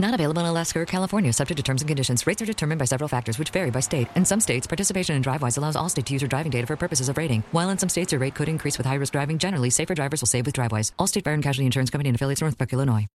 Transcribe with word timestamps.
Not 0.00 0.14
available 0.14 0.40
in 0.42 0.46
Alaska 0.46 0.78
or 0.78 0.86
California, 0.86 1.32
subject 1.32 1.56
to 1.56 1.62
terms 1.64 1.82
and 1.82 1.88
conditions. 1.88 2.24
Rates 2.24 2.40
are 2.40 2.46
determined 2.46 2.78
by 2.78 2.84
several 2.84 3.08
factors, 3.08 3.36
which 3.36 3.50
vary 3.50 3.70
by 3.70 3.80
state. 3.80 4.06
In 4.14 4.24
some 4.24 4.38
states, 4.38 4.64
participation 4.64 5.16
in 5.16 5.22
DriveWise 5.24 5.58
allows 5.58 5.74
Allstate 5.74 6.04
to 6.04 6.12
use 6.12 6.22
your 6.22 6.28
driving 6.28 6.50
data 6.50 6.68
for 6.68 6.76
purposes 6.76 7.08
of 7.08 7.16
rating. 7.16 7.42
While 7.50 7.70
in 7.70 7.78
some 7.78 7.88
states, 7.88 8.12
your 8.12 8.20
rate 8.20 8.36
could 8.36 8.48
increase 8.48 8.78
with 8.78 8.86
high 8.86 8.94
risk 8.94 9.12
driving, 9.12 9.38
generally, 9.38 9.70
safer 9.70 9.96
drivers 9.96 10.22
will 10.22 10.28
save 10.28 10.46
with 10.46 10.54
DriveWise. 10.54 10.92
Allstate 11.00 11.24
Fire 11.24 11.34
and 11.34 11.42
Casualty 11.42 11.66
Insurance 11.66 11.90
Company 11.90 12.10
and 12.10 12.14
affiliates, 12.14 12.40
Northbrook, 12.40 12.72
Illinois. 12.72 13.08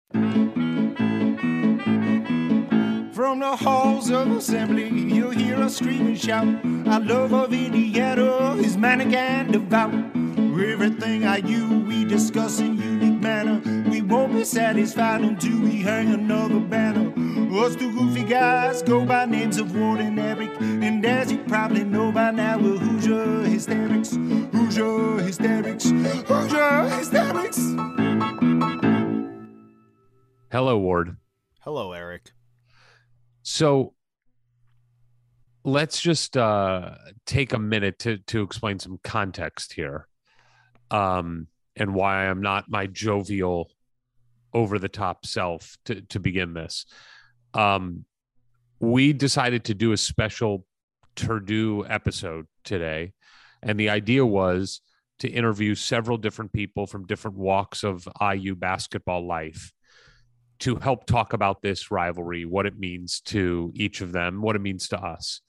From 3.13 3.39
the 3.39 3.55
halls 3.55 4.09
of 4.09 4.31
assembly, 4.31 4.89
you'll 4.89 5.29
hear 5.29 5.57
us 5.57 5.77
scream 5.77 6.07
and 6.07 6.19
shout. 6.19 6.47
Our 6.87 6.99
love 6.99 7.31
of 7.31 7.53
Indiana 7.53 8.55
is 8.55 8.75
manic 8.75 9.13
and 9.13 9.53
devout. 9.53 9.93
Everything 9.93 11.21
IU 11.21 11.85
we 11.85 12.05
discuss 12.05 12.59
in 12.59 12.77
unique 12.77 13.21
manner. 13.21 13.80
We 13.91 14.01
won't 14.01 14.31
be 14.31 14.45
satisfied 14.45 15.19
until 15.19 15.59
we 15.59 15.81
hang 15.81 16.13
another 16.13 16.61
banner. 16.61 17.11
Us 17.53 17.75
two 17.75 17.91
goofy 17.91 18.23
guys 18.23 18.81
go 18.81 19.05
by 19.05 19.25
names 19.25 19.57
of 19.57 19.75
Ward 19.75 19.99
and 19.99 20.17
Eric. 20.17 20.49
And 20.61 21.05
as 21.05 21.29
you 21.29 21.39
probably 21.39 21.83
know 21.83 22.09
by 22.09 22.31
now, 22.31 22.57
we're 22.57 22.77
Hoosier 22.77 23.43
Hysterics. 23.43 24.15
Hoosier 24.53 25.19
Hysterics. 25.19 25.89
Hoosier 25.91 26.83
Hysterics. 26.87 27.57
Hello, 30.49 30.77
Ward. 30.77 31.17
Hello, 31.59 31.91
Eric. 31.91 32.31
So 33.43 33.93
let's 35.65 36.01
just 36.01 36.37
uh, 36.37 36.95
take 37.25 37.51
a 37.51 37.59
minute 37.59 37.99
to 37.99 38.19
to 38.19 38.41
explain 38.41 38.79
some 38.79 39.01
context 39.03 39.73
here, 39.73 40.07
um, 40.91 41.47
and 41.75 41.93
why 41.93 42.27
I'm 42.27 42.41
not 42.41 42.69
my 42.69 42.87
jovial, 42.87 43.69
over 44.53 44.79
the 44.79 44.89
top 44.89 45.25
self 45.25 45.77
to 45.85 46.01
to 46.01 46.19
begin 46.19 46.53
this. 46.53 46.85
Um, 47.53 48.05
we 48.79 49.13
decided 49.13 49.65
to 49.65 49.73
do 49.73 49.91
a 49.91 49.97
special 49.97 50.65
Turdu 51.15 51.85
episode 51.89 52.47
today, 52.63 53.13
and 53.61 53.79
the 53.79 53.89
idea 53.89 54.25
was 54.25 54.81
to 55.19 55.29
interview 55.29 55.75
several 55.75 56.17
different 56.17 56.51
people 56.51 56.87
from 56.87 57.05
different 57.05 57.37
walks 57.37 57.83
of 57.83 58.07
IU 58.19 58.55
basketball 58.55 59.25
life 59.27 59.71
to 60.61 60.75
help 60.77 61.05
talk 61.05 61.33
about 61.33 61.61
this 61.61 61.91
rivalry, 61.91 62.45
what 62.45 62.65
it 62.65 62.77
means 62.77 63.21
to 63.21 63.71
each 63.75 64.01
of 64.01 64.11
them, 64.11 64.41
what 64.41 64.55
it 64.55 64.61
means 64.61 64.87
to 64.87 64.99
us. 64.99 65.41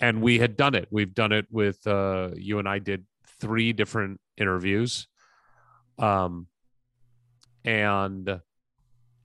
And 0.00 0.22
we 0.22 0.38
had 0.38 0.56
done 0.56 0.74
it. 0.74 0.88
We've 0.90 1.14
done 1.14 1.32
it 1.32 1.46
with 1.50 1.86
uh, 1.86 2.30
you 2.36 2.58
and 2.58 2.68
I 2.68 2.78
did 2.78 3.04
three 3.40 3.72
different 3.72 4.20
interviews. 4.36 5.06
Um, 5.98 6.46
and 7.64 8.40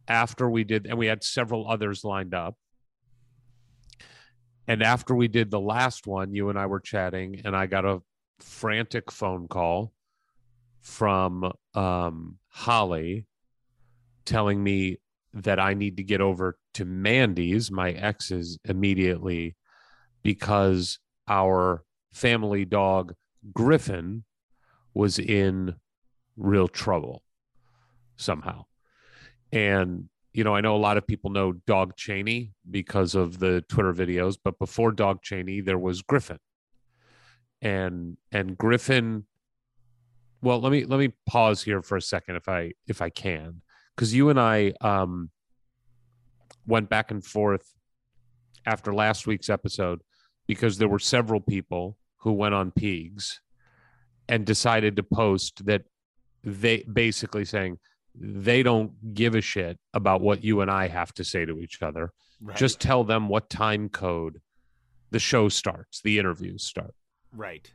after 0.08 0.50
we 0.50 0.64
did, 0.64 0.88
and 0.88 0.98
we 0.98 1.08
had 1.08 1.24
several 1.24 1.70
others 1.70 2.04
lined 2.04 2.34
up. 2.34 2.56
And 4.68 4.84
after 4.84 5.16
we 5.16 5.28
did 5.28 5.52
the 5.52 5.60
last 5.60 6.08
one, 6.08 6.34
you 6.34 6.50
and 6.50 6.58
I 6.58 6.66
were 6.66 6.80
chatting, 6.80 7.42
and 7.44 7.56
I 7.56 7.66
got 7.66 7.86
a 7.86 8.02
frantic 8.40 9.12
phone 9.12 9.48
call 9.48 9.94
from 10.82 11.52
um, 11.74 12.38
Holly 12.50 13.26
telling 14.26 14.64
me 14.64 14.98
that 15.34 15.60
I 15.60 15.74
need 15.74 15.98
to 15.98 16.04
get 16.04 16.22
over 16.22 16.58
to 16.76 16.86
Mandy's, 16.86 17.72
my 17.72 17.92
ex's, 17.92 18.58
immediately 18.64 19.56
because 20.24 21.00
our 21.28 21.84
family 22.12 22.66
dog, 22.66 23.14
Griffin, 23.54 24.24
was 24.94 25.20
in 25.20 25.76
real 26.36 26.68
trouble 26.68 27.24
somehow. 28.20 28.66
And, 29.52 30.10
you 30.34 30.44
know, 30.44 30.56
I 30.56 30.62
know 30.62 30.76
a 30.76 30.78
lot 30.78 30.98
of 30.98 31.08
people 31.08 31.32
know 31.32 31.54
Dog 31.54 31.96
Cheney 31.96 32.54
because 32.70 33.16
of 33.16 33.40
the 33.40 33.62
Twitter 33.68 33.94
videos, 33.94 34.38
but 34.44 34.60
before 34.60 34.92
Dog 34.92 35.22
Cheney, 35.24 35.62
there 35.62 35.80
was 35.80 36.02
Griffin. 36.02 36.40
And 37.62 38.18
and 38.32 38.58
Griffin 38.58 39.26
well, 40.42 40.62
let 40.62 40.72
me 40.72 40.86
let 40.86 41.00
me 41.00 41.14
pause 41.28 41.64
here 41.64 41.82
for 41.82 41.98
a 41.98 42.02
second 42.02 42.36
if 42.36 42.48
I 42.48 42.72
if 42.88 43.02
I 43.02 43.10
can 43.10 43.62
because 43.96 44.14
you 44.14 44.30
and 44.30 44.40
I 44.40 44.74
um, 44.82 45.32
went 46.66 46.90
back 46.90 47.12
and 47.12 47.24
forth 47.24 47.74
after 48.66 48.94
last 48.94 49.28
week's 49.28 49.50
episode 49.50 50.02
because 50.48 50.78
there 50.78 50.88
were 50.88 51.00
several 51.00 51.42
people 51.42 51.98
who 52.18 52.32
went 52.32 52.56
on 52.56 52.72
Pigs 52.72 53.42
and 54.28 54.46
decided 54.46 54.96
to 54.96 55.04
post 55.04 55.66
that 55.66 55.84
they 56.44 56.84
basically 56.92 57.44
saying 57.44 57.78
they 58.16 58.64
don't 58.64 59.14
give 59.14 59.36
a 59.36 59.42
shit 59.42 59.78
about 59.94 60.22
what 60.22 60.44
you 60.44 60.62
and 60.62 60.70
I 60.72 60.88
have 60.88 61.14
to 61.16 61.24
say 61.24 61.46
to 61.46 61.60
each 61.60 61.82
other. 61.82 62.12
Right. 62.42 62.58
Just 62.58 62.80
tell 62.80 63.04
them 63.04 63.28
what 63.30 63.50
time 63.50 63.90
code 63.90 64.42
the 65.12 65.20
show 65.20 65.50
starts, 65.50 66.02
the 66.02 66.20
interviews 66.20 66.64
start. 66.64 66.94
right. 67.36 67.72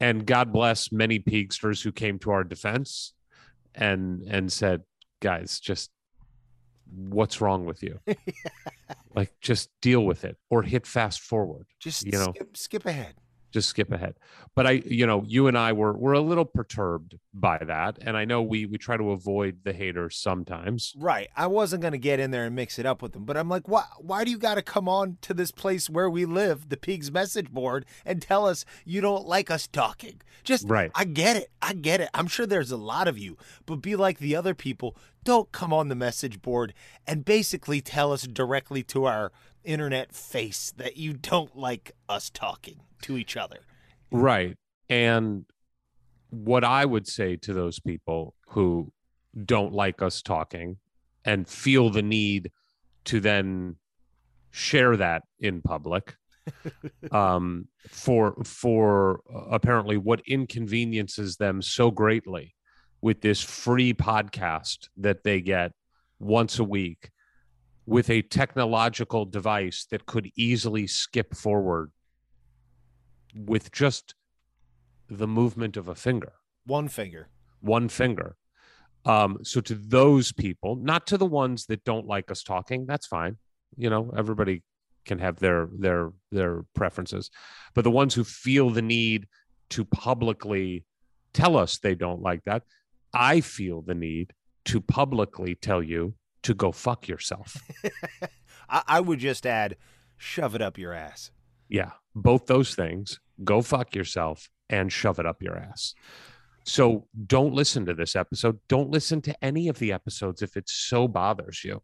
And 0.00 0.26
God 0.26 0.52
bless 0.52 0.90
many 0.90 1.20
Pigsters 1.20 1.80
who 1.80 1.92
came 1.92 2.18
to 2.20 2.30
our 2.32 2.42
defense 2.44 3.14
and 3.74 4.22
and 4.22 4.52
said, 4.52 4.82
guys, 5.20 5.60
just 5.60 5.90
what's 6.92 7.40
wrong 7.40 7.64
with 7.64 7.82
you? 7.82 8.00
like 9.14 9.32
just 9.40 9.70
deal 9.80 10.04
with 10.04 10.24
it 10.24 10.36
or 10.50 10.62
hit 10.62 10.86
fast 10.86 11.20
forward. 11.20 11.66
Just 11.78 12.04
You 12.04 12.12
know. 12.12 12.32
skip, 12.34 12.56
skip 12.56 12.86
ahead. 12.86 13.14
Just 13.54 13.68
skip 13.68 13.92
ahead. 13.92 14.16
But 14.56 14.66
I, 14.66 14.70
you 14.84 15.06
know, 15.06 15.22
you 15.24 15.46
and 15.46 15.56
I 15.56 15.72
were 15.72 15.92
were 15.92 16.12
a 16.12 16.20
little 16.20 16.44
perturbed 16.44 17.16
by 17.32 17.58
that. 17.58 17.98
And 18.00 18.16
I 18.16 18.24
know 18.24 18.42
we 18.42 18.66
we 18.66 18.78
try 18.78 18.96
to 18.96 19.12
avoid 19.12 19.60
the 19.62 19.72
haters 19.72 20.16
sometimes. 20.16 20.92
Right. 20.98 21.28
I 21.36 21.46
wasn't 21.46 21.82
going 21.82 21.92
to 21.92 21.98
get 21.98 22.18
in 22.18 22.32
there 22.32 22.46
and 22.46 22.56
mix 22.56 22.80
it 22.80 22.84
up 22.84 23.00
with 23.00 23.12
them, 23.12 23.24
but 23.24 23.36
I'm 23.36 23.48
like, 23.48 23.68
why, 23.68 23.84
why 23.98 24.24
do 24.24 24.32
you 24.32 24.38
got 24.38 24.56
to 24.56 24.62
come 24.62 24.88
on 24.88 25.18
to 25.20 25.32
this 25.32 25.52
place 25.52 25.88
where 25.88 26.10
we 26.10 26.24
live, 26.24 26.68
the 26.68 26.76
Pigs 26.76 27.12
message 27.12 27.52
board, 27.52 27.86
and 28.04 28.20
tell 28.20 28.44
us 28.44 28.64
you 28.84 29.00
don't 29.00 29.24
like 29.24 29.52
us 29.52 29.68
talking? 29.68 30.20
Just, 30.42 30.68
Right. 30.68 30.90
I 30.96 31.04
get 31.04 31.36
it. 31.36 31.52
I 31.62 31.74
get 31.74 32.00
it. 32.00 32.08
I'm 32.12 32.26
sure 32.26 32.44
there's 32.44 32.72
a 32.72 32.76
lot 32.76 33.06
of 33.06 33.16
you, 33.16 33.36
but 33.66 33.76
be 33.76 33.94
like 33.94 34.18
the 34.18 34.34
other 34.34 34.54
people. 34.54 34.96
Don't 35.22 35.52
come 35.52 35.72
on 35.72 35.88
the 35.88 35.94
message 35.94 36.42
board 36.42 36.74
and 37.06 37.24
basically 37.24 37.80
tell 37.80 38.12
us 38.12 38.24
directly 38.24 38.82
to 38.82 39.04
our 39.04 39.30
internet 39.64 40.14
face 40.14 40.72
that 40.76 40.96
you 40.96 41.12
don't 41.12 41.56
like 41.56 41.92
us 42.08 42.30
talking 42.30 42.80
to 43.02 43.16
each 43.16 43.36
other. 43.36 43.60
Right. 44.10 44.56
And 44.88 45.44
what 46.30 46.64
I 46.64 46.84
would 46.84 47.06
say 47.06 47.36
to 47.36 47.52
those 47.52 47.78
people 47.78 48.34
who 48.48 48.92
don't 49.44 49.72
like 49.72 50.02
us 50.02 50.22
talking 50.22 50.76
and 51.24 51.48
feel 51.48 51.90
the 51.90 52.02
need 52.02 52.50
to 53.06 53.20
then 53.20 53.76
share 54.50 54.96
that 54.96 55.22
in 55.40 55.60
public 55.62 56.16
um, 57.10 57.68
for 57.88 58.36
for 58.44 59.20
uh, 59.34 59.46
apparently 59.50 59.96
what 59.96 60.20
inconveniences 60.26 61.36
them 61.36 61.62
so 61.62 61.90
greatly 61.90 62.54
with 63.00 63.20
this 63.20 63.42
free 63.42 63.92
podcast 63.92 64.88
that 64.96 65.24
they 65.24 65.40
get 65.40 65.72
once 66.18 66.58
a 66.58 66.64
week 66.64 67.10
with 67.86 68.08
a 68.10 68.22
technological 68.22 69.24
device 69.24 69.86
that 69.90 70.06
could 70.06 70.30
easily 70.36 70.86
skip 70.86 71.34
forward 71.34 71.90
with 73.34 73.70
just 73.72 74.14
the 75.08 75.26
movement 75.26 75.76
of 75.76 75.88
a 75.88 75.94
finger 75.94 76.32
One 76.66 76.88
finger. 76.88 77.28
one 77.60 77.88
finger. 77.88 78.36
Um, 79.04 79.38
so 79.42 79.60
to 79.60 79.74
those 79.74 80.32
people, 80.32 80.76
not 80.76 81.06
to 81.08 81.18
the 81.18 81.26
ones 81.26 81.66
that 81.66 81.84
don't 81.84 82.06
like 82.06 82.30
us 82.30 82.42
talking, 82.42 82.86
that's 82.86 83.06
fine. 83.06 83.36
You 83.76 83.90
know, 83.90 84.12
everybody 84.16 84.62
can 85.04 85.18
have 85.18 85.38
their 85.40 85.68
their 85.78 86.12
their 86.32 86.64
preferences, 86.74 87.30
but 87.74 87.84
the 87.84 87.90
ones 87.90 88.14
who 88.14 88.24
feel 88.24 88.70
the 88.70 88.80
need 88.80 89.26
to 89.70 89.84
publicly 89.84 90.84
tell 91.34 91.56
us 91.56 91.76
they 91.78 91.94
don't 91.94 92.22
like 92.22 92.44
that, 92.44 92.62
I 93.12 93.42
feel 93.42 93.82
the 93.82 93.94
need 93.94 94.32
to 94.66 94.80
publicly 94.80 95.54
tell 95.54 95.82
you 95.82 96.14
to 96.44 96.54
go 96.54 96.72
fuck 96.72 97.08
yourself. 97.08 97.56
I, 98.68 98.82
I 98.86 99.00
would 99.00 99.18
just 99.18 99.46
add, 99.46 99.76
shove 100.16 100.54
it 100.54 100.62
up 100.62 100.78
your 100.78 100.92
ass. 100.92 101.30
Yeah, 101.68 101.92
both 102.14 102.46
those 102.46 102.74
things. 102.74 103.20
Go 103.42 103.62
fuck 103.62 103.94
yourself 103.94 104.48
and 104.70 104.92
shove 104.92 105.18
it 105.18 105.26
up 105.26 105.42
your 105.42 105.56
ass. 105.56 105.94
So 106.64 107.06
don't 107.26 107.52
listen 107.52 107.84
to 107.86 107.94
this 107.94 108.16
episode. 108.16 108.58
Don't 108.68 108.90
listen 108.90 109.20
to 109.22 109.44
any 109.44 109.68
of 109.68 109.78
the 109.78 109.92
episodes 109.92 110.40
if 110.40 110.56
it 110.56 110.68
so 110.68 111.06
bothers 111.06 111.62
you. 111.62 111.82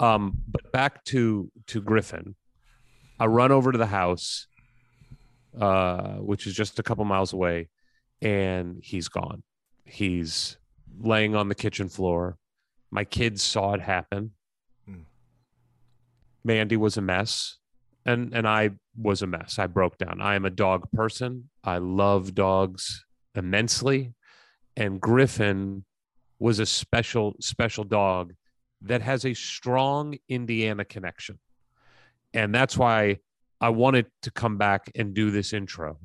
Um, 0.00 0.38
but 0.46 0.70
back 0.70 1.04
to 1.06 1.50
to 1.68 1.80
Griffin. 1.80 2.36
I 3.18 3.26
run 3.26 3.50
over 3.50 3.72
to 3.72 3.78
the 3.78 3.86
house, 3.86 4.46
uh, 5.60 6.14
which 6.14 6.46
is 6.46 6.54
just 6.54 6.78
a 6.78 6.84
couple 6.84 7.04
miles 7.04 7.32
away, 7.32 7.68
and 8.22 8.78
he's 8.80 9.08
gone. 9.08 9.42
He's 9.84 10.56
laying 11.00 11.34
on 11.34 11.48
the 11.48 11.56
kitchen 11.56 11.88
floor. 11.88 12.36
My 12.90 13.04
kids 13.04 13.42
saw 13.42 13.74
it 13.74 13.80
happen. 13.80 14.32
Hmm. 14.86 15.02
Mandy 16.44 16.76
was 16.76 16.96
a 16.96 17.02
mess, 17.02 17.58
and 18.06 18.32
and 18.34 18.46
I 18.46 18.70
was 18.96 19.22
a 19.22 19.26
mess. 19.26 19.58
I 19.58 19.66
broke 19.66 19.98
down. 19.98 20.20
I 20.20 20.34
am 20.34 20.44
a 20.44 20.50
dog 20.50 20.90
person. 20.92 21.50
I 21.62 21.78
love 21.78 22.34
dogs 22.34 23.04
immensely, 23.34 24.14
and 24.76 25.00
Griffin 25.00 25.84
was 26.38 26.58
a 26.58 26.66
special 26.66 27.36
special 27.40 27.84
dog 27.84 28.34
that 28.82 29.02
has 29.02 29.24
a 29.24 29.34
strong 29.34 30.16
Indiana 30.28 30.84
connection, 30.84 31.38
and 32.32 32.54
that's 32.54 32.78
why 32.78 33.18
I 33.60 33.70
wanted 33.70 34.06
to 34.22 34.30
come 34.30 34.56
back 34.56 34.90
and 34.94 35.14
do 35.14 35.30
this 35.30 35.52
intro 35.52 35.98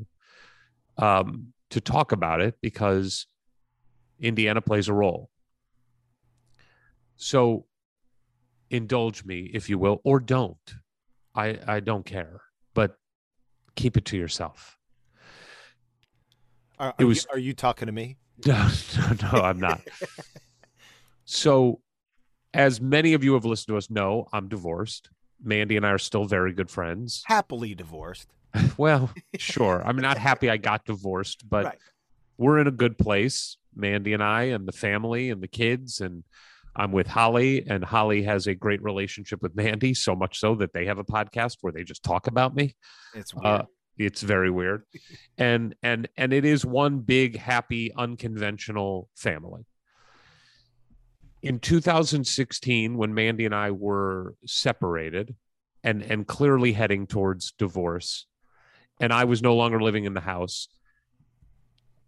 um, 0.98 1.54
to 1.70 1.82
talk 1.82 2.12
about 2.12 2.42
it 2.42 2.56
because 2.62 3.28
Indiana 4.20 4.62
plays 4.62 4.88
a 4.88 4.94
role. 4.94 5.30
So 7.24 7.66
indulge 8.70 9.24
me, 9.24 9.50
if 9.54 9.70
you 9.70 9.78
will, 9.78 10.02
or 10.04 10.20
don't. 10.20 10.58
I, 11.34 11.58
I 11.66 11.80
don't 11.80 12.06
care, 12.06 12.42
but 12.74 12.98
keep 13.76 13.96
it 13.96 14.04
to 14.06 14.18
yourself. 14.18 14.78
Are, 16.78 16.94
It 17.00 17.04
are 17.04 17.08
was- 17.08 17.24
you, 17.24 17.30
are 17.36 17.40
you 17.40 17.54
talking 17.54 17.86
to 17.86 17.92
me? 17.94 18.18
No, 18.46 18.68
no, 18.98 19.16
no, 19.32 19.42
I'm 19.42 19.60
not. 19.60 19.80
so, 21.24 21.80
as 22.54 22.82
many 22.82 23.14
of 23.14 23.24
you 23.24 23.36
have 23.36 23.46
listened 23.46 23.68
to 23.74 23.78
us 23.78 23.90
know, 23.90 24.28
I'm 24.34 24.50
divorced. 24.50 25.10
Mandy 25.42 25.78
and 25.78 25.86
I 25.86 25.92
are 25.92 25.98
still 26.00 26.26
very 26.26 26.52
good 26.52 26.70
friends. 26.70 27.24
Happily 27.26 27.74
divorced. 27.76 28.28
Well, 28.78 29.12
sure. 29.38 29.82
I'm 29.86 29.96
not 29.98 30.18
happy 30.18 30.50
I 30.50 30.58
got 30.58 30.84
divorced, 30.84 31.48
but 31.50 31.66
Right. 31.66 31.78
we're 32.38 32.60
in 32.60 32.68
a 32.68 32.72
good 32.72 32.98
place. 32.98 33.56
Mandy 33.76 34.12
and 34.14 34.22
I, 34.24 34.44
and 34.46 34.68
the 34.68 34.72
family, 34.74 35.30
and 35.30 35.42
the 35.42 35.48
kids, 35.48 36.02
and 36.02 36.24
I'm 36.76 36.92
with 36.92 37.08
Holly, 37.08 37.66
and 37.68 37.84
Holly 37.84 38.24
has 38.24 38.48
a 38.48 38.56
great 38.56 38.82
relationship 38.82 39.42
with 39.42 39.56
Mandy, 39.56 39.94
so 39.94 40.16
much 40.16 40.40
so 40.40 40.56
that 40.56 40.74
they 40.74 40.86
have 40.86 40.98
a 40.98 41.04
podcast 41.04 41.58
where 41.62 41.72
they 41.72 41.84
just 41.84 42.04
talk 42.04 42.28
about 42.28 42.56
me. 42.56 42.76
It's 43.14 43.34
weird. 43.34 43.46
Uh, 43.46 43.64
it's 43.98 44.22
very 44.22 44.50
weird, 44.50 44.84
and 45.38 45.76
and 45.84 46.10
and 46.18 46.34
it 46.34 46.46
is 46.46 46.66
one 46.66 47.00
big, 47.00 47.38
happy, 47.38 47.94
unconventional 47.96 49.10
family. 49.16 49.66
In 51.44 51.60
2016, 51.60 52.98
when 52.98 53.14
Mandy 53.14 53.46
and 53.46 53.54
I 53.54 53.72
were 53.72 54.36
separated, 54.46 55.36
and 55.84 56.02
and 56.02 56.26
clearly 56.26 56.74
heading 56.74 57.06
towards 57.06 57.52
divorce, 57.52 58.26
and 59.00 59.14
I 59.14 59.26
was 59.26 59.44
no 59.44 59.56
longer 59.56 59.80
living 59.80 60.06
in 60.06 60.16
the 60.16 60.22
house, 60.22 60.70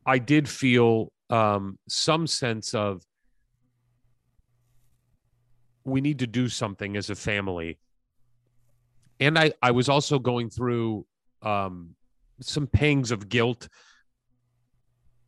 I 0.07 0.17
did 0.17 0.49
feel 0.49 1.11
um, 1.29 1.77
some 1.87 2.25
sense 2.25 2.73
of 2.73 3.03
we 5.85 6.01
need 6.01 6.19
to 6.19 6.27
do 6.27 6.49
something 6.49 6.97
as 6.97 7.09
a 7.09 7.15
family. 7.15 7.77
And 9.19 9.39
I, 9.39 9.53
I 9.61 9.71
was 9.71 9.87
also 9.87 10.19
going 10.19 10.49
through 10.49 11.05
um, 11.41 11.95
some 12.41 12.67
pangs 12.67 13.11
of 13.11 13.29
guilt, 13.29 13.69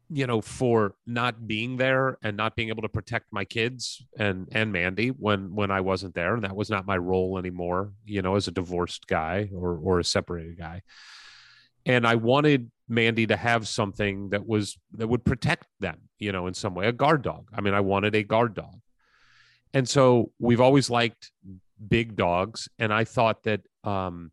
you 0.10 0.26
know, 0.26 0.42
for 0.42 0.96
not 1.06 1.48
being 1.48 1.78
there 1.78 2.18
and 2.22 2.36
not 2.36 2.56
being 2.56 2.70
able 2.70 2.82
to 2.82 2.90
protect 2.90 3.32
my 3.32 3.46
kids 3.46 4.04
and 4.18 4.48
and 4.52 4.72
Mandy 4.72 5.10
when 5.10 5.54
when 5.54 5.70
I 5.72 5.82
wasn't 5.82 6.16
there, 6.16 6.34
and 6.34 6.44
that 6.44 6.56
was 6.56 6.70
not 6.70 6.88
my 6.88 6.98
role 6.98 7.38
anymore, 7.38 7.94
you 8.06 8.22
know, 8.22 8.36
as 8.36 8.48
a 8.48 8.52
divorced 8.52 9.08
guy 9.08 9.50
or 9.54 9.78
or 9.78 10.00
a 10.00 10.04
separated 10.04 10.58
guy. 10.58 10.82
And 11.86 12.06
I 12.06 12.16
wanted 12.16 12.72
Mandy 12.90 13.28
to 13.28 13.38
have 13.38 13.68
something 13.68 14.30
that 14.30 14.46
was 14.46 14.78
that 14.94 15.08
would 15.08 15.24
protect 15.24 15.68
them, 15.80 16.10
you 16.20 16.32
know, 16.32 16.48
in 16.48 16.54
some 16.54 16.74
way, 16.74 16.88
a 16.88 16.92
guard 16.92 17.22
dog. 17.22 17.50
I 17.54 17.62
mean, 17.62 17.74
I 17.74 17.82
wanted 17.82 18.16
a 18.16 18.24
guard 18.24 18.54
dog. 18.54 18.80
And 19.74 19.88
so 19.88 20.32
we've 20.40 20.62
always 20.62 20.90
liked 20.90 21.32
big 21.88 22.16
dogs. 22.16 22.70
And 22.80 22.94
I 22.94 23.04
thought 23.04 23.44
that 23.44 23.62
um, 23.84 24.32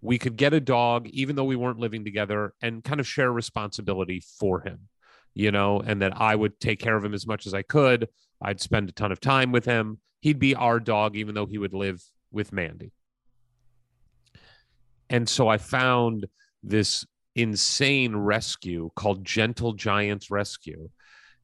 we 0.00 0.18
could 0.18 0.36
get 0.36 0.52
a 0.52 0.60
dog, 0.60 1.08
even 1.08 1.36
though 1.36 1.44
we 1.44 1.56
weren't 1.56 1.78
living 1.78 2.04
together, 2.04 2.54
and 2.62 2.84
kind 2.84 3.00
of 3.00 3.06
share 3.06 3.32
responsibility 3.32 4.22
for 4.38 4.60
him, 4.60 4.88
you 5.34 5.50
know, 5.50 5.80
and 5.80 6.02
that 6.02 6.20
I 6.20 6.34
would 6.34 6.58
take 6.60 6.80
care 6.80 6.96
of 6.96 7.04
him 7.04 7.14
as 7.14 7.26
much 7.26 7.46
as 7.46 7.54
I 7.54 7.62
could. 7.62 8.08
I'd 8.42 8.60
spend 8.60 8.88
a 8.88 8.92
ton 8.92 9.12
of 9.12 9.20
time 9.20 9.52
with 9.52 9.64
him. 9.64 9.98
He'd 10.20 10.38
be 10.38 10.54
our 10.54 10.80
dog, 10.80 11.16
even 11.16 11.34
though 11.34 11.46
he 11.46 11.58
would 11.58 11.74
live 11.74 12.02
with 12.30 12.52
Mandy. 12.52 12.92
And 15.08 15.28
so 15.28 15.48
I 15.48 15.58
found 15.58 16.26
this 16.62 17.04
insane 17.34 18.14
rescue 18.14 18.90
called 18.94 19.24
Gentle 19.24 19.72
Giants 19.72 20.30
Rescue 20.30 20.90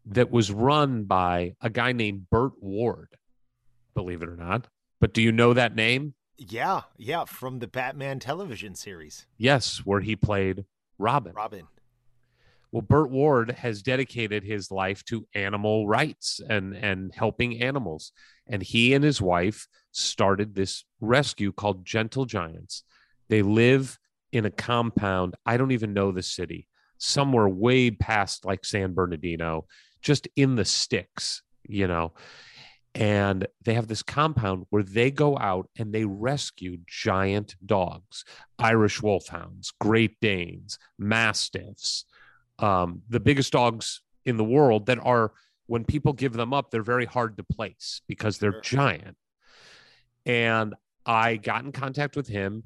that 0.06 0.30
was 0.30 0.50
run 0.50 1.04
by 1.04 1.54
a 1.60 1.70
guy 1.70 1.92
named 1.92 2.30
Burt 2.30 2.52
Ward, 2.60 3.08
believe 3.94 4.22
it 4.22 4.28
or 4.28 4.36
not. 4.36 4.68
But 5.00 5.12
do 5.12 5.20
you 5.20 5.32
know 5.32 5.52
that 5.52 5.74
name? 5.74 6.14
yeah, 6.38 6.82
yeah, 6.96 7.24
from 7.24 7.58
the 7.58 7.66
Batman 7.66 8.18
television 8.18 8.74
series. 8.74 9.26
Yes, 9.38 9.78
where 9.84 10.00
he 10.00 10.16
played 10.16 10.64
Robin. 10.98 11.32
Robin. 11.34 11.66
Well, 12.72 12.82
Burt 12.82 13.10
Ward 13.10 13.52
has 13.52 13.82
dedicated 13.82 14.42
his 14.44 14.70
life 14.70 15.04
to 15.06 15.26
animal 15.34 15.86
rights 15.86 16.40
and 16.46 16.74
and 16.74 17.14
helping 17.14 17.62
animals. 17.62 18.12
And 18.46 18.62
he 18.62 18.92
and 18.94 19.02
his 19.02 19.20
wife 19.20 19.66
started 19.92 20.54
this 20.54 20.84
rescue 21.00 21.52
called 21.52 21.86
Gentle 21.86 22.26
Giants. 22.26 22.82
They 23.28 23.42
live 23.42 23.98
in 24.32 24.44
a 24.44 24.50
compound. 24.50 25.36
I 25.46 25.56
don't 25.56 25.72
even 25.72 25.94
know 25.94 26.12
the 26.12 26.22
city, 26.22 26.68
somewhere 26.98 27.48
way 27.48 27.90
past 27.90 28.44
like 28.44 28.64
San 28.64 28.92
Bernardino, 28.92 29.66
just 30.02 30.28
in 30.36 30.56
the 30.56 30.64
sticks, 30.64 31.42
you 31.68 31.86
know. 31.86 32.12
And 32.94 33.46
they 33.62 33.74
have 33.74 33.88
this 33.88 34.02
compound 34.02 34.64
where 34.70 34.82
they 34.82 35.10
go 35.10 35.36
out 35.36 35.68
and 35.78 35.92
they 35.92 36.06
rescue 36.06 36.78
giant 36.86 37.54
dogs, 37.64 38.24
Irish 38.58 39.02
wolfhounds, 39.02 39.72
Great 39.78 40.18
Danes, 40.20 40.78
Mastiffs, 40.98 42.06
um, 42.58 43.02
the 43.08 43.20
biggest 43.20 43.52
dogs 43.52 44.00
in 44.24 44.38
the 44.38 44.44
world 44.44 44.86
that 44.86 44.98
are 45.02 45.32
when 45.66 45.84
people 45.84 46.12
give 46.12 46.32
them 46.32 46.54
up 46.54 46.70
they're 46.70 46.82
very 46.82 47.04
hard 47.04 47.36
to 47.36 47.42
place 47.44 48.00
because 48.06 48.38
they're 48.38 48.60
giant. 48.60 49.16
And 50.24 50.74
i 51.06 51.36
got 51.36 51.64
in 51.64 51.72
contact 51.72 52.16
with 52.16 52.26
him 52.26 52.64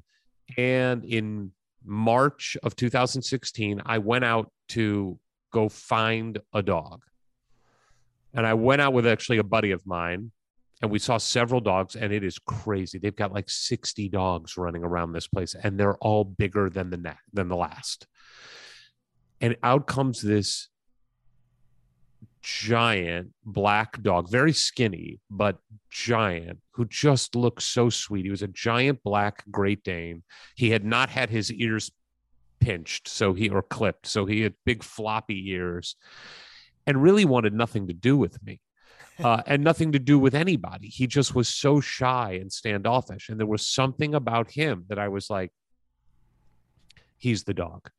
and 0.57 1.05
in 1.05 1.51
march 1.85 2.57
of 2.63 2.75
2016 2.75 3.81
i 3.85 3.97
went 3.99 4.25
out 4.25 4.51
to 4.67 5.17
go 5.53 5.69
find 5.69 6.39
a 6.53 6.61
dog 6.61 7.03
and 8.33 8.45
i 8.45 8.53
went 8.53 8.81
out 8.81 8.93
with 8.93 9.07
actually 9.07 9.37
a 9.37 9.43
buddy 9.43 9.71
of 9.71 9.85
mine 9.85 10.31
and 10.81 10.89
we 10.89 10.99
saw 10.99 11.17
several 11.17 11.61
dogs 11.61 11.95
and 11.95 12.11
it 12.11 12.23
is 12.23 12.39
crazy 12.39 12.97
they've 12.97 13.15
got 13.15 13.33
like 13.33 13.49
60 13.49 14.09
dogs 14.09 14.57
running 14.57 14.83
around 14.83 15.11
this 15.11 15.27
place 15.27 15.55
and 15.61 15.79
they're 15.79 15.97
all 15.97 16.23
bigger 16.23 16.69
than 16.69 16.89
the 16.89 17.15
than 17.33 17.47
the 17.47 17.55
last 17.55 18.07
and 19.39 19.55
out 19.63 19.87
comes 19.87 20.21
this 20.21 20.69
giant 22.41 23.31
black 23.45 24.01
dog, 24.01 24.29
very 24.29 24.53
skinny, 24.53 25.19
but 25.29 25.57
giant, 25.89 26.59
who 26.71 26.85
just 26.85 27.35
looked 27.35 27.61
so 27.61 27.89
sweet. 27.89 28.25
He 28.25 28.31
was 28.31 28.41
a 28.41 28.47
giant 28.47 29.03
black 29.03 29.43
Great 29.51 29.83
Dane. 29.83 30.23
He 30.55 30.71
had 30.71 30.83
not 30.83 31.09
had 31.09 31.29
his 31.29 31.51
ears 31.51 31.91
pinched, 32.59 33.07
so 33.07 33.33
he 33.33 33.49
or 33.49 33.61
clipped, 33.61 34.07
so 34.07 34.25
he 34.25 34.41
had 34.41 34.53
big 34.65 34.83
floppy 34.83 35.49
ears 35.51 35.95
and 36.87 37.01
really 37.01 37.25
wanted 37.25 37.53
nothing 37.53 37.87
to 37.87 37.93
do 37.93 38.17
with 38.17 38.41
me. 38.43 38.61
Uh, 39.21 39.43
and 39.45 39.63
nothing 39.63 39.91
to 39.91 39.99
do 39.99 40.17
with 40.17 40.33
anybody. 40.33 40.87
He 40.87 41.05
just 41.05 41.35
was 41.35 41.47
so 41.47 41.79
shy 41.79 42.39
and 42.41 42.51
standoffish. 42.51 43.29
And 43.29 43.39
there 43.39 43.45
was 43.45 43.67
something 43.67 44.15
about 44.15 44.49
him 44.49 44.85
that 44.87 44.97
I 44.97 45.09
was 45.09 45.29
like, 45.29 45.51
he's 47.17 47.43
the 47.43 47.53
dog. 47.53 47.91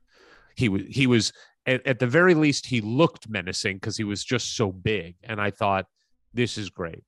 He 0.57 0.69
was, 0.69 0.83
he 0.89 1.07
was, 1.07 1.33
at, 1.65 1.87
at 1.87 2.01
the 2.01 2.09
very 2.09 2.35
least, 2.35 2.67
he 2.67 2.81
looked 2.81 3.29
menacing 3.29 3.77
because 3.77 3.97
he 3.97 4.03
was 4.03 4.25
just 4.25 4.57
so 4.57 4.73
big. 4.73 5.15
And 5.23 5.41
I 5.41 5.53
thought, 5.53 5.87
this 6.35 6.59
is 6.59 6.71
great. 6.71 7.05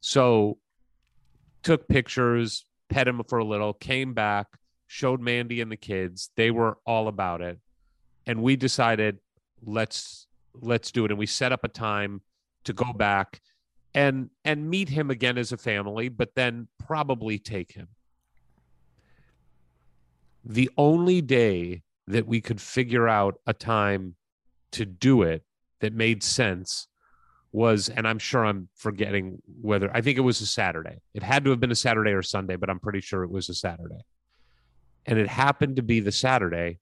So 0.00 0.58
took 1.62 1.86
pictures, 1.86 2.66
pet 2.88 3.06
him 3.06 3.22
for 3.28 3.38
a 3.38 3.44
little, 3.44 3.74
came 3.74 4.12
back, 4.12 4.48
showed 4.86 5.20
Mandy 5.20 5.60
and 5.60 5.70
the 5.70 5.76
kids. 5.76 6.30
They 6.36 6.50
were 6.50 6.78
all 6.84 7.06
about 7.06 7.40
it. 7.40 7.58
And 8.26 8.42
we 8.42 8.56
decided, 8.56 9.18
let's 9.64 10.26
let's 10.54 10.90
do 10.90 11.04
it. 11.04 11.10
And 11.10 11.18
we 11.18 11.26
set 11.26 11.52
up 11.52 11.64
a 11.64 11.68
time 11.68 12.22
to 12.64 12.72
go 12.72 12.92
back 12.92 13.40
and 13.94 14.30
and 14.44 14.68
meet 14.68 14.88
him 14.88 15.10
again 15.10 15.38
as 15.38 15.52
a 15.52 15.56
family, 15.56 16.08
but 16.08 16.34
then 16.34 16.68
probably 16.78 17.38
take 17.38 17.72
him. 17.72 17.88
The 20.44 20.70
only 20.76 21.20
day 21.20 21.82
that 22.06 22.26
we 22.26 22.40
could 22.40 22.60
figure 22.60 23.08
out 23.08 23.36
a 23.46 23.52
time 23.52 24.16
to 24.72 24.84
do 24.84 25.22
it 25.22 25.44
that 25.80 25.92
made 25.92 26.22
sense 26.22 26.88
was, 27.52 27.90
and 27.90 28.08
I'm 28.08 28.18
sure 28.18 28.44
I'm 28.44 28.68
forgetting 28.74 29.42
whether 29.60 29.94
I 29.94 30.00
think 30.00 30.16
it 30.16 30.22
was 30.22 30.40
a 30.40 30.46
Saturday. 30.46 30.98
It 31.14 31.22
had 31.22 31.44
to 31.44 31.50
have 31.50 31.60
been 31.60 31.70
a 31.70 31.76
Saturday 31.76 32.12
or 32.12 32.22
Sunday, 32.22 32.56
but 32.56 32.70
I'm 32.70 32.80
pretty 32.80 33.00
sure 33.00 33.22
it 33.22 33.30
was 33.30 33.48
a 33.50 33.54
Saturday. 33.54 34.00
And 35.04 35.18
it 35.18 35.28
happened 35.28 35.76
to 35.76 35.82
be 35.82 36.00
the 36.00 36.12
Saturday 36.12 36.78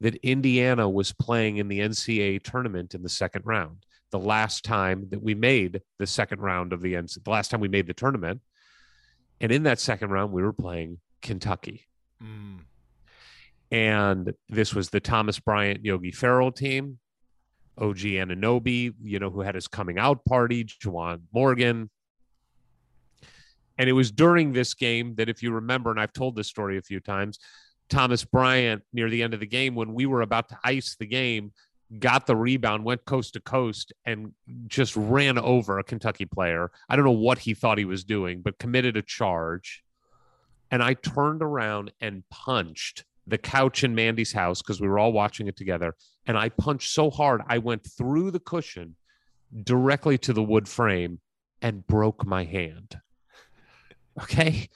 that 0.00 0.14
Indiana 0.16 0.88
was 0.88 1.12
playing 1.12 1.58
in 1.58 1.68
the 1.68 1.80
NCAA 1.80 2.42
tournament 2.42 2.94
in 2.94 3.02
the 3.02 3.08
second 3.08 3.42
round. 3.44 3.84
the 4.10 4.18
last 4.18 4.64
time 4.64 5.06
that 5.10 5.22
we 5.22 5.34
made 5.34 5.82
the 5.98 6.06
second 6.06 6.40
round 6.40 6.72
of 6.72 6.82
the 6.82 6.96
end, 6.96 7.08
the 7.22 7.30
last 7.30 7.50
time 7.50 7.60
we 7.60 7.68
made 7.68 7.86
the 7.86 7.94
tournament. 7.94 8.40
And 9.40 9.52
in 9.52 9.62
that 9.64 9.78
second 9.78 10.10
round, 10.10 10.32
we 10.32 10.42
were 10.42 10.52
playing 10.52 10.98
Kentucky. 11.22 11.86
Mm. 12.22 12.60
And 13.70 14.34
this 14.48 14.74
was 14.74 14.90
the 14.90 15.00
Thomas 15.00 15.38
Bryant 15.38 15.84
Yogi 15.84 16.10
Ferrell 16.10 16.50
team, 16.50 16.98
OG 17.78 17.98
Anunoby, 17.98 18.92
you 19.02 19.18
know, 19.18 19.30
who 19.30 19.40
had 19.40 19.54
his 19.54 19.68
coming 19.68 19.98
out 19.98 20.24
party, 20.24 20.64
Juwan 20.64 21.22
Morgan. 21.32 21.88
And 23.78 23.88
it 23.88 23.92
was 23.92 24.10
during 24.10 24.52
this 24.52 24.74
game 24.74 25.14
that, 25.14 25.30
if 25.30 25.42
you 25.42 25.52
remember, 25.52 25.90
and 25.90 26.00
I've 26.00 26.12
told 26.12 26.36
this 26.36 26.48
story 26.48 26.76
a 26.76 26.82
few 26.82 27.00
times, 27.00 27.38
Thomas 27.90 28.24
Bryant, 28.24 28.82
near 28.92 29.10
the 29.10 29.22
end 29.22 29.34
of 29.34 29.40
the 29.40 29.46
game, 29.46 29.74
when 29.74 29.92
we 29.92 30.06
were 30.06 30.22
about 30.22 30.48
to 30.48 30.58
ice 30.64 30.96
the 30.98 31.06
game, 31.06 31.52
got 31.98 32.26
the 32.26 32.36
rebound, 32.36 32.84
went 32.84 33.04
coast 33.04 33.34
to 33.34 33.40
coast, 33.40 33.92
and 34.04 34.32
just 34.68 34.96
ran 34.96 35.38
over 35.38 35.78
a 35.78 35.84
Kentucky 35.84 36.24
player. 36.24 36.70
I 36.88 36.96
don't 36.96 37.04
know 37.04 37.10
what 37.10 37.38
he 37.38 37.54
thought 37.54 37.78
he 37.78 37.84
was 37.84 38.04
doing, 38.04 38.42
but 38.42 38.58
committed 38.58 38.96
a 38.96 39.02
charge. 39.02 39.82
And 40.70 40.82
I 40.82 40.94
turned 40.94 41.42
around 41.42 41.92
and 42.00 42.22
punched 42.30 43.04
the 43.26 43.38
couch 43.38 43.82
in 43.84 43.94
Mandy's 43.94 44.32
house 44.32 44.62
because 44.62 44.80
we 44.80 44.88
were 44.88 44.98
all 44.98 45.12
watching 45.12 45.48
it 45.48 45.56
together. 45.56 45.96
And 46.26 46.38
I 46.38 46.48
punched 46.48 46.92
so 46.92 47.10
hard, 47.10 47.42
I 47.48 47.58
went 47.58 47.84
through 47.84 48.30
the 48.30 48.40
cushion 48.40 48.96
directly 49.64 50.16
to 50.18 50.32
the 50.32 50.42
wood 50.42 50.68
frame 50.68 51.20
and 51.60 51.86
broke 51.86 52.24
my 52.24 52.44
hand. 52.44 53.00
Okay. 54.22 54.68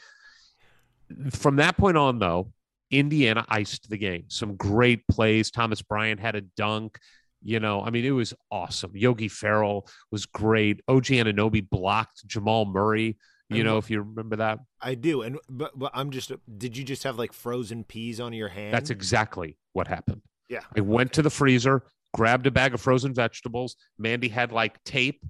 From 1.30 1.56
that 1.56 1.76
point 1.76 1.96
on, 1.96 2.18
though, 2.18 2.52
Indiana 2.98 3.44
iced 3.48 3.88
the 3.88 3.96
game. 3.96 4.24
Some 4.28 4.56
great 4.56 5.06
plays. 5.08 5.50
Thomas 5.50 5.82
Bryant 5.82 6.20
had 6.20 6.34
a 6.36 6.40
dunk. 6.42 6.98
You 7.42 7.60
know, 7.60 7.82
I 7.82 7.90
mean, 7.90 8.04
it 8.04 8.10
was 8.10 8.32
awesome. 8.50 8.92
Yogi 8.94 9.28
Ferrell 9.28 9.86
was 10.10 10.24
great. 10.24 10.80
OG 10.88 11.04
Anunoby 11.04 11.68
blocked 11.68 12.26
Jamal 12.26 12.64
Murray. 12.64 13.18
You 13.50 13.62
know, 13.62 13.76
if 13.76 13.88
you 13.88 14.00
remember 14.00 14.36
that, 14.36 14.58
I 14.80 14.94
do, 14.94 15.22
and 15.22 15.38
but, 15.48 15.78
but 15.78 15.92
I'm 15.94 16.10
just. 16.10 16.32
Did 16.58 16.76
you 16.76 16.82
just 16.82 17.04
have 17.04 17.18
like 17.18 17.32
frozen 17.32 17.84
peas 17.84 18.18
on 18.18 18.32
your 18.32 18.48
hand? 18.48 18.74
that's 18.74 18.90
exactly 18.90 19.56
what 19.74 19.86
happened. 19.86 20.22
Yeah. 20.48 20.60
I 20.76 20.80
went 20.80 21.12
to 21.14 21.22
the 21.22 21.30
freezer, 21.30 21.82
grabbed 22.12 22.46
a 22.46 22.50
bag 22.50 22.74
of 22.74 22.80
frozen 22.80 23.14
vegetables. 23.14 23.76
Mandy 23.98 24.28
had 24.28 24.52
like 24.52 24.82
tape. 24.84 25.24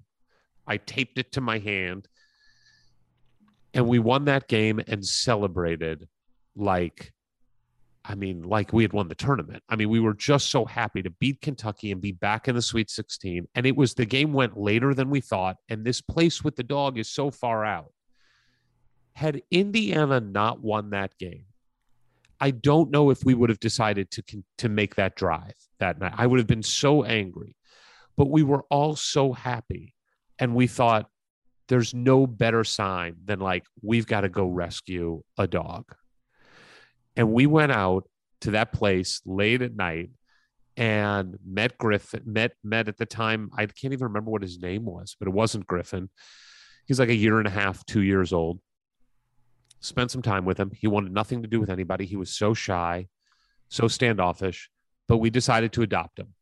I 0.67 0.77
taped 0.79 1.19
it 1.19 1.33
to 1.33 1.41
my 1.41 1.59
hand. 1.59 2.09
And 3.73 3.89
we 3.89 3.99
won 3.99 4.27
that 4.27 4.49
game 4.49 4.81
and 4.87 5.05
celebrated 5.05 6.09
like, 6.55 7.13
I 8.05 8.15
mean, 8.15 8.43
like 8.43 8.73
we 8.73 8.85
had 8.85 8.93
won 8.93 9.09
the 9.09 9.15
tournament. 9.15 9.63
I 9.69 9.77
mean, 9.77 9.89
we 9.89 10.01
were 10.01 10.15
just 10.15 10.51
so 10.51 10.67
happy 10.67 11.03
to 11.03 11.11
beat 11.11 11.41
Kentucky 11.41 11.91
and 11.91 12.03
be 12.03 12.13
back 12.13 12.49
in 12.49 12.55
the 12.55 12.61
Sweet 12.61 12.91
16. 12.91 13.49
And 13.55 13.67
it 13.67 13.77
was 13.77 13.95
the 13.95 14.05
game 14.05 14.33
went 14.33 14.59
later 14.59 14.93
than 14.93 15.09
we 15.09 15.21
thought. 15.21 15.57
And 15.71 15.85
this 15.85 16.03
place 16.03 16.45
with 16.45 16.57
the 16.57 16.63
dog 16.63 16.99
is 16.99 17.09
so 17.09 17.31
far 17.31 17.65
out. 17.65 17.93
Had 19.15 19.43
Indiana 19.51 20.21
not 20.21 20.61
won 20.61 20.91
that 20.91 21.17
game, 21.19 21.47
I 22.41 22.51
don't 22.51 22.91
know 22.91 23.11
if 23.11 23.25
we 23.25 23.33
would 23.33 23.49
have 23.49 23.61
decided 23.61 24.11
to 24.11 24.23
to 24.59 24.69
make 24.69 24.97
that 24.97 25.17
drive 25.17 25.55
that 25.79 25.99
night. 25.99 26.15
I 26.17 26.27
would 26.27 26.39
have 26.39 26.47
been 26.47 26.63
so 26.63 27.05
angry, 27.05 27.57
but 28.17 28.29
we 28.29 28.43
were 28.43 28.65
all 28.71 28.97
so 28.97 29.33
happy, 29.33 29.95
and 30.39 30.55
we 30.55 30.67
thought 30.67 31.09
there's 31.69 31.95
no 31.95 32.27
better 32.27 32.65
sign 32.65 33.17
than 33.25 33.41
like 33.41 33.65
we've 33.83 34.07
got 34.07 34.23
to 34.23 34.29
go 34.29 34.47
rescue 34.47 35.23
a 35.39 35.47
dog, 35.47 35.95
and 37.17 37.33
we 37.33 37.47
went 37.47 37.73
out 37.73 38.09
to 38.43 38.53
that 38.53 38.73
place 38.73 39.21
late 39.25 39.63
at 39.63 39.75
night 39.75 40.11
and 40.77 41.39
met 41.47 41.79
Griffin. 41.79 42.23
Met 42.27 42.53
met 42.63 42.89
at 42.89 42.97
the 42.97 43.07
time 43.07 43.51
I 43.57 43.67
can't 43.67 43.93
even 43.93 44.09
remember 44.09 44.31
what 44.31 44.43
his 44.43 44.59
name 44.61 44.85
was, 44.85 45.17
but 45.19 45.29
it 45.29 45.35
wasn't 45.35 45.67
Griffin. 45.67 46.11
He's 46.87 47.01
like 47.01 47.09
a 47.09 47.15
year 47.15 47.39
and 47.39 47.47
a 47.47 47.51
half, 47.51 47.85
two 47.87 48.03
years 48.03 48.33
old 48.33 48.61
spent 49.85 50.11
some 50.11 50.23
time 50.23 50.45
with 50.45 50.59
him. 50.59 50.71
He 50.75 50.87
wanted 50.87 51.13
nothing 51.13 51.43
to 51.43 51.49
do 51.49 51.61
with 51.61 51.71
anybody. 51.71 52.07
He 52.07 52.17
was 52.17 52.31
so 52.31 52.55
shy, 52.55 53.09
so 53.69 53.87
standoffish, 53.87 54.71
but 55.07 55.19
we 55.19 55.31
decided 55.31 55.73
to 55.75 55.83
adopt 55.83 56.19
him. 56.19 56.35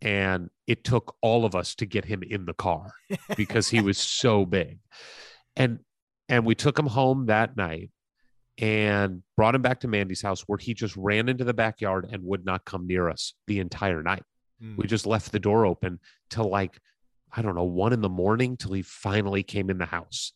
And 0.00 0.50
it 0.66 0.84
took 0.84 1.14
all 1.20 1.44
of 1.44 1.54
us 1.54 1.74
to 1.76 1.86
get 1.86 2.04
him 2.04 2.22
in 2.22 2.46
the 2.46 2.54
car 2.54 2.92
because 3.36 3.68
he 3.68 3.80
was 3.80 3.98
so 3.98 4.44
big. 4.44 4.78
And 5.56 5.80
and 6.28 6.46
we 6.46 6.54
took 6.54 6.78
him 6.78 6.86
home 6.86 7.26
that 7.26 7.56
night 7.56 7.90
and 8.58 9.22
brought 9.36 9.54
him 9.54 9.62
back 9.62 9.80
to 9.80 9.88
Mandy's 9.88 10.22
house 10.22 10.42
where 10.42 10.58
he 10.58 10.74
just 10.74 10.96
ran 10.96 11.28
into 11.28 11.44
the 11.44 11.54
backyard 11.54 12.08
and 12.10 12.22
would 12.24 12.44
not 12.44 12.64
come 12.64 12.86
near 12.86 13.08
us 13.08 13.34
the 13.46 13.58
entire 13.58 14.02
night. 14.02 14.22
Mm. 14.62 14.76
We 14.76 14.86
just 14.86 15.06
left 15.06 15.32
the 15.32 15.40
door 15.40 15.66
open 15.66 15.98
till 16.30 16.48
like, 16.48 16.78
I 17.32 17.42
don't 17.42 17.56
know, 17.56 17.64
one 17.64 17.92
in 17.92 18.00
the 18.00 18.08
morning 18.08 18.56
till 18.56 18.72
he 18.72 18.82
finally 18.82 19.42
came 19.42 19.70
in 19.70 19.78
the 19.78 19.86
house. 19.86 20.32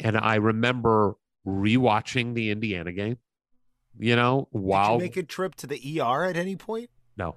And 0.00 0.16
I 0.16 0.36
remember 0.36 1.14
rewatching 1.46 2.34
the 2.34 2.50
Indiana 2.50 2.92
game, 2.92 3.18
you 3.98 4.16
know, 4.16 4.48
Did 4.52 4.60
while 4.60 4.94
you 4.94 5.00
make 5.00 5.16
a 5.18 5.22
trip 5.22 5.54
to 5.56 5.66
the 5.66 6.00
ER 6.00 6.24
at 6.24 6.36
any 6.36 6.56
point? 6.56 6.90
no, 7.16 7.36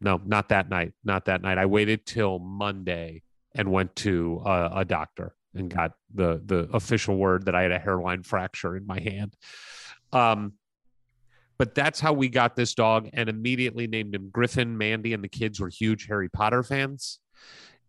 no, 0.00 0.20
not 0.24 0.48
that 0.48 0.70
night. 0.70 0.92
Not 1.04 1.26
that 1.26 1.42
night. 1.42 1.58
I 1.58 1.66
waited 1.66 2.06
till 2.06 2.38
Monday 2.38 3.22
and 3.54 3.70
went 3.70 3.94
to 3.96 4.40
a, 4.46 4.70
a 4.76 4.84
doctor 4.84 5.34
and 5.54 5.68
got 5.68 5.92
the 6.14 6.40
the 6.44 6.68
official 6.72 7.16
word 7.16 7.46
that 7.46 7.54
I 7.54 7.62
had 7.62 7.72
a 7.72 7.78
hairline 7.78 8.22
fracture 8.22 8.76
in 8.76 8.86
my 8.86 9.00
hand. 9.00 9.36
Um, 10.12 10.54
but 11.58 11.74
that's 11.74 12.00
how 12.00 12.12
we 12.12 12.28
got 12.28 12.56
this 12.56 12.74
dog 12.74 13.10
and 13.12 13.28
immediately 13.28 13.86
named 13.86 14.14
him 14.14 14.30
Griffin. 14.30 14.78
Mandy 14.78 15.12
and 15.12 15.22
the 15.22 15.28
kids 15.28 15.60
were 15.60 15.68
huge 15.68 16.06
Harry 16.06 16.28
Potter 16.28 16.62
fans, 16.62 17.18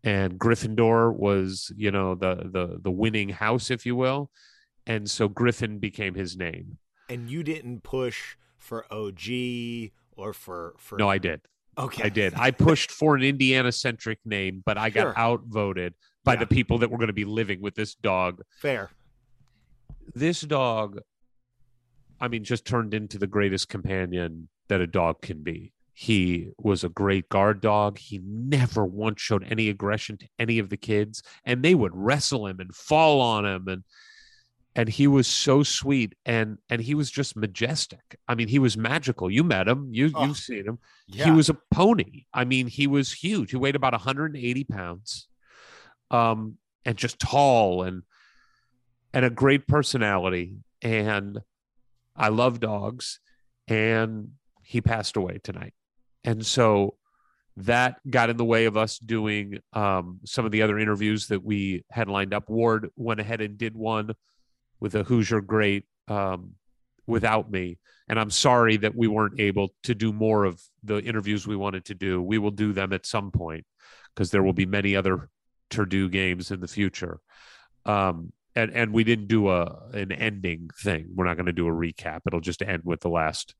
and 0.03 0.37
Gryffindor 0.39 1.15
was, 1.15 1.71
you 1.75 1.91
know, 1.91 2.15
the 2.15 2.35
the 2.35 2.79
the 2.81 2.91
winning 2.91 3.29
house, 3.29 3.71
if 3.71 3.85
you 3.85 3.95
will, 3.95 4.29
and 4.85 5.09
so 5.09 5.27
Griffin 5.29 5.79
became 5.79 6.15
his 6.15 6.35
name. 6.35 6.77
And 7.09 7.29
you 7.29 7.43
didn't 7.43 7.83
push 7.83 8.35
for 8.57 8.85
OG 8.93 9.91
or 10.17 10.33
for 10.33 10.75
for. 10.77 10.97
No, 10.97 11.09
I 11.09 11.17
did. 11.17 11.41
okay. 11.77 12.03
I 12.03 12.09
did. 12.09 12.33
I 12.37 12.51
pushed 12.51 12.91
for 12.91 13.15
an 13.15 13.23
Indiana 13.23 13.71
centric 13.71 14.19
name, 14.25 14.61
but 14.65 14.77
I 14.77 14.89
got 14.89 15.01
Sure. 15.03 15.13
outvoted 15.19 15.93
by 16.23 16.33
Yeah. 16.33 16.39
the 16.41 16.47
people 16.47 16.77
that 16.79 16.89
were 16.91 16.97
going 16.97 17.07
to 17.07 17.13
be 17.13 17.25
living 17.25 17.61
with 17.61 17.75
this 17.75 17.95
dog. 17.95 18.41
Fair. 18.59 18.89
This 20.13 20.41
dog, 20.41 20.99
I 22.19 22.27
mean, 22.27 22.43
just 22.43 22.65
turned 22.65 22.93
into 22.93 23.17
the 23.17 23.27
greatest 23.27 23.69
companion 23.69 24.49
that 24.67 24.81
a 24.81 24.87
dog 24.87 25.21
can 25.21 25.41
be. 25.43 25.73
He 25.93 26.49
was 26.57 26.83
a 26.83 26.89
great 26.89 27.29
guard 27.29 27.61
dog. 27.61 27.97
He 27.97 28.19
never 28.23 28.85
once 28.85 29.21
showed 29.21 29.43
any 29.49 29.69
aggression 29.69 30.17
to 30.17 30.27
any 30.39 30.57
of 30.59 30.69
the 30.69 30.77
kids, 30.77 31.21
and 31.45 31.63
they 31.63 31.75
would 31.75 31.91
wrestle 31.95 32.47
him 32.47 32.59
and 32.59 32.73
fall 32.73 33.21
on 33.21 33.45
him 33.45 33.67
and 33.67 33.83
and 34.73 34.87
he 34.87 35.05
was 35.05 35.27
so 35.27 35.63
sweet 35.63 36.15
and 36.25 36.57
and 36.69 36.81
he 36.81 36.95
was 36.95 37.11
just 37.11 37.35
majestic. 37.35 38.17
I 38.29 38.35
mean, 38.35 38.47
he 38.47 38.57
was 38.57 38.77
magical. 38.77 39.29
You 39.29 39.43
met 39.43 39.67
him. 39.67 39.89
You 39.91 40.11
Oh, 40.15 40.25
you've 40.25 40.37
seen 40.37 40.65
him. 40.65 40.79
Yeah. 41.07 41.25
He 41.25 41.31
was 41.31 41.49
a 41.49 41.57
pony. 41.71 42.23
I 42.33 42.45
mean, 42.45 42.67
he 42.67 42.87
was 42.87 43.11
huge. 43.11 43.51
He 43.51 43.57
weighed 43.57 43.75
about 43.75 43.91
180 43.91 44.63
pounds, 44.63 45.27
um, 46.11 46.57
and 46.85 46.97
just 46.97 47.19
tall 47.19 47.83
and 47.83 48.03
and 49.13 49.25
a 49.25 49.29
great 49.29 49.67
personality. 49.67 50.57
And 50.81 51.41
I 52.15 52.29
love 52.29 52.59
dogs. 52.59 53.19
And 53.67 54.31
he 54.63 54.81
passed 54.81 55.17
away 55.17 55.39
tonight. 55.43 55.73
And 56.23 56.45
so 56.45 56.95
that 57.57 57.97
got 58.09 58.29
in 58.29 58.37
the 58.37 58.45
way 58.45 58.65
of 58.65 58.77
us 58.77 58.97
doing 58.99 59.59
um, 59.73 60.19
some 60.25 60.45
of 60.45 60.51
the 60.51 60.61
other 60.61 60.79
interviews 60.79 61.27
that 61.27 61.43
we 61.43 61.83
had 61.91 62.07
lined 62.07 62.33
up. 62.33 62.49
Ward 62.49 62.89
went 62.95 63.19
ahead 63.19 63.41
and 63.41 63.57
did 63.57 63.75
one 63.75 64.13
with 64.79 64.95
a 64.95 65.03
Hoosier 65.03 65.41
great 65.41 65.85
um, 66.07 66.53
without 67.05 67.51
me. 67.51 67.77
And 68.07 68.19
I'm 68.19 68.29
sorry 68.29 68.77
that 68.77 68.95
we 68.95 69.07
weren't 69.07 69.39
able 69.39 69.73
to 69.83 69.93
do 69.93 70.13
more 70.13 70.45
of 70.45 70.61
the 70.83 70.97
interviews 70.97 71.45
we 71.45 71.55
wanted 71.55 71.85
to 71.85 71.95
do. 71.95 72.21
We 72.21 72.37
will 72.37 72.51
do 72.51 72.73
them 72.73 72.93
at 72.93 73.05
some 73.05 73.31
point 73.31 73.65
because 74.13 74.31
there 74.31 74.43
will 74.43 74.53
be 74.53 74.65
many 74.65 74.95
other 74.95 75.29
Turdu 75.71 76.11
games 76.11 76.51
in 76.51 76.59
the 76.59 76.67
future. 76.67 77.19
Um, 77.85 78.33
and, 78.55 78.71
and 78.71 78.93
we 78.93 79.03
didn't 79.03 79.27
do 79.27 79.49
a 79.49 79.89
an 79.93 80.11
ending 80.11 80.69
thing. 80.77 81.07
We're 81.15 81.25
not 81.25 81.37
going 81.37 81.45
to 81.45 81.53
do 81.53 81.67
a 81.67 81.71
recap. 81.71 82.21
It'll 82.27 82.41
just 82.41 82.61
end 82.61 82.83
with 82.83 82.99
the 82.99 83.09
last 83.09 83.55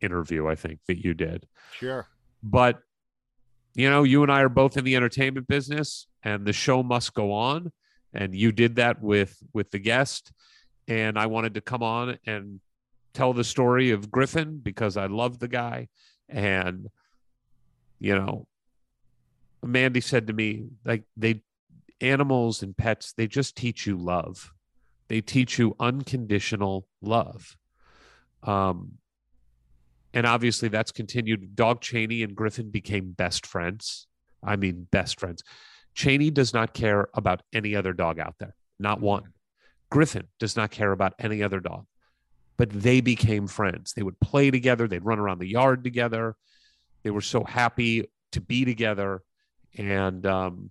interview, 0.00 0.48
I 0.48 0.56
think, 0.56 0.80
that 0.88 1.02
you 1.02 1.14
did. 1.14 1.46
Sure. 1.72 2.08
But 2.42 2.80
you 3.74 3.90
know, 3.90 4.04
you 4.04 4.22
and 4.22 4.32
I 4.32 4.40
are 4.40 4.48
both 4.48 4.76
in 4.76 4.84
the 4.84 4.96
entertainment 4.96 5.46
business, 5.46 6.06
and 6.22 6.46
the 6.46 6.52
show 6.52 6.82
must 6.82 7.14
go 7.14 7.32
on. 7.32 7.72
And 8.12 8.34
you 8.34 8.50
did 8.50 8.76
that 8.76 9.02
with 9.02 9.36
with 9.52 9.70
the 9.70 9.78
guest, 9.78 10.32
and 10.88 11.18
I 11.18 11.26
wanted 11.26 11.54
to 11.54 11.60
come 11.60 11.82
on 11.82 12.18
and 12.26 12.60
tell 13.12 13.32
the 13.32 13.44
story 13.44 13.90
of 13.90 14.10
Griffin 14.10 14.58
because 14.62 14.96
I 14.96 15.06
love 15.06 15.38
the 15.38 15.48
guy, 15.48 15.88
and 16.28 16.88
you 17.98 18.14
know, 18.14 18.46
Mandy 19.62 20.00
said 20.00 20.26
to 20.26 20.32
me 20.32 20.66
like 20.84 21.04
they 21.16 21.42
animals 22.00 22.62
and 22.62 22.76
pets 22.76 23.14
they 23.16 23.26
just 23.26 23.56
teach 23.56 23.86
you 23.86 23.96
love, 23.96 24.52
they 25.08 25.20
teach 25.20 25.58
you 25.58 25.74
unconditional 25.80 26.86
love. 27.00 27.56
Um, 28.42 28.98
and 30.14 30.26
obviously 30.26 30.68
that's 30.68 30.92
continued. 30.92 31.56
Dog 31.56 31.80
Cheney 31.80 32.22
and 32.22 32.34
Griffin 32.34 32.70
became 32.70 33.12
best 33.12 33.46
friends. 33.46 34.06
I 34.42 34.56
mean, 34.56 34.86
best 34.90 35.20
friends. 35.20 35.42
Cheney 35.94 36.30
does 36.30 36.54
not 36.54 36.74
care 36.74 37.08
about 37.14 37.42
any 37.52 37.74
other 37.74 37.92
dog 37.92 38.18
out 38.18 38.34
there, 38.38 38.54
not 38.78 39.00
one. 39.00 39.32
Griffin 39.90 40.26
does 40.38 40.56
not 40.56 40.70
care 40.70 40.92
about 40.92 41.14
any 41.18 41.42
other 41.42 41.60
dog, 41.60 41.86
but 42.56 42.70
they 42.70 43.00
became 43.00 43.46
friends. 43.46 43.92
They 43.92 44.02
would 44.02 44.20
play 44.20 44.50
together, 44.50 44.86
they'd 44.88 45.04
run 45.04 45.18
around 45.18 45.38
the 45.38 45.48
yard 45.48 45.84
together. 45.84 46.36
They 47.02 47.10
were 47.10 47.20
so 47.20 47.44
happy 47.44 48.10
to 48.32 48.40
be 48.40 48.64
together. 48.64 49.22
And 49.76 50.24
um, 50.26 50.70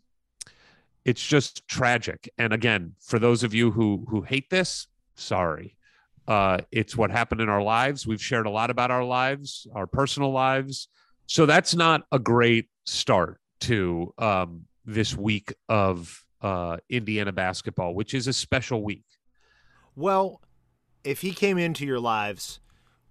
it's 1.04 1.26
just 1.26 1.68
tragic. 1.68 2.30
And 2.38 2.54
again, 2.54 2.94
for 3.00 3.20
those 3.20 3.44
of 3.44 3.54
you 3.54 3.72
who 3.72 4.06
who 4.10 4.22
hate 4.22 4.50
this, 4.50 4.88
sorry. 5.16 5.78
Uh, 6.28 6.58
it's 6.72 6.98
what 6.98 7.12
happened 7.12 7.40
in 7.40 7.50
our 7.50 7.62
lives. 7.62 8.08
We've 8.08 8.22
shared 8.22 8.48
a 8.48 8.50
lot 8.50 8.72
about 8.72 8.90
our 8.90 9.04
lives, 9.04 9.68
our 9.76 9.86
personal 9.86 10.32
lives. 10.32 10.88
So 11.28 11.46
that's 11.46 11.76
not 11.76 12.04
a 12.12 12.18
great 12.18 12.70
start 12.86 13.40
to 13.62 14.14
um, 14.18 14.66
this 14.86 15.16
week 15.16 15.54
of 15.70 16.26
uh, 16.42 16.78
Indiana 16.90 17.32
basketball, 17.32 17.94
which 17.94 18.14
is 18.14 18.28
a 18.28 18.34
special 18.34 18.84
week. 18.84 19.06
Well, 19.96 20.42
if 21.04 21.22
he 21.22 21.32
came 21.32 21.58
into 21.58 21.86
your 21.86 22.00
lives 22.00 22.60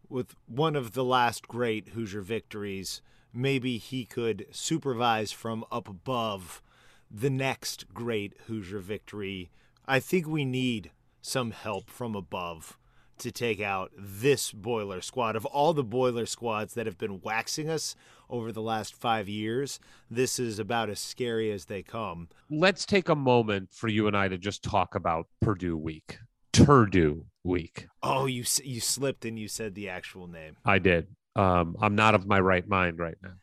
with 0.09 0.35
one 0.47 0.77
of 0.77 0.93
the 0.93 1.05
last 1.05 1.49
great 1.49 1.91
Hoosier 1.91 2.21
victories, 2.21 3.01
maybe 3.35 3.79
he 3.79 4.05
could 4.05 4.47
supervise 4.51 5.33
from 5.33 5.65
up 5.71 5.89
above 5.89 6.63
the 7.11 7.31
next 7.31 7.93
great 7.93 8.35
Hoosier 8.47 8.79
victory. 8.79 9.51
I 9.87 10.01
think 10.01 10.27
we 10.27 10.45
need 10.45 10.91
some 11.21 11.51
help 11.51 11.91
from 11.91 12.15
above 12.15 12.79
to 13.19 13.31
take 13.31 13.61
out 13.61 13.93
this 13.97 14.53
boiler 14.53 15.01
squad. 15.01 15.37
Of 15.37 15.47
all 15.47 15.73
the 15.73 15.85
boiler 15.85 16.27
squads 16.27 16.75
that 16.75 16.87
have 16.87 16.99
been 16.99 17.21
waxing 17.21 17.71
us 17.71 17.95
over 18.29 18.51
the 18.51 18.63
last 18.63 18.95
five 18.95 19.29
years, 19.29 19.79
this 20.11 20.39
is 20.39 20.59
about 20.59 20.91
as 20.91 20.99
scary 20.99 21.53
as 21.53 21.67
they 21.67 21.83
come. 21.83 22.29
Let's 22.51 22.85
take 22.85 23.09
a 23.09 23.15
moment 23.15 23.73
for 23.73 23.89
you 23.89 24.07
and 24.07 24.17
I 24.17 24.29
to 24.29 24.39
just 24.39 24.63
talk 24.63 24.95
about 24.95 25.29
Purdue 25.41 25.77
week. 25.77 26.19
Turdu 26.53 27.25
week. 27.43 27.89
Oh, 28.03 28.27
you 28.27 28.45
you 28.63 28.81
slipped 28.81 29.25
and 29.25 29.39
you 29.39 29.49
said 29.49 29.75
the 29.75 29.89
actual 29.89 30.27
name. 30.27 30.57
I 30.65 30.79
did. 30.79 31.09
Um, 31.37 31.77
I'm 31.81 31.95
not 31.95 32.15
of 32.15 32.27
my 32.27 32.41
right 32.41 32.67
mind 32.67 32.99
right 32.99 33.17
now. 33.23 33.35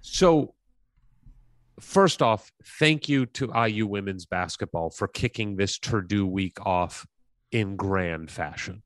So, 0.00 0.54
first 1.80 2.22
off, 2.22 2.52
thank 2.78 3.08
you 3.08 3.26
to 3.26 3.50
IU 3.54 3.86
women's 3.86 4.26
basketball 4.26 4.90
for 4.90 5.08
kicking 5.08 5.56
this 5.56 5.78
Turdu 5.78 6.24
week 6.28 6.64
off 6.64 7.06
in 7.50 7.76
grand 7.76 8.30
fashion. 8.30 8.82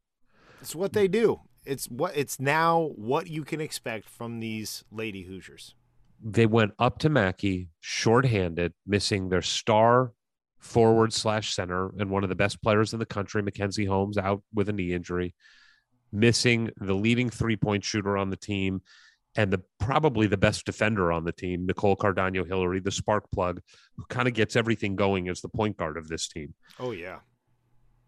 It's 0.60 0.74
what 0.74 0.92
they 0.92 1.08
do. 1.08 1.40
It's 1.64 1.86
what 1.86 2.16
it's 2.16 2.40
now 2.40 2.90
what 2.96 3.28
you 3.28 3.44
can 3.44 3.60
expect 3.60 4.08
from 4.08 4.40
these 4.40 4.84
lady 4.90 5.22
Hoosiers. 5.24 5.74
They 6.22 6.46
went 6.46 6.72
up 6.78 6.98
to 6.98 7.08
Mackey 7.08 7.68
shorthanded, 7.80 8.72
missing 8.86 9.28
their 9.28 9.42
star 9.42 10.12
forward 10.58 11.12
slash 11.12 11.54
center 11.54 11.90
and 11.98 12.10
one 12.10 12.22
of 12.22 12.28
the 12.28 12.34
best 12.34 12.62
players 12.62 12.92
in 12.92 12.98
the 12.98 13.06
country, 13.06 13.42
Mackenzie 13.42 13.86
Holmes, 13.86 14.18
out 14.18 14.42
with 14.52 14.68
a 14.68 14.72
knee 14.72 14.92
injury, 14.92 15.34
missing 16.12 16.70
the 16.78 16.94
leading 16.94 17.30
three 17.30 17.56
point 17.56 17.84
shooter 17.84 18.16
on 18.16 18.30
the 18.30 18.36
team 18.36 18.82
and 19.36 19.52
the 19.52 19.62
probably 19.78 20.26
the 20.26 20.36
best 20.36 20.66
defender 20.66 21.12
on 21.12 21.24
the 21.24 21.32
team, 21.32 21.66
Nicole 21.66 21.96
Cardaño-Hillary, 21.96 22.80
the 22.80 22.90
spark 22.90 23.30
plug, 23.30 23.60
who 23.96 24.04
kind 24.08 24.26
of 24.26 24.34
gets 24.34 24.56
everything 24.56 24.96
going 24.96 25.28
as 25.28 25.40
the 25.40 25.48
point 25.48 25.76
guard 25.76 25.96
of 25.96 26.08
this 26.08 26.28
team. 26.28 26.54
Oh 26.78 26.90
yeah. 26.90 27.20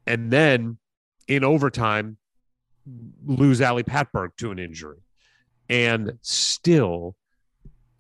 And 0.07 0.31
then 0.31 0.79
in 1.29 1.45
overtime, 1.45 2.17
lose 3.25 3.61
Ali 3.61 3.85
Patberg 3.85 4.31
to 4.39 4.51
an 4.51 4.59
injury. 4.59 4.99
And 5.69 6.15
still 6.23 7.15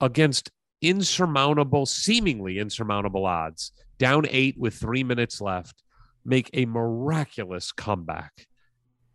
against 0.00 0.50
insurmountable, 0.80 1.86
seemingly 1.86 2.58
insurmountable 2.58 3.24
odds, 3.24 3.70
down 3.98 4.26
eight 4.28 4.58
with 4.58 4.74
three 4.74 5.04
minutes 5.04 5.40
left, 5.40 5.82
make 6.24 6.50
a 6.52 6.66
miraculous 6.66 7.70
comeback 7.70 8.48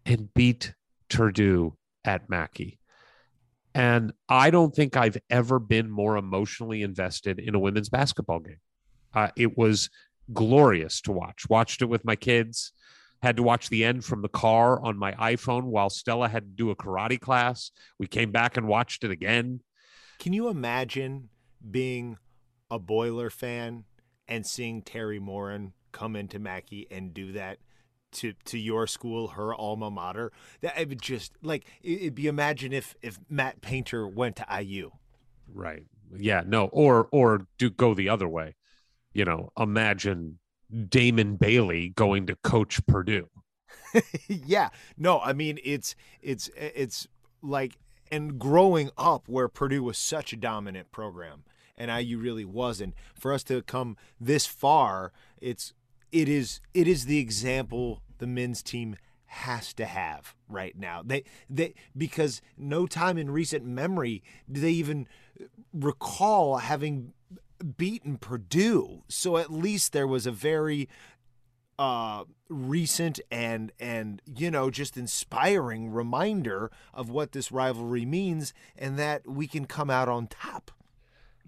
and 0.06 0.34
beat 0.34 0.74
Turdu 1.10 1.74
at 2.04 2.30
Mackey. 2.30 2.80
And 3.74 4.14
I 4.28 4.50
don't 4.50 4.74
think 4.74 4.98
I've 4.98 5.18
ever 5.30 5.60
been 5.60 5.90
more 5.90 6.18
emotionally 6.18 6.82
invested 6.82 7.40
in 7.40 7.54
a 7.54 7.60
women's 7.60 7.90
basketball 7.90 8.40
game. 8.40 8.60
Uh, 9.14 9.30
it 9.36 9.58
was 9.58 9.90
glorious 10.34 11.02
to 11.02 11.12
watch. 11.12 11.48
Watched 11.50 11.82
it 11.82 11.86
with 11.86 12.04
my 12.04 12.16
kids. 12.16 12.72
Had 13.22 13.38
to 13.38 13.44
watch 13.44 13.70
the 13.70 13.84
end 13.84 14.04
from 14.04 14.22
the 14.22 14.30
car 14.30 14.82
on 14.82 14.98
my 14.98 15.12
iPhone 15.14 15.66
while 15.66 15.90
Stella 15.90 16.28
had 16.28 16.44
to 16.44 16.56
do 16.56 16.70
a 16.70 16.76
karate 16.76 17.20
class. 17.20 17.72
We 18.00 18.08
came 18.08 18.32
back 18.32 18.58
and 18.58 18.68
watched 18.68 19.04
it 19.04 19.12
again. 19.12 19.62
Can 20.20 20.34
you 20.34 20.50
imagine 20.50 21.30
being 21.70 22.18
a 22.70 22.80
Boiler 22.80 23.30
fan 23.30 23.86
and 24.28 24.46
seeing 24.46 24.82
Teri 24.82 25.20
Moren 25.20 25.74
come 25.92 26.16
into 26.16 26.40
Mackey 26.40 26.88
and 26.92 27.14
do 27.14 27.32
that 27.34 27.60
to 28.14 28.34
to 28.46 28.58
your 28.58 28.88
school, 28.88 29.30
her 29.30 29.54
alma 29.54 29.92
mater. 29.92 30.32
That 30.62 30.80
it 30.80 30.90
would 30.90 31.02
just 31.02 31.34
like 31.42 31.66
it'd 31.82 32.16
be 32.16 32.28
imagine 32.28 32.74
if 32.74 32.96
if 33.02 33.20
Matt 33.30 33.62
Painter 33.62 34.08
went 34.08 34.38
to 34.38 34.46
IU. 34.62 34.92
Right. 35.54 35.84
Yeah. 36.16 36.44
No. 36.46 36.66
Or 36.68 37.08
or 37.12 37.48
do 37.58 37.70
go 37.70 37.94
the 37.94 38.10
other 38.10 38.28
way. 38.28 38.56
You 39.14 39.26
know, 39.26 39.52
imagine 39.58 40.40
Damon 40.90 41.36
Bailey 41.36 41.90
going 41.90 42.28
to 42.28 42.36
coach 42.36 42.86
Purdue. 42.86 43.30
yeah. 44.28 44.70
No. 44.98 45.20
I 45.20 45.34
mean, 45.34 45.60
it's 45.64 45.96
it's 46.22 46.50
it's 46.56 47.08
like 47.42 47.78
and 48.12 48.40
growing 48.40 48.90
up 48.98 49.28
where 49.28 49.48
Purdue 49.48 49.84
was 49.84 49.98
such 49.98 50.34
a 50.34 50.38
dominant 50.38 50.92
program 50.92 51.44
and 51.78 51.92
IU 51.92 52.18
really 52.18 52.46
wasn't. 52.46 52.96
For 53.14 53.34
us 53.34 53.44
to 53.44 53.62
come 53.62 53.98
this 54.20 54.46
far, 54.46 55.12
it's 55.40 55.74
it 56.12 56.30
is 56.30 56.60
it 56.74 56.88
is 56.88 57.06
the 57.06 57.20
example 57.20 58.02
the 58.18 58.28
men's 58.28 58.64
team 58.64 58.96
has 59.28 59.74
to 59.74 59.86
have 59.86 60.36
right 60.48 60.78
now. 60.78 61.02
They 61.06 61.24
they 61.50 61.74
because 61.96 62.42
no 62.58 62.88
time 62.88 63.18
in 63.18 63.30
recent 63.30 63.66
memory 63.66 64.24
do 64.52 64.62
they 64.62 64.72
even 64.72 65.08
recall 65.74 66.58
having 66.58 67.14
beaten 67.78 68.18
Purdue. 68.18 69.04
So 69.08 69.38
at 69.38 69.52
least 69.52 69.94
there 69.94 70.08
was 70.08 70.26
a 70.26 70.32
very 70.32 70.88
uh, 71.80 72.24
recent 72.50 73.20
and 73.30 73.72
and 73.80 74.22
you 74.26 74.50
know 74.50 74.72
just 74.72 74.98
inspiring 74.98 75.92
reminder 75.92 76.72
of 76.94 77.10
what 77.10 77.34
this 77.34 77.52
rivalry 77.52 78.06
means 78.06 78.54
and 78.78 78.98
that 78.98 79.28
we 79.28 79.48
can 79.48 79.66
come 79.66 79.90
out 79.90 80.10
on 80.10 80.28
top. 80.28 80.72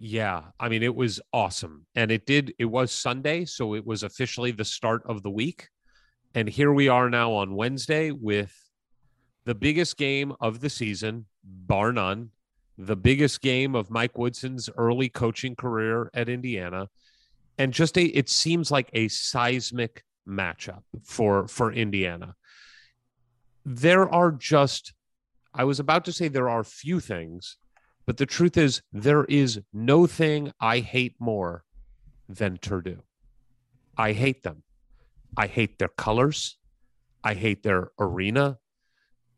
Yeah, 0.01 0.43
I 0.57 0.69
mean 0.69 0.81
it 0.81 0.95
was 0.95 1.19
awesome. 1.33 1.85
And 1.93 2.09
it 2.09 2.25
did 2.25 2.53
it 2.57 2.65
was 2.65 2.91
Sunday, 2.91 3.43
so 3.43 3.75
it 3.75 3.85
was 3.85 4.03
officially 4.03 4.51
the 4.51 4.63
start 4.63 5.03
of 5.05 5.23
the 5.23 5.29
week. 5.29 5.67
And 6.33 6.47
here 6.47 6.71
we 6.71 6.87
are 6.87 7.09
now 7.09 7.33
on 7.33 7.55
Wednesday 7.55 8.11
with 8.11 8.55
the 9.43 9.55
biggest 9.55 9.97
game 9.97 10.33
of 10.39 10.61
the 10.61 10.69
season, 10.69 11.25
bar 11.43 11.91
none, 11.91 12.29
the 12.77 12.95
biggest 12.95 13.41
game 13.41 13.75
of 13.75 13.89
Mike 13.89 14.17
Woodson's 14.17 14.69
early 14.77 15.09
coaching 15.09 15.53
career 15.53 16.09
at 16.13 16.29
Indiana. 16.29 16.87
And 17.57 17.73
just 17.73 17.97
a 17.97 18.05
it 18.05 18.29
seems 18.29 18.71
like 18.71 18.89
a 18.93 19.09
seismic 19.09 20.05
matchup 20.25 20.83
for 21.03 21.45
for 21.49 21.73
Indiana. 21.73 22.35
There 23.65 24.07
are 24.07 24.31
just 24.31 24.93
I 25.53 25.65
was 25.65 25.81
about 25.81 26.05
to 26.05 26.13
say 26.13 26.29
there 26.29 26.47
are 26.47 26.63
few 26.63 27.01
things 27.01 27.57
but 28.09 28.17
the 28.17 28.25
truth 28.25 28.57
is, 28.57 28.81
there 28.91 29.23
is 29.25 29.61
no 29.71 30.07
thing 30.07 30.51
I 30.59 30.79
hate 30.79 31.13
more 31.19 31.63
than 32.27 32.57
Turdu. 32.57 33.01
I 33.99 34.13
hate 34.13 34.41
them. 34.41 34.63
I 35.37 35.45
hate 35.45 35.77
their 35.77 35.89
colors. 35.89 36.57
I 37.23 37.35
hate 37.35 37.61
their 37.61 37.91
arena. 37.99 38.57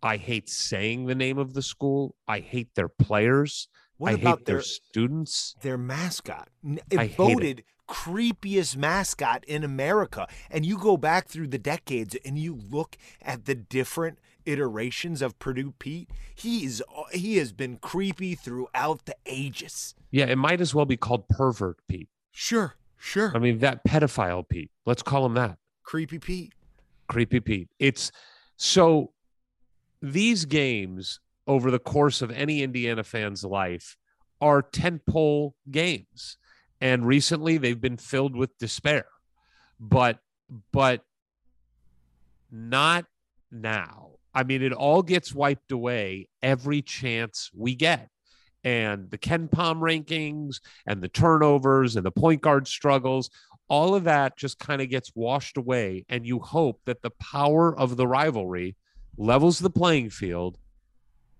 I 0.02 0.16
hate 0.16 0.48
saying 0.48 1.08
the 1.08 1.16
name 1.16 1.38
of 1.38 1.54
the 1.54 1.62
school. 1.62 2.16
I 2.30 2.40
hate 2.40 2.76
their 2.76 2.88
players. 2.88 3.68
What 3.98 4.12
I 4.12 4.14
about 4.14 4.38
hate 4.38 4.46
their, 4.46 4.56
their 4.56 4.64
students. 4.64 5.54
Their 5.62 5.78
mascot, 5.78 6.48
I 6.66 6.80
it 6.90 6.98
hate 6.98 7.18
voted 7.18 7.64
creepiest 7.90 8.78
mascot 8.78 9.44
in 9.50 9.66
America. 9.66 10.30
And 10.50 10.66
you 10.66 10.78
go 10.78 10.96
back 10.96 11.28
through 11.28 11.50
the 11.50 11.60
decades 11.60 12.16
and 12.24 12.40
you 12.40 12.56
look 12.56 12.96
at 13.22 13.44
the 13.44 13.56
different 13.56 14.20
iterations 14.46 15.22
of 15.22 15.38
Purdue 15.40 15.74
Pete. 15.80 16.10
He's 16.34 16.82
he 17.12 17.38
has 17.38 17.52
been 17.52 17.78
creepy 17.78 18.36
throughout 18.36 19.06
the 19.06 19.16
ages. 19.26 19.96
Yeah, 20.12 20.26
it 20.26 20.38
might 20.38 20.62
as 20.62 20.74
well 20.76 20.86
be 20.86 20.98
called 20.98 21.28
pervert 21.30 21.78
Pete. 21.88 22.10
Sure, 22.32 22.76
sure. 22.98 23.32
I 23.36 23.40
mean, 23.40 23.60
that 23.60 23.84
pedophile 23.86 24.48
Pete. 24.48 24.72
Let's 24.86 25.04
call 25.04 25.26
him 25.26 25.34
that. 25.36 25.58
creepy 25.84 26.20
Pete. 26.20 26.54
Creepy 27.08 27.40
Pete. 27.40 27.70
It's 27.80 28.12
so 28.58 29.12
these 30.02 30.46
games 30.46 31.20
over 31.48 31.72
the 31.72 31.80
course 31.80 32.22
of 32.22 32.32
any 32.32 32.64
Indiana 32.64 33.04
fan's 33.04 33.44
life 33.44 33.98
are 34.40 34.64
tentpole 34.64 35.54
games. 35.70 36.38
And 36.80 37.06
recently 37.06 37.58
they've 37.58 37.80
been 37.80 37.98
filled 37.98 38.36
with 38.36 38.58
despair. 38.58 39.06
But 39.80 40.20
but 40.72 41.04
not 42.52 43.06
now. 43.52 44.11
I 44.34 44.44
mean, 44.44 44.62
it 44.62 44.74
all 44.74 45.04
gets 45.04 45.34
wiped 45.34 45.72
away 45.72 46.28
every 46.42 46.82
chance 46.82 47.50
we 47.54 47.76
get. 47.76 48.10
and 48.64 49.10
the 49.10 49.18
KenPom 49.18 49.80
rankings 49.80 50.60
and 50.86 51.02
the 51.02 51.10
turnovers 51.10 51.96
and 51.96 52.06
the 52.06 52.12
point 52.12 52.42
guard 52.42 52.68
struggles, 52.68 53.30
all 53.68 53.96
of 53.96 54.04
that 54.04 54.38
just 54.38 54.60
kind 54.60 54.82
of 54.82 54.90
gets 54.90 55.12
washed 55.16 55.58
away. 55.58 56.06
And 56.10 56.26
you 56.26 56.40
hope 56.40 56.82
that 56.86 57.02
the 57.02 57.12
power 57.12 57.78
of 57.78 57.98
the 57.98 58.08
rivalry 58.08 58.76
levels 59.18 59.60
the 59.60 59.70
playing 59.70 60.10
field 60.10 60.58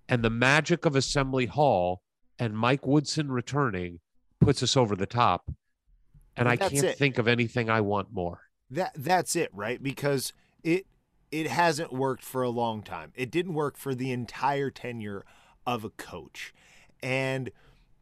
and 0.08 0.22
the 0.22 0.30
magic 0.30 0.84
of 0.84 0.96
Assembly 0.96 1.46
Hall 1.46 2.02
and 2.38 2.56
Mike 2.56 2.86
Woodson 2.86 3.30
returning 3.30 4.00
puts 4.40 4.62
us 4.62 4.76
over 4.76 4.96
the 4.96 5.06
top. 5.06 5.50
And 6.36 6.48
I 6.48 6.56
can't 6.56 6.72
it. 6.84 6.98
think 6.98 7.18
of 7.18 7.28
anything 7.28 7.68
I 7.70 7.82
want 7.82 8.08
more. 8.12 8.40
That 8.70 8.92
that's 8.96 9.36
it, 9.36 9.50
right? 9.52 9.82
Because 9.82 10.32
it 10.64 10.86
it 11.32 11.48
hasn't 11.48 11.92
worked 11.92 12.22
for 12.22 12.42
a 12.42 12.50
long 12.50 12.82
time. 12.82 13.12
It 13.16 13.30
didn't 13.30 13.54
work 13.54 13.76
for 13.76 13.94
the 13.94 14.12
entire 14.12 14.70
tenure 14.70 15.24
of 15.66 15.82
a 15.82 15.90
coach. 15.90 16.54
And 17.02 17.50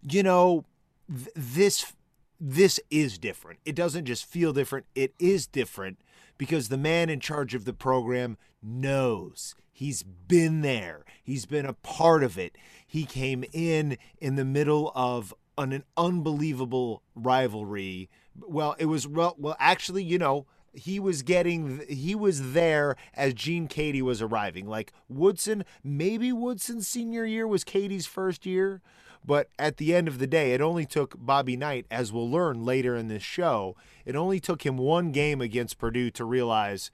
you 0.03 0.23
know, 0.23 0.65
th- 1.09 1.31
this 1.35 1.93
this 2.41 2.81
is 2.91 3.19
different. 3.19 3.61
It 3.65 3.75
doesn't 3.75 4.07
just 4.07 4.27
feel 4.27 4.53
different, 4.53 4.87
it 4.95 5.15
is 5.19 5.47
different 5.47 5.99
because 6.37 6.69
the 6.69 6.79
man 6.79 7.09
in 7.09 7.21
charge 7.21 7.55
of 7.55 7.65
the 7.65 7.73
program 7.73 8.37
knows. 8.63 9.55
He's 9.73 10.03
been 10.03 10.61
there. 10.61 11.05
He's 11.23 11.47
been 11.47 11.65
a 11.65 11.73
part 11.73 12.23
of 12.23 12.37
it. 12.37 12.57
He 12.87 13.05
came 13.05 13.45
in 13.53 13.97
in 14.19 14.35
the 14.37 14.45
middle 14.45 14.93
of 14.95 15.33
an, 15.57 15.73
an 15.73 15.85
unbelievable 15.97 17.03
rivalry. 17.15 18.11
Well, 18.39 18.75
it 18.79 18.87
was 18.87 19.07
well, 19.07 19.37
well 19.39 19.57
actually, 19.59 20.03
you 20.05 20.19
know, 20.19 20.47
he 20.73 21.01
was 21.01 21.23
getting 21.23 21.83
he 21.89 22.15
was 22.15 22.53
there 22.53 22.97
as 23.15 23.35
Gene 23.35 23.69
Keady 23.69 24.03
was 24.03 24.23
arriving. 24.23 24.67
Like 24.67 24.93
Woodson, 25.09 25.65
maybe 25.83 26.33
Woodson's 26.33 26.87
senior 26.87 27.25
year 27.25 27.47
was 27.47 27.65
Keady's 27.65 28.07
first 28.07 28.47
year, 28.47 28.81
but 29.25 29.49
at 29.59 29.77
the 29.77 29.95
end 29.95 30.09
of 30.09 30.19
the 30.19 30.27
day, 30.27 30.53
it 30.53 30.61
only 30.61 30.87
took 30.87 31.15
Bobby 31.19 31.57
Knight, 31.57 31.87
as 31.91 32.13
we'll 32.13 32.31
learn 32.31 32.65
later 32.65 32.97
in 32.97 33.09
this 33.09 33.23
show, 33.23 33.77
it 34.05 34.17
only 34.17 34.41
took 34.41 34.65
him 34.65 34.77
one 34.77 35.13
game 35.13 35.41
against 35.41 35.79
Purdue 35.79 36.11
to 36.13 36.25
realize 36.25 36.91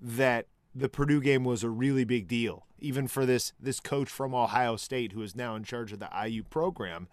that 0.00 0.46
the 0.74 0.88
Purdue 0.88 1.20
game 1.20 1.44
was 1.44 1.62
a 1.62 1.70
really 1.70 2.04
big 2.04 2.28
deal, 2.28 2.66
even 2.78 3.08
for 3.08 3.26
this 3.26 3.52
this 3.60 3.80
coach 3.80 4.08
from 4.08 4.34
Ohio 4.34 4.76
State 4.76 5.12
who 5.12 5.22
is 5.22 5.34
now 5.34 5.56
in 5.56 5.64
charge 5.64 5.92
of 5.92 5.98
the 5.98 6.10
IU 6.24 6.42
program. 6.44 7.08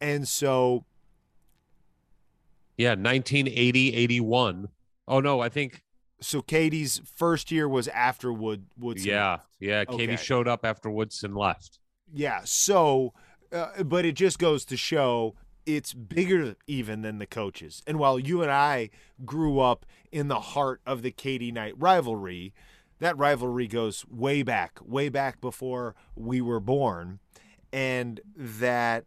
And 0.00 0.28
so 0.28 0.84
yeah, 2.76 2.90
1980, 2.90 3.94
81 3.94 4.68
Oh 5.10 5.18
no, 5.18 5.40
I 5.40 5.48
think 5.48 5.82
so. 6.20 6.40
Keady's 6.40 7.02
first 7.16 7.50
year 7.50 7.68
was 7.68 7.88
after 7.88 8.32
Wood 8.32 8.66
Woodson. 8.78 9.10
Yeah, 9.10 9.30
left. 9.32 9.46
yeah. 9.58 9.84
Okay. 9.88 10.16
showed 10.16 10.46
up 10.46 10.64
after 10.64 10.88
Woodson 10.88 11.34
left. 11.34 11.80
Yeah. 12.12 12.42
So, 12.44 13.12
uh, 13.52 13.82
but 13.82 14.04
it 14.04 14.12
just 14.12 14.38
goes 14.38 14.64
to 14.66 14.76
show 14.76 15.34
it's 15.66 15.92
bigger 15.92 16.54
even 16.68 17.02
than 17.02 17.18
the 17.18 17.26
coaches. 17.26 17.82
And 17.88 17.98
while 17.98 18.20
you 18.20 18.40
and 18.40 18.52
I 18.52 18.90
grew 19.24 19.58
up 19.58 19.84
in 20.12 20.28
the 20.28 20.40
heart 20.40 20.80
of 20.86 21.02
the 21.02 21.10
Katie 21.10 21.52
Knight 21.52 21.74
rivalry, 21.76 22.54
that 23.00 23.18
rivalry 23.18 23.66
goes 23.66 24.04
way 24.08 24.42
back, 24.44 24.78
way 24.80 25.08
back 25.08 25.40
before 25.40 25.96
we 26.14 26.40
were 26.40 26.60
born, 26.60 27.18
and 27.72 28.20
that 28.36 29.06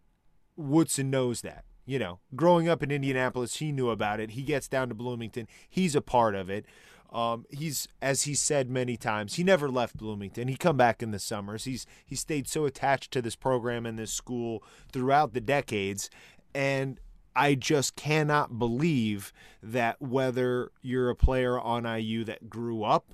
Woodson 0.57 1.09
knows 1.09 1.41
that. 1.41 1.63
You 1.85 1.99
know, 1.99 2.19
growing 2.35 2.69
up 2.69 2.81
in 2.81 2.91
Indianapolis, 2.91 3.57
he 3.57 3.71
knew 3.71 3.89
about 3.89 4.19
it. 4.19 4.31
He 4.31 4.43
gets 4.43 4.67
down 4.67 4.89
to 4.89 4.95
Bloomington, 4.95 5.47
he's 5.69 5.95
a 5.95 6.01
part 6.01 6.35
of 6.35 6.49
it. 6.49 6.65
Um, 7.11 7.45
he's 7.51 7.87
as 8.01 8.23
he 8.23 8.33
said 8.33 8.71
many 8.71 8.97
times, 8.97 9.35
he 9.35 9.43
never 9.43 9.69
left 9.69 9.97
Bloomington. 9.97 10.47
He 10.47 10.55
come 10.55 10.77
back 10.77 11.03
in 11.03 11.11
the 11.11 11.19
summers. 11.19 11.65
He's 11.65 11.85
he 12.03 12.15
stayed 12.15 12.47
so 12.47 12.65
attached 12.65 13.11
to 13.11 13.21
this 13.21 13.35
program 13.35 13.85
and 13.85 13.99
this 13.99 14.11
school 14.11 14.63
throughout 14.91 15.33
the 15.33 15.41
decades, 15.41 16.09
and 16.55 16.99
I 17.35 17.53
just 17.53 17.95
cannot 17.95 18.57
believe 18.57 19.31
that 19.61 20.01
whether 20.01 20.71
you're 20.81 21.11
a 21.11 21.15
player 21.15 21.59
on 21.59 21.85
IU 21.85 22.23
that 22.25 22.49
grew 22.49 22.83
up 22.83 23.13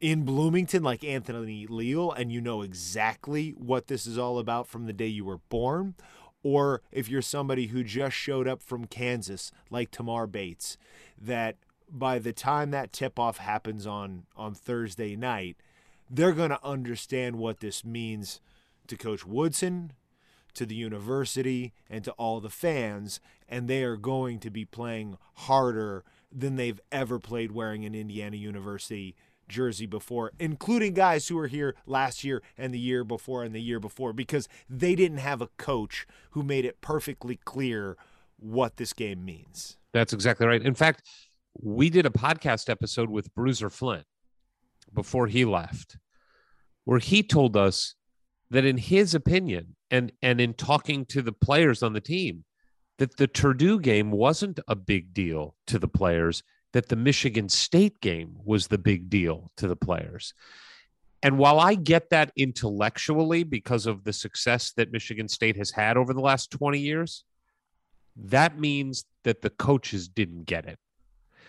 in 0.00 0.24
Bloomington 0.24 0.82
like 0.82 1.02
Anthony 1.02 1.66
Leal 1.66 2.12
and 2.12 2.30
you 2.30 2.40
know 2.40 2.62
exactly 2.62 3.50
what 3.50 3.88
this 3.88 4.06
is 4.06 4.16
all 4.16 4.38
about 4.38 4.68
from 4.68 4.86
the 4.86 4.92
day 4.92 5.06
you 5.06 5.24
were 5.24 5.40
born, 5.48 5.94
or 6.48 6.80
if 6.90 7.10
you're 7.10 7.20
somebody 7.20 7.66
who 7.66 7.84
just 7.84 8.16
showed 8.16 8.48
up 8.48 8.62
from 8.62 8.86
Kansas, 8.86 9.52
like 9.68 9.90
Tamar 9.90 10.26
Bates, 10.26 10.78
that 11.20 11.56
by 11.90 12.18
the 12.18 12.32
time 12.32 12.70
that 12.70 12.90
tip 12.90 13.18
off 13.18 13.36
happens 13.36 13.86
on, 13.86 14.24
on 14.34 14.54
Thursday 14.54 15.14
night, 15.14 15.58
they're 16.08 16.32
going 16.32 16.48
to 16.48 16.64
understand 16.64 17.36
what 17.36 17.60
this 17.60 17.84
means 17.84 18.40
to 18.86 18.96
Coach 18.96 19.26
Woodson, 19.26 19.92
to 20.54 20.64
the 20.64 20.74
university, 20.74 21.74
and 21.90 22.02
to 22.04 22.12
all 22.12 22.40
the 22.40 22.48
fans. 22.48 23.20
And 23.46 23.68
they 23.68 23.84
are 23.84 23.96
going 23.96 24.38
to 24.40 24.50
be 24.50 24.64
playing 24.64 25.18
harder 25.34 26.02
than 26.32 26.56
they've 26.56 26.80
ever 26.90 27.18
played 27.18 27.52
wearing 27.52 27.84
an 27.84 27.94
Indiana 27.94 28.36
University 28.36 29.14
jersey 29.48 29.86
before, 29.86 30.32
including 30.38 30.94
guys 30.94 31.28
who 31.28 31.36
were 31.36 31.46
here 31.46 31.74
last 31.86 32.24
year 32.24 32.42
and 32.56 32.72
the 32.72 32.78
year 32.78 33.04
before 33.04 33.42
and 33.42 33.54
the 33.54 33.62
year 33.62 33.80
before, 33.80 34.12
because 34.12 34.48
they 34.68 34.94
didn't 34.94 35.18
have 35.18 35.40
a 35.40 35.48
coach 35.56 36.06
who 36.30 36.42
made 36.42 36.64
it 36.64 36.80
perfectly 36.80 37.36
clear 37.44 37.96
what 38.38 38.76
this 38.76 38.92
game 38.92 39.24
means. 39.24 39.76
That's 39.92 40.12
exactly 40.12 40.46
right. 40.46 40.62
In 40.62 40.74
fact, 40.74 41.02
we 41.60 41.90
did 41.90 42.06
a 42.06 42.10
podcast 42.10 42.70
episode 42.70 43.10
with 43.10 43.34
Bruiser 43.34 43.70
Flint 43.70 44.04
before 44.92 45.26
he 45.26 45.44
left, 45.44 45.98
where 46.84 47.00
he 47.00 47.22
told 47.22 47.56
us 47.56 47.94
that 48.50 48.64
in 48.64 48.78
his 48.78 49.14
opinion, 49.14 49.76
and 49.90 50.12
and 50.22 50.40
in 50.40 50.54
talking 50.54 51.04
to 51.06 51.22
the 51.22 51.32
players 51.32 51.82
on 51.82 51.92
the 51.92 52.00
team, 52.00 52.44
that 52.98 53.16
the 53.16 53.28
Purdue 53.28 53.80
game 53.80 54.10
wasn't 54.10 54.60
a 54.68 54.76
big 54.76 55.12
deal 55.12 55.56
to 55.66 55.78
the 55.78 55.88
players 55.88 56.42
that 56.72 56.88
the 56.88 56.96
Michigan 56.96 57.48
State 57.48 58.00
game 58.00 58.36
was 58.44 58.66
the 58.66 58.78
big 58.78 59.08
deal 59.08 59.50
to 59.56 59.66
the 59.66 59.76
players. 59.76 60.34
And 61.22 61.38
while 61.38 61.58
I 61.58 61.74
get 61.74 62.10
that 62.10 62.30
intellectually 62.36 63.42
because 63.42 63.86
of 63.86 64.04
the 64.04 64.12
success 64.12 64.72
that 64.72 64.92
Michigan 64.92 65.28
State 65.28 65.56
has 65.56 65.70
had 65.70 65.96
over 65.96 66.14
the 66.14 66.20
last 66.20 66.50
20 66.50 66.78
years, 66.78 67.24
that 68.16 68.58
means 68.58 69.04
that 69.24 69.42
the 69.42 69.50
coaches 69.50 70.08
didn't 70.08 70.44
get 70.44 70.66
it. 70.66 70.78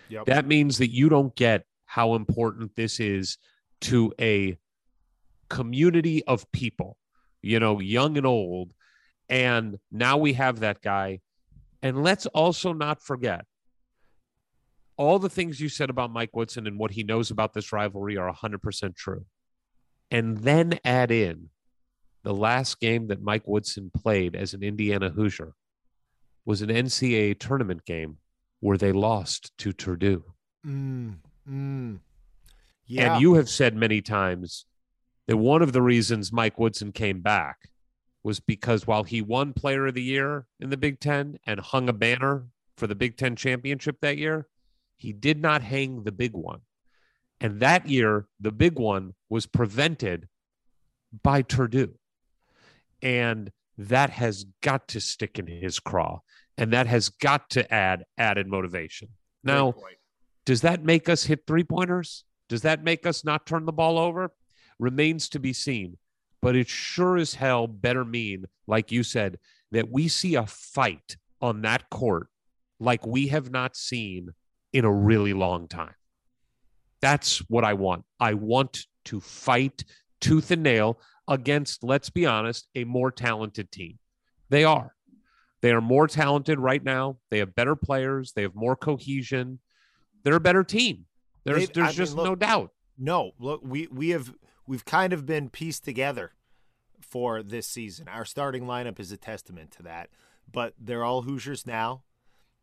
Yep. 0.10 0.26
That 0.26 0.48
means 0.48 0.80
that 0.80 0.92
you 0.92 1.10
don't 1.10 1.36
get 1.36 1.66
how 1.86 2.16
important 2.16 2.76
this 2.76 3.00
is 3.00 3.38
to 3.82 4.14
a 4.20 4.58
community 5.50 6.24
of 6.26 6.52
people, 6.52 6.98
you 7.42 7.60
know, 7.60 7.80
young 7.80 8.18
and 8.18 8.26
old. 8.26 8.74
And 9.28 9.78
now 9.92 10.18
we 10.18 10.34
have 10.34 10.62
that 10.62 10.82
guy. 10.82 11.20
And 11.82 12.04
let's 12.04 12.26
also 12.28 12.74
not 12.74 13.02
forget 13.02 13.46
all 15.00 15.18
the 15.18 15.30
things 15.30 15.62
you 15.62 15.70
said 15.70 15.90
about 15.90 16.12
Mike 16.12 16.36
Woodson 16.36 16.68
and 16.68 16.78
what 16.78 16.92
he 16.92 17.04
knows 17.04 17.32
about 17.32 17.54
this 17.54 17.72
rivalry 17.72 18.18
are 18.18 18.32
100% 18.32 18.96
true. 18.98 19.26
And 20.12 20.40
then 20.40 20.78
add 20.84 21.10
in 21.10 21.52
the 22.24 22.34
last 22.34 22.82
game 22.82 23.08
that 23.08 23.22
Mike 23.22 23.48
Woodson 23.48 23.92
played 23.96 24.36
as 24.36 24.54
an 24.54 24.62
Indiana 24.62 25.10
Hoosier 25.10 25.54
was 26.46 26.62
an 26.62 26.68
NCAA 26.68 27.40
tournament 27.40 27.86
game 27.86 28.18
where 28.60 28.78
they 28.78 28.92
lost 28.92 29.58
to 29.60 29.72
Purdue. 29.72 30.26
Mm, 30.68 31.20
mm. 31.50 32.00
Yeah. 32.86 33.14
And 33.14 33.22
you 33.22 33.36
have 33.36 33.48
said 33.48 33.78
many 33.78 34.02
times 34.02 34.66
that 35.28 35.38
one 35.38 35.62
of 35.62 35.72
the 35.72 35.82
reasons 35.82 36.34
Mike 36.34 36.60
Woodson 36.60 36.92
came 36.92 37.22
back 37.22 37.70
was 38.22 38.42
because 38.42 38.86
while 38.86 39.06
he 39.06 39.22
won 39.22 39.54
Player 39.54 39.88
of 39.88 39.94
the 39.94 40.04
Year 40.04 40.46
in 40.60 40.72
the 40.72 40.76
Big 40.78 41.00
Ten 41.00 41.40
and 41.46 41.62
hung 41.62 41.88
a 41.88 41.94
banner 41.94 42.48
for 42.76 42.86
the 42.86 42.96
Big 42.96 43.16
Ten 43.16 43.38
championship 43.38 44.02
that 44.02 44.18
year, 44.18 44.48
he 45.00 45.14
did 45.14 45.42
not 45.42 45.64
hang 45.64 46.04
the 46.04 46.12
big 46.12 46.34
one. 46.34 46.60
And 47.42 47.62
that 47.62 47.88
year, 47.88 48.28
the 48.40 48.52
big 48.52 48.78
one 48.78 49.14
was 49.30 49.46
prevented 49.46 50.28
by 51.24 51.42
Purdue. 51.42 51.96
And 53.02 53.50
that 53.78 54.10
has 54.10 54.46
got 54.62 54.90
to 54.90 55.00
stick 55.00 55.40
in 55.40 55.48
his 55.48 55.80
craw. 55.80 56.20
And 56.58 56.74
that 56.74 56.86
has 56.88 57.08
got 57.08 57.50
to 57.52 57.74
add 57.74 58.04
added 58.18 58.48
motivation. 58.48 59.08
Now, 59.42 59.74
does 60.46 60.62
that 60.62 60.84
make 60.84 61.08
us 61.08 61.24
hit 61.24 61.48
three 61.48 61.64
pointers? 61.64 62.26
Does 62.50 62.64
that 62.64 62.84
make 62.84 63.06
us 63.06 63.24
not 63.24 63.46
turn 63.46 63.66
the 63.66 63.72
ball 63.72 63.98
over? 63.98 64.34
Remains 64.80 65.30
to 65.30 65.40
be 65.40 65.54
seen. 65.54 65.98
But 66.42 66.58
it 66.58 66.68
sure 66.68 67.16
as 67.16 67.36
hell 67.36 67.68
better 67.68 68.04
mean, 68.04 68.46
like 68.68 68.92
you 68.92 69.04
said, 69.04 69.40
that 69.72 69.90
we 69.90 70.10
see 70.10 70.36
a 70.36 70.46
fight 70.46 71.16
on 71.42 71.62
that 71.62 71.90
court 71.90 72.28
like 72.80 73.06
we 73.06 73.28
have 73.28 73.50
not 73.50 73.76
seen 73.76 74.30
in 74.74 74.86
a 74.86 74.92
really 74.92 75.34
long 75.34 75.68
time. 75.68 75.96
That's 77.02 77.40
what 77.50 77.64
I 77.64 77.74
want. 77.74 78.06
I 78.20 78.34
want 78.34 78.86
to 79.06 79.20
fight 79.20 79.84
tooth 80.20 80.52
and 80.52 80.64
nail 80.64 81.00
against, 81.28 81.84
let's 81.84 82.10
be 82.10 82.26
honest, 82.26 82.68
a 82.76 82.84
more 82.84 83.12
talented 83.12 83.72
team. 83.72 84.00
They 84.50 84.64
are. 84.64 84.94
They 85.62 85.72
are 85.72 85.82
more 85.82 86.08
talented 86.08 86.60
right 86.60 86.84
now. 86.84 87.18
They 87.30 87.40
have 87.40 87.56
better 87.56 87.76
players. 87.76 88.34
They 88.34 88.42
have 88.42 88.56
more 88.56 88.76
cohesion. 88.76 89.60
They're 90.24 90.36
a 90.36 90.40
better 90.40 90.64
team. 90.64 91.06
There's 91.44 91.68
They've, 91.68 91.74
there's 91.74 91.90
I 91.90 91.92
just 91.94 92.12
mean, 92.16 92.24
look, 92.24 92.26
no 92.26 92.36
doubt. 92.36 92.72
No, 92.98 93.32
look, 93.40 93.62
we 93.64 93.88
we 93.88 94.10
have 94.10 94.34
we've 94.68 94.86
kind 94.86 95.14
of 95.14 95.26
been 95.26 95.50
pieced 95.50 95.84
together 95.84 96.34
for 97.02 97.42
this 97.44 97.68
season. 97.68 98.08
Our 98.08 98.26
starting 98.26 98.64
lineup 98.64 99.00
is 99.00 99.12
a 99.12 99.18
testament 99.18 99.72
to 99.72 99.84
that. 99.84 100.10
But 100.52 100.74
they're 100.80 101.04
all 101.04 101.24
Hoosiers 101.24 101.66
now. 101.68 102.04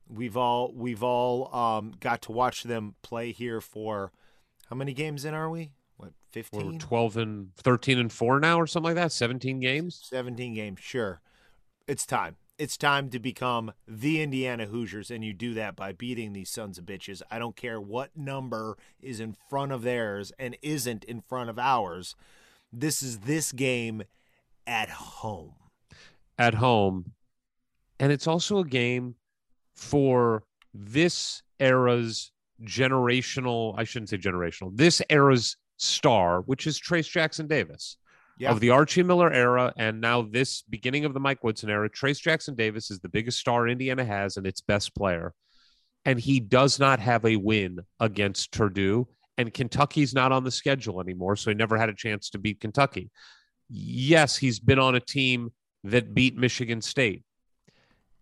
We've 0.09 0.37
all 0.37 0.73
we've 0.73 1.03
all 1.03 1.55
um, 1.55 1.95
got 2.01 2.23
to 2.23 2.33
watch 2.33 2.63
them 2.63 2.95
play 3.03 3.33
here 3.33 3.61
for 3.61 4.13
how 4.69 4.77
many 4.77 4.93
games 4.93 5.25
in 5.25 5.35
are 5.35 5.51
we? 5.51 5.73
What 5.97 6.13
We're 6.35 6.43
15? 6.43 6.79
12 6.79 7.17
and 7.17 7.55
13 7.57 7.99
and 7.99 8.13
4 8.13 8.41
now 8.41 8.59
or 8.61 8.67
something 8.67 8.95
like 8.95 9.03
that 9.03 9.13
17 9.13 9.61
games 9.61 10.01
17 10.05 10.55
games, 10.55 10.81
sure. 10.81 11.21
It's 11.87 12.07
time. 12.07 12.37
It's 12.59 12.77
time 12.77 13.11
to 13.11 13.19
become 13.19 13.73
the 13.87 14.23
Indiana 14.23 14.67
Hoosiers, 14.67 15.11
and 15.11 15.23
you 15.23 15.35
do 15.35 15.53
that 15.55 15.77
by 15.77 15.93
beating 15.93 16.33
these 16.33 16.49
sons 16.49 16.79
of 16.79 16.87
bitches. 16.87 17.21
I 17.31 17.39
don't 17.39 17.55
care 17.55 17.79
what 17.79 18.17
number 18.17 18.79
is 19.01 19.21
in 19.21 19.37
front 19.51 19.73
of 19.73 19.83
theirs 19.83 20.33
and 20.39 20.57
isn't 20.63 21.05
in 21.05 21.21
front 21.21 21.51
of 21.51 21.59
ours. 21.59 22.17
This 22.73 23.03
is 23.03 23.21
this 23.21 23.53
game 23.53 24.05
at 24.67 24.89
home. 24.89 25.55
at 26.39 26.55
home 26.55 27.13
and 27.99 28.13
it's 28.13 28.27
also 28.27 28.59
a 28.59 28.65
game 28.65 29.15
for 29.77 30.43
this 30.75 31.43
era's 31.61 32.33
generational 32.65 33.75
i 33.79 33.85
shouldn't 33.85 34.09
say 34.09 34.17
generational 34.19 34.71
this 34.75 35.03
era's 35.11 35.57
star 35.77 36.41
which 36.43 36.67
is 36.67 36.79
trace 36.79 37.07
jackson 37.09 37.47
davis 37.47 37.97
Yeah. 38.39 38.51
of 38.51 38.61
the 38.61 38.71
archie 38.71 39.03
miller 39.03 39.31
era 39.33 39.73
and 39.77 40.01
now 40.01 40.23
this 40.23 40.63
beginning 40.63 41.05
of 41.05 41.13
the 41.15 41.21
mike 41.21 41.45
woodson 41.45 41.71
era 41.71 41.89
trace 41.91 42.19
jackson 42.19 42.55
davis 42.55 42.91
is 42.91 43.01
the 43.01 43.09
biggest 43.11 43.39
star 43.39 43.69
indiana 43.69 44.05
has 44.05 44.37
and 44.37 44.47
its 44.47 44.61
best 44.61 44.95
player 44.95 45.35
and 46.07 46.21
he 46.21 46.41
does 46.41 46.79
not 46.79 47.01
have 47.01 47.25
a 47.25 47.35
win 47.35 47.81
against 47.99 48.53
Purdue. 48.53 49.09
And 49.39 49.53
Kentucky's 49.53 50.15
not 50.15 50.31
on 50.31 50.45
the 50.45 50.53
schedule 50.53 51.01
anymore, 51.01 51.35
so 51.35 51.51
he 51.51 51.57
never 51.57 51.77
had 51.77 51.89
a 51.89 51.95
chance 51.95 52.31
to 52.31 52.39
beat 52.39 52.61
Kentucky. 52.61 53.11
Yes, 53.69 54.37
he's 54.37 54.61
been 54.61 54.79
on 54.79 54.95
a 54.95 55.01
team 55.01 55.51
that 55.83 56.15
beat 56.15 56.37
Michigan 56.37 56.81
State. 56.81 57.25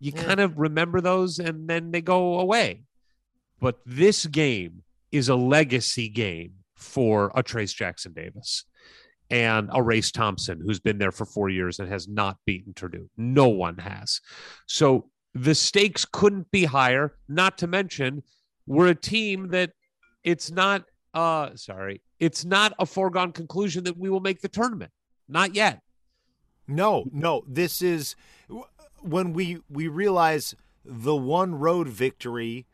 You 0.04 0.12
Yeah. 0.14 0.24
kind 0.24 0.40
of 0.40 0.58
remember 0.58 1.00
those 1.00 1.38
and 1.38 1.66
then 1.66 1.90
they 1.90 2.02
go 2.02 2.38
away. 2.38 2.82
But 3.58 3.78
this 3.86 4.26
game 4.26 4.82
is 5.10 5.30
a 5.30 5.34
legacy 5.34 6.10
game 6.10 6.52
for 6.74 7.32
a 7.34 7.42
Trace 7.42 7.72
Jackson 7.72 8.12
Davis 8.12 8.64
and 9.30 9.70
a 9.72 9.82
Race 9.82 10.12
Thompson, 10.12 10.60
who's 10.60 10.78
been 10.78 10.98
there 10.98 11.10
for 11.10 11.24
four 11.24 11.48
years 11.48 11.80
and 11.80 11.88
has 11.88 12.06
not 12.06 12.36
beaten 12.44 12.74
Purdue. 12.74 13.08
No 13.16 13.48
one 13.48 13.78
has. 13.78 14.20
So 14.66 15.08
the 15.32 15.54
stakes 15.54 16.04
couldn't 16.04 16.50
be 16.50 16.64
higher. 16.66 17.16
Not 17.26 17.56
to 17.58 17.66
mention, 17.66 18.22
we're 18.66 18.88
a 18.88 18.94
team 18.94 19.48
that 19.48 19.72
it's 20.22 20.50
not. 20.50 20.84
Uh, 21.14 21.54
sorry, 21.56 22.02
it's 22.20 22.44
not 22.44 22.74
a 22.78 22.84
foregone 22.84 23.32
conclusion 23.32 23.84
that 23.84 23.96
we 23.96 24.10
will 24.10 24.20
make 24.20 24.42
the 24.42 24.48
tournament. 24.48 24.92
Not 25.28 25.54
yet. 25.54 25.80
No, 26.68 27.04
no. 27.12 27.44
This 27.48 27.80
is 27.80 28.16
when 29.04 29.32
we 29.32 29.58
we 29.68 29.88
realize 29.88 30.54
the 30.84 31.16
one 31.16 31.54
road 31.54 31.88
victory 31.88 32.66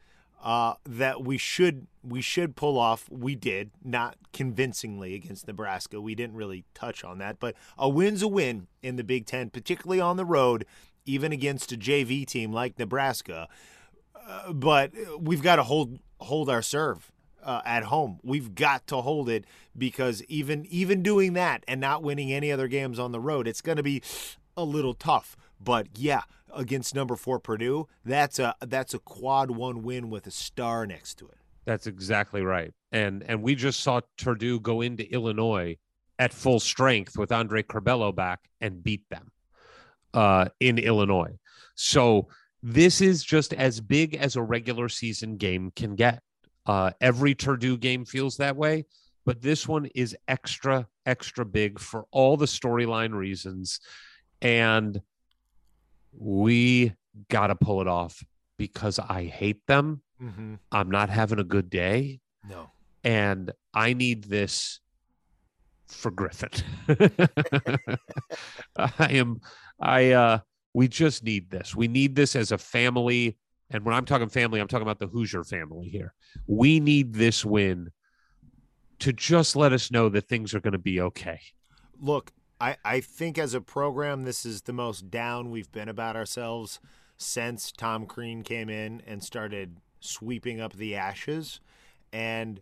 uh, 0.42 0.74
that 0.86 1.22
we 1.22 1.36
should 1.36 1.86
we 2.02 2.20
should 2.22 2.56
pull 2.56 2.78
off. 2.78 3.08
We 3.10 3.34
did 3.34 3.70
not 3.84 4.16
convincingly 4.32 5.14
against 5.14 5.46
Nebraska. 5.46 6.00
We 6.00 6.14
didn't 6.14 6.36
really 6.36 6.64
touch 6.72 7.04
on 7.04 7.18
that, 7.18 7.38
but 7.38 7.54
a 7.76 7.88
win's 7.88 8.22
a 8.22 8.28
win 8.28 8.68
in 8.82 8.96
the 8.96 9.04
Big 9.04 9.26
Ten, 9.26 9.50
particularly 9.50 10.00
on 10.00 10.16
the 10.16 10.24
road, 10.24 10.64
even 11.04 11.32
against 11.32 11.72
a 11.72 11.76
JV 11.76 12.26
team 12.26 12.52
like 12.52 12.78
Nebraska. 12.78 13.48
Uh, 14.26 14.52
but 14.52 14.92
we've 15.18 15.42
got 15.42 15.56
to 15.56 15.64
hold 15.64 15.98
hold 16.20 16.48
our 16.48 16.62
serve 16.62 17.12
uh, 17.42 17.60
at 17.64 17.84
home. 17.84 18.18
We've 18.22 18.54
got 18.54 18.86
to 18.88 19.00
hold 19.02 19.28
it 19.28 19.44
because 19.76 20.22
even 20.24 20.64
even 20.66 21.02
doing 21.02 21.34
that 21.34 21.64
and 21.68 21.80
not 21.80 22.02
winning 22.02 22.32
any 22.32 22.50
other 22.50 22.68
games 22.68 22.98
on 22.98 23.12
the 23.12 23.20
road, 23.20 23.46
it's 23.46 23.60
going 23.60 23.76
to 23.76 23.82
be 23.82 24.02
a 24.56 24.64
little 24.64 24.94
tough. 24.94 25.36
But 25.60 25.88
yeah, 25.96 26.22
against 26.54 26.94
number 26.94 27.16
four 27.16 27.38
Purdue, 27.38 27.88
that's 28.04 28.38
a 28.38 28.54
that's 28.60 28.94
a 28.94 28.98
quad 28.98 29.50
one 29.50 29.82
win 29.82 30.10
with 30.10 30.26
a 30.26 30.30
star 30.30 30.86
next 30.86 31.16
to 31.18 31.26
it. 31.28 31.38
That's 31.64 31.86
exactly 31.86 32.42
right. 32.42 32.72
And 32.92 33.22
and 33.22 33.42
we 33.42 33.54
just 33.54 33.80
saw 33.80 34.00
Purdue 34.18 34.60
go 34.60 34.80
into 34.80 35.10
Illinois 35.12 35.76
at 36.18 36.32
full 36.32 36.60
strength 36.60 37.16
with 37.16 37.32
Andre 37.32 37.62
Curbelo 37.62 38.14
back 38.14 38.40
and 38.60 38.82
beat 38.82 39.08
them 39.10 39.30
uh, 40.14 40.46
in 40.60 40.78
Illinois. 40.78 41.38
So 41.74 42.28
this 42.62 43.00
is 43.00 43.24
just 43.24 43.54
as 43.54 43.80
big 43.80 44.16
as 44.16 44.36
a 44.36 44.42
regular 44.42 44.88
season 44.88 45.36
game 45.36 45.72
can 45.74 45.94
get. 45.94 46.22
Uh, 46.66 46.90
every 47.00 47.34
Purdue 47.34 47.78
game 47.78 48.04
feels 48.04 48.36
that 48.36 48.54
way, 48.54 48.84
but 49.24 49.40
this 49.40 49.66
one 49.66 49.86
is 49.94 50.14
extra, 50.28 50.86
extra 51.06 51.44
big 51.44 51.78
for 51.78 52.04
all 52.10 52.36
the 52.36 52.46
storyline 52.46 53.14
reasons. 53.14 53.80
And 54.42 55.00
we 56.16 56.94
got 57.28 57.48
to 57.48 57.54
pull 57.54 57.80
it 57.80 57.88
off 57.88 58.22
because 58.58 58.98
I 58.98 59.24
hate 59.24 59.66
them. 59.66 60.02
Mm-hmm. 60.22 60.54
I'm 60.70 60.90
not 60.90 61.08
having 61.10 61.38
a 61.38 61.44
good 61.44 61.70
day 61.70 62.20
No. 62.48 62.70
and 63.04 63.50
I 63.72 63.94
need 63.94 64.24
this 64.24 64.80
for 65.88 66.10
Griffin. 66.10 66.50
I 68.76 69.12
am 69.14 69.40
I 69.80 70.12
uh 70.12 70.38
we 70.74 70.88
just 70.88 71.24
need 71.24 71.50
this. 71.50 71.74
We 71.74 71.88
need 71.88 72.14
this 72.14 72.36
as 72.36 72.52
a 72.52 72.58
family. 72.58 73.36
And 73.70 73.84
when 73.84 73.94
I'm 73.94 74.04
talking 74.04 74.28
family, 74.28 74.60
I'm 74.60 74.68
talking 74.68 74.82
about 74.86 74.98
the 75.00 75.06
Hoosier 75.08 75.42
family 75.44 75.88
here. 75.88 76.14
We 76.46 76.78
need 76.80 77.14
this 77.14 77.44
win 77.44 77.90
to 79.00 79.12
just 79.12 79.56
let 79.56 79.72
us 79.72 79.90
know 79.90 80.08
that 80.10 80.28
things 80.28 80.54
are 80.54 80.60
going 80.60 80.72
to 80.72 80.78
be 80.78 81.00
okay. 81.00 81.40
Look, 81.98 82.30
I, 82.60 82.76
I 82.84 83.00
think 83.00 83.38
as 83.38 83.54
a 83.54 83.60
program, 83.60 84.24
this 84.24 84.44
is 84.44 84.62
the 84.62 84.72
most 84.72 85.10
down 85.10 85.50
we've 85.50 85.72
been 85.72 85.88
about 85.88 86.16
ourselves 86.16 86.78
since 87.16 87.72
Tom 87.72 88.06
Crean 88.06 88.42
came 88.42 88.68
in 88.68 89.02
and 89.06 89.24
started 89.24 89.78
sweeping 90.00 90.60
up 90.60 90.74
the 90.74 90.94
ashes. 90.94 91.60
And 92.12 92.60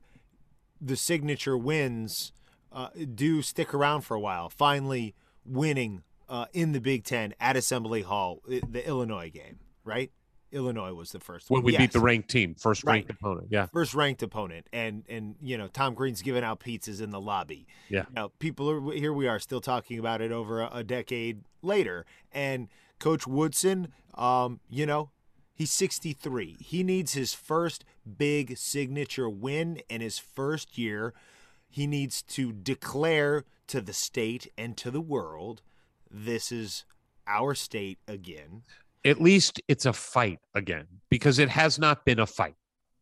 the 0.81 0.97
signature 0.97 1.57
wins 1.57 2.33
uh, 2.73 2.89
do 3.15 3.43
stick 3.43 3.75
around 3.75 4.03
for 4.03 4.15
a 4.15 4.21
while. 4.21 4.49
Finally, 4.49 5.15
winning 5.45 6.03
uh, 6.29 6.47
in 6.53 6.73
the 6.73 6.81
Big 6.81 7.05
Ten 7.05 7.35
at 7.41 7.57
Assembly 7.57 8.03
Hall, 8.03 8.41
the 8.47 8.87
Illinois 8.87 9.31
game, 9.31 9.59
right? 9.85 10.13
Illinois 10.53 10.93
was 10.95 11.13
the 11.13 11.21
first 11.21 11.51
When 11.51 11.63
one. 11.63 11.73
we 11.73 11.77
beat 11.77 11.93
the 11.93 12.01
ranked 12.01 12.31
team, 12.31 12.55
first 12.55 12.85
ranked 12.85 13.09
Right. 13.11 13.17
opponent. 13.21 13.49
Yeah. 13.51 13.67
first 13.67 13.95
ranked 13.95 14.23
opponent 14.23 14.67
and 14.73 15.05
and 15.09 15.35
you 15.43 15.59
know 15.59 15.69
tom 15.69 15.95
crean's 15.95 16.23
giving 16.23 16.43
out 16.45 16.61
pizzas 16.61 17.01
in 17.03 17.11
the 17.11 17.21
lobby 17.21 17.67
Yeah. 17.91 18.05
you 18.09 18.15
know, 18.15 18.29
people 18.39 18.71
are 18.71 18.93
here 18.93 19.13
we 19.13 19.29
are 19.29 19.39
still 19.39 19.61
talking 19.61 19.99
about 19.99 20.21
it 20.21 20.33
over 20.33 20.61
a, 20.63 20.71
a 20.73 20.85
decade 20.85 21.43
later 21.63 22.07
and 22.33 22.69
coach 22.99 23.27
woodson 23.27 23.89
um 24.15 24.61
you 24.71 24.87
know 24.87 25.11
he's 25.55 25.71
63 25.71 26.57
he 26.61 26.83
needs 26.83 27.13
his 27.15 27.35
first 27.35 27.85
big 28.17 28.57
signature 28.57 29.29
win 29.29 29.81
in 29.91 30.01
his 30.01 30.19
first 30.19 30.79
year 30.79 31.13
he 31.69 31.87
needs 31.87 32.23
to 32.23 32.53
declare 32.53 33.45
to 33.67 33.81
the 33.83 33.93
state 33.93 34.51
and 34.57 34.77
to 34.79 34.91
the 34.91 35.01
world 35.03 35.61
this 36.11 36.51
is 36.51 36.85
our 37.27 37.55
state 37.55 37.99
again 38.09 38.63
At 39.09 39.21
least 39.21 39.61
it's 39.68 39.87
a 39.87 39.92
fight 39.92 40.38
again 40.55 40.87
because 41.09 41.38
it 41.38 41.49
has 41.49 41.79
not 41.79 42.05
been 42.05 42.18
a 42.18 42.27
fight. 42.27 42.57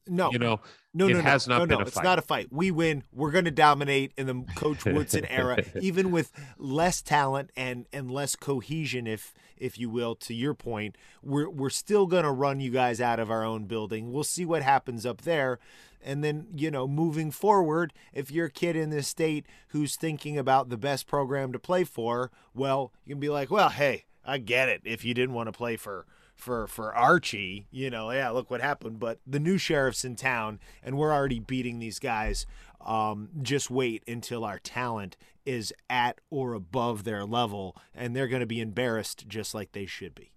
no 0.06 0.30
You 0.30 0.38
know, 0.38 0.60
No, 0.94 1.08
It 1.08 1.14
no, 1.14 1.20
has 1.20 1.48
no, 1.48 1.58
not 1.58 1.58
no, 1.62 1.66
been 1.66 1.78
no. 1.80 1.86
it's 1.86 2.02
not 2.02 2.18
a 2.18 2.22
fight. 2.22 2.48
We 2.50 2.70
win. 2.70 3.02
We're 3.12 3.32
going 3.32 3.44
to 3.46 3.50
dominate 3.50 4.12
in 4.16 4.26
the 4.26 4.44
Coach 4.54 4.84
Woodson 4.84 5.24
era, 5.26 5.62
even 5.80 6.10
with 6.10 6.32
less 6.58 7.02
talent 7.02 7.50
and 7.56 7.86
and 7.92 8.10
less 8.10 8.36
cohesion, 8.36 9.06
if 9.06 9.34
if 9.56 9.78
you 9.78 9.90
will. 9.90 10.14
To 10.14 10.32
your 10.34 10.54
point, 10.54 10.96
we're 11.22 11.50
we're 11.50 11.70
still 11.70 12.06
going 12.06 12.24
to 12.24 12.30
run 12.30 12.60
you 12.60 12.70
guys 12.70 13.00
out 13.00 13.18
of 13.20 13.30
our 13.30 13.44
own 13.44 13.64
building. 13.66 14.12
We'll 14.12 14.24
see 14.24 14.44
what 14.44 14.62
happens 14.62 15.04
up 15.04 15.22
there, 15.22 15.58
and 16.02 16.22
then 16.24 16.46
you 16.54 16.70
know, 16.70 16.86
moving 16.86 17.30
forward, 17.30 17.92
if 18.14 18.30
you're 18.30 18.46
a 18.46 18.50
kid 18.50 18.76
in 18.76 18.90
this 18.90 19.08
state 19.08 19.44
who's 19.68 19.96
thinking 19.96 20.38
about 20.38 20.68
the 20.70 20.78
best 20.78 21.06
program 21.06 21.52
to 21.52 21.58
play 21.58 21.84
for, 21.84 22.30
well, 22.54 22.92
you 23.04 23.14
can 23.14 23.20
be 23.20 23.28
like, 23.28 23.50
well, 23.50 23.70
hey, 23.70 24.04
I 24.26 24.38
get 24.38 24.68
it. 24.68 24.82
If 24.84 25.04
you 25.04 25.14
didn't 25.14 25.34
want 25.34 25.48
to 25.48 25.52
play 25.52 25.76
for 25.76 26.06
for 26.34 26.66
for 26.66 26.94
Archie, 26.94 27.66
you 27.70 27.90
know, 27.90 28.10
yeah, 28.10 28.30
look 28.30 28.50
what 28.50 28.60
happened. 28.60 28.98
But 28.98 29.20
the 29.26 29.40
new 29.40 29.56
sheriff's 29.58 30.04
in 30.04 30.16
town, 30.16 30.60
and 30.82 30.98
we're 30.98 31.12
already 31.12 31.40
beating 31.40 31.78
these 31.78 31.98
guys. 31.98 32.46
Um, 32.84 33.30
just 33.42 33.70
wait 33.70 34.04
until 34.06 34.44
our 34.44 34.58
talent 34.58 35.16
is 35.44 35.72
at 35.88 36.20
or 36.30 36.52
above 36.52 37.04
their 37.04 37.24
level, 37.24 37.76
and 37.94 38.14
they're 38.14 38.28
going 38.28 38.40
to 38.40 38.46
be 38.46 38.60
embarrassed 38.60 39.26
just 39.28 39.54
like 39.54 39.72
they 39.72 39.86
should 39.86 40.14
be. 40.14 40.32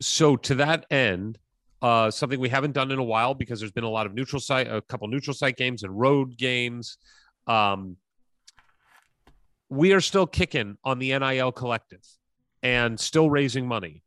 so 0.00 0.36
to 0.36 0.54
that 0.56 0.84
end, 0.90 1.38
uh, 1.82 2.10
something 2.10 2.40
we 2.40 2.48
haven't 2.48 2.72
done 2.72 2.90
in 2.90 2.98
a 2.98 3.04
while 3.04 3.34
because 3.34 3.60
there's 3.60 3.72
been 3.72 3.84
a 3.84 3.90
lot 3.90 4.06
of 4.06 4.14
neutral 4.14 4.40
site, 4.40 4.66
a 4.66 4.80
couple 4.82 5.06
neutral 5.08 5.34
site 5.34 5.56
games 5.56 5.82
and 5.82 5.98
road 5.98 6.36
games. 6.36 6.98
Um, 7.46 7.96
we 9.68 9.92
are 9.92 10.00
still 10.00 10.26
kicking 10.26 10.76
on 10.84 10.98
the 10.98 11.16
NIL 11.18 11.52
collective 11.52 12.00
and 12.64 12.98
still 12.98 13.30
raising 13.30 13.68
money. 13.68 14.02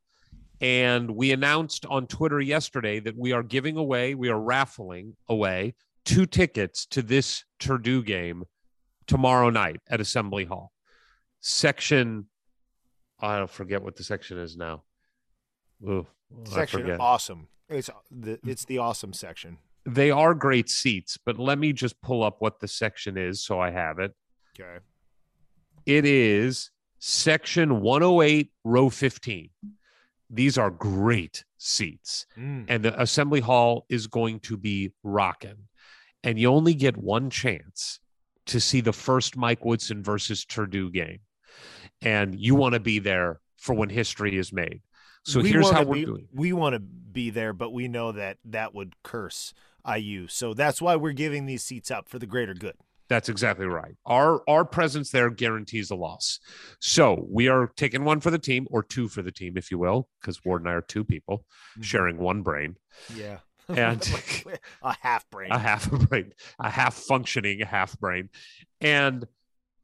And 0.60 1.12
we 1.12 1.32
announced 1.32 1.86
on 1.86 2.08
Twitter 2.08 2.42
yesterday 2.42 3.00
that 3.00 3.16
we 3.16 3.32
are 3.32 3.44
giving 3.44 3.78
away, 3.78 4.16
we 4.16 4.30
are 4.30 4.40
raffling 4.40 5.16
away 5.30 5.76
two 6.04 6.26
tickets 6.26 6.86
to 6.88 7.02
this 7.02 7.46
Purdue 7.60 8.04
game 8.04 8.44
tomorrow 9.06 9.50
night 9.50 9.80
at 9.90 10.02
Assembly 10.02 10.44
Hall. 10.44 10.74
Section 11.40 12.26
I 13.20 13.46
forget 13.48 13.82
what 13.82 13.96
the 13.96 14.04
section 14.04 14.38
is 14.38 14.58
now. 14.58 14.84
Ooh, 15.84 16.06
Section 16.46 16.90
awesome. 17.00 17.48
It's 17.70 17.90
the 18.12 18.40
it's 18.46 18.66
the 18.66 18.78
awesome 18.78 19.14
section. 19.14 19.58
They 19.86 20.12
are 20.12 20.34
great 20.34 20.70
seats, 20.70 21.18
but 21.24 21.40
let 21.40 21.58
me 21.58 21.74
just 21.74 22.00
pull 22.02 22.24
up 22.24 22.38
what 22.40 22.60
the 22.60 22.68
section 22.68 23.18
is 23.18 23.44
so 23.44 23.60
I 23.60 23.72
have 23.72 24.00
it. 24.00 24.14
Okay. 24.60 24.80
It 25.86 26.06
is 26.06 26.72
section 27.00 27.82
108, 27.82 28.52
row 28.64 28.90
15. 28.90 29.50
These 30.30 30.58
are 30.58 30.70
great 30.70 31.44
seats. 31.58 32.26
Mm. 32.38 32.66
and 32.68 32.84
the 32.84 33.02
assembly 33.02 33.40
hall 33.40 33.86
is 33.90 34.08
going 34.08 34.40
to 34.42 34.58
be 34.58 34.92
rocking. 35.04 35.68
And 36.24 36.40
you 36.40 36.50
only 36.50 36.74
get 36.74 36.98
one 36.98 37.30
chance 37.30 38.00
to 38.48 38.60
see 38.60 38.82
the 38.82 38.94
first 38.94 39.38
Mike 39.38 39.64
Woodson 39.64 40.04
versus 40.04 40.46
Purdue 40.46 40.90
game, 40.90 41.20
and 42.02 42.40
you 42.40 42.56
want 42.56 42.74
to 42.74 42.80
be 42.80 43.00
there 43.00 43.40
for 43.58 43.74
when 43.74 43.90
history 43.90 44.38
is 44.38 44.52
made. 44.52 44.82
So 45.24 45.42
We 45.42 45.52
here's 45.52 45.70
how 45.70 45.84
we're 45.84 45.94
be, 45.94 46.06
doing. 46.06 46.28
We 46.34 46.54
want 46.54 46.74
to 46.74 46.80
be 46.80 47.30
there, 47.30 47.54
but 47.54 47.72
we 47.72 47.88
know 47.88 48.14
that 48.14 48.38
that 48.46 48.74
would 48.74 48.96
curse 49.04 49.54
IU. 49.86 50.28
So 50.28 50.54
that's 50.54 50.82
why 50.82 50.96
we're 50.96 51.12
giving 51.12 51.46
these 51.46 51.64
seats 51.64 51.92
up 51.92 52.08
for 52.08 52.20
the 52.20 52.26
greater 52.26 52.54
good. 52.54 52.76
That's 53.10 53.30
exactly 53.30 53.66
right. 53.66 53.96
Our 54.06 54.42
our 54.50 54.66
presence 54.66 55.12
there 55.12 55.30
guarantees 55.30 55.92
a 55.92 55.96
loss. 55.96 56.40
So 56.80 57.26
we 57.30 57.48
are 57.48 57.72
taking 57.78 58.04
one 58.04 58.20
for 58.20 58.32
the 58.32 58.40
team, 58.40 58.68
or 58.70 58.84
two 58.84 59.08
for 59.08 59.22
the 59.22 59.32
team, 59.32 59.58
if 59.58 59.72
you 59.72 59.78
will, 59.78 60.10
because 60.20 60.44
Ward 60.44 60.62
and 60.62 60.70
I 60.70 60.74
are 60.74 60.82
two 60.82 61.04
people 61.04 61.38
mm-hmm. 61.38 61.82
sharing 61.84 62.18
one 62.18 62.42
brain. 62.42 62.76
Yeah. 63.16 63.40
And- 63.70 64.02
a 64.82 64.96
half 65.02 65.30
brain. 65.30 65.52
a 65.52 65.60
half 65.60 65.92
a 65.92 65.98
brain, 66.08 66.34
a 66.60 66.70
half 66.70 66.96
functioning 66.96 67.60
half 67.60 68.00
brain. 68.00 68.30
And 68.82 69.26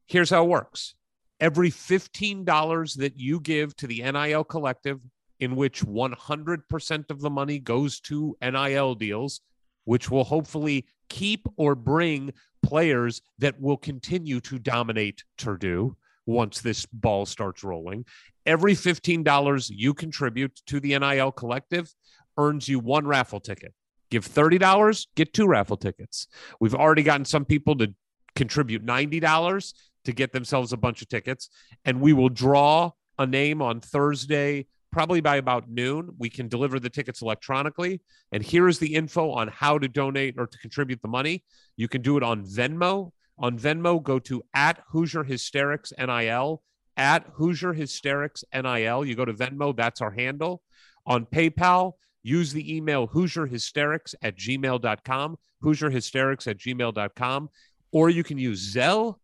here's 0.07 0.29
how 0.29 0.43
it 0.43 0.49
works 0.49 0.95
every 1.39 1.69
$15 1.69 2.97
that 2.97 3.17
you 3.17 3.39
give 3.39 3.75
to 3.77 3.88
the 3.88 4.01
NIL 4.01 4.43
collective, 4.45 4.99
in 5.39 5.55
which 5.55 5.83
100% 5.83 7.12
of 7.12 7.19
the 7.19 7.29
money 7.29 7.59
goes 7.59 7.99
to 8.01 8.38
NIL 8.41 8.95
deals, 8.95 9.41
which 9.83 10.09
will 10.09 10.23
hopefully 10.23 10.86
keep 11.10 11.48
or 11.58 11.76
bring 11.76 12.34
players 12.63 13.22
that 13.39 13.60
will 13.60 13.78
continue 13.78 14.39
to 14.42 14.60
dominate 14.60 15.24
Purdue 15.38 15.98
once 16.26 16.62
this 16.62 16.86
ball 16.86 17.26
starts 17.26 17.63
rolling. 17.63 18.06
Every 18.46 18.74
$15 18.74 19.72
you 19.74 19.94
contribute 19.94 20.62
to 20.68 20.80
the 20.80 20.98
NIL 20.98 21.32
collective 21.32 21.94
earns 22.38 22.68
you 22.68 22.80
one 22.80 23.06
raffle 23.06 23.39
ticket. 23.39 23.74
Give 24.10 24.28
$30, 24.28 25.08
get 25.16 25.34
two 25.34 25.48
raffle 25.48 25.78
tickets. 25.78 26.28
We've 26.60 26.76
already 26.76 27.04
gotten 27.04 27.26
some 27.26 27.46
people 27.46 27.76
to 27.78 27.94
contribute 28.36 28.86
$90 28.86 29.74
to 30.06 30.12
get 30.12 30.32
themselves 30.32 30.74
a 30.74 30.78
bunch 30.78 31.02
of 31.02 31.10
tickets. 31.10 31.50
And 31.86 32.02
we 32.02 32.13
will 32.13 32.30
draw 32.30 32.92
a 33.18 33.26
name 33.26 33.62
on 33.62 33.80
Thursday, 33.80 34.68
probably 34.93 35.19
by 35.19 35.38
about 35.38 35.69
noon. 35.69 36.12
We 36.17 36.29
can 36.29 36.47
deliver 36.47 36.79
the 36.79 36.89
tickets 36.89 37.21
electronically. 37.21 38.01
And 38.32 38.41
here 38.41 38.67
is 38.67 38.79
the 38.79 38.95
info 38.95 39.32
on 39.32 39.49
how 39.49 39.77
to 39.79 39.88
donate 39.88 40.36
or 40.38 40.47
to 40.47 40.58
contribute 40.60 41.01
the 41.01 41.10
money. 41.10 41.43
You 41.75 41.88
can 41.88 42.01
do 42.01 42.15
it 42.15 42.23
on 42.23 42.45
Venmo. 42.45 43.12
On 43.39 43.58
Venmo, 43.58 44.01
go 44.01 44.19
to 44.19 44.43
at 44.53 44.82
Hoosier 44.89 45.23
Hysterics 45.23 45.91
NIL, 45.97 46.62
at 46.95 47.25
Hoosier 47.34 47.73
Hysterics 47.73 48.43
NIL. 48.53 49.03
You 49.03 49.15
go 49.15 49.25
to 49.25 49.34
Venmo, 49.34 49.75
that's 49.75 49.99
our 50.01 50.12
handle. 50.12 50.62
On 51.06 51.25
PayPal, 51.25 51.93
use 52.21 52.53
the 52.53 52.75
email 52.75 53.08
HoosierHysterics 53.08 54.15
at 54.21 54.38
gmail.com, 54.38 55.38
HoosierHysterics 55.63 56.47
at 56.47 56.58
gmail.com, 56.58 57.49
or 57.91 58.10
you 58.10 58.23
can 58.23 58.38
use 58.38 58.73
Zelle 58.73 59.15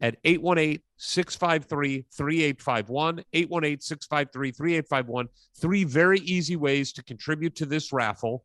at 0.00 0.16
818 0.24 0.82
653 0.98 2.04
3851. 2.12 3.24
818 3.32 3.80
653 3.80 4.50
3851. 4.50 5.28
Three 5.56 5.84
very 5.84 6.18
easy 6.20 6.56
ways 6.56 6.92
to 6.92 7.02
contribute 7.02 7.54
to 7.56 7.66
this 7.66 7.92
raffle 7.92 8.44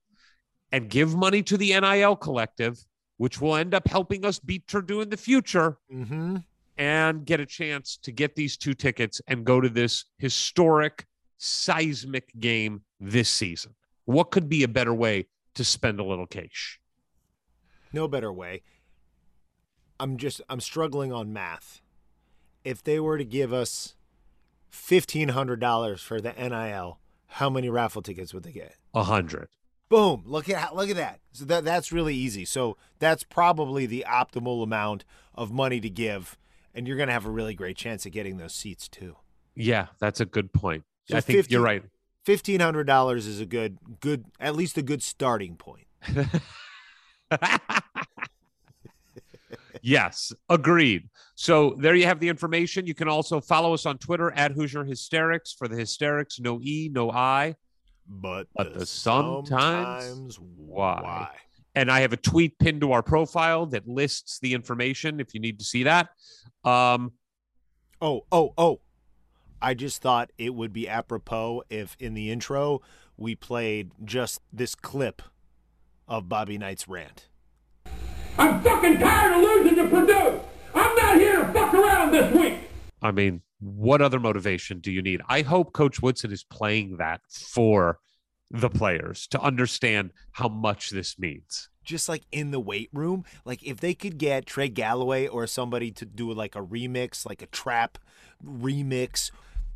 and 0.72 0.90
give 0.90 1.16
money 1.16 1.44
to 1.44 1.58
the 1.58 1.80
NIL 1.80 2.16
collective, 2.16 2.78
which 3.18 3.42
will 3.42 3.56
end 3.56 3.74
up 3.74 3.88
helping 3.88 4.26
us 4.26 4.40
beat 4.40 4.66
Purdue 4.68 5.02
in 5.02 5.10
the 5.10 5.18
future 5.18 5.78
mm-hmm. 5.92 6.38
and 6.78 7.26
get 7.26 7.40
a 7.40 7.46
chance 7.46 7.98
to 7.98 8.12
get 8.12 8.36
these 8.36 8.58
two 8.58 8.74
tickets 8.74 9.22
and 9.28 9.46
go 9.46 9.60
to 9.60 9.70
this 9.70 10.06
historic, 10.18 11.06
seismic 11.38 12.32
game 12.40 12.82
this 13.00 13.30
season. 13.30 13.74
What 14.06 14.32
could 14.32 14.50
be 14.50 14.64
a 14.64 14.68
better 14.68 14.94
way 14.94 15.28
to 15.56 15.64
spend 15.64 16.00
a 16.00 16.04
little 16.04 16.28
cash? 16.28 16.80
No 17.94 18.08
better 18.08 18.34
way. 18.34 18.64
I'm 20.00 20.18
just 20.18 20.42
I'm 20.50 20.60
struggling 20.60 21.14
on 21.14 21.32
math. 21.32 21.82
If 22.64 22.84
they 22.84 23.00
were 23.00 23.18
to 23.18 23.26
give 23.26 23.54
us 23.54 23.96
fifteen 24.70 25.30
hundred 25.30 25.60
dollars 25.60 26.02
for 26.02 26.22
the 26.22 26.32
NIL, 26.32 27.00
how 27.28 27.50
many 27.50 27.70
raffle 27.70 28.02
tickets 28.02 28.34
would 28.34 28.44
they 28.44 28.52
get? 28.52 28.76
A 28.94 29.04
hundred. 29.04 29.50
Boom! 29.90 30.24
Look 30.26 30.50
at 30.50 30.76
look 30.76 30.90
at 30.90 30.96
that. 30.96 31.20
So 31.34 31.46
that 31.46 31.64
that's 31.66 31.92
really 31.92 32.16
easy. 32.16 32.46
So 32.46 32.78
that's 33.00 33.24
probably 33.24 33.86
the 33.86 34.06
optimal 34.08 34.64
amount 34.64 35.06
of 35.36 35.52
money 35.52 35.80
to 35.82 35.90
give, 35.90 36.38
and 36.74 36.88
you're 36.88 36.98
gonna 36.98 37.12
have 37.12 37.26
a 37.26 37.32
really 37.32 37.54
great 37.54 37.78
chance 37.78 38.06
of 38.06 38.12
getting 38.12 38.38
those 38.38 38.54
seats 38.54 38.88
too. 38.88 39.18
Yeah, 39.56 39.88
that's 40.00 40.20
a 40.20 40.26
good 40.26 40.52
point. 40.54 40.84
So 41.06 41.18
I 41.18 41.22
think 41.22 41.38
50 41.38 41.54
you're 41.54 41.62
right. 41.62 41.84
Fifteen 42.24 42.60
hundred 42.60 42.86
dollars 42.86 43.28
is 43.28 43.40
a 43.40 43.46
good 43.46 43.78
good 44.00 44.26
at 44.40 44.56
least 44.56 44.78
a 44.78 44.82
good 44.82 45.04
starting 45.04 45.58
point. 45.58 45.88
yes, 49.84 50.34
agreed. 50.50 51.08
So 51.36 51.76
there 51.78 51.94
you 51.94 52.06
have 52.06 52.20
the 52.20 52.30
information. 52.30 52.88
You 52.88 52.96
can 52.96 53.08
also 53.08 53.40
follow 53.40 53.76
us 53.76 53.86
on 53.86 54.00
Twitter 54.00 54.32
at 54.32 54.52
Hoosier 54.54 54.84
Hysterics 54.84 55.54
for 55.54 55.68
the 55.68 55.76
hysterics, 55.76 56.40
no 56.40 56.60
E, 56.62 56.90
no 56.92 57.12
I. 57.12 57.56
But, 58.08 58.48
But 58.56 58.74
the 58.74 58.86
sometimes 58.88 59.50
sometimes 59.50 60.40
why. 60.40 61.02
why. 61.02 61.30
And 61.76 61.92
I 61.92 62.02
have 62.02 62.14
a 62.14 62.18
tweet 62.18 62.58
pinned 62.58 62.82
to 62.82 62.92
our 62.92 63.04
profile 63.04 63.68
that 63.68 63.88
lists 63.88 64.40
the 64.40 64.54
information 64.54 65.20
if 65.20 65.34
you 65.36 65.40
need 65.40 65.60
to 65.60 65.66
see 65.66 65.84
that. 65.84 66.10
Um, 66.64 67.12
Oh, 68.04 68.26
oh, 68.34 68.54
oh. 68.58 68.82
I 69.62 69.74
just 69.76 70.02
thought 70.02 70.30
it 70.38 70.54
would 70.54 70.74
be 70.74 70.90
apropos 70.90 71.64
if 71.70 71.96
in 72.02 72.16
the 72.16 72.30
intro 72.30 72.82
we 73.16 73.34
played 73.34 73.92
just 74.04 74.42
this 74.52 74.76
clip 74.76 75.22
of 76.06 76.28
Bobby 76.28 76.58
Knight's 76.58 76.90
rant. 76.90 77.30
I'm 78.38 78.62
fucking 78.62 79.00
tired 79.00 79.34
of 79.34 79.42
losing 79.42 79.76
to 79.76 79.88
Purdue. 79.88 80.42
I'm 80.74 80.96
not 80.96 81.18
here 81.18 81.40
to 81.44 81.54
fuck 81.54 81.74
around 81.74 82.12
this 82.12 82.34
week. 82.34 82.60
I 83.02 83.12
mean, 83.12 83.42
what 83.60 84.02
other 84.02 84.20
motivation 84.20 84.80
do 84.80 84.92
you 84.92 85.02
need? 85.02 85.22
I 85.30 85.42
hope 85.42 85.74
Coach 85.74 86.02
Woodson 86.02 86.32
is 86.32 86.44
playing 86.44 86.98
that 86.98 87.22
for 87.30 88.00
the 88.50 88.70
players 88.70 89.28
to 89.28 89.42
understand 89.42 90.12
how 90.32 90.48
much 90.48 90.90
this 90.90 91.18
means. 91.18 91.70
Just 91.84 92.08
like 92.08 92.24
in 92.32 92.52
the 92.52 92.60
weight 92.60 92.90
room, 92.94 93.26
like 93.46 93.64
if 93.64 93.80
they 93.80 93.94
could 93.94 94.18
get 94.18 94.46
Trey 94.46 94.70
Galloway 94.70 95.28
or 95.28 95.48
somebody 95.48 95.92
to 95.92 96.06
do 96.06 96.32
like 96.32 96.56
a 96.56 96.62
remix, 96.62 97.26
like 97.26 97.42
a 97.42 97.48
trap 97.48 97.98
remix, 98.46 99.32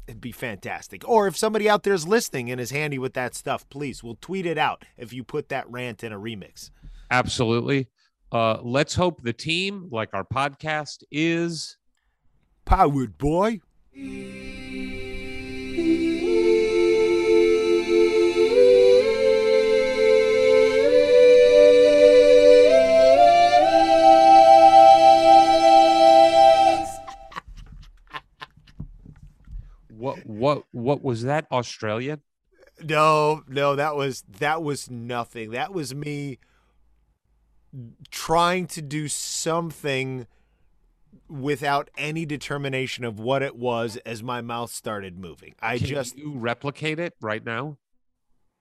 it'd 0.07 0.21
be 0.21 0.31
fantastic. 0.31 1.07
Or 1.07 1.27
if 1.27 1.35
somebody 1.35 1.69
out 1.69 1.83
there 1.83 1.93
is 1.93 2.07
listening 2.07 2.49
and 2.49 2.61
is 2.61 2.71
handy 2.71 2.97
with 2.97 3.13
that 3.13 3.35
stuff, 3.35 3.67
please, 3.69 4.03
we'll 4.03 4.17
tweet 4.21 4.45
it 4.45 4.57
out 4.57 4.85
if 4.95 5.11
you 5.11 5.23
put 5.23 5.49
that 5.49 5.69
rant 5.69 6.03
in 6.03 6.13
a 6.13 6.19
remix. 6.19 6.71
Absolutely. 7.11 7.87
Uh, 8.31 8.57
let's 8.61 8.95
hope 8.95 9.21
the 9.23 9.33
team, 9.33 9.87
like 9.91 10.09
our 10.13 10.25
podcast, 10.25 11.03
is 11.11 11.77
Powered 12.65 13.17
boy. 13.17 13.61
what? 29.89 30.25
What? 30.25 30.63
What 30.71 31.01
was 31.01 31.23
that? 31.23 31.47
Australian? 31.51 32.21
No, 32.83 33.43
no, 33.47 33.77
that 33.77 33.95
was 33.95 34.23
that 34.39 34.61
was 34.61 34.91
nothing. 34.91 35.51
That 35.51 35.73
was 35.73 35.95
me 35.95 36.39
trying 38.11 38.67
to 38.67 38.81
do 38.81 39.07
something 39.07 40.27
without 41.29 41.89
any 41.97 42.25
determination 42.25 43.03
of 43.03 43.19
what 43.19 43.41
it 43.43 43.55
was 43.55 43.97
as 44.05 44.23
my 44.23 44.41
mouth 44.41 44.71
started 44.71 45.17
moving. 45.19 45.55
I 45.61 45.77
Can 45.77 45.87
just 45.87 46.17
you 46.17 46.33
replicate 46.35 46.99
it 46.99 47.13
right 47.21 47.43
now? 47.45 47.77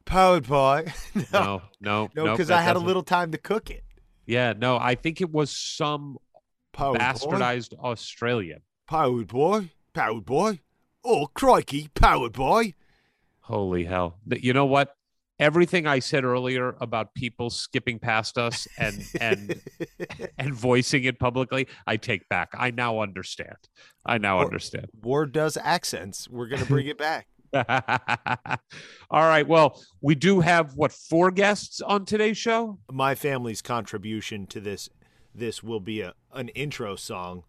powered 0.05 0.47
boy. 0.47 0.93
no, 1.15 1.23
No, 1.33 1.63
no, 1.81 2.11
no, 2.25 2.33
because 2.33 2.49
that 2.49 2.59
I 2.59 2.63
had 2.63 2.71
a 2.71 2.75
doesn't- 2.75 2.87
little 2.87 3.03
time 3.03 3.33
to 3.33 3.39
cook 3.39 3.71
it. 3.71 3.83
Yeah, 4.25 4.55
no, 4.57 4.77
I 4.77 4.95
think 4.97 5.21
it 5.21 5.31
was 5.33 5.51
some 5.51 6.19
Powered 6.73 6.99
boy, 6.99 7.05
bastardized 7.05 7.75
Australian. 7.79 8.61
powered 8.89 9.29
boy, 9.29 9.71
powered 9.95 10.25
boy. 10.25 10.61
Oh 11.05 11.29
crikey, 11.29 11.89
powered 11.95 12.33
boy. 12.33 12.75
Holy 13.43 13.85
hell! 13.85 14.19
You 14.29 14.53
know 14.53 14.67
what? 14.67 14.97
Everything 15.39 15.87
I 15.87 15.99
said 15.99 16.24
earlier 16.24 16.76
about 16.80 17.14
people 17.14 17.51
skipping 17.51 17.99
past 17.99 18.39
us 18.39 18.66
and 18.78 19.05
and 19.20 19.61
and 20.39 20.55
voicing 20.55 21.05
it 21.05 21.18
publicly, 21.18 21.68
I 21.87 21.97
take 21.97 22.28
back. 22.28 22.51
I 22.59 22.70
now 22.70 23.01
understand. 23.01 23.57
I 24.05 24.18
now 24.18 24.39
Or- 24.39 24.45
understand. 24.45 24.87
Ward 25.03 25.32
does 25.32 25.57
accents. 25.57 26.28
We're 26.28 26.49
gonna 26.49 26.64
bring 26.66 26.87
it 26.87 26.99
back. 26.99 27.28
All 29.11 29.22
right. 29.22 29.47
Well, 29.47 29.80
we 30.01 30.14
do 30.14 30.41
have 30.41 30.74
what 30.74 30.93
four 30.93 31.30
guests 31.30 31.80
on 31.80 32.05
today's 32.05 32.37
show. 32.37 32.78
My 32.91 33.14
family's 33.14 33.62
contribution 33.62 34.47
to 34.49 34.61
this 34.61 34.89
this 35.34 35.62
will 35.62 35.80
be 35.80 36.01
a 36.01 36.14
an 36.32 36.49
intro 36.51 36.97
song 36.97 37.45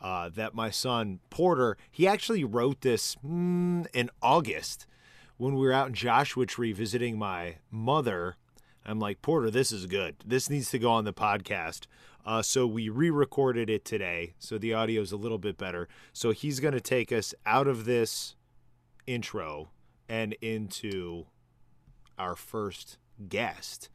uh, 0.00 0.28
that 0.30 0.54
my 0.54 0.70
son 0.70 1.20
Porter 1.30 1.76
he 1.90 2.06
actually 2.06 2.44
wrote 2.44 2.82
this 2.82 3.16
mm, 3.24 3.86
in 3.92 4.10
August 4.22 4.86
when 5.36 5.54
we 5.54 5.66
were 5.66 5.72
out 5.72 5.88
in 5.88 5.94
Joshua 5.94 6.46
Tree 6.46 6.72
visiting 6.72 7.18
my 7.18 7.56
mother. 7.70 8.36
I'm 8.86 8.98
like 8.98 9.22
Porter, 9.22 9.50
this 9.50 9.72
is 9.72 9.86
good. 9.86 10.16
This 10.24 10.50
needs 10.50 10.70
to 10.70 10.78
go 10.78 10.90
on 10.90 11.04
the 11.04 11.12
podcast. 11.12 11.86
Uh, 12.26 12.42
so 12.42 12.66
we 12.66 12.88
re-recorded 12.88 13.68
it 13.68 13.84
today, 13.84 14.34
so 14.38 14.56
the 14.56 14.72
audio 14.72 15.02
is 15.02 15.12
a 15.12 15.16
little 15.16 15.38
bit 15.38 15.58
better. 15.58 15.88
So 16.12 16.30
he's 16.30 16.60
going 16.60 16.74
to 16.74 16.80
take 16.80 17.12
us 17.12 17.34
out 17.44 17.66
of 17.66 17.84
this 17.84 18.34
intro 19.06 19.70
and 20.08 20.34
into 20.40 21.26
our 22.18 22.34
first 22.34 22.98
guest. 23.28 23.90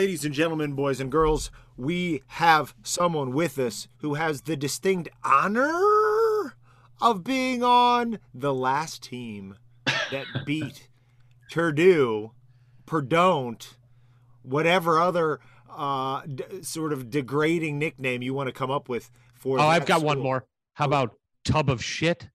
Ladies 0.00 0.24
and 0.24 0.32
gentlemen, 0.32 0.72
boys 0.72 0.98
and 0.98 1.12
girls, 1.12 1.50
we 1.76 2.22
have 2.28 2.74
someone 2.82 3.34
with 3.34 3.58
us 3.58 3.86
who 3.98 4.14
has 4.14 4.40
the 4.40 4.56
distinct 4.56 5.10
honor 5.22 6.54
of 7.02 7.22
being 7.22 7.62
on 7.62 8.18
the 8.32 8.54
last 8.54 9.02
team 9.02 9.56
that 10.10 10.24
beat 10.46 10.88
Purdue, 11.52 12.30
Perdon't, 12.86 13.76
whatever 14.42 14.98
other 14.98 15.38
uh, 15.68 16.22
d- 16.22 16.62
sort 16.62 16.94
of 16.94 17.10
degrading 17.10 17.78
nickname 17.78 18.22
you 18.22 18.32
want 18.32 18.46
to 18.46 18.54
come 18.54 18.70
up 18.70 18.88
with 18.88 19.10
for. 19.34 19.60
Oh, 19.60 19.66
I've 19.66 19.84
got 19.84 20.00
one 20.00 20.18
more. 20.18 20.46
How 20.72 20.86
about 20.86 21.14
tub 21.44 21.68
of 21.68 21.84
shit? 21.84 22.30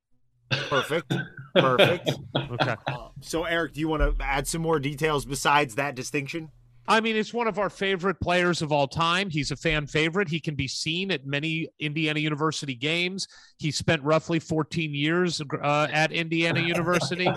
Perfect, 0.52 1.12
perfect. 1.56 2.12
Okay. 2.36 2.76
So, 3.22 3.46
Eric, 3.46 3.74
do 3.74 3.80
you 3.80 3.88
want 3.88 4.04
to 4.04 4.24
add 4.24 4.48
some 4.48 4.62
more 4.62 4.80
details 4.80 5.26
besides 5.26 5.76
that 5.76 5.96
distinction? 5.96 6.52
I 6.88 7.02
mean, 7.02 7.16
it's 7.16 7.34
one 7.34 7.48
of 7.48 7.58
our 7.58 7.70
favorite 7.70 8.20
players 8.20 8.62
of 8.62 8.72
all 8.72 8.88
time. 8.88 9.30
He's 9.30 9.50
a 9.50 9.56
fan 9.56 9.88
favorite. 9.88 10.28
He 10.28 10.40
can 10.40 10.54
be 10.54 10.68
seen 10.68 11.12
at 11.12 11.26
many 11.26 11.68
Indiana 11.80 12.20
University 12.20 12.76
games. 12.76 13.28
He 13.58 13.72
spent 13.72 14.04
roughly 14.04 14.40
14 14.40 14.94
years 14.94 15.42
uh, 15.64 15.88
at 15.92 16.12
Indiana 16.12 16.60
University, 16.66 17.28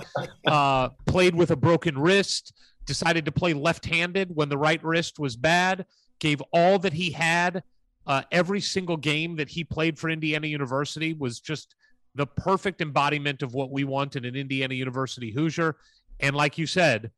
uh, 0.47 0.91
played 1.07 1.35
with 1.35 1.51
a 1.51 1.57
broken 1.57 1.99
wrist, 1.99 2.53
decided 2.85 3.25
to 3.25 3.33
play 3.33 3.55
left 3.55 3.87
handed 3.87 4.35
when 4.35 4.51
the 4.51 4.59
right 4.59 4.83
wrist 4.85 5.19
was 5.19 5.35
bad, 5.35 5.87
gave 6.19 6.43
all 6.53 6.79
that 6.81 6.93
he 6.93 7.11
had. 7.11 7.63
Uh, 8.07 8.23
every 8.33 8.61
single 8.61 8.97
game 8.97 9.37
that 9.37 9.49
he 9.49 9.65
played 9.65 9.99
for 9.99 10.11
Indiana 10.11 10.47
University 10.47 11.15
was 11.15 11.41
just 11.41 11.75
the 12.15 12.27
perfect 12.27 12.81
embodiment 12.81 13.43
of 13.43 13.55
what 13.55 13.71
we 13.71 13.85
want 13.85 14.17
in 14.17 14.25
an 14.25 14.35
Indiana 14.35 14.75
University 14.75 15.31
Hoosier. 15.31 15.77
And 16.21 16.35
like 16.35 16.59
you 16.59 16.67
said, 16.67 17.11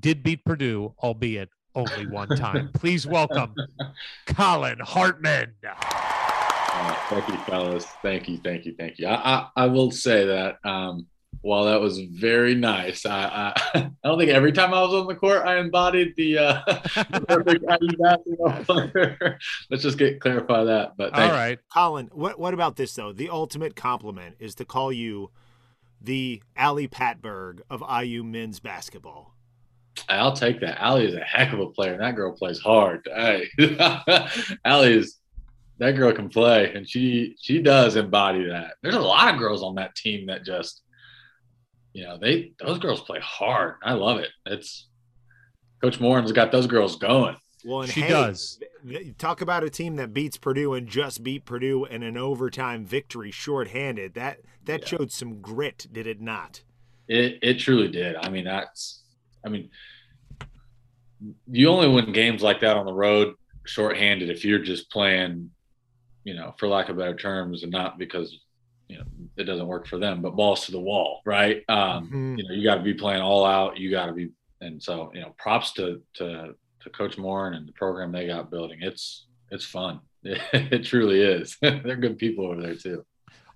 did 0.00 0.22
beat 0.22 0.44
Purdue, 0.44 0.94
albeit 1.02 1.48
only 1.74 2.06
one 2.06 2.28
time. 2.28 2.70
Please 2.74 3.06
welcome 3.06 3.54
Collin 4.26 4.78
Hartman. 4.80 5.54
Oh, 5.64 7.06
thank 7.08 7.28
you, 7.28 7.36
fellas. 7.38 7.86
Thank 8.02 8.28
you, 8.28 8.38
thank 8.38 8.64
you, 8.64 8.74
thank 8.78 8.98
you. 8.98 9.06
I, 9.06 9.14
I, 9.14 9.48
I 9.56 9.66
will 9.66 9.90
say 9.90 10.26
that 10.26 10.58
um, 10.64 11.06
while 11.40 11.64
that 11.66 11.80
was 11.80 11.98
very 12.00 12.54
nice, 12.54 13.06
I, 13.06 13.52
I 13.52 13.52
I 13.74 13.90
don't 14.04 14.18
think 14.18 14.30
every 14.30 14.52
time 14.52 14.74
I 14.74 14.80
was 14.80 14.94
on 14.94 15.06
the 15.06 15.14
court 15.14 15.46
I 15.46 15.58
embodied 15.58 16.14
the, 16.16 16.38
uh, 16.38 16.62
the 16.66 17.24
perfect 17.26 17.64
IU 17.80 17.96
basketball 17.96 18.64
player. 18.64 19.38
Let's 19.70 19.82
just 19.82 19.98
get 19.98 20.20
clarify 20.20 20.64
that. 20.64 20.96
But 20.96 21.12
All 21.12 21.20
thank 21.20 21.32
right. 21.32 21.58
Collin, 21.72 22.10
what 22.12 22.38
what 22.38 22.54
about 22.54 22.76
this 22.76 22.94
though? 22.94 23.12
The 23.12 23.28
ultimate 23.30 23.76
compliment 23.76 24.36
is 24.38 24.54
to 24.56 24.64
call 24.64 24.92
you 24.92 25.30
the 26.00 26.42
Ali 26.56 26.88
Patberg 26.88 27.60
of 27.70 27.82
IU 28.04 28.22
men's 28.22 28.60
basketball. 28.60 29.34
I'll 30.08 30.32
take 30.32 30.60
that. 30.60 30.80
Ali 30.80 31.06
is 31.06 31.14
a 31.14 31.20
heck 31.20 31.52
of 31.52 31.60
a 31.60 31.70
player, 31.70 31.92
and 31.92 32.02
that 32.02 32.16
girl 32.16 32.32
plays 32.32 32.58
hard. 32.58 33.08
Hey, 33.14 33.48
Ali 34.64 34.94
is 34.94 35.18
that 35.78 35.92
girl 35.92 36.12
can 36.12 36.28
play, 36.28 36.72
and 36.74 36.88
she 36.88 37.36
she 37.40 37.62
does 37.62 37.96
embody 37.96 38.44
that. 38.48 38.74
There's 38.82 38.94
a 38.94 39.00
lot 39.00 39.32
of 39.32 39.38
girls 39.38 39.62
on 39.62 39.76
that 39.76 39.94
team 39.94 40.26
that 40.26 40.44
just, 40.44 40.82
you 41.92 42.04
know, 42.04 42.18
they 42.18 42.52
those 42.60 42.78
girls 42.78 43.00
play 43.00 43.20
hard. 43.20 43.76
I 43.82 43.94
love 43.94 44.18
it. 44.18 44.30
It's 44.46 44.88
Coach 45.80 46.00
Moren's 46.00 46.32
got 46.32 46.52
those 46.52 46.66
girls 46.66 46.96
going. 46.96 47.36
Well, 47.64 47.82
and 47.82 47.90
She 47.90 48.02
hey, 48.02 48.08
does. 48.08 48.60
Talk 49.18 49.40
about 49.40 49.64
a 49.64 49.70
team 49.70 49.96
that 49.96 50.14
beats 50.14 50.36
Purdue 50.36 50.74
and 50.74 50.88
just 50.88 51.22
beat 51.22 51.44
Purdue 51.44 51.84
in 51.84 52.02
an 52.02 52.16
overtime 52.16 52.84
victory, 52.84 53.30
shorthanded. 53.30 54.14
That 54.14 54.38
that 54.64 54.86
showed 54.86 55.12
some 55.12 55.40
grit, 55.40 55.86
did 55.92 56.06
it 56.06 56.20
not? 56.20 56.62
It 57.06 57.38
it 57.42 57.58
truly 57.58 57.88
did. 57.88 58.16
I 58.16 58.28
mean, 58.28 58.44
that's 58.44 58.97
I 59.44 59.48
mean, 59.48 59.70
you 61.50 61.68
only 61.68 61.88
win 61.88 62.12
games 62.12 62.42
like 62.42 62.60
that 62.60 62.76
on 62.76 62.86
the 62.86 62.92
road 62.92 63.34
shorthanded 63.66 64.30
if 64.30 64.44
you're 64.44 64.58
just 64.60 64.90
playing, 64.90 65.50
you 66.24 66.34
know, 66.34 66.54
for 66.58 66.68
lack 66.68 66.88
of 66.88 66.96
better 66.96 67.16
terms, 67.16 67.62
and 67.62 67.72
not 67.72 67.98
because 67.98 68.38
you 68.88 68.98
know 68.98 69.04
it 69.36 69.44
doesn't 69.44 69.66
work 69.66 69.86
for 69.86 69.98
them, 69.98 70.22
but 70.22 70.36
balls 70.36 70.66
to 70.66 70.72
the 70.72 70.80
wall, 70.80 71.20
right? 71.26 71.62
Um, 71.68 72.08
Mhm. 72.10 72.38
You 72.38 72.44
know, 72.48 72.54
you 72.54 72.62
got 72.64 72.76
to 72.76 72.82
be 72.82 72.94
playing 72.94 73.20
all 73.22 73.44
out. 73.44 73.76
You 73.78 73.90
got 73.90 74.06
to 74.06 74.12
be, 74.12 74.30
and 74.60 74.82
so 74.82 75.10
you 75.14 75.20
know, 75.20 75.34
props 75.38 75.72
to 75.74 76.02
to 76.14 76.54
to 76.80 76.90
Coach 76.90 77.18
Moren 77.18 77.54
and 77.54 77.66
the 77.68 77.72
program 77.72 78.12
they 78.12 78.26
got 78.26 78.50
building. 78.50 78.78
It's 78.82 79.26
it's 79.50 79.64
fun. 79.64 80.00
It, 80.52 80.84
truly 80.84 81.20
is. 81.20 81.56
They're 81.62 81.96
good 81.96 82.18
people 82.18 82.46
over 82.46 82.60
there 82.60 82.74
too. 82.74 83.04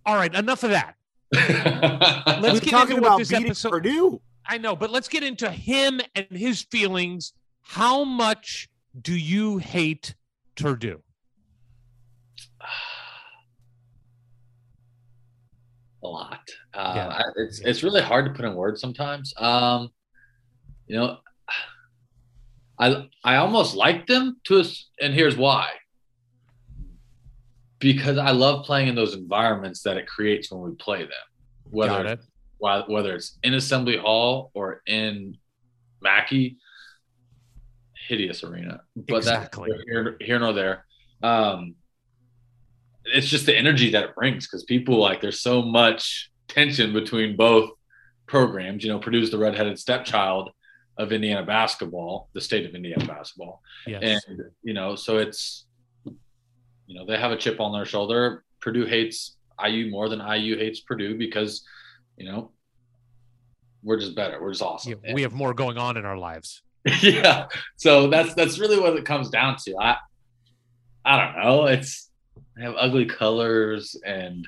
All 0.07 0.15
right. 0.15 0.33
Enough 0.35 0.63
of 0.65 0.71
that. 0.71 0.95
We're 1.35 2.41
Let's 2.41 2.61
get 2.61 2.71
talking 2.71 2.97
into 2.97 3.03
what 3.03 3.09
about 3.09 3.19
this 3.19 3.29
beating 3.31 3.47
episode. 3.47 3.71
Purdue. 3.71 4.21
I 4.47 4.59
know, 4.59 4.75
but 4.77 4.91
let's 4.91 5.09
get 5.09 5.23
into 5.23 5.51
him 5.51 6.01
and 6.15 6.27
his 6.31 6.63
feelings. 6.63 7.33
How 7.63 8.05
much 8.05 8.69
do 9.01 9.15
you 9.15 9.59
hate 9.59 10.15
Purdue? 10.57 11.01
a 16.05 16.09
lot. 16.09 16.41
Uh, 16.75 16.93
Yeah. 16.97 17.09
I, 17.09 17.23
it's 17.37 17.61
it's 17.61 17.83
really 17.83 18.03
hard 18.03 18.25
to 18.27 18.33
put 18.33 18.45
in 18.45 18.55
words 18.55 18.81
sometimes. 18.81 19.33
Um, 19.39 19.91
you 20.87 20.97
know, 20.97 21.19
I 22.79 23.09
I 23.25 23.37
almost 23.37 23.77
like 23.77 24.07
them 24.07 24.41
to 24.45 24.61
us, 24.61 24.89
and 25.01 25.15
here's 25.15 25.37
why. 25.37 25.69
Because 27.79 28.19
I 28.19 28.31
love 28.31 28.65
playing 28.65 28.89
in 28.89 28.95
those 28.95 29.15
environments 29.15 29.83
that 29.83 29.97
it 29.97 30.07
creates 30.07 30.51
when 30.51 30.63
we 30.63 30.75
play 30.77 31.01
them, 31.03 31.11
whether 31.71 32.03
Got 32.03 32.07
it. 32.07 32.19
whi- 32.19 32.25
whether 32.63 33.15
it's 33.17 33.39
in 33.43 33.55
Assembly 33.55 33.97
Hall 33.97 34.51
or 34.55 34.83
in 34.87 35.37
Mackey, 36.01 36.57
hideous 38.09 38.45
arena. 38.45 38.81
But 38.97 39.17
Exactly. 39.19 39.71
that's 39.71 39.83
here, 39.85 40.17
here 40.21 40.39
nor 40.39 40.53
there. 40.53 40.87
Um, 41.23 41.75
it's 43.05 43.27
just 43.29 43.47
the 43.47 43.57
energy 43.57 43.91
that 43.91 44.05
it 44.05 44.15
brings 44.15 44.47
because 44.47 44.65
people 44.65 44.99
like 44.99 45.21
there's 45.21 45.41
so 45.41 45.63
much 45.63 46.31
tension 46.49 46.93
between 46.93 47.37
both 47.37 47.71
programs. 48.27 48.85
You 48.85 48.91
know, 48.93 48.99
Purdue's 49.01 49.31
the 49.31 49.39
redheaded 49.39 49.79
stepchild 49.79 50.51
of 50.99 51.11
Indiana 51.13 51.45
basketball, 51.45 52.29
the 52.33 52.41
state 52.41 52.65
of 52.67 52.75
Indiana 52.75 53.05
basketball, 53.07 53.61
Yes. 53.87 54.23
and 54.29 54.41
you 54.63 54.73
know, 54.75 54.95
so 54.95 55.19
it's 55.19 55.67
you 56.87 56.95
know 56.97 57.07
they 57.07 57.19
have 57.19 57.33
a 57.33 57.37
chip 57.37 57.61
on 57.61 57.73
their 57.73 57.87
shoulder. 57.87 58.45
Purdue 58.61 58.85
hates 58.87 59.37
IU 59.65 59.91
more 59.91 60.09
than 60.09 60.21
IU 60.21 60.57
hates 60.59 60.81
Purdue 60.81 61.17
because 61.19 61.65
you 62.17 62.27
know 62.27 62.51
we're 63.83 63.99
just 63.99 64.15
better. 64.15 64.41
We're 64.41 64.53
just 64.53 64.63
awesome. 64.63 64.95
Yeah, 65.05 65.15
we 65.15 65.23
have 65.23 65.33
more 65.33 65.55
going 65.55 65.77
on 65.77 65.97
in 65.97 66.05
our 66.05 66.17
lives. 66.17 66.63
yeah. 67.01 67.47
So 67.77 68.09
that's 68.09 68.35
that's 68.35 68.59
really 68.59 68.79
what 68.79 68.97
it 68.97 69.05
comes 69.05 69.29
down 69.31 69.57
to. 69.65 69.77
I 69.79 69.97
I 71.05 71.17
don't 71.17 71.43
know. 71.43 71.67
It's 71.67 72.11
they 72.57 72.63
have 72.63 72.75
ugly 72.77 73.07
colors 73.07 73.97
and 74.05 74.47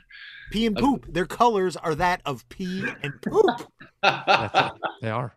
Pee 0.50 0.66
and 0.66 0.76
poop. 0.76 1.06
Their 1.08 1.26
colors 1.26 1.76
are 1.76 1.94
that 1.96 2.20
of 2.24 2.48
pee 2.48 2.86
and 3.02 3.20
poop. 3.22 3.44
That's 4.02 4.54
it. 4.54 4.72
They 5.02 5.10
are. 5.10 5.36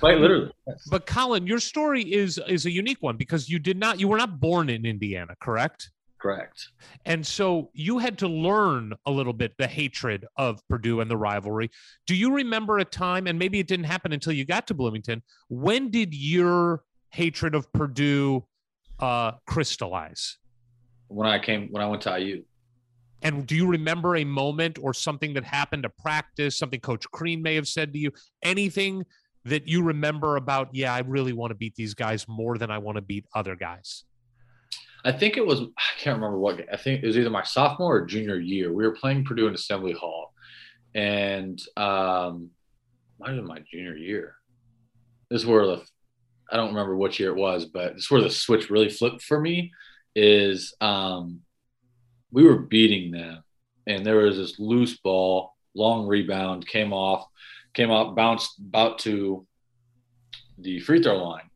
quite 0.00 0.18
literally. 0.18 0.50
But 0.90 1.06
Collin, 1.06 1.46
your 1.46 1.60
story 1.60 2.02
is 2.02 2.40
is 2.48 2.66
a 2.66 2.70
unique 2.70 2.98
one 3.00 3.16
because 3.16 3.48
you 3.48 3.58
did 3.58 3.76
not 3.76 4.00
you 4.00 4.08
were 4.08 4.16
not 4.16 4.40
born 4.40 4.68
in 4.68 4.84
Indiana, 4.84 5.34
correct? 5.40 5.90
Correct. 6.26 6.70
And 7.04 7.24
so 7.24 7.70
you 7.72 7.98
had 7.98 8.18
to 8.18 8.26
learn 8.26 8.94
a 9.06 9.12
little 9.12 9.32
bit 9.32 9.52
the 9.58 9.68
hatred 9.68 10.26
of 10.36 10.60
Purdue 10.68 11.00
and 11.00 11.08
the 11.08 11.16
rivalry. 11.16 11.70
Do 12.06 12.16
you 12.16 12.34
remember 12.34 12.78
a 12.78 12.84
time, 12.84 13.28
and 13.28 13.38
maybe 13.38 13.60
it 13.60 13.68
didn't 13.68 13.84
happen 13.84 14.12
until 14.12 14.32
you 14.32 14.44
got 14.44 14.66
to 14.66 14.74
Bloomington, 14.74 15.22
when 15.48 15.90
did 15.90 16.12
your 16.12 16.82
hatred 17.10 17.54
of 17.54 17.72
Purdue 17.72 18.44
uh, 18.98 19.32
crystallize? 19.46 20.38
When 21.06 21.28
I 21.28 21.38
came, 21.38 21.68
when 21.70 21.80
I 21.80 21.86
went 21.86 22.02
to 22.02 22.18
IU, 22.18 22.42
And 23.22 23.46
do 23.46 23.54
you 23.54 23.68
remember 23.68 24.16
a 24.16 24.24
moment 24.24 24.78
or 24.82 24.92
something 24.92 25.32
that 25.34 25.44
happened 25.44 25.84
to 25.84 25.90
practice, 25.90 26.58
something 26.58 26.80
Coach 26.80 27.08
Crean 27.12 27.40
may 27.40 27.54
have 27.54 27.68
said 27.68 27.92
to 27.92 27.98
you, 28.00 28.10
anything 28.42 29.04
that 29.44 29.68
you 29.68 29.84
remember 29.84 30.34
about, 30.34 30.70
yeah, 30.72 30.92
I 30.92 31.00
really 31.06 31.32
want 31.32 31.52
to 31.52 31.54
beat 31.54 31.76
these 31.76 31.94
guys 31.94 32.26
more 32.26 32.58
than 32.58 32.72
I 32.72 32.78
want 32.78 32.96
to 32.96 33.02
beat 33.02 33.26
other 33.32 33.54
guys? 33.54 34.02
I 35.06 35.12
think 35.12 35.36
it 35.36 35.46
was 35.46 35.60
I 35.60 36.00
can't 36.00 36.16
remember 36.16 36.38
what 36.38 36.60
I 36.72 36.76
think 36.76 37.02
it 37.02 37.06
was 37.06 37.16
either 37.16 37.30
my 37.30 37.44
sophomore 37.44 37.98
or 37.98 38.06
junior 38.06 38.40
year. 38.40 38.72
We 38.72 38.84
were 38.84 38.96
playing 38.96 39.24
Purdue 39.24 39.46
in 39.46 39.54
Assembly 39.54 39.92
Hall, 39.92 40.34
and 40.96 41.62
um, 41.76 42.50
might 43.20 43.28
have 43.28 43.36
been 43.36 43.46
my 43.46 43.60
junior 43.70 43.96
year. 43.96 44.34
This 45.30 45.42
is 45.42 45.46
where 45.46 45.64
the 45.64 45.82
I 46.50 46.56
don't 46.56 46.70
remember 46.70 46.96
which 46.96 47.20
year 47.20 47.30
it 47.30 47.36
was, 47.36 47.66
but 47.66 47.94
this 47.94 48.04
is 48.04 48.10
where 48.10 48.20
the 48.20 48.30
switch 48.30 48.68
really 48.68 48.90
flipped 48.90 49.22
for 49.22 49.40
me. 49.40 49.72
Is 50.16 50.74
um, 50.80 51.42
we 52.32 52.42
were 52.42 52.58
beating 52.58 53.12
them, 53.12 53.44
and 53.86 54.04
there 54.04 54.16
was 54.16 54.36
this 54.36 54.58
loose 54.58 54.98
ball, 54.98 55.54
long 55.76 56.08
rebound, 56.08 56.66
came 56.66 56.92
off, 56.92 57.26
came 57.74 57.92
off, 57.92 58.16
bounced 58.16 58.58
about 58.58 58.98
to 59.00 59.46
the 60.58 60.80
free 60.80 61.00
throw 61.00 61.22
line 61.22 61.48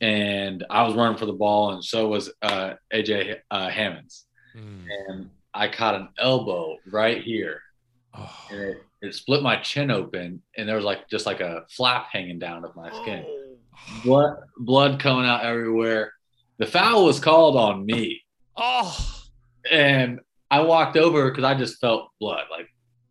and 0.00 0.64
I 0.70 0.82
was 0.82 0.94
running 0.94 1.18
for 1.18 1.26
the 1.26 1.32
ball, 1.32 1.72
and 1.72 1.84
so 1.84 2.08
was 2.08 2.30
uh, 2.42 2.74
AJ 2.92 3.38
uh, 3.50 3.68
Hammons, 3.68 4.26
and 5.08 5.30
I 5.54 5.68
caught 5.68 5.94
an 5.94 6.08
elbow 6.18 6.76
right 6.90 7.22
here, 7.22 7.60
Oh, 8.14 8.46
and 8.50 8.60
it, 8.60 8.82
it 9.02 9.14
split 9.14 9.42
my 9.42 9.56
chin 9.56 9.90
open, 9.90 10.42
and 10.56 10.68
there 10.68 10.76
was 10.76 10.84
like 10.84 11.08
just 11.08 11.26
like 11.26 11.40
a 11.40 11.64
flap 11.70 12.08
hanging 12.12 12.38
down 12.38 12.64
of 12.64 12.74
my 12.74 12.90
skin, 13.02 13.24
blood 14.04 14.38
blood 14.58 15.00
coming 15.00 15.26
out 15.28 15.44
everywhere. 15.44 16.12
The 16.58 16.66
foul 16.66 17.04
was 17.04 17.20
called 17.20 17.56
on 17.56 17.84
me, 17.86 18.22
oh, 18.56 18.96
and 19.70 20.20
I 20.50 20.60
walked 20.62 20.96
over 20.96 21.30
because 21.30 21.44
I 21.44 21.54
just 21.54 21.80
felt 21.80 22.10
blood. 22.18 22.44
Like 22.50 22.68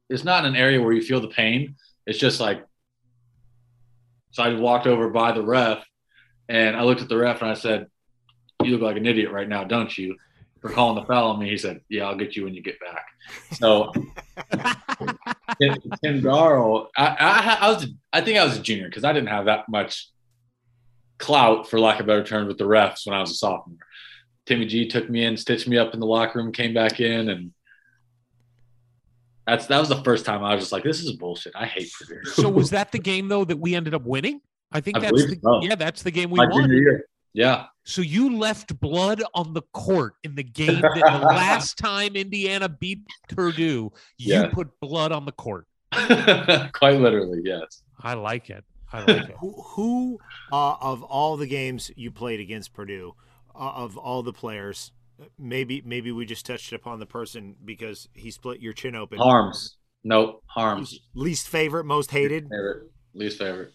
it's 0.10 0.24
not 0.24 0.46
an 0.46 0.56
area 0.56 0.82
where 0.82 0.94
you 0.94 1.02
feel 1.02 1.22
the 1.22 1.28
pain; 1.30 1.76
it's 2.06 2.20
just 2.20 2.40
like. 2.40 2.64
So 4.32 4.44
I 4.44 4.54
walked 4.54 4.86
over 4.88 5.10
by 5.10 5.32
the 5.32 5.42
ref, 5.42 5.84
and 6.50 6.76
I 6.76 6.84
looked 6.84 7.02
at 7.02 7.10
the 7.10 7.18
ref 7.18 7.42
and 7.42 7.52
I 7.52 7.56
said, 7.56 7.88
"You 8.64 8.72
look 8.72 8.82
like 8.82 8.98
an 8.98 9.06
idiot 9.06 9.32
right 9.32 9.48
now, 9.48 9.64
don't 9.64 9.96
you?" 9.98 10.16
For 10.62 10.70
calling 10.70 10.96
the 10.96 11.06
foul 11.06 11.32
on 11.32 11.40
me, 11.40 11.50
he 11.50 11.58
said, 11.58 11.82
"Yeah, 11.90 12.06
I'll 12.06 12.16
get 12.16 12.36
you 12.36 12.44
when 12.44 12.54
you 12.54 12.62
get 12.64 12.80
back." 12.80 13.06
So 13.54 13.92
Tim, 15.62 15.78
Tim 16.04 16.22
Garl, 16.22 16.88
I, 16.98 17.08
I, 17.08 17.58
I 17.62 17.72
was, 17.72 17.88
I 18.14 18.22
think 18.22 18.38
I 18.38 18.46
was 18.46 18.58
a 18.58 18.62
junior 18.62 18.88
because 18.90 19.04
I 19.04 19.14
didn't 19.14 19.30
have 19.30 19.46
that 19.46 19.70
much 19.70 20.10
clout, 21.18 21.70
for 21.70 21.80
lack 21.80 22.00
of 22.00 22.06
better 22.06 22.24
terms, 22.24 22.48
with 22.48 22.58
the 22.58 22.66
refs 22.66 23.06
when 23.06 23.16
I 23.16 23.22
was 23.22 23.32
a 23.32 23.36
sophomore. 23.36 23.78
Timmy 24.46 24.66
G 24.66 24.88
took 24.88 25.10
me 25.10 25.26
in, 25.26 25.36
stitched 25.36 25.68
me 25.68 25.78
up 25.78 25.94
in 25.94 26.00
the 26.00 26.06
locker 26.06 26.40
room, 26.40 26.52
came 26.52 26.74
back 26.74 27.00
in, 27.00 27.30
and 27.30 27.52
that's 29.46 29.68
that 29.68 29.80
was 29.80 29.90
the 29.90 30.04
first 30.04 30.26
time 30.26 30.44
I 30.44 30.56
was 30.56 30.64
just 30.64 30.72
like, 30.72 30.84
"This 30.84 31.02
is 31.02 31.12
bullshit. 31.14 31.54
I 31.56 31.66
hate 31.66 31.92
Purdue." 31.98 32.30
so 32.32 32.50
was 32.50 32.70
that 32.72 32.92
the 32.92 33.00
game 33.00 33.28
though 33.28 33.46
that 33.46 33.58
we 33.58 33.76
ended 33.76 33.94
up 33.94 34.04
winning? 34.04 34.42
I 34.72 34.82
think 34.82 34.98
I 34.98 35.00
that's 35.02 35.26
the 35.26 35.40
so. 35.42 35.62
yeah, 35.64 35.76
that's 35.76 36.04
the 36.04 36.12
game 36.12 36.30
we 36.30 36.38
my 36.38 36.48
won. 36.50 36.70
year. 36.70 37.06
Yeah, 37.34 37.66
So 37.84 38.02
you 38.02 38.36
left 38.36 38.80
blood 38.80 39.22
on 39.36 39.54
the 39.54 39.62
court 39.72 40.16
in 40.24 40.34
the 40.34 40.44
game 40.44 40.82
that 40.82 40.94
the 40.96 41.26
last 41.28 41.78
time 41.78 42.16
Indiana 42.16 42.68
beat 42.68 43.02
Purdue, 43.30 43.92
you 44.18 44.34
Yeah. 44.34 44.48
put 44.52 44.70
blood 44.80 45.12
on 45.12 45.26
the 45.26 45.32
court. 45.34 45.68
quite 45.92 47.00
literally, 47.00 47.42
yes. 47.44 47.84
I 48.02 48.16
like 48.16 48.50
it. 48.50 48.64
I 48.92 49.00
like 49.02 49.30
it. 49.30 49.36
Who, 49.40 49.52
who 49.62 50.20
uh, 50.52 50.76
of 50.82 51.04
all 51.04 51.38
the 51.38 51.46
games 51.46 51.92
you 51.96 52.10
played 52.10 52.40
against 52.40 52.74
Purdue, 52.74 53.14
uh, 53.54 53.60
of 53.76 53.98
all 53.98 54.24
the 54.24 54.34
players, 54.34 54.92
maybe 55.38 55.84
maybe 55.86 56.12
we 56.12 56.26
just 56.26 56.46
touched 56.46 56.74
upon 56.74 57.00
the 57.00 57.06
person 57.06 57.56
because 57.66 58.08
he 58.14 58.32
split 58.32 58.62
your 58.62 58.74
chin 58.74 58.96
open. 58.96 59.20
Haarms. 59.20 59.76
Nope. 60.04 60.44
Haarms. 60.56 60.96
Least 61.14 61.50
favorite, 61.50 61.84
most 61.86 62.10
hated. 62.12 62.46
Favorite. 62.50 62.90
Least 63.14 63.38
favorite. 63.38 63.74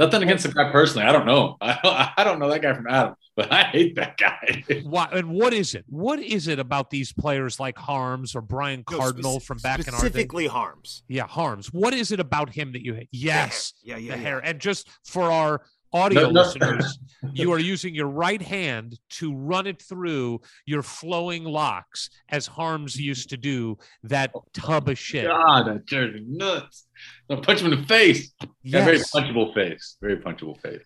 Nothing 0.00 0.22
against 0.24 0.46
the 0.46 0.52
guy 0.52 0.72
personally. 0.72 1.06
I 1.06 1.12
don't 1.12 1.26
know. 1.26 1.56
I 1.60 1.78
don't, 1.82 1.94
I 2.18 2.24
don't 2.24 2.38
know 2.38 2.48
that 2.50 2.62
guy 2.62 2.72
from 2.74 2.86
Adam, 2.88 3.14
but 3.36 3.52
I 3.52 3.64
hate 3.64 3.94
that 3.96 4.16
guy. 4.16 4.64
Why, 4.84 5.08
and 5.12 5.30
what 5.30 5.52
is 5.52 5.74
it? 5.74 5.84
What 5.88 6.18
is 6.20 6.48
it 6.48 6.58
about 6.58 6.90
these 6.90 7.12
players 7.12 7.60
like 7.60 7.76
Haarms 7.76 8.34
or 8.34 8.40
Brian 8.40 8.82
No, 8.90 8.98
Cardinal 8.98 9.40
from 9.40 9.58
back 9.58 9.80
in 9.80 9.94
our 9.94 10.00
day? 10.00 10.06
specifically 10.06 10.48
Haarms. 10.48 11.02
Yeah, 11.08 11.26
Haarms. 11.26 11.66
What 11.72 11.94
is 11.94 12.12
it 12.12 12.20
about 12.20 12.50
him 12.50 12.72
that 12.72 12.82
you 12.84 12.94
hate? 12.94 13.08
Yes, 13.12 13.74
Yeah, 13.84 13.96
yeah, 13.98 14.12
the 14.14 14.18
yeah. 14.18 14.22
hair. 14.28 14.38
And 14.40 14.58
just 14.58 14.88
for 15.04 15.30
our 15.30 15.62
audio 15.92 16.22
No, 16.22 16.30
no. 16.30 16.40
listeners, 16.42 16.98
you 17.32 17.52
are 17.52 17.58
using 17.58 17.94
your 17.94 18.06
right 18.06 18.40
hand 18.40 18.96
to 19.10 19.34
run 19.34 19.66
it 19.66 19.82
through 19.82 20.40
your 20.64 20.82
flowing 20.82 21.44
locks, 21.44 22.08
as 22.28 22.46
Haarms 22.48 22.96
used 22.96 23.30
to 23.30 23.36
do 23.36 23.76
that 24.04 24.32
tub 24.52 24.88
of 24.88 24.98
shit. 24.98 25.26
God, 25.26 25.66
that 25.66 25.86
dirty 25.86 26.24
nuts. 26.26 26.86
I'll 27.30 27.40
punch 27.40 27.60
him 27.60 27.72
in 27.72 27.80
the 27.80 27.86
face. 27.86 28.32
Yeah, 28.62 28.84
very 28.84 28.98
punchable 28.98 29.54
face. 29.54 29.96
Very 30.00 30.16
punchable 30.16 30.60
face. 30.60 30.82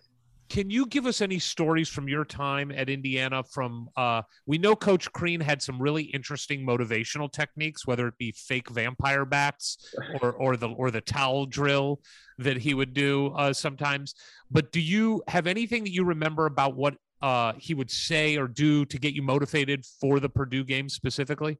Can 0.47 0.69
you 0.69 0.85
give 0.85 1.07
us 1.07 1.21
any 1.21 1.39
stories 1.39 1.89
from 1.89 2.07
your 2.07 2.23
time 2.23 2.71
at 2.71 2.87
Indiana? 2.87 3.43
From 3.43 3.89
uh, 3.97 4.21
we 4.45 4.59
know 4.59 4.75
Coach 4.75 5.11
Crean 5.11 5.41
had 5.41 5.61
some 5.61 5.81
really 5.81 6.03
interesting 6.03 6.65
motivational 6.65 7.31
techniques, 7.31 7.87
whether 7.87 8.07
it 8.07 8.17
be 8.19 8.31
fake 8.31 8.69
vampire 8.69 9.25
bats 9.25 9.93
or 10.21 10.33
or 10.33 10.55
the 10.55 10.69
or 10.69 10.91
the 10.91 11.01
towel 11.01 11.47
drill 11.47 11.99
that 12.37 12.57
he 12.57 12.73
would 12.73 12.93
do 12.93 13.33
uh, 13.35 13.53
sometimes. 13.53 14.13
But 14.51 14.71
do 14.71 14.79
you 14.79 15.23
have 15.27 15.47
anything 15.47 15.83
that 15.83 15.91
you 15.91 16.03
remember 16.03 16.45
about 16.45 16.75
what 16.75 16.95
uh, 17.21 17.53
he 17.57 17.73
would 17.73 17.89
say 17.89 18.37
or 18.37 18.47
do 18.47 18.85
to 18.85 18.99
get 18.99 19.13
you 19.15 19.23
motivated 19.23 19.83
for 19.99 20.19
the 20.19 20.29
Purdue 20.29 20.63
game 20.63 20.89
specifically? 20.89 21.57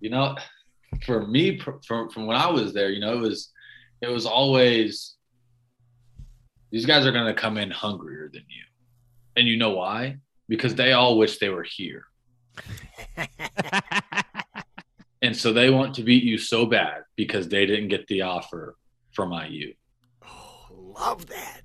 You 0.00 0.10
know, 0.10 0.36
for 1.04 1.26
me, 1.26 1.58
from 1.58 1.80
from 2.10 2.26
when 2.26 2.36
I 2.36 2.50
was 2.50 2.72
there, 2.72 2.90
you 2.90 3.00
know, 3.00 3.14
it 3.14 3.20
was 3.20 3.52
it 4.00 4.08
was 4.08 4.26
always 4.26 5.16
these 6.70 6.86
guys 6.86 7.06
are 7.06 7.12
going 7.12 7.26
to 7.26 7.40
come 7.40 7.56
in 7.56 7.70
hungrier 7.70 8.28
than 8.32 8.44
you, 8.48 8.64
and 9.36 9.46
you 9.46 9.56
know 9.56 9.70
why? 9.70 10.16
Because 10.48 10.74
they 10.74 10.92
all 10.92 11.18
wish 11.18 11.38
they 11.38 11.48
were 11.48 11.66
here. 11.68 12.04
And 15.22 15.36
so 15.36 15.52
they 15.52 15.70
want 15.70 15.94
to 15.96 16.02
beat 16.02 16.24
you 16.24 16.38
so 16.38 16.66
bad 16.66 17.02
because 17.16 17.48
they 17.48 17.66
didn't 17.66 17.88
get 17.88 18.06
the 18.06 18.22
offer 18.22 18.76
from 19.12 19.32
IU. 19.32 19.74
Oh, 20.24 20.68
love 21.00 21.26
that. 21.26 21.62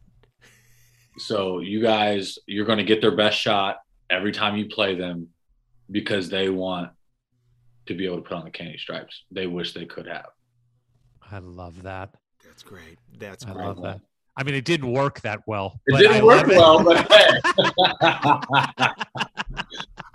So 1.18 1.60
you 1.60 1.82
guys, 1.82 2.40
you're 2.48 2.66
going 2.66 2.78
to 2.78 2.84
get 2.84 3.02
their 3.02 3.16
best 3.16 3.38
shot 3.38 3.78
every 4.10 4.32
time 4.32 4.56
you 4.56 4.68
play 4.68 4.96
them 4.96 5.28
because 5.92 6.30
they 6.30 6.50
want 6.50 6.92
to 7.92 7.98
be 7.98 8.06
able 8.06 8.18
to 8.18 8.22
put 8.24 8.34
on 8.38 8.44
the 8.46 8.52
candy 8.52 8.78
stripes. 8.78 9.24
They 9.32 9.48
wish 9.48 9.74
they 9.74 9.86
could 9.86 10.08
have. 10.08 10.28
I 11.32 11.40
love 11.40 11.82
that. 11.84 12.14
That's 12.44 12.64
great. 12.64 12.98
That's 13.18 13.46
I 13.46 13.54
great. 13.54 13.66
love 13.66 13.82
that. 13.84 14.02
I 14.38 14.44
mean, 14.44 14.56
it 14.56 14.66
didn't 14.66 14.92
work 14.92 15.22
that 15.22 15.42
well. 15.46 15.80
It 15.88 15.92
but 15.92 15.98
didn't 16.00 16.18
I 16.18 16.24
work 16.24 16.48
love 16.48 16.52
it. 16.52 16.58
well, 16.58 16.84
but 16.84 17.12
hey. 17.12 17.40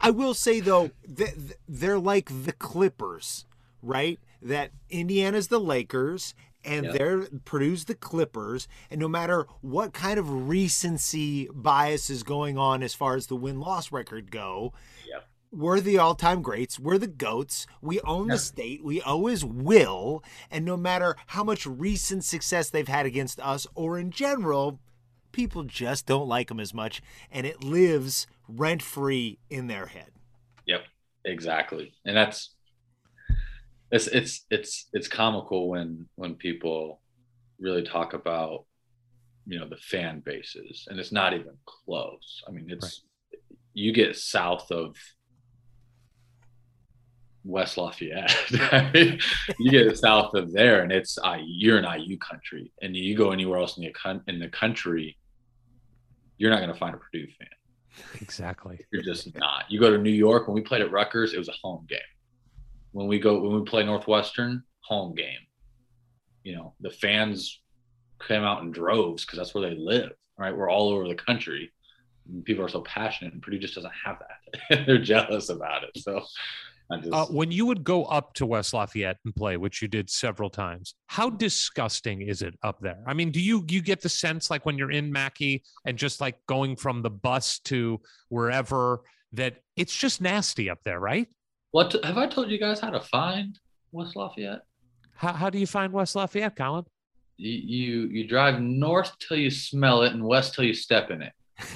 I 0.00 0.10
will 0.10 0.34
say 0.34 0.60
though, 0.60 0.90
th- 1.16 1.34
th- 1.34 1.52
they're 1.68 1.98
like 1.98 2.28
the 2.44 2.52
Clippers, 2.52 3.46
right? 3.82 4.18
That 4.42 4.70
Indiana's 4.90 5.48
the 5.48 5.60
Lakers 5.60 6.34
and 6.64 6.86
Yeah. 6.86 6.92
they're 6.92 7.26
Purdue's 7.44 7.84
the 7.84 7.94
Clippers, 7.94 8.66
and 8.90 9.00
no 9.00 9.08
matter 9.08 9.46
what 9.60 9.92
kind 9.92 10.18
of 10.18 10.48
recency 10.48 11.48
bias 11.54 12.10
is 12.10 12.22
going 12.22 12.58
on 12.58 12.82
as 12.82 12.94
far 12.94 13.16
as 13.16 13.26
the 13.28 13.36
win 13.36 13.60
loss 13.60 13.92
record 13.92 14.30
go, 14.30 14.72
Yep. 15.08 15.28
We're 15.56 15.80
the 15.80 15.98
all 15.98 16.14
time 16.14 16.42
greats. 16.42 16.78
We're 16.78 16.98
the 16.98 17.06
goats. 17.06 17.66
We 17.80 18.00
own 18.02 18.28
Yeah. 18.28 18.34
the 18.34 18.38
state. 18.38 18.84
We 18.84 19.00
always 19.00 19.44
will. 19.44 20.22
And 20.50 20.64
no 20.64 20.76
matter 20.76 21.16
how 21.28 21.42
much 21.44 21.66
recent 21.66 22.24
success 22.24 22.70
they've 22.70 22.86
had 22.86 23.06
against 23.06 23.40
us 23.40 23.66
or 23.74 23.98
in 23.98 24.10
general, 24.10 24.78
people 25.32 25.64
just 25.64 26.06
don't 26.06 26.28
like 26.28 26.48
them 26.48 26.60
as 26.60 26.72
much, 26.72 27.02
and 27.30 27.46
it 27.46 27.62
lives 27.62 28.26
rent 28.48 28.82
free 28.82 29.38
in 29.50 29.66
their 29.66 29.86
head. 29.86 30.12
Yep, 30.66 30.84
exactly. 31.24 31.94
And 32.04 32.16
that's 32.16 32.54
it's 33.90 34.08
it's 34.08 34.44
it's 34.50 34.86
it's 34.92 35.08
comical 35.08 35.68
when 35.68 36.08
when 36.16 36.34
people 36.34 37.00
really 37.58 37.82
talk 37.82 38.14
about 38.14 38.64
you 39.46 39.58
know 39.58 39.68
the 39.68 39.76
fan 39.76 40.20
bases 40.20 40.86
and 40.90 40.98
it's 40.98 41.12
not 41.12 41.32
even 41.34 41.56
close. 41.66 42.42
I 42.48 42.50
mean, 42.50 42.66
it's 42.68 43.02
you 43.74 43.92
get 43.92 44.16
south 44.16 44.70
of 44.72 44.96
West 47.46 47.78
Lafayette. 47.78 48.34
you 49.58 49.70
get 49.70 49.96
south 49.96 50.34
of 50.34 50.52
there 50.52 50.82
and 50.82 50.90
it's 50.90 51.18
I 51.18 51.42
you're 51.46 51.78
in 51.78 51.84
IU 51.84 52.18
country 52.18 52.72
and 52.82 52.96
you 52.96 53.16
go 53.16 53.30
anywhere 53.30 53.58
else 53.58 53.78
in 53.78 53.84
the 53.84 54.22
in 54.26 54.38
the 54.38 54.48
country 54.48 55.16
you're 56.38 56.50
not 56.50 56.58
going 56.58 56.72
to 56.72 56.78
find 56.78 56.94
a 56.94 56.98
Purdue 56.98 57.26
fan. 57.38 57.48
Exactly. 58.20 58.84
You're 58.92 59.02
just 59.02 59.34
not. 59.36 59.64
You 59.70 59.80
go 59.80 59.90
to 59.90 59.98
New 59.98 60.10
York 60.10 60.46
when 60.46 60.54
we 60.54 60.60
played 60.60 60.82
at 60.82 60.92
Rutgers, 60.92 61.32
it 61.32 61.38
was 61.38 61.48
a 61.48 61.54
home 61.62 61.86
game. 61.88 61.98
When 62.92 63.06
we 63.06 63.18
go 63.18 63.40
when 63.40 63.54
we 63.54 63.64
play 63.64 63.84
Northwestern, 63.84 64.62
home 64.80 65.14
game. 65.14 65.38
You 66.42 66.56
know, 66.56 66.74
the 66.80 66.90
fans 66.90 67.60
came 68.26 68.42
out 68.42 68.62
in 68.62 68.70
droves 68.70 69.24
because 69.24 69.38
that's 69.38 69.54
where 69.54 69.68
they 69.68 69.76
live. 69.76 70.12
Right, 70.38 70.54
we're 70.54 70.70
all 70.70 70.90
over 70.90 71.08
the 71.08 71.14
country. 71.14 71.72
And 72.28 72.44
people 72.44 72.64
are 72.64 72.68
so 72.68 72.82
passionate, 72.82 73.32
and 73.32 73.42
Purdue 73.42 73.58
just 73.58 73.74
doesn't 73.74 73.92
have 74.04 74.18
that. 74.18 74.86
They're 74.86 74.98
jealous 74.98 75.48
about 75.48 75.84
it. 75.84 75.90
So, 75.96 76.22
just 77.00 77.12
Uh, 77.12 77.26
when 77.26 77.50
you 77.50 77.66
would 77.66 77.84
go 77.84 78.04
up 78.04 78.34
to 78.34 78.46
West 78.46 78.72
Lafayette 78.74 79.18
and 79.24 79.34
play, 79.34 79.56
which 79.56 79.82
you 79.82 79.88
did 79.88 80.08
several 80.08 80.50
times, 80.50 80.94
how 81.06 81.30
disgusting 81.30 82.22
is 82.22 82.42
it 82.42 82.54
up 82.62 82.78
there? 82.80 83.02
I 83.06 83.14
mean, 83.14 83.30
do 83.30 83.40
you 83.40 83.64
you 83.68 83.82
get 83.82 84.00
the 84.00 84.08
sense 84.08 84.50
like 84.50 84.64
when 84.66 84.78
you're 84.78 84.92
in 84.92 85.12
Mackey 85.12 85.62
and 85.84 85.98
just 85.98 86.20
like 86.20 86.36
going 86.46 86.76
from 86.76 87.02
the 87.02 87.10
bus 87.10 87.58
to 87.60 88.00
wherever 88.28 89.00
that 89.32 89.56
it's 89.76 89.94
just 89.94 90.20
nasty 90.20 90.70
up 90.70 90.78
there, 90.84 91.00
right? 91.00 91.28
what 91.72 91.94
have 92.04 92.16
I 92.16 92.26
told 92.26 92.50
you 92.50 92.58
guys 92.58 92.80
how 92.80 92.88
to 92.88 93.00
find 93.00 93.58
West 93.92 94.16
Lafayette? 94.16 94.62
How 95.14 95.32
how 95.32 95.50
do 95.50 95.58
you 95.58 95.66
find 95.66 95.92
West 95.92 96.16
Lafayette, 96.16 96.56
Collin? 96.56 96.84
You 97.36 97.52
you, 97.52 98.08
you 98.08 98.26
drive 98.26 98.62
north 98.62 99.12
till 99.18 99.36
you 99.36 99.50
smell 99.50 100.02
it, 100.02 100.12
and 100.12 100.24
west 100.24 100.54
till 100.54 100.64
you 100.64 100.74
step 100.74 101.10
in 101.10 101.22
it. 101.22 101.32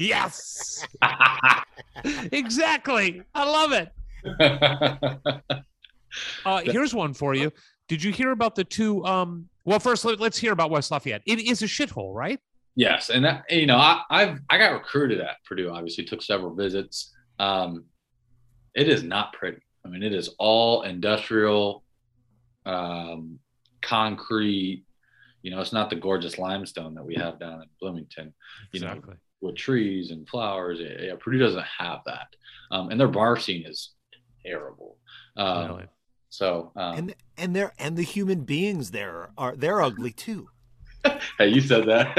Yes, 0.00 0.86
exactly. 2.32 3.22
I 3.34 3.44
love 3.44 3.72
it. 3.72 3.92
Uh, 6.44 6.60
here's 6.64 6.94
one 6.94 7.14
for 7.14 7.34
you. 7.34 7.50
Did 7.88 8.02
you 8.02 8.12
hear 8.12 8.32
about 8.32 8.54
the 8.54 8.64
two? 8.64 9.04
Um, 9.04 9.48
well, 9.64 9.78
first 9.78 10.04
let, 10.04 10.20
us 10.20 10.36
hear 10.36 10.52
about 10.52 10.70
West 10.70 10.90
Lafayette. 10.90 11.22
It 11.26 11.40
is 11.40 11.62
a 11.62 11.66
shithole, 11.66 12.14
right? 12.14 12.40
Yes, 12.74 13.10
and 13.10 13.24
that, 13.24 13.44
you 13.50 13.66
know, 13.66 13.76
I, 13.76 14.02
I've 14.10 14.40
I 14.48 14.58
got 14.58 14.72
recruited 14.72 15.20
at 15.20 15.36
Purdue. 15.46 15.70
Obviously, 15.70 16.04
took 16.04 16.22
several 16.22 16.54
visits. 16.54 17.12
Um, 17.38 17.84
it 18.74 18.88
is 18.88 19.02
not 19.02 19.32
pretty. 19.34 19.58
I 19.84 19.88
mean, 19.88 20.02
it 20.02 20.14
is 20.14 20.30
all 20.38 20.82
industrial, 20.82 21.84
um, 22.64 23.38
concrete. 23.82 24.84
You 25.42 25.50
know, 25.50 25.60
it's 25.60 25.72
not 25.72 25.90
the 25.90 25.96
gorgeous 25.96 26.38
limestone 26.38 26.94
that 26.94 27.04
we 27.04 27.16
have 27.16 27.38
down 27.38 27.60
in 27.62 27.68
Bloomington. 27.80 28.32
You 28.72 28.80
know, 28.80 29.02
with 29.42 29.56
trees 29.56 30.12
and 30.12 30.26
flowers. 30.28 30.78
Yeah, 30.80 31.08
yeah, 31.08 31.14
Purdue 31.18 31.38
doesn't 31.38 31.64
have 31.78 32.00
that, 32.06 32.28
um, 32.70 32.90
and 32.90 32.98
their 32.98 33.08
bar 33.08 33.36
scene 33.36 33.66
is 33.66 33.90
terrible. 34.44 34.96
Um, 35.36 35.66
Really. 35.68 35.86
So, 36.28 36.72
um, 36.76 36.96
and 36.96 37.14
and 37.36 37.54
they're 37.54 37.72
and 37.78 37.96
the 37.96 38.02
human 38.02 38.44
beings 38.44 38.90
there 38.90 39.30
are 39.36 39.54
they're 39.54 39.82
ugly 39.82 40.12
too. 40.12 40.48
hey, 41.38 41.48
you 41.48 41.60
said 41.60 41.86
that. 41.86 42.16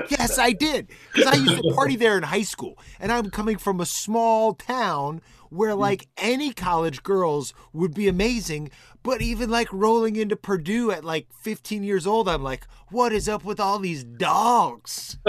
Yes, 0.10 0.38
I 0.38 0.52
did. 0.52 0.88
Because 1.12 1.32
I 1.32 1.36
used 1.36 1.56
to 1.62 1.74
party 1.74 1.96
there 1.96 2.16
in 2.16 2.22
high 2.22 2.42
school. 2.42 2.78
And 3.00 3.10
I'm 3.10 3.30
coming 3.30 3.56
from 3.56 3.80
a 3.80 3.86
small 3.86 4.54
town 4.54 5.20
where, 5.50 5.74
like, 5.74 6.08
any 6.16 6.52
college 6.52 7.02
girls 7.02 7.54
would 7.72 7.94
be 7.94 8.08
amazing. 8.08 8.70
But 9.02 9.22
even, 9.22 9.50
like, 9.50 9.72
rolling 9.72 10.16
into 10.16 10.36
Purdue 10.36 10.90
at, 10.90 11.04
like, 11.04 11.28
15 11.42 11.82
years 11.82 12.06
old, 12.06 12.28
I'm 12.28 12.42
like, 12.42 12.66
what 12.90 13.12
is 13.12 13.28
up 13.28 13.44
with 13.44 13.60
all 13.60 13.78
these 13.78 14.04
dogs? 14.04 15.18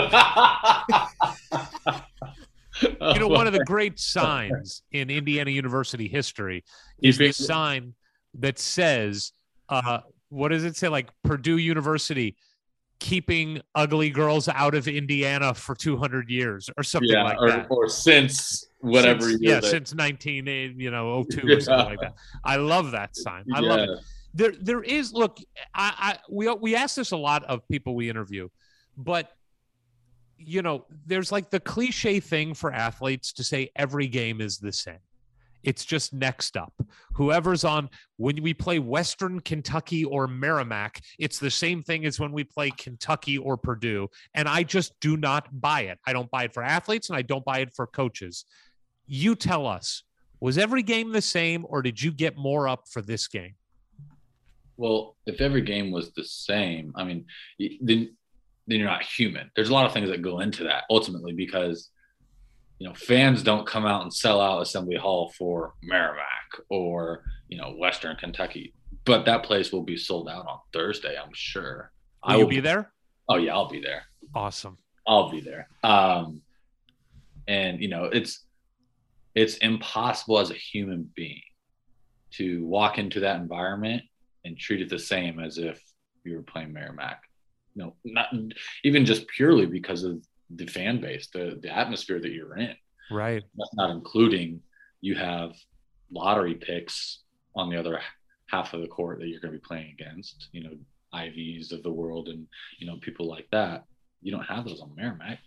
You 2.81 3.19
know, 3.19 3.27
one 3.27 3.47
of 3.47 3.53
the 3.53 3.63
great 3.65 3.99
signs 3.99 4.83
in 4.91 5.09
Indiana 5.09 5.51
University 5.51 6.07
history 6.07 6.63
is 7.01 7.17
the 7.17 7.31
sign 7.31 7.93
that 8.39 8.59
says, 8.59 9.31
uh, 9.69 9.99
what 10.29 10.49
does 10.49 10.63
it 10.63 10.75
say? 10.75 10.87
Like 10.87 11.09
Purdue 11.23 11.57
University 11.57 12.35
keeping 12.99 13.61
ugly 13.75 14.09
girls 14.09 14.47
out 14.47 14.73
of 14.73 14.87
Indiana 14.87 15.53
for 15.53 15.75
200 15.75 16.29
years 16.29 16.69
or 16.77 16.83
something 16.83 17.09
yeah, 17.09 17.23
like 17.23 17.37
or, 17.39 17.49
that. 17.49 17.67
or 17.69 17.87
since 17.87 18.65
whatever 18.79 19.29
since, 19.29 19.41
yeah, 19.41 19.59
since 19.59 19.93
19, 19.93 20.47
eh, 20.47 20.69
you 20.75 20.91
know, 20.91 21.23
02 21.29 21.47
or 21.47 21.61
something 21.61 21.85
like 21.85 21.99
that. 21.99 22.15
I 22.43 22.55
love 22.55 22.91
that 22.91 23.15
sign. 23.15 23.45
I 23.53 23.59
love 23.59 23.81
it. 23.81 23.89
There, 24.33 24.53
there 24.59 24.83
is. 24.83 25.13
Look, 25.13 25.37
I, 25.73 25.93
I, 25.97 26.17
we 26.29 26.51
we 26.55 26.75
ask 26.75 26.95
this 26.95 27.11
a 27.11 27.17
lot 27.17 27.43
of 27.45 27.67
people 27.69 27.95
we 27.95 28.09
interview, 28.09 28.49
but 28.95 29.31
you 30.37 30.61
know, 30.61 30.85
there's 31.05 31.31
like 31.31 31.49
the 31.49 31.59
cliche 31.59 32.19
thing 32.19 32.53
for 32.53 32.71
athletes 32.71 33.33
to 33.33 33.43
say 33.43 33.69
every 33.75 34.07
game 34.07 34.41
is 34.41 34.57
the 34.57 34.71
same. 34.71 34.99
It's 35.63 35.83
just 35.83 36.13
next 36.13 36.55
up. 36.55 36.73
Whoever's 37.13 37.63
on 37.63 37.89
when 38.17 38.41
we 38.41 38.53
play 38.53 38.79
Western 38.79 39.39
Kentucky 39.41 40.05
or 40.05 40.27
Merrimack, 40.27 41.01
it's 41.19 41.39
the 41.39 41.51
same 41.51 41.83
thing 41.83 42.05
as 42.05 42.19
when 42.19 42.31
we 42.31 42.43
play 42.43 42.71
Kentucky 42.71 43.37
or 43.37 43.57
Purdue. 43.57 44.07
And 44.33 44.47
I 44.47 44.63
just 44.63 44.97
do 45.01 45.17
not 45.17 45.59
buy 45.59 45.81
it. 45.81 45.99
I 46.05 46.13
don't 46.13 46.31
buy 46.31 46.45
it 46.45 46.53
for 46.53 46.63
athletes 46.63 47.09
and 47.09 47.17
I 47.17 47.21
don't 47.21 47.43
buy 47.43 47.59
it 47.59 47.73
for 47.73 47.87
coaches. 47.87 48.45
You 49.07 49.35
tell 49.35 49.67
us, 49.67 50.03
was 50.39 50.57
every 50.57 50.83
game 50.83 51.11
the 51.11 51.21
same 51.21 51.65
or 51.67 51.81
did 51.81 52.01
you 52.01 52.11
get 52.11 52.37
more 52.37 52.67
up 52.67 52.87
for 52.87 53.01
this 53.01 53.27
game? 53.27 53.55
Well, 54.77 55.17
if 55.25 55.41
every 55.41 55.61
game 55.61 55.91
was 55.91 56.11
the 56.11 56.23
same, 56.23 56.93
I 56.95 57.03
mean, 57.03 57.25
then 57.81 58.15
then 58.67 58.79
you're 58.79 58.89
not 58.89 59.03
human. 59.03 59.49
There's 59.55 59.69
a 59.69 59.73
lot 59.73 59.85
of 59.85 59.93
things 59.93 60.09
that 60.09 60.21
go 60.21 60.39
into 60.39 60.63
that 60.65 60.83
ultimately 60.89 61.33
because 61.33 61.89
you 62.79 62.87
know 62.87 62.93
fans 62.93 63.41
don't 63.41 63.65
come 63.65 63.85
out 63.85 64.03
and 64.03 64.13
sell 64.13 64.39
out 64.39 64.61
Assembly 64.61 64.97
Hall 64.97 65.33
for 65.37 65.73
Merrimack 65.81 66.25
or 66.69 67.23
you 67.47 67.57
know 67.57 67.71
Western 67.71 68.15
Kentucky, 68.17 68.73
but 69.05 69.25
that 69.25 69.43
place 69.43 69.71
will 69.71 69.83
be 69.83 69.97
sold 69.97 70.29
out 70.29 70.45
on 70.47 70.59
Thursday, 70.73 71.15
I'm 71.17 71.33
sure. 71.33 71.91
Will 72.25 72.33
I 72.33 72.37
will 72.37 72.47
be 72.47 72.59
there? 72.59 72.91
Oh 73.29 73.37
yeah, 73.37 73.53
I'll 73.53 73.69
be 73.69 73.81
there. 73.81 74.03
Awesome. 74.35 74.77
I'll 75.07 75.31
be 75.31 75.41
there. 75.41 75.69
Um, 75.83 76.41
and 77.47 77.81
you 77.81 77.87
know, 77.87 78.05
it's 78.05 78.45
it's 79.35 79.57
impossible 79.57 80.39
as 80.39 80.51
a 80.51 80.55
human 80.55 81.09
being 81.15 81.41
to 82.31 82.65
walk 82.65 82.97
into 82.97 83.21
that 83.21 83.39
environment 83.39 84.03
and 84.43 84.57
treat 84.57 84.81
it 84.81 84.89
the 84.89 84.99
same 84.99 85.39
as 85.39 85.57
if 85.57 85.81
you 86.23 86.35
were 86.35 86.43
playing 86.43 86.73
Merrimack. 86.73 87.21
No, 87.77 87.95
not 88.03 88.27
even 88.83 89.05
just 89.05 89.27
purely 89.27 89.67
because 89.67 90.03
of 90.03 90.21
the 90.49 90.65
fan 90.65 90.99
base, 90.99 91.27
the 91.27 91.59
the 91.61 91.69
atmosphere 91.69 92.19
that 92.19 92.31
you're 92.31 92.57
in. 92.57 92.75
Right. 93.11 93.43
That's 93.55 93.75
not 93.75 93.91
including 93.91 94.61
you 94.99 95.15
have 95.15 95.53
lottery 96.11 96.55
picks 96.55 97.19
on 97.55 97.69
the 97.69 97.77
other 97.77 97.99
half 98.47 98.73
of 98.73 98.81
the 98.81 98.87
court 98.87 99.19
that 99.19 99.27
you're 99.27 99.39
going 99.39 99.53
to 99.53 99.59
be 99.59 99.65
playing 99.65 99.95
against. 99.99 100.49
You 100.51 100.63
know, 100.63 100.71
Iveys 101.13 101.71
of 101.71 101.83
the 101.83 101.91
world 101.91 102.29
and 102.29 102.47
you 102.79 102.87
know 102.87 102.97
people 102.97 103.27
like 103.27 103.47
that. 103.51 103.85
You 104.21 104.31
don't 104.31 104.45
have 104.45 104.65
those 104.65 104.81
on 104.81 104.95
Merrimack. 104.95 105.39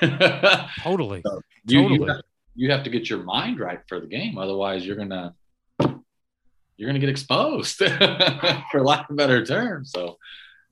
Totally. 0.82 1.22
you, 1.66 1.82
Totally. 1.82 2.00
you, 2.00 2.06
have, 2.06 2.22
you 2.54 2.70
have 2.70 2.84
to 2.84 2.90
get 2.90 3.10
your 3.10 3.22
mind 3.22 3.60
right 3.60 3.80
for 3.88 4.00
the 4.00 4.06
game, 4.06 4.38
otherwise 4.38 4.86
you're 4.86 4.96
gonna 4.96 5.34
you're 6.76 6.88
gonna 6.88 6.98
get 6.98 7.08
exposed, 7.08 7.76
for 8.70 8.82
lack 8.82 9.08
of 9.08 9.14
a 9.14 9.16
better 9.16 9.44
term. 9.44 9.84
So, 9.84 10.18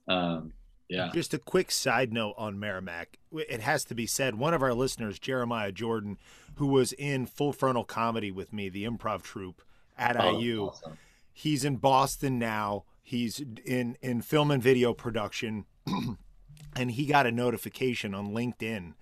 um, 0.08 0.52
yeah, 0.92 1.10
Just 1.12 1.34
a 1.34 1.38
quick 1.38 1.70
side 1.70 2.12
note 2.12 2.34
on 2.36 2.58
Merrimack. 2.60 3.18
It 3.32 3.60
has 3.60 3.84
to 3.86 3.94
be 3.94 4.06
said, 4.06 4.34
one 4.36 4.54
of 4.54 4.62
our 4.62 4.74
listeners, 4.74 5.18
Jeremiah 5.18 5.72
Jordan, 5.72 6.18
who 6.56 6.66
was 6.66 6.92
in 6.92 7.26
Full 7.26 7.52
Frontal 7.52 7.84
Comedy 7.84 8.30
with 8.30 8.52
me, 8.52 8.68
the 8.68 8.84
improv 8.84 9.22
troupe 9.22 9.62
at 9.96 10.16
Oh, 10.20 10.38
IU, 10.38 10.64
awesome. 10.66 10.98
he's 11.32 11.64
in 11.64 11.76
Boston 11.76 12.38
now. 12.38 12.84
He's 13.02 13.40
in 13.64 13.96
in 14.00 14.22
film 14.22 14.50
and 14.50 14.62
video 14.62 14.92
production, 14.94 15.64
and 16.76 16.90
he 16.92 17.06
got 17.06 17.26
a 17.26 17.32
notification 17.32 18.14
on 18.14 18.28
LinkedIn 18.32 18.94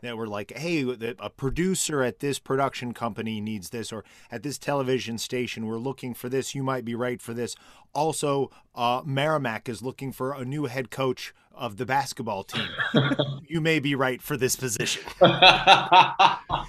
that 0.00 0.16
were 0.16 0.26
like, 0.26 0.56
"Hey, 0.56 0.82
a 1.18 1.30
producer 1.30 2.02
at 2.02 2.20
this 2.20 2.38
production 2.38 2.92
company 2.92 3.40
needs 3.40 3.70
this, 3.70 3.92
or 3.92 4.04
at 4.30 4.42
this 4.42 4.58
television 4.58 5.18
station, 5.18 5.66
we're 5.66 5.78
looking 5.78 6.14
for 6.14 6.28
this. 6.28 6.54
You 6.54 6.62
might 6.62 6.84
be 6.84 6.94
right 6.94 7.20
for 7.20 7.34
this." 7.34 7.54
Also, 7.94 8.50
uh, 8.74 9.02
Merrimack 9.04 9.68
is 9.68 9.82
looking 9.82 10.12
for 10.12 10.32
a 10.32 10.44
new 10.44 10.66
head 10.66 10.90
coach 10.90 11.34
of 11.52 11.76
the 11.76 11.86
basketball 11.86 12.44
team. 12.44 12.68
you 13.48 13.60
may 13.60 13.80
be 13.80 13.94
right 13.94 14.22
for 14.22 14.36
this 14.36 14.56
position. 14.56 15.02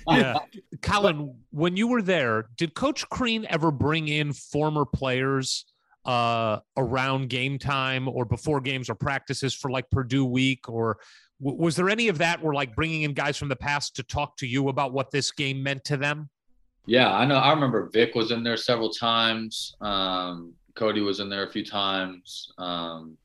Yeah. 0.09 0.39
Collin, 0.81 1.35
when 1.51 1.77
you 1.77 1.87
were 1.87 2.01
there, 2.01 2.45
did 2.57 2.73
Coach 2.73 3.07
Crean 3.09 3.45
ever 3.49 3.71
bring 3.71 4.07
in 4.07 4.33
former 4.33 4.85
players 4.85 5.65
uh, 6.05 6.59
around 6.77 7.29
game 7.29 7.59
time 7.59 8.07
or 8.07 8.25
before 8.25 8.61
games 8.61 8.89
or 8.89 8.95
practices 8.95 9.53
for 9.53 9.69
like 9.71 9.89
Purdue 9.89 10.25
week? 10.25 10.69
Or 10.69 10.97
w- 11.41 11.61
was 11.61 11.75
there 11.75 11.89
any 11.89 12.07
of 12.07 12.17
that 12.19 12.41
where 12.43 12.53
like 12.53 12.75
bringing 12.75 13.03
in 13.03 13.13
guys 13.13 13.37
from 13.37 13.49
the 13.49 13.55
past 13.55 13.95
to 13.97 14.03
talk 14.03 14.37
to 14.37 14.47
you 14.47 14.69
about 14.69 14.93
what 14.93 15.11
this 15.11 15.31
game 15.31 15.61
meant 15.61 15.83
to 15.85 15.97
them? 15.97 16.29
Yeah, 16.85 17.13
I 17.13 17.25
know. 17.25 17.35
I 17.35 17.51
remember 17.53 17.89
Vic 17.93 18.15
was 18.15 18.31
in 18.31 18.43
there 18.43 18.57
several 18.57 18.89
times. 18.89 19.75
Um, 19.81 20.53
Cody 20.75 21.01
was 21.01 21.19
in 21.19 21.29
there 21.29 21.43
a 21.45 21.51
few 21.51 21.63
times. 21.65 22.51
Um, 22.57 23.17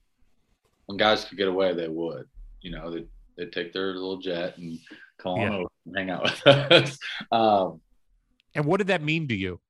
when 0.87 0.99
guys 0.99 1.25
could 1.25 1.39
get 1.39 1.49
away, 1.49 1.73
they 1.73 1.89
would. 1.89 2.27
You 2.61 2.73
know, 2.73 2.91
they'd, 2.91 3.09
they'd 3.39 3.53
take 3.53 3.73
their 3.73 3.95
little 3.95 4.19
jet 4.19 4.59
and 4.59 4.79
come 5.19 5.39
on 5.39 5.49
over 5.55 5.69
and 5.87 5.97
hang 5.97 6.11
out 6.11 6.25
with 6.25 6.47
us. 6.47 6.99
Um, 7.33 7.81
And 8.55 8.67
what 8.67 8.79
did 8.79 8.89
that 8.89 9.03
mean 9.03 9.29
to 9.29 9.35
you? 9.35 9.61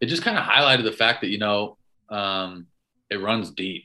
It 0.00 0.06
just 0.06 0.22
kind 0.22 0.36
of 0.38 0.44
highlighted 0.44 0.84
the 0.84 0.92
fact 0.92 1.20
that 1.22 1.28
you 1.28 1.38
know 1.38 1.76
um, 2.10 2.66
it 3.10 3.16
runs 3.22 3.50
deep. 3.50 3.84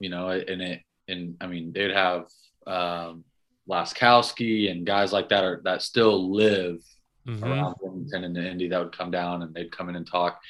You 0.00 0.10
know, 0.10 0.28
and 0.28 0.62
it 0.62 0.82
and 1.08 1.36
I 1.40 1.46
mean 1.46 1.72
they'd 1.72 1.90
have 1.90 2.26
um, 2.66 3.24
Laskowski 3.68 4.70
and 4.70 4.86
guys 4.86 5.12
like 5.12 5.28
that 5.30 5.44
are 5.44 5.60
that 5.64 5.82
still 5.82 6.30
live 6.32 6.78
Mhm. 7.26 7.42
around 7.42 7.74
Bloomington 7.78 8.24
and 8.24 8.38
Indy 8.38 8.68
that 8.68 8.78
would 8.82 8.96
come 8.96 9.10
down 9.10 9.42
and 9.42 9.52
they'd 9.52 9.70
come 9.76 9.90
in 9.90 9.96
and 9.96 10.06
talk, 10.06 10.40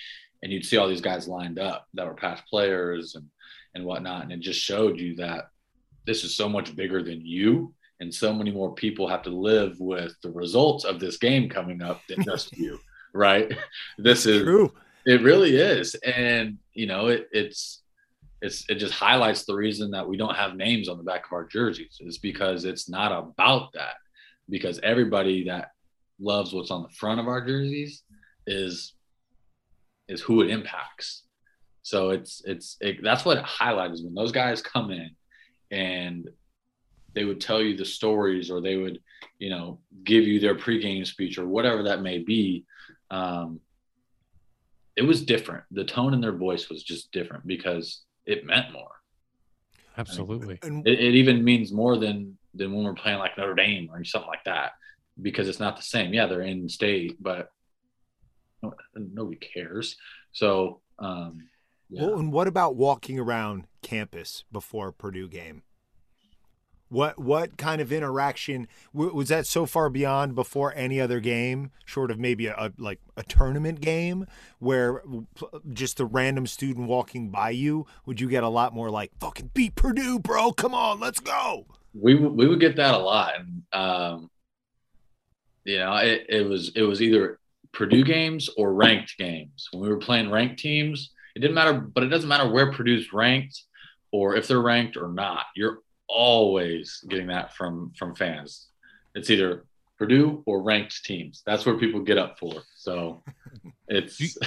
and 0.43 0.53
you'd 0.53 0.65
see 0.65 0.77
all 0.77 0.87
these 0.89 1.01
guys 1.01 1.27
lined 1.27 1.59
up 1.59 1.89
that 1.95 2.07
were 2.07 2.15
past 2.15 2.45
players 2.47 3.15
and 3.17 3.27
and 3.75 3.85
whatnot, 3.85 4.23
and 4.23 4.33
it 4.33 4.41
just 4.41 4.61
showed 4.61 4.99
you 4.99 5.17
that 5.17 5.49
this 6.07 6.23
is 6.25 6.35
so 6.37 6.49
much 6.49 6.77
bigger 6.77 7.03
than 7.03 7.21
you, 7.25 7.75
and 8.01 8.15
so 8.15 8.33
many 8.33 8.51
more 8.53 8.75
people 8.75 9.09
have 9.09 9.23
to 9.23 9.31
live 9.31 9.79
with 9.81 10.15
the 10.23 10.31
results 10.31 10.85
of 10.85 11.01
this 11.01 11.17
game 11.19 11.49
coming 11.49 11.83
up 11.83 12.01
than 12.09 12.23
just 12.25 12.53
you, 12.57 12.79
right? 13.13 13.51
This 13.99 14.25
is 14.27 14.43
True. 14.43 14.73
It 15.09 15.23
really 15.23 15.57
is, 15.57 15.95
and 15.95 16.59
you 16.75 16.87
know 16.87 17.07
it, 17.07 17.29
it's 17.33 17.83
it's 18.43 18.69
it 18.69 18.75
just 18.75 18.93
highlights 18.93 19.47
the 19.47 19.55
reason 19.55 19.91
that 19.93 20.07
we 20.07 20.19
don't 20.19 20.37
have 20.37 20.55
names 20.55 20.87
on 20.87 20.99
the 20.99 21.03
back 21.03 21.25
of 21.25 21.33
our 21.33 21.47
jerseys 21.47 21.97
is 22.01 22.19
because 22.19 22.67
it's 22.67 22.91
not 22.91 23.11
about 23.11 23.73
that. 23.73 23.95
Because 24.51 24.79
everybody 24.83 25.45
that 25.45 25.71
loves 26.21 26.53
what's 26.53 26.71
on 26.71 26.83
the 26.83 26.91
front 26.91 27.21
of 27.21 27.27
our 27.27 27.45
jerseys 27.45 28.03
is 28.47 28.93
is 30.09 30.21
who 30.21 30.43
it 30.43 30.51
impacts. 30.51 31.23
So 31.81 32.11
it's 32.11 32.43
it's 32.45 32.77
it, 32.83 33.03
that's 33.03 33.25
what 33.25 33.39
it 33.39 33.45
highlights 33.45 34.03
when 34.03 34.15
those 34.15 34.33
guys 34.33 34.61
come 34.61 34.91
in 34.91 35.11
and 35.71 36.29
they 37.15 37.25
would 37.25 37.41
tell 37.41 37.63
you 37.63 37.79
the 37.79 37.85
stories 37.87 38.51
or 38.51 38.61
they 38.61 38.77
would 38.77 39.01
you 39.39 39.49
know 39.49 39.81
give 40.05 40.25
you 40.25 40.39
their 40.39 40.55
pregame 40.55 41.07
speech 41.07 41.39
or 41.39 41.47
whatever 41.47 41.85
that 41.85 42.03
may 42.03 42.19
be. 42.19 42.67
Um, 43.11 43.61
it 44.99 45.07
was 45.07 45.25
different. 45.25 45.63
The 45.71 45.85
tone 45.85 46.13
in 46.13 46.21
their 46.21 46.33
voice 46.33 46.69
was 46.69 46.83
just 46.83 47.13
different 47.13 47.47
because 47.47 48.03
it 48.27 48.45
meant 48.45 48.73
more. 48.73 48.91
Absolutely. 49.97 50.59
And 50.63 50.87
It, 50.87 50.99
it 50.99 51.15
even 51.15 51.45
means 51.45 51.73
more 51.73 51.97
than 51.97 52.37
than 52.53 52.73
when 52.73 52.85
we're 52.85 52.95
playing 52.95 53.21
like 53.21 53.39
Notre 53.39 53.55
Dame 53.55 53.89
or 53.93 54.03
something 54.03 54.29
like 54.29 54.43
that 54.45 54.73
because 55.23 55.49
it's 55.49 55.61
not 55.61 55.77
the 55.77 55.83
same. 55.83 56.13
Yeah, 56.13 56.27
they're 56.27 56.43
in 56.43 56.69
state, 56.69 57.17
but 57.23 57.51
nobody 58.97 59.37
cares. 59.37 59.97
So, 60.33 60.81
um, 60.99 61.47
yeah. 61.89 62.07
Well, 62.07 62.19
and 62.19 62.33
what 62.33 62.49
about 62.49 62.75
walking 62.75 63.21
around 63.21 63.69
campus 63.83 64.45
before 64.51 64.89
a 64.89 64.93
Purdue 64.93 65.29
game? 65.29 65.63
What 66.89 67.19
what 67.19 67.57
kind 67.57 67.81
of 67.81 67.93
interaction 67.93 68.67
was 68.93 69.29
that 69.29 69.47
so 69.47 69.67
far 69.67 69.91
beyond 69.91 70.35
before 70.35 70.73
any 70.75 71.01
other 71.01 71.21
game, 71.21 71.71
short 71.85 72.11
of 72.11 72.19
maybe 72.19 72.47
a, 72.47 72.55
a 72.57 72.73
like 72.79 73.01
a 73.17 73.23
tournament 73.23 73.81
game 73.81 74.27
where 74.59 75.03
just 75.73 76.01
a 76.01 76.05
random 76.05 76.47
student 76.47 76.89
walking 76.89 77.31
by 77.31 77.51
you, 77.51 77.87
would 78.07 78.21
you 78.21 78.29
get 78.29 78.43
a 78.43 78.49
lot 78.49 78.73
more 78.75 78.91
like 78.91 79.13
fucking 79.21 79.51
beat 79.55 79.75
Purdue, 79.75 80.19
bro? 80.19 80.53
Come 80.53 80.75
on, 80.75 80.99
let's 81.01 81.21
go. 81.21 81.67
we 81.95 82.15
we 82.15 82.47
would 82.47 82.61
get 82.61 82.77
that 82.77 82.95
a 82.95 82.99
lot, 82.99 83.33
and 83.39 83.63
um, 83.73 84.31
you 85.65 85.79
know, 85.79 85.95
it, 85.97 86.27
it 86.29 86.49
was 86.49 86.73
it 86.75 86.83
was 86.83 87.03
either 87.03 87.39
Purdue 87.73 88.05
games 88.05 88.49
or 88.57 88.73
ranked 88.73 89.17
games. 89.19 89.69
When 89.73 89.83
we 89.83 89.89
were 89.89 89.99
playing 89.99 90.31
ranked 90.31 90.59
teams, 90.59 91.13
it 91.35 91.41
didn't 91.41 91.55
matter, 91.55 91.75
but 91.75 92.03
it 92.03 92.09
doesn't 92.09 92.29
matter 92.29 92.49
where 92.51 92.73
Purdue's 92.73 93.13
ranked 93.13 93.63
or 94.11 94.37
if 94.37 94.49
they're 94.49 94.63
ranked 94.63 94.97
or 94.97 95.09
not. 95.09 95.45
You're 95.55 95.81
always 96.09 97.05
getting 97.09 97.29
that 97.29 97.55
from 97.55 97.93
from 97.97 98.15
fans. 98.15 98.69
It's 99.15 99.31
either 99.31 99.65
Purdue 99.99 100.43
or 100.47 100.63
ranked 100.63 101.05
teams. 101.05 101.43
That's 101.45 101.67
where 101.67 101.77
people 101.77 102.01
get 102.01 102.19
up 102.19 102.39
for. 102.39 102.63
So 102.77 103.23
it's 103.89 104.39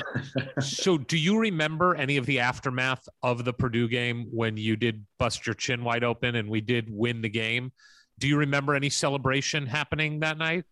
so 0.59 0.97
do 0.97 1.17
you 1.17 1.37
remember 1.37 1.95
any 1.95 2.17
of 2.17 2.25
the 2.25 2.39
aftermath 2.39 3.07
of 3.21 3.43
the 3.43 3.53
Purdue 3.53 3.87
game 3.87 4.27
when 4.31 4.55
you 4.57 4.75
did 4.75 5.05
bust 5.19 5.45
your 5.45 5.55
chin 5.55 5.83
wide 5.83 6.03
open 6.03 6.35
and 6.35 6.49
we 6.49 6.61
did 6.61 6.87
win 6.89 7.21
the 7.21 7.29
game? 7.29 7.71
Do 8.19 8.27
you 8.27 8.37
remember 8.37 8.75
any 8.75 8.89
celebration 8.89 9.65
happening 9.65 10.19
that 10.21 10.37
night? 10.37 10.65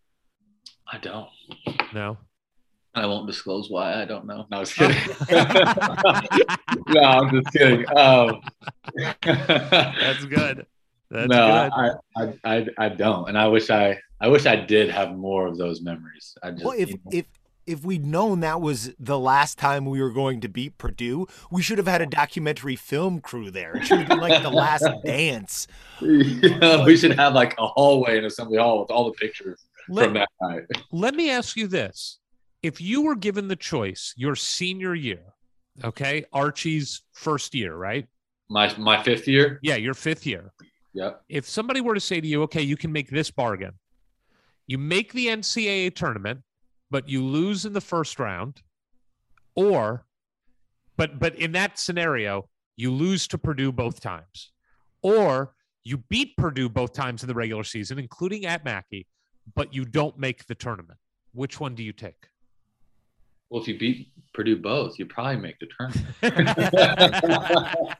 I 0.91 0.97
don't. 0.97 1.29
No. 1.93 2.17
I 2.95 3.05
won't 3.05 3.27
disclose 3.27 3.69
why. 3.69 4.01
I 4.01 4.05
don't 4.05 4.25
know. 4.25 4.45
No, 4.49 4.57
I 4.57 4.59
was 4.59 4.73
kidding. 4.73 4.97
no, 6.87 7.01
I'm 7.01 7.29
just 7.31 7.53
kidding. 7.53 7.85
Um, 7.97 8.41
That's 9.23 10.25
good. 10.25 10.65
That's 11.11 11.29
no, 11.29 11.69
good. 11.75 11.97
I, 12.15 12.23
I, 12.45 12.57
I, 12.57 12.67
I 12.77 12.89
don't, 12.89 13.29
and 13.29 13.37
I 13.37 13.47
wish 13.47 13.69
I, 13.69 13.99
I 14.21 14.27
wish 14.27 14.45
I 14.45 14.55
did 14.55 14.89
have 14.89 15.15
more 15.15 15.47
of 15.47 15.57
those 15.57 15.81
memories. 15.81 16.37
I 16.43 16.51
just, 16.51 16.63
Well, 16.63 16.75
if 16.77 16.89
you 16.89 16.95
know, 17.05 17.11
if 17.11 17.25
if 17.69 17.83
we'd 17.83 18.03
known 18.03 18.39
that 18.39 18.61
was 18.61 18.95
the 18.99 19.19
last 19.19 19.59
time 19.59 19.85
we 19.85 20.01
were 20.01 20.09
going 20.09 20.41
to 20.41 20.49
beat 20.49 20.79
Purdue, 20.79 21.27
we 21.51 21.61
should 21.61 21.77
have 21.77 21.87
had 21.87 22.01
a 22.01 22.07
documentary 22.07 22.75
film 22.75 23.21
crew 23.21 23.51
there. 23.51 23.77
It 23.77 23.85
should 23.85 23.99
have 23.99 24.07
been 24.07 24.19
like 24.19 24.41
the 24.41 24.49
last 24.49 24.85
dance. 25.05 25.67
we 26.01 26.97
should 26.97 27.11
have 27.11 27.35
like 27.35 27.53
a 27.59 27.67
hallway 27.67 28.17
in 28.17 28.25
Assembly 28.25 28.57
Hall 28.57 28.81
with 28.81 28.89
all 28.89 29.05
the 29.05 29.11
pictures 29.11 29.63
Let, 29.87 30.05
from 30.05 30.13
that 30.15 30.29
night. 30.41 30.63
let 30.91 31.13
me 31.13 31.29
ask 31.29 31.55
you 31.55 31.67
this. 31.67 32.17
If 32.63 32.81
you 32.81 33.03
were 33.03 33.15
given 33.15 33.47
the 33.47 33.55
choice 33.55 34.15
your 34.17 34.35
senior 34.35 34.95
year, 34.95 35.21
okay, 35.83 36.25
Archie's 36.33 37.03
first 37.13 37.53
year, 37.53 37.75
right? 37.75 38.07
My, 38.49 38.75
my 38.79 39.03
fifth 39.03 39.27
year. 39.27 39.59
Yeah, 39.61 39.75
your 39.75 39.93
fifth 39.93 40.25
year. 40.25 40.53
Yep. 40.99 41.23
If 41.29 41.47
somebody 41.47 41.79
were 41.79 41.93
to 41.93 42.01
say 42.01 42.19
to 42.19 42.27
you, 42.27 42.43
okay, 42.43 42.61
you 42.61 42.75
can 42.75 42.91
make 42.91 43.09
this 43.09 43.31
bargain, 43.31 43.71
you 44.67 44.77
make 44.77 45.13
the 45.13 45.27
NCAA 45.27 45.95
tournament, 45.95 46.41
but 46.91 47.07
you 47.07 47.23
lose 47.23 47.63
in 47.63 47.71
the 47.71 47.79
first 47.79 48.19
round, 48.19 48.61
or, 49.55 50.05
but 50.97 51.17
but 51.17 51.35
in 51.35 51.53
that 51.53 51.79
scenario, 51.79 52.49
you 52.75 52.91
lose 52.91 53.29
to 53.29 53.37
Purdue 53.37 53.71
both 53.71 54.01
times, 54.01 54.51
or 55.01 55.53
you 55.85 55.99
beat 56.09 56.35
Purdue 56.35 56.67
both 56.67 56.91
times 56.91 57.23
in 57.23 57.27
the 57.29 57.33
regular 57.33 57.63
season, 57.63 57.97
including 57.97 58.45
at 58.45 58.65
Mackey, 58.65 59.07
but 59.55 59.73
you 59.73 59.85
don't 59.85 60.19
make 60.19 60.47
the 60.47 60.55
tournament. 60.55 60.99
Which 61.31 61.61
one 61.61 61.75
do 61.75 61.83
you 61.83 61.93
take? 61.93 62.27
Well, 63.49 63.61
if 63.61 63.67
you 63.67 63.79
beat 63.79 64.09
Purdue 64.33 64.57
both, 64.57 64.99
you 64.99 65.05
probably 65.05 65.37
make 65.37 65.55
the 65.59 65.67
tournament. 65.77 66.05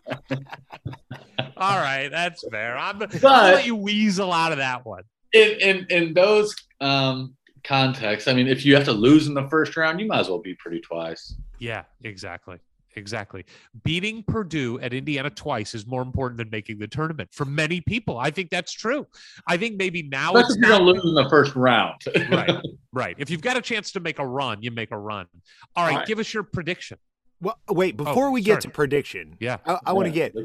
All 1.58 1.78
right, 1.78 2.10
that's 2.10 2.44
fair. 2.50 2.78
I'm, 2.78 3.02
I'll 3.02 3.54
let 3.54 3.66
you 3.66 3.76
weasel 3.76 4.32
out 4.32 4.52
of 4.52 4.60
that 4.60 4.86
one. 4.86 5.04
in 5.34 5.58
in 5.60 5.86
in 5.90 6.14
those 6.14 6.56
um 6.82 7.36
contexts, 7.64 8.28
I 8.28 8.34
mean, 8.34 8.48
if 8.48 8.66
you 8.66 8.76
have 8.76 8.86
to 8.86 8.94
lose 8.94 9.28
in 9.28 9.34
the 9.34 9.48
first 9.50 9.76
round, 9.76 10.00
you 10.00 10.08
might 10.08 10.20
as 10.20 10.30
well 10.30 10.40
beat 10.40 10.58
Purdue 10.60 10.82
twice. 10.82 11.36
Yeah, 11.60 11.84
exactly. 12.04 12.58
Exactly. 13.00 13.46
Beating 13.84 14.22
Purdue 14.24 14.80
at 14.82 14.94
Indiana 14.94 15.30
twice 15.32 15.74
is 15.74 15.88
more 15.88 16.02
important 16.04 16.38
than 16.38 16.50
making 16.52 16.78
the 16.78 16.88
tournament 16.88 17.30
for 17.34 17.46
many 17.46 17.82
people. 17.82 18.20
I 18.20 18.30
think 18.30 18.50
that's 18.52 18.72
true. 18.74 19.08
I 19.48 19.58
think 19.58 19.78
maybe 19.78 20.04
now 20.04 20.34
Especially 20.36 20.42
it's 20.44 20.56
if 20.56 20.62
you're 20.62 20.70
gonna 20.70 20.86
not. 20.86 20.96
lose 20.96 21.06
in 21.06 21.14
the 21.24 21.30
first 21.30 21.56
round. 21.56 22.02
right. 22.32 22.52
Right. 22.92 23.16
If 23.20 23.30
you've 23.30 23.44
got 23.44 23.56
a 23.56 23.62
chance 23.62 23.92
to 23.92 24.00
make 24.00 24.18
a 24.18 24.26
run, 24.26 24.64
you 24.64 24.72
make 24.72 24.90
a 24.90 24.98
run. 24.98 25.28
All 25.76 25.84
right. 25.86 25.92
All 25.92 25.98
right. 26.00 26.08
Give 26.08 26.18
us 26.18 26.34
your 26.34 26.42
prediction. 26.42 26.98
Well, 27.40 27.56
wait, 27.70 27.96
before 27.98 28.32
we 28.32 28.42
get 28.42 28.52
Oh, 28.52 28.54
sorry. 28.56 28.62
to 28.64 28.70
prediction, 28.72 29.36
Yeah. 29.40 29.58
I, 29.66 29.78
I 29.86 29.94
want 29.94 30.08
to 30.08 30.12
get 30.12 30.36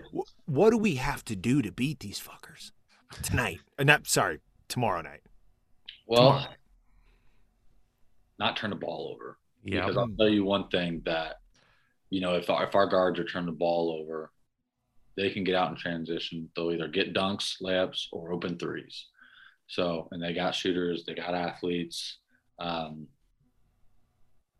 what 0.44 0.68
do 0.70 0.76
we 0.76 0.96
have 0.96 1.24
to 1.24 1.36
do 1.36 1.62
to 1.62 1.72
beat 1.72 2.00
these 2.00 2.20
fuckers 2.20 2.70
tonight? 3.22 3.61
Uh, 3.78 3.84
not 3.84 4.07
sorry, 4.07 4.40
tomorrow 4.68 5.00
night. 5.00 5.22
well, 6.07 6.18
Tomorrow 6.20 6.40
night. 6.44 6.57
not 8.38 8.57
turn 8.59 8.70
the 8.70 8.76
ball 8.76 9.12
over. 9.14 9.38
Yeah. 9.62 9.80
Because 9.86 9.96
I'll 9.96 10.09
tell 10.18 10.28
you 10.28 10.44
one 10.44 10.68
thing 10.68 11.00
that, 11.07 11.36
you 12.14 12.20
know, 12.20 12.36
if 12.36 12.48
our, 12.48 12.64
if 12.68 12.76
our 12.76 12.86
guards 12.86 13.18
are 13.18 13.24
turning 13.24 13.46
the 13.46 13.52
ball 13.52 13.98
over, 14.00 14.30
they 15.16 15.30
can 15.30 15.42
get 15.42 15.56
out 15.56 15.70
in 15.72 15.76
transition. 15.76 16.48
They'll 16.54 16.70
either 16.70 16.86
get 16.86 17.12
dunks, 17.12 17.60
layups, 17.60 18.06
or 18.12 18.32
open 18.32 18.56
threes. 18.56 19.06
So, 19.66 20.06
and 20.12 20.22
they 20.22 20.32
got 20.32 20.54
shooters, 20.54 21.04
they 21.04 21.14
got 21.14 21.34
athletes. 21.34 22.18
Um, 22.60 23.08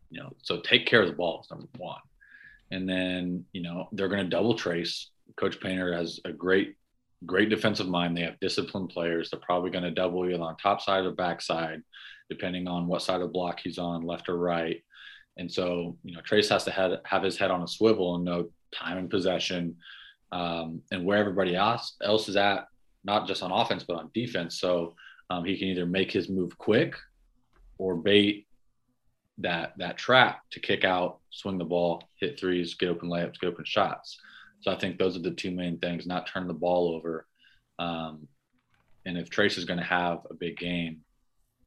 you 0.09 0.19
know, 0.19 0.33
so 0.43 0.59
take 0.59 0.85
care 0.85 1.01
of 1.01 1.07
the 1.07 1.13
ball 1.15 1.43
is 1.45 1.49
number 1.49 1.67
one. 1.77 2.01
And 2.71 2.89
then, 2.89 3.45
you 3.53 3.63
know, 3.63 3.87
they're 3.93 4.09
going 4.09 4.25
to 4.25 4.29
double 4.29 4.55
Trayce. 4.55 5.05
Coach 5.37 5.61
Painter 5.61 5.95
has 5.95 6.19
a 6.25 6.33
great, 6.33 6.75
great 7.25 7.47
defensive 7.47 7.87
mind. 7.87 8.17
They 8.17 8.23
have 8.23 8.39
disciplined 8.41 8.89
players. 8.89 9.29
They're 9.29 9.39
probably 9.39 9.71
going 9.71 9.85
to 9.85 9.91
double 9.91 10.29
you 10.29 10.35
on 10.35 10.57
top 10.57 10.81
side 10.81 11.05
or 11.05 11.11
back 11.11 11.41
side, 11.41 11.83
depending 12.29 12.67
on 12.67 12.87
what 12.87 13.01
side 13.01 13.21
of 13.21 13.31
block 13.31 13.61
he's 13.63 13.77
on, 13.77 14.01
left 14.01 14.27
or 14.27 14.35
right. 14.35 14.83
And 15.37 15.51
so, 15.51 15.97
you 16.03 16.15
know, 16.15 16.21
Trayce 16.21 16.49
has 16.49 16.63
to 16.63 16.71
have, 16.71 16.99
have 17.03 17.23
his 17.23 17.37
head 17.37 17.51
on 17.51 17.61
a 17.61 17.67
swivel 17.67 18.15
and 18.15 18.23
know 18.23 18.49
time 18.73 18.97
and 18.97 19.09
possession 19.09 19.75
um, 20.31 20.81
and 20.91 21.05
where 21.05 21.17
everybody 21.17 21.55
else, 21.55 21.95
else 22.01 22.29
is 22.29 22.35
at, 22.35 22.67
not 23.03 23.27
just 23.27 23.43
on 23.43 23.51
offense, 23.51 23.83
but 23.83 23.97
on 23.97 24.09
defense. 24.13 24.59
So 24.59 24.95
um, 25.29 25.45
he 25.45 25.57
can 25.57 25.67
either 25.67 25.85
make 25.85 26.11
his 26.11 26.29
move 26.29 26.57
quick 26.57 26.95
or 27.77 27.95
bait 27.95 28.47
that 29.37 29.73
that 29.77 29.97
trap 29.97 30.41
to 30.51 30.59
kick 30.59 30.85
out, 30.85 31.19
swing 31.29 31.57
the 31.57 31.65
ball, 31.65 32.03
hit 32.19 32.39
threes, 32.39 32.73
get 32.75 32.89
open 32.89 33.09
layups, 33.09 33.39
get 33.39 33.47
open 33.47 33.65
shots. 33.65 34.17
So 34.61 34.71
I 34.71 34.75
think 34.75 34.97
those 34.97 35.15
are 35.15 35.21
the 35.21 35.31
two 35.31 35.51
main 35.51 35.77
things: 35.79 36.05
not 36.05 36.27
turn 36.27 36.47
the 36.47 36.53
ball 36.53 36.95
over. 36.95 37.27
Um, 37.77 38.27
and 39.05 39.17
if 39.17 39.29
Trayce 39.29 39.57
is 39.57 39.65
going 39.65 39.79
to 39.79 39.85
have 39.85 40.19
a 40.29 40.33
big 40.33 40.57
game, 40.57 41.01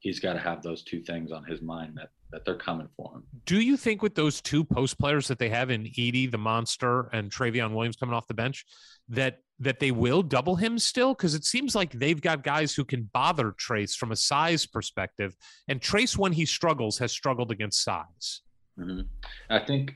he's 0.01 0.19
got 0.19 0.33
to 0.33 0.39
have 0.39 0.63
those 0.63 0.83
two 0.83 1.03
things 1.03 1.31
on 1.31 1.45
his 1.45 1.61
mind 1.61 1.97
that 1.97 2.09
that 2.31 2.45
they're 2.45 2.57
coming 2.57 2.89
for 2.97 3.13
him. 3.15 3.23
Do 3.47 3.61
you 3.61 3.77
think 3.77 4.03
with 4.03 4.15
those 4.15 4.41
two 4.41 4.65
post 4.65 4.99
players 4.99 5.29
that 5.29 5.39
they 5.39 5.49
have 5.49 5.71
in 5.71 5.85
Edey, 5.85 6.31
the 6.31 6.39
monster, 6.39 7.09
and 7.13 7.31
Trevion 7.31 7.73
Williams 7.75 7.97
coming 7.97 8.15
off 8.15 8.27
the 8.27 8.35
bench, 8.35 8.65
that 9.09 9.39
that 9.61 9.81
they 9.81 9.91
will 9.91 10.23
double 10.23 10.55
him 10.55 10.79
still? 10.79 11.15
Because 11.15 11.35
it 11.35 11.45
seems 11.45 11.75
like 11.75 11.93
they've 11.93 12.21
got 12.21 12.43
guys 12.43 12.75
who 12.75 12.85
can 12.85 13.09
bother 13.13 13.53
Trayce 13.53 13.97
from 13.97 14.13
a 14.13 14.17
size 14.17 14.67
perspective, 14.67 15.35
and 15.69 15.81
Trayce, 15.81 16.17
when 16.17 16.33
he 16.33 16.45
struggles, 16.45 16.99
has 16.99 17.13
struggled 17.13 17.51
against 17.51 17.83
size. 17.83 18.43
hmm 18.77 19.01
I 19.49 19.61
think, 19.61 19.95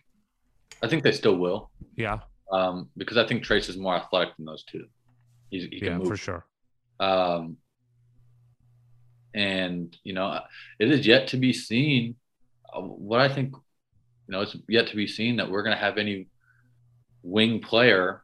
I 0.83 0.89
think 0.89 1.03
they 1.03 1.13
still 1.13 1.37
will, 1.37 1.71
Yeah, 1.97 2.21
um, 2.51 2.89
because 2.97 3.19
I 3.19 3.27
think 3.27 3.45
Trayce 3.45 3.69
is 3.69 3.77
more 3.77 3.95
athletic 3.95 4.37
than 4.37 4.47
those 4.47 4.65
two. 4.65 4.87
He's, 5.51 5.65
he 5.65 5.81
can 5.81 5.89
yeah, 5.89 5.99
move 5.99 6.09
for 6.09 6.17
sure. 6.17 6.47
Um, 6.99 7.59
and 9.35 9.97
you 10.03 10.13
know, 10.13 10.41
it 10.79 10.91
is 10.91 11.07
yet 11.07 11.29
to 11.29 11.37
be 11.37 11.53
seen. 11.53 12.17
Uh, 12.75 12.81
What 12.81 13.21
I 13.21 13.29
think, 13.29 13.55
you 13.55 14.33
know, 14.33 14.41
it's 14.41 14.57
yet 14.69 14.87
to 14.89 14.97
be 14.97 15.07
seen 15.07 15.37
that 15.37 15.51
we're 15.51 15.63
going 15.63 15.77
to 15.77 15.83
have 15.83 15.99
any 15.99 16.29
wing 17.23 17.61
player 17.61 18.23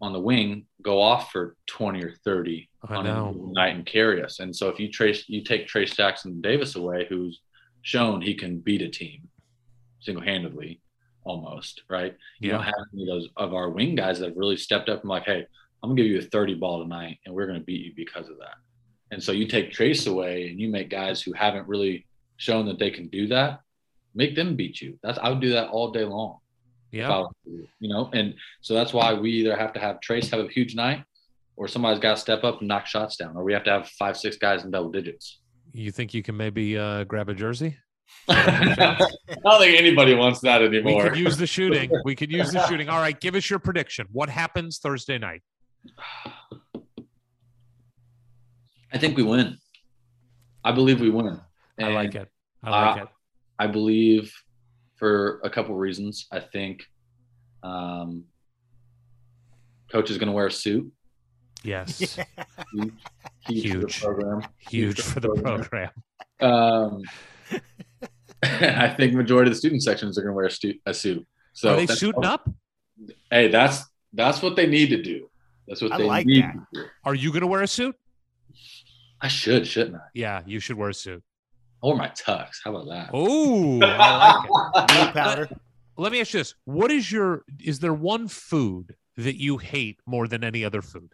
on 0.00 0.12
the 0.12 0.20
wing 0.20 0.66
go 0.82 1.00
off 1.00 1.30
for 1.30 1.56
20 1.66 2.02
or 2.02 2.12
30 2.24 2.68
I 2.88 2.96
on 2.96 3.04
know. 3.04 3.50
a 3.50 3.52
night 3.52 3.76
and 3.76 3.86
carry 3.86 4.22
us. 4.22 4.40
And 4.40 4.54
so 4.54 4.68
if 4.68 4.80
you 4.80 4.88
Trayce, 4.88 5.24
you 5.28 5.42
take 5.44 5.68
Trayce 5.68 5.94
Jackson 5.94 6.40
Davis 6.40 6.74
away, 6.74 7.06
who's 7.08 7.40
shown 7.82 8.20
he 8.20 8.34
can 8.34 8.58
beat 8.58 8.82
a 8.82 8.88
team 8.88 9.28
single 10.00 10.24
handedly 10.24 10.80
almost, 11.24 11.82
right? 11.88 12.16
You 12.40 12.48
Yeah. 12.50 12.56
don't 12.56 12.64
have 12.64 12.74
any 12.92 13.02
of 13.02 13.08
those 13.08 13.28
of 13.36 13.54
our 13.54 13.70
wing 13.70 13.94
guys 13.94 14.18
that 14.18 14.30
have 14.30 14.36
really 14.36 14.56
stepped 14.56 14.88
up 14.88 15.02
and 15.02 15.08
like, 15.10 15.24
hey, 15.24 15.46
I'm 15.82 15.90
gonna 15.90 16.02
give 16.02 16.10
you 16.10 16.18
a 16.18 16.22
30 16.22 16.54
ball 16.54 16.82
tonight 16.82 17.18
and 17.24 17.34
we're 17.34 17.46
gonna 17.46 17.60
beat 17.60 17.84
you 17.86 17.92
because 17.94 18.28
of 18.28 18.38
that. 18.38 18.56
And 19.12 19.22
so 19.22 19.30
you 19.30 19.46
take 19.46 19.70
Trayce 19.70 20.10
away 20.10 20.48
and 20.48 20.58
you 20.60 20.68
make 20.68 20.88
guys 20.90 21.22
who 21.22 21.32
haven't 21.32 21.68
really 21.68 22.06
shown 22.42 22.66
that 22.66 22.78
they 22.78 22.90
can 22.90 23.08
do 23.08 23.28
that, 23.28 23.60
make 24.14 24.34
them 24.34 24.56
beat 24.56 24.80
you. 24.80 24.98
That's 25.02 25.18
I 25.18 25.28
would 25.28 25.40
do 25.40 25.50
that 25.50 25.68
all 25.68 25.90
day 25.90 26.04
long. 26.04 26.38
Yeah, 26.90 27.24
you, 27.46 27.88
know, 27.88 28.10
and 28.12 28.34
so 28.60 28.74
that's 28.74 28.92
why 28.92 29.14
we 29.14 29.30
either 29.30 29.56
have 29.56 29.72
to 29.72 29.80
have 29.80 29.98
Trayce 30.06 30.30
have 30.30 30.40
a 30.40 30.48
huge 30.48 30.74
night 30.74 31.02
or 31.56 31.68
somebody's 31.68 32.00
got 32.00 32.16
to 32.16 32.20
step 32.20 32.44
up 32.44 32.58
and 32.58 32.68
knock 32.68 32.86
shots 32.86 33.16
down, 33.16 33.36
or 33.36 33.44
we 33.44 33.52
have 33.52 33.64
to 33.64 33.70
have 33.70 33.88
five, 33.90 34.16
six 34.16 34.36
guys 34.36 34.64
in 34.64 34.70
double 34.70 34.90
digits. 34.90 35.38
you 35.72 35.90
think 35.90 36.12
you 36.12 36.22
can 36.22 36.36
maybe 36.36 36.76
uh, 36.76 37.04
grab 37.04 37.28
a 37.28 37.34
jersey? 37.34 37.78
I 38.28 38.96
don't 39.42 39.60
think 39.60 39.78
anybody 39.78 40.14
wants 40.14 40.40
that 40.40 40.60
anymore. 40.60 41.04
We 41.04 41.08
could 41.08 41.18
use 41.18 41.36
the 41.38 41.46
shooting. 41.46 41.90
We 42.04 42.14
could 42.14 42.30
use 42.30 42.52
the 42.52 42.66
shooting. 42.66 42.88
All 42.88 42.98
right, 42.98 43.18
give 43.18 43.34
us 43.34 43.48
your 43.48 43.58
prediction. 43.58 44.06
What 44.12 44.28
happens 44.28 44.78
Thursday 44.78 45.18
night? 45.18 45.42
I 48.92 48.98
think 48.98 49.16
we 49.16 49.22
win. 49.22 49.58
I 50.64 50.72
believe 50.72 51.00
we 51.00 51.10
win. 51.10 51.40
I 51.78 51.88
like 51.88 52.14
it. 52.14 52.28
I 52.64 52.70
like 52.70 53.00
uh, 53.00 53.02
it. 53.04 53.08
I 53.58 53.66
believe 53.66 54.32
for 54.96 55.40
a 55.44 55.50
couple 55.50 55.74
reasons. 55.74 56.26
I 56.32 56.40
think 56.40 56.84
um, 57.62 58.24
coach 59.90 60.10
is 60.10 60.18
going 60.18 60.28
to 60.28 60.32
wear 60.32 60.46
a 60.46 60.52
suit. 60.52 60.90
Yes, 61.64 61.98
Huge, 62.74 62.92
huge, 63.46 63.62
Huge. 63.64 63.94
For 63.98 64.14
the 64.14 64.22
program. 64.22 64.42
huge 64.58 65.00
for 65.00 65.20
the 65.20 65.28
program. 65.28 65.90
Um, 66.40 67.02
I 68.42 68.88
think 68.96 69.12
majority 69.14 69.48
of 69.50 69.54
the 69.54 69.58
student 69.58 69.82
sections 69.82 70.18
are 70.18 70.22
going 70.22 70.32
to 70.32 70.36
wear 70.36 70.46
a, 70.46 70.50
stu- 70.50 70.78
a 70.86 70.92
suit. 70.94 71.24
So 71.52 71.70
Are 71.72 71.76
they 71.76 71.82
that's- 71.86 72.00
suiting 72.00 72.24
up? 72.24 72.48
Hey, 73.30 73.48
that's 73.48 73.84
that's 74.12 74.42
what 74.42 74.54
they 74.56 74.66
need 74.66 74.88
to 74.90 75.02
do. 75.02 75.28
That's 75.68 75.80
what 75.82 75.92
I 75.92 75.98
they 75.98 76.04
like 76.04 76.26
need 76.26 76.42
that. 76.44 76.52
to 76.54 76.66
do. 76.82 76.84
Are 77.04 77.14
you 77.14 77.30
going 77.30 77.40
to 77.42 77.46
wear 77.46 77.62
a 77.62 77.68
suit? 77.68 77.96
I 79.20 79.28
should, 79.28 79.66
shouldn't 79.66 79.96
I? 79.96 80.00
Yeah, 80.14 80.42
you 80.46 80.58
should 80.60 80.76
wear 80.76 80.88
a 80.90 80.94
suit. 80.94 81.22
Or 81.82 81.96
my 81.96 82.08
tux. 82.08 82.58
How 82.64 82.74
about 82.74 82.88
that? 82.88 83.10
Oh, 83.12 83.80
I 83.82 84.16
like 84.18 84.44
it. 84.44 84.94
Blue 84.94 85.12
powder. 85.12 85.48
Let 85.96 86.12
me 86.12 86.20
ask 86.20 86.32
you 86.32 86.40
this: 86.40 86.54
What 86.64 86.90
is 86.90 87.10
your? 87.12 87.42
Is 87.60 87.80
there 87.80 87.92
one 87.94 88.28
food 88.28 88.94
that 89.16 89.36
you 89.40 89.58
hate 89.58 89.98
more 90.06 90.26
than 90.28 90.42
any 90.44 90.64
other 90.64 90.80
food? 90.80 91.12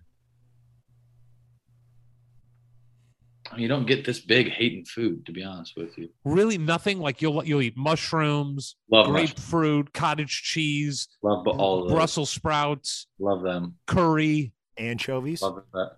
You 3.57 3.67
don't 3.67 3.87
get 3.87 4.05
this 4.05 4.21
big 4.21 4.51
hating 4.51 4.85
food, 4.85 5.25
to 5.25 5.33
be 5.33 5.43
honest 5.43 5.73
with 5.75 5.97
you. 5.97 6.11
Really, 6.25 6.59
nothing. 6.59 7.01
Like 7.01 7.23
you'll 7.23 7.43
you'll 7.45 7.63
eat 7.63 7.77
mushrooms, 7.79 8.77
Love 8.91 9.09
mushrooms. 9.09 9.31
grapefruit, 9.33 9.93
cottage 9.95 10.43
cheese, 10.43 11.09
Love 11.23 11.47
all 11.49 11.83
of 11.83 11.89
those. 11.89 11.95
Brussels 11.97 12.31
sprouts, 12.31 13.07
Love 13.19 13.43
them. 13.43 13.77
curry. 13.87 14.53
Anchovies. 14.77 15.43
Love 15.43 15.63
that. 15.73 15.97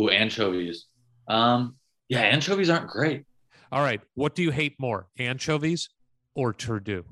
Ooh, 0.00 0.08
anchovies. 0.08 0.86
Um, 1.28 1.74
yeah, 2.08 2.20
anchovies 2.20 2.70
aren't 2.70 2.88
great. 2.88 3.24
All 3.72 3.80
right, 3.82 4.00
what 4.14 4.34
do 4.34 4.42
you 4.42 4.50
hate 4.50 4.78
more, 4.78 5.08
anchovies 5.18 5.88
or 6.34 6.52
Turdue? 6.52 7.04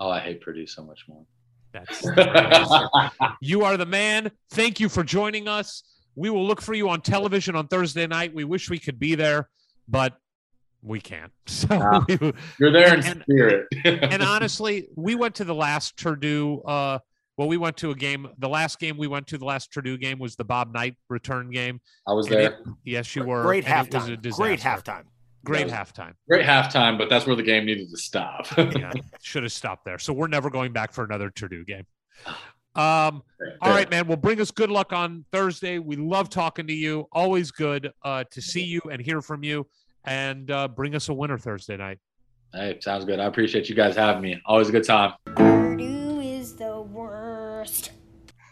Oh, 0.00 0.08
I 0.10 0.18
hate 0.20 0.40
Purdue 0.40 0.66
so 0.66 0.82
much 0.82 1.04
more. 1.08 1.24
That's 1.72 2.00
the 2.00 2.10
right 2.12 2.54
answer. 2.54 3.34
You 3.40 3.62
are 3.64 3.76
the 3.76 3.86
man. 3.86 4.30
Thank 4.50 4.80
you 4.80 4.88
for 4.88 5.04
joining 5.04 5.48
us. 5.48 5.82
We 6.14 6.30
will 6.30 6.46
look 6.46 6.60
for 6.60 6.74
you 6.74 6.88
on 6.88 7.00
television 7.02 7.54
on 7.56 7.68
Thursday 7.68 8.06
night. 8.06 8.34
We 8.34 8.44
wish 8.44 8.68
we 8.70 8.78
could 8.78 8.98
be 8.98 9.14
there, 9.14 9.48
but 9.88 10.16
we 10.82 11.00
can't. 11.00 11.32
So, 11.46 11.68
Ah. 11.70 12.04
we- 12.08 12.32
You're 12.58 12.72
there 12.72 12.94
in 12.94 13.04
And- 13.04 13.22
spirit. 13.22 13.66
and 13.84 14.22
honestly, 14.22 14.88
we 14.96 15.14
went 15.14 15.34
to 15.36 15.44
the 15.44 15.54
last 15.54 15.96
Purdue. 15.96 16.60
Uh, 16.62 16.98
well, 17.38 17.48
we 17.48 17.56
went 17.56 17.76
to 17.78 17.90
a 17.90 17.94
game. 17.94 18.28
The 18.38 18.48
last 18.48 18.78
game 18.78 18.96
we 18.98 19.06
went 19.06 19.26
to, 19.28 19.38
the 19.38 19.44
last 19.46 19.72
Purdue 19.72 19.96
game, 19.98 20.18
was 20.18 20.36
the 20.36 20.44
Bob 20.44 20.72
Knight 20.74 20.96
return 21.08 21.50
game. 21.50 21.80
I 22.06 22.12
was 22.12 22.26
And 22.26 22.34
there. 22.36 22.42
it- 22.52 22.56
yes, 22.84 23.14
you 23.16 23.24
were. 23.24 23.42
Great 23.42 23.64
and 23.66 23.86
it 23.86 23.94
was 23.94 24.08
a 24.08 24.16
halftime. 24.16 24.36
Great 24.36 24.60
halftime. 24.60 25.04
Great 25.44 25.68
Yeah. 25.68 25.82
halftime. 25.84 26.12
Great 26.28 26.46
halftime, 26.46 26.96
but 26.98 27.08
that's 27.08 27.26
where 27.26 27.36
the 27.36 27.42
game 27.42 27.64
needed 27.66 27.90
to 27.90 27.96
stop. 27.96 28.46
Yeah, 28.56 28.92
should 29.22 29.42
have 29.42 29.52
stopped 29.52 29.84
there. 29.84 29.98
So 29.98 30.12
we're 30.12 30.28
never 30.28 30.50
going 30.50 30.72
back 30.72 30.92
for 30.92 31.04
another 31.04 31.30
Purdue 31.30 31.64
game. 31.64 31.86
Um, 32.74 33.22
all 33.60 33.68
right, 33.70 33.90
man. 33.90 34.06
Well, 34.06 34.16
bring 34.16 34.40
us 34.40 34.50
good 34.50 34.70
luck 34.70 34.94
on 34.94 35.26
Thursday. 35.30 35.78
We 35.78 35.96
love 35.96 36.30
talking 36.30 36.66
to 36.68 36.72
you. 36.72 37.06
Always 37.12 37.50
good 37.50 37.92
uh, 38.02 38.24
to 38.30 38.40
see 38.40 38.62
you 38.62 38.80
and 38.90 38.98
hear 38.98 39.20
from 39.20 39.44
you. 39.44 39.66
And 40.06 40.50
uh, 40.50 40.68
bring 40.68 40.94
us 40.94 41.10
a 41.10 41.12
winner 41.12 41.36
Thursday 41.36 41.76
night. 41.76 41.98
Hey, 42.54 42.78
sounds 42.80 43.04
good. 43.04 43.20
I 43.20 43.26
appreciate 43.26 43.68
you 43.68 43.74
guys 43.74 43.94
having 43.94 44.22
me. 44.22 44.40
Always 44.46 44.70
a 44.70 44.72
good 44.72 44.84
time. 44.84 45.12
Purdue 45.36 46.20
is 46.20 46.56
the 46.56 46.80
worst. 46.80 47.90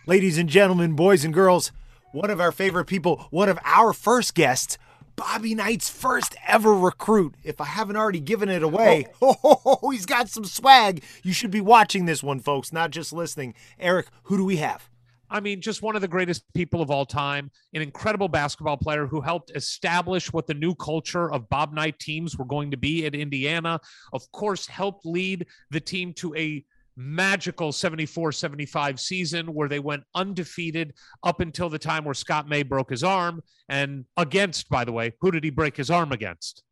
Ladies 0.07 0.37
and 0.37 0.51
gentlemen, 0.51 0.93
boys 0.97 1.25
and 1.25 1.33
girls, 1.33 1.73
one 2.13 2.29
of 2.29 2.43
our 2.43 2.53
favorite 2.53 2.85
people, 2.85 3.27
one 3.31 3.49
of 3.49 3.59
our 3.65 3.95
first 3.95 4.35
guests, 4.35 4.77
Bobby 5.21 5.55
Knight's 5.55 5.91
first 5.91 6.35
ever 6.49 6.75
recruit. 6.75 7.35
If 7.45 7.61
I 7.61 7.67
haven't 7.67 7.97
already 7.97 8.21
given 8.21 8.49
it 8.49 8.63
away, 8.63 9.07
oh. 9.21 9.37
oh, 9.83 9.91
he's 9.91 10.07
got 10.07 10.31
some 10.31 10.47
swag. 10.47 11.05
You 11.23 11.35
should 11.35 11.51
be 11.51 11.61
watching 11.61 12.07
this 12.07 12.23
one, 12.23 12.41
folks, 12.41 12.73
not 12.73 12.91
just 12.91 13.13
listening. 13.13 13.53
Eric, 13.79 14.07
who 14.23 14.39
do 14.39 14.47
we 14.47 14.57
have? 14.57 14.89
I 15.29 15.41
mean, 15.41 15.61
just 15.61 15.83
one 15.83 15.95
of 15.95 16.01
the 16.01 16.09
greatest 16.09 16.51
people 16.55 16.81
of 16.81 16.91
all 16.91 17.05
time, 17.05 17.51
an 17.75 17.83
incredible 17.83 18.29
basketball 18.29 18.79
player 18.79 19.07
who 19.07 19.21
helped 19.21 19.53
establish 19.55 20.33
what 20.33 20.47
the 20.47 20.55
new 20.55 20.75
culture 20.75 21.31
of 21.31 21.51
Bob 21.51 21.75
Knight 21.75 21.99
teams 21.99 22.39
were 22.39 22.47
going 22.47 22.71
to 22.71 22.79
be 22.79 23.05
at 23.05 23.15
Indiana. 23.15 23.79
Of 24.15 24.33
course, 24.33 24.67
helped 24.67 25.05
lead 25.05 25.47
the 25.71 25.81
team 25.81 26.15
to 26.15 26.35
a 26.35 26.65
magical 27.01 27.73
74 27.73 28.33
75 28.33 29.01
season 29.01 29.55
where 29.55 29.69
they 29.69 29.79
went 29.79 30.05
undefeated 30.15 30.93
up 31.23 31.41
until 31.41 31.71
the 31.71 31.79
time 31.79 32.05
where 32.05 32.15
Scott 32.15 32.49
May 32.49 32.63
broke 32.63 32.91
his 32.91 33.03
arm. 33.03 33.43
And 33.69 34.05
against, 34.17 34.69
by 34.69 34.85
the 34.85 34.93
way, 34.93 35.15
who 35.21 35.31
did 35.31 35.43
he 35.43 35.51
break 35.51 35.77
his 35.77 35.91
arm 35.91 36.13
against? 36.13 36.63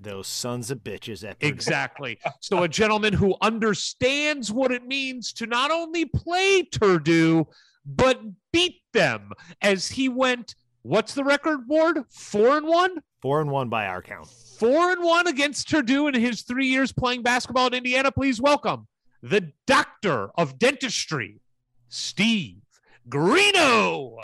Those 0.00 0.28
sons 0.28 0.70
of 0.70 0.78
bitches 0.78 1.28
at 1.28 1.38
Exactly. 1.40 2.20
So 2.40 2.62
a 2.62 2.68
gentleman 2.68 3.12
who 3.12 3.34
understands 3.42 4.52
what 4.52 4.70
it 4.70 4.86
means 4.86 5.32
to 5.34 5.46
not 5.46 5.72
only 5.72 6.04
play 6.04 6.62
Purdue, 6.62 7.48
but 7.84 8.20
beat 8.52 8.80
them 8.92 9.32
as 9.60 9.88
he 9.88 10.08
went, 10.08 10.54
what's 10.82 11.14
the 11.14 11.24
record, 11.24 11.66
Ward? 11.66 12.04
Four 12.10 12.58
and 12.58 12.66
one? 12.68 12.98
Four 13.20 13.40
and 13.40 13.50
one 13.50 13.68
by 13.68 13.86
our 13.86 14.02
count. 14.02 14.28
Four 14.60 14.92
and 14.92 15.02
one 15.02 15.26
against 15.26 15.68
Purdue 15.68 16.06
in 16.06 16.14
his 16.14 16.42
three 16.42 16.68
years 16.68 16.92
playing 16.92 17.22
basketball 17.22 17.66
at 17.66 17.74
Indiana. 17.74 18.12
Please 18.12 18.40
welcome 18.40 18.86
the 19.22 19.52
doctor 19.66 20.30
of 20.36 20.58
dentistry, 20.58 21.40
Steve 21.88 22.60
Greeno. 23.08 24.16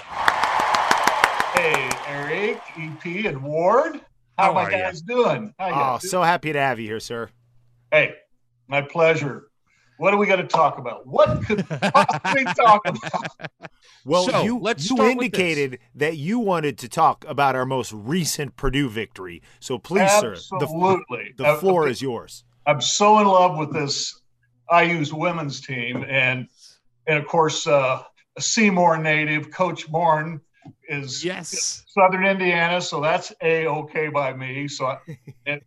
Hey, 1.55 1.90
Eric, 2.07 2.61
EP, 2.78 3.26
and 3.26 3.42
Ward. 3.42 4.01
How, 4.38 4.47
How 4.47 4.53
my 4.55 4.64
are 4.64 4.70
ya? 4.72 4.78
guys 4.78 5.03
doing? 5.03 5.55
How 5.59 5.68
Oh, 5.68 5.99
doing? 6.01 6.11
so 6.11 6.22
happy 6.22 6.53
to 6.53 6.59
have 6.61 6.80
you 6.80 6.86
here, 6.86 7.01
sir. 7.01 7.30
Hey, 7.92 8.14
my 8.66 8.82
pleasure. 8.82 9.49
What 9.99 10.12
are 10.12 10.16
we 10.16 10.26
going 10.26 10.40
to 10.40 10.47
talk 10.47 10.78
about? 10.78 11.07
What 11.07 11.45
could 11.47 11.64
possibly 11.68 12.45
talk 12.57 12.80
about? 12.84 13.30
Well, 14.05 14.24
So, 14.28 14.42
you, 14.42 14.59
let's 14.59 14.90
you 14.90 15.01
indicated 15.05 15.78
that 15.95 16.16
you 16.16 16.40
wanted 16.40 16.78
to 16.78 16.88
talk 16.88 17.24
about 17.28 17.55
our 17.55 17.64
most 17.64 17.92
recent 17.92 18.57
Purdue 18.57 18.88
victory. 18.88 19.40
So 19.61 19.78
please, 19.78 20.11
sir, 20.18 20.34
the, 20.34 20.57
Absolutely. 20.62 21.34
the 21.36 21.47
Uh, 21.47 21.57
floor 21.59 21.82
okay. 21.84 21.92
is 21.92 22.03
yours. 22.03 22.42
I'm 22.66 22.80
so 22.80 23.20
in 23.20 23.28
love 23.28 23.57
with 23.57 23.72
this 23.72 24.20
IU's 24.72 25.12
women's 25.12 25.60
team, 25.60 26.04
and 26.08 26.48
and 27.06 27.18
of 27.18 27.26
course, 27.26 27.66
uh, 27.66 28.02
a 28.36 28.40
Seymour 28.40 28.98
native, 28.98 29.50
Coach 29.50 29.88
Moren, 29.88 30.40
is 30.88 31.24
Yes. 31.24 31.84
Southern 31.86 32.24
Indiana, 32.24 32.80
so 32.80 33.00
that's 33.00 33.32
a 33.42 33.66
okay 33.66 34.08
by 34.08 34.32
me. 34.32 34.68
So, 34.68 34.86
I, 34.86 34.98
and 35.46 35.60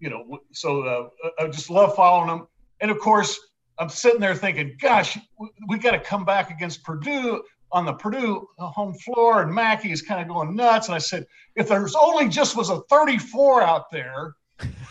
you 0.00 0.10
know, 0.10 0.40
so 0.52 0.82
uh, 0.82 1.08
I 1.38 1.48
just 1.48 1.70
love 1.70 1.94
following 1.94 2.28
them. 2.28 2.46
And 2.80 2.90
of 2.90 2.98
course, 2.98 3.38
I'm 3.78 3.88
sitting 3.88 4.20
there 4.20 4.34
thinking, 4.34 4.76
gosh, 4.80 5.18
we, 5.38 5.48
we 5.68 5.78
got 5.78 5.92
to 5.92 6.00
come 6.00 6.24
back 6.24 6.50
against 6.50 6.82
Purdue 6.82 7.42
on 7.70 7.86
the 7.86 7.94
Purdue 7.94 8.46
home 8.58 8.94
floor, 8.94 9.42
and 9.42 9.54
Mackey 9.54 9.92
is 9.92 10.02
kind 10.02 10.20
of 10.20 10.28
going 10.28 10.54
nuts. 10.54 10.88
And 10.88 10.94
I 10.94 10.98
said, 10.98 11.26
if 11.56 11.68
there's 11.68 11.94
only 11.94 12.28
just 12.28 12.56
was 12.56 12.70
a 12.70 12.80
34 12.90 13.62
out 13.62 13.90
there, 13.90 14.34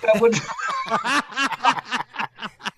that 0.02 0.20
would. 0.20 0.36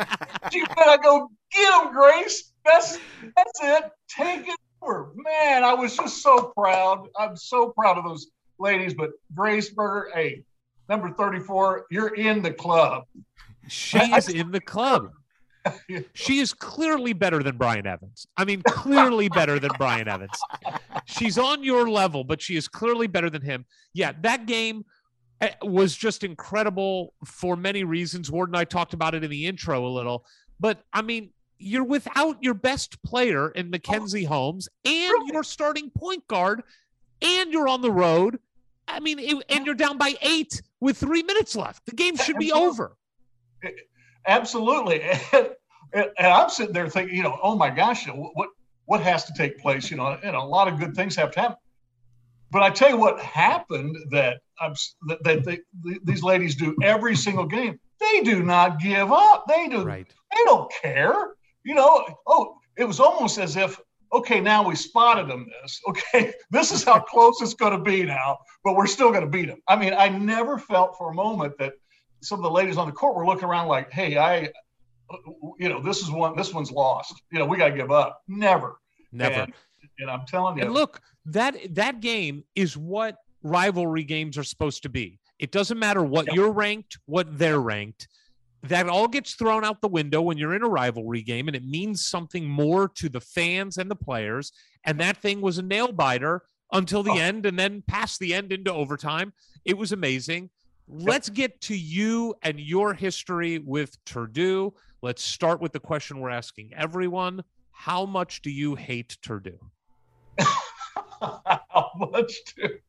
you 0.54 0.66
go 0.76 1.30
get 1.52 1.84
him, 1.84 1.94
Grace. 1.94 2.52
That's 2.66 2.98
that's 3.36 3.60
it. 3.62 3.92
Take 4.10 4.48
it 4.48 4.60
over, 4.82 5.12
man. 5.16 5.64
I 5.64 5.74
was 5.74 5.96
just 5.98 6.22
so 6.22 6.54
proud. 6.58 7.08
I'm 7.18 7.36
so 7.36 7.70
proud 7.70 7.98
of 7.98 8.06
those 8.06 8.28
ladies. 8.60 8.94
But 8.94 9.12
Grace 9.34 9.70
Berger, 9.70 10.12
hey, 10.14 10.44
number 10.90 11.12
34, 11.12 11.88
you're 11.92 12.16
in 12.16 12.42
the 12.42 12.52
club. 12.52 13.04
She 13.68 14.00
is 14.00 14.30
in 14.30 14.52
the 14.52 14.62
club. 14.62 15.12
She 16.14 16.40
is 16.40 16.54
clearly 16.54 17.14
better 17.14 17.42
than 17.42 17.56
Brian 17.56 17.88
Evans. 17.88 18.28
I 18.36 18.44
mean, 18.44 18.62
clearly 18.64 19.30
better 19.30 19.60
than 19.60 19.72
Brian 19.78 20.10
Evans. 20.10 20.38
She's 21.06 21.38
on 21.38 21.64
your 21.64 21.90
level, 21.90 22.26
but 22.26 22.42
she 22.42 22.58
is 22.58 22.68
clearly 22.68 23.08
better 23.08 23.30
than 23.30 23.42
him. 23.42 23.66
Yeah, 23.94 24.12
that 24.24 24.46
game 24.46 24.84
eh, 25.40 25.52
was 25.62 25.96
just 25.96 26.26
incredible 26.26 27.14
for 27.26 27.56
many 27.56 27.86
reasons. 27.86 28.30
Ward 28.30 28.50
and 28.50 28.58
I 28.58 28.66
talked 28.66 28.94
about 28.94 29.16
it 29.16 29.24
in 29.24 29.32
the 29.32 29.48
intro 29.48 29.86
a 29.86 29.88
little, 29.88 30.26
but 30.64 30.82
I 30.94 31.02
mean, 31.02 31.32
you're 31.60 31.84
without 31.84 32.42
your 32.42 32.54
best 32.54 33.04
player 33.04 33.50
in 33.50 33.70
Mackenzie 33.70 34.26
oh, 34.26 34.30
Holmes 34.30 34.70
and 34.86 35.28
your 35.28 35.44
starting 35.44 35.90
point 35.90 36.26
guard, 36.30 36.64
and 37.22 37.52
you're 37.52 37.68
on 37.68 37.82
the 37.82 37.92
road. 37.92 38.40
I 38.88 39.02
mean, 39.02 39.20
it, 39.20 39.44
and 39.50 39.66
you're 39.66 39.76
down 39.76 39.98
by 39.98 40.16
eight 40.22 40.62
with 40.80 40.98
three 40.98 41.22
minutes 41.22 41.58
left. 41.58 41.86
The 41.86 41.92
game 41.92 42.16
should 42.16 42.38
be 42.38 42.54
over. 42.54 42.96
Absolutely. 44.26 45.04
And, 45.96 46.10
and 46.18 46.26
I'm 46.26 46.50
sitting 46.50 46.74
there 46.74 46.90
thinking, 46.90 47.16
you 47.16 47.22
know, 47.22 47.38
oh 47.44 47.56
my 47.56 47.70
gosh, 47.70 48.08
you 48.08 48.14
know, 48.14 48.32
what 48.34 48.50
what 48.86 49.02
has 49.02 49.26
to 49.26 49.34
take 49.38 49.60
place? 49.60 49.92
You 49.92 49.98
know, 49.98 50.18
and 50.24 50.36
a 50.36 50.42
lot 50.42 50.68
of 50.68 50.80
good 50.80 50.96
things 50.96 51.16
have 51.18 51.30
to 51.34 51.40
happen. 51.40 51.58
But 52.50 52.64
I 52.64 52.72
tell 52.72 52.90
you 52.90 52.98
what 52.98 53.20
happened 53.20 53.96
that 54.10 54.40
I'm 54.60 54.74
that, 55.08 55.24
that 55.24 55.44
they, 55.44 55.60
these 56.04 56.24
ladies 56.24 56.56
do 56.56 56.76
every 56.82 57.16
single 57.16 57.46
game. 57.46 57.80
They 58.00 58.22
do 58.22 58.42
not 58.42 58.80
give 58.80 59.12
up. 59.12 59.46
They 59.48 59.68
do. 59.68 59.84
Right. 59.84 60.12
They 60.36 60.44
don't 60.46 60.72
care. 60.82 61.34
You 61.64 61.76
know. 61.76 62.06
Oh, 62.28 62.58
it 62.78 62.86
was 62.86 63.00
almost 63.00 63.38
as 63.38 63.56
if 63.56 63.80
okay, 64.14 64.40
now 64.40 64.68
we 64.68 64.76
spotted 64.76 65.28
them 65.28 65.48
this. 65.62 65.82
Okay, 65.90 66.34
this 66.52 66.72
is 66.72 66.84
how 66.84 67.00
close 67.00 67.42
it's 67.42 67.54
going 67.54 67.72
to 67.74 67.84
be 67.84 68.04
now, 68.04 68.38
but 68.64 68.76
we're 68.76 68.88
still 68.88 69.10
going 69.10 69.24
to 69.24 69.30
beat 69.30 69.48
them. 69.48 69.62
I 69.68 69.76
mean, 69.76 69.94
I 69.94 70.10
never 70.10 70.58
felt 70.58 70.98
for 70.98 71.12
a 71.12 71.14
moment 71.14 71.58
that 71.60 71.74
some 72.22 72.40
of 72.40 72.44
the 72.44 72.52
ladies 72.52 72.78
on 72.78 72.88
the 72.88 72.94
court 72.94 73.16
were 73.16 73.26
looking 73.26 73.46
around 73.46 73.68
like, 73.68 73.92
hey, 73.92 74.18
I, 74.18 74.50
you 75.60 75.70
know, 75.70 75.82
this 75.82 76.02
is 76.02 76.10
one, 76.10 76.36
this 76.36 76.54
one's 76.54 76.72
lost. 76.72 77.22
You 77.32 77.40
know, 77.40 77.46
we 77.46 77.58
got 77.58 77.70
to 77.70 77.76
give 77.76 77.92
up. 77.92 78.22
Never. 78.28 78.80
Never. 79.12 79.42
And, 79.42 79.54
and 80.00 80.10
I'm 80.10 80.26
telling 80.26 80.58
you. 80.58 80.64
And 80.64 80.74
look, 80.74 81.02
that 81.26 81.56
that 81.76 82.00
game 82.00 82.44
is 82.56 82.78
what 82.78 83.18
rivalry 83.44 84.04
games 84.04 84.38
are 84.38 84.44
supposed 84.44 84.84
to 84.84 84.90
be. 84.90 85.20
It 85.40 85.52
doesn't 85.52 85.78
matter 85.78 86.04
what 86.04 86.28
Yep. 86.28 86.36
you're 86.36 86.52
ranked, 86.52 86.98
what 87.06 87.38
they're 87.38 87.60
ranked. 87.60 88.08
That 88.64 88.88
all 88.88 89.08
gets 89.10 89.36
thrown 89.36 89.66
out 89.66 89.82
the 89.82 89.90
window 89.90 90.22
when 90.22 90.38
you're 90.38 90.56
in 90.56 90.64
a 90.64 90.70
rivalry 90.70 91.22
game, 91.22 91.48
and 91.48 91.56
it 91.56 91.66
means 91.66 92.06
something 92.06 92.48
more 92.48 92.88
to 92.96 93.10
the 93.10 93.20
fans 93.20 93.78
and 93.78 93.92
the 93.92 93.96
players. 93.96 94.54
And 94.86 95.00
that 95.02 95.18
thing 95.18 95.42
was 95.42 95.58
a 95.58 95.62
nail 95.62 95.92
biter 95.92 96.44
until 96.72 97.04
the 97.04 97.12
Oh. 97.12 97.18
end, 97.18 97.46
and 97.46 97.60
then 97.60 97.84
past 97.88 98.20
the 98.20 98.34
end 98.34 98.54
into 98.54 98.72
overtime. 98.74 99.34
It 99.66 99.78
was 99.78 99.92
amazing. 99.92 100.50
Let's 100.88 101.30
get 101.30 101.60
to 101.62 101.76
you 101.78 102.36
and 102.42 102.60
your 102.60 102.94
history 102.94 103.60
with 103.60 104.04
Turdue. 104.06 104.74
Let's 105.02 105.24
start 105.24 105.60
with 105.62 105.74
the 105.74 105.80
question 105.80 106.20
we're 106.20 106.30
asking 106.30 106.72
everyone. 106.74 107.44
How 107.72 108.06
much 108.06 108.42
do 108.42 108.50
you 108.50 108.76
hate 108.76 109.18
Turdue? 109.22 109.60
how 111.20 111.92
much 111.98 112.34
do, 112.56 112.80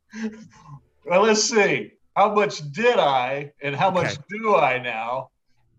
well, 1.05 1.23
let's 1.23 1.43
see. 1.43 1.93
How 2.17 2.33
much 2.33 2.61
did 2.73 2.99
I 2.99 3.53
and 3.63 3.75
how 3.75 3.91
much 3.91 4.17
do 4.29 4.55
I 4.55 4.79
now? 4.79 5.31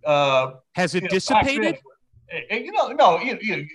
Uh, 0.06 0.52
Has 0.76 0.94
it 0.96 1.04
you 1.04 1.10
know, 1.10 1.14
dissipated? 1.14 1.64
then- 1.64 1.78
and- 2.32 2.44
and, 2.50 2.66
you 2.66 2.72
know, 2.72 2.88
no, 2.88 3.20
you, 3.20 3.38
you, 3.42 3.68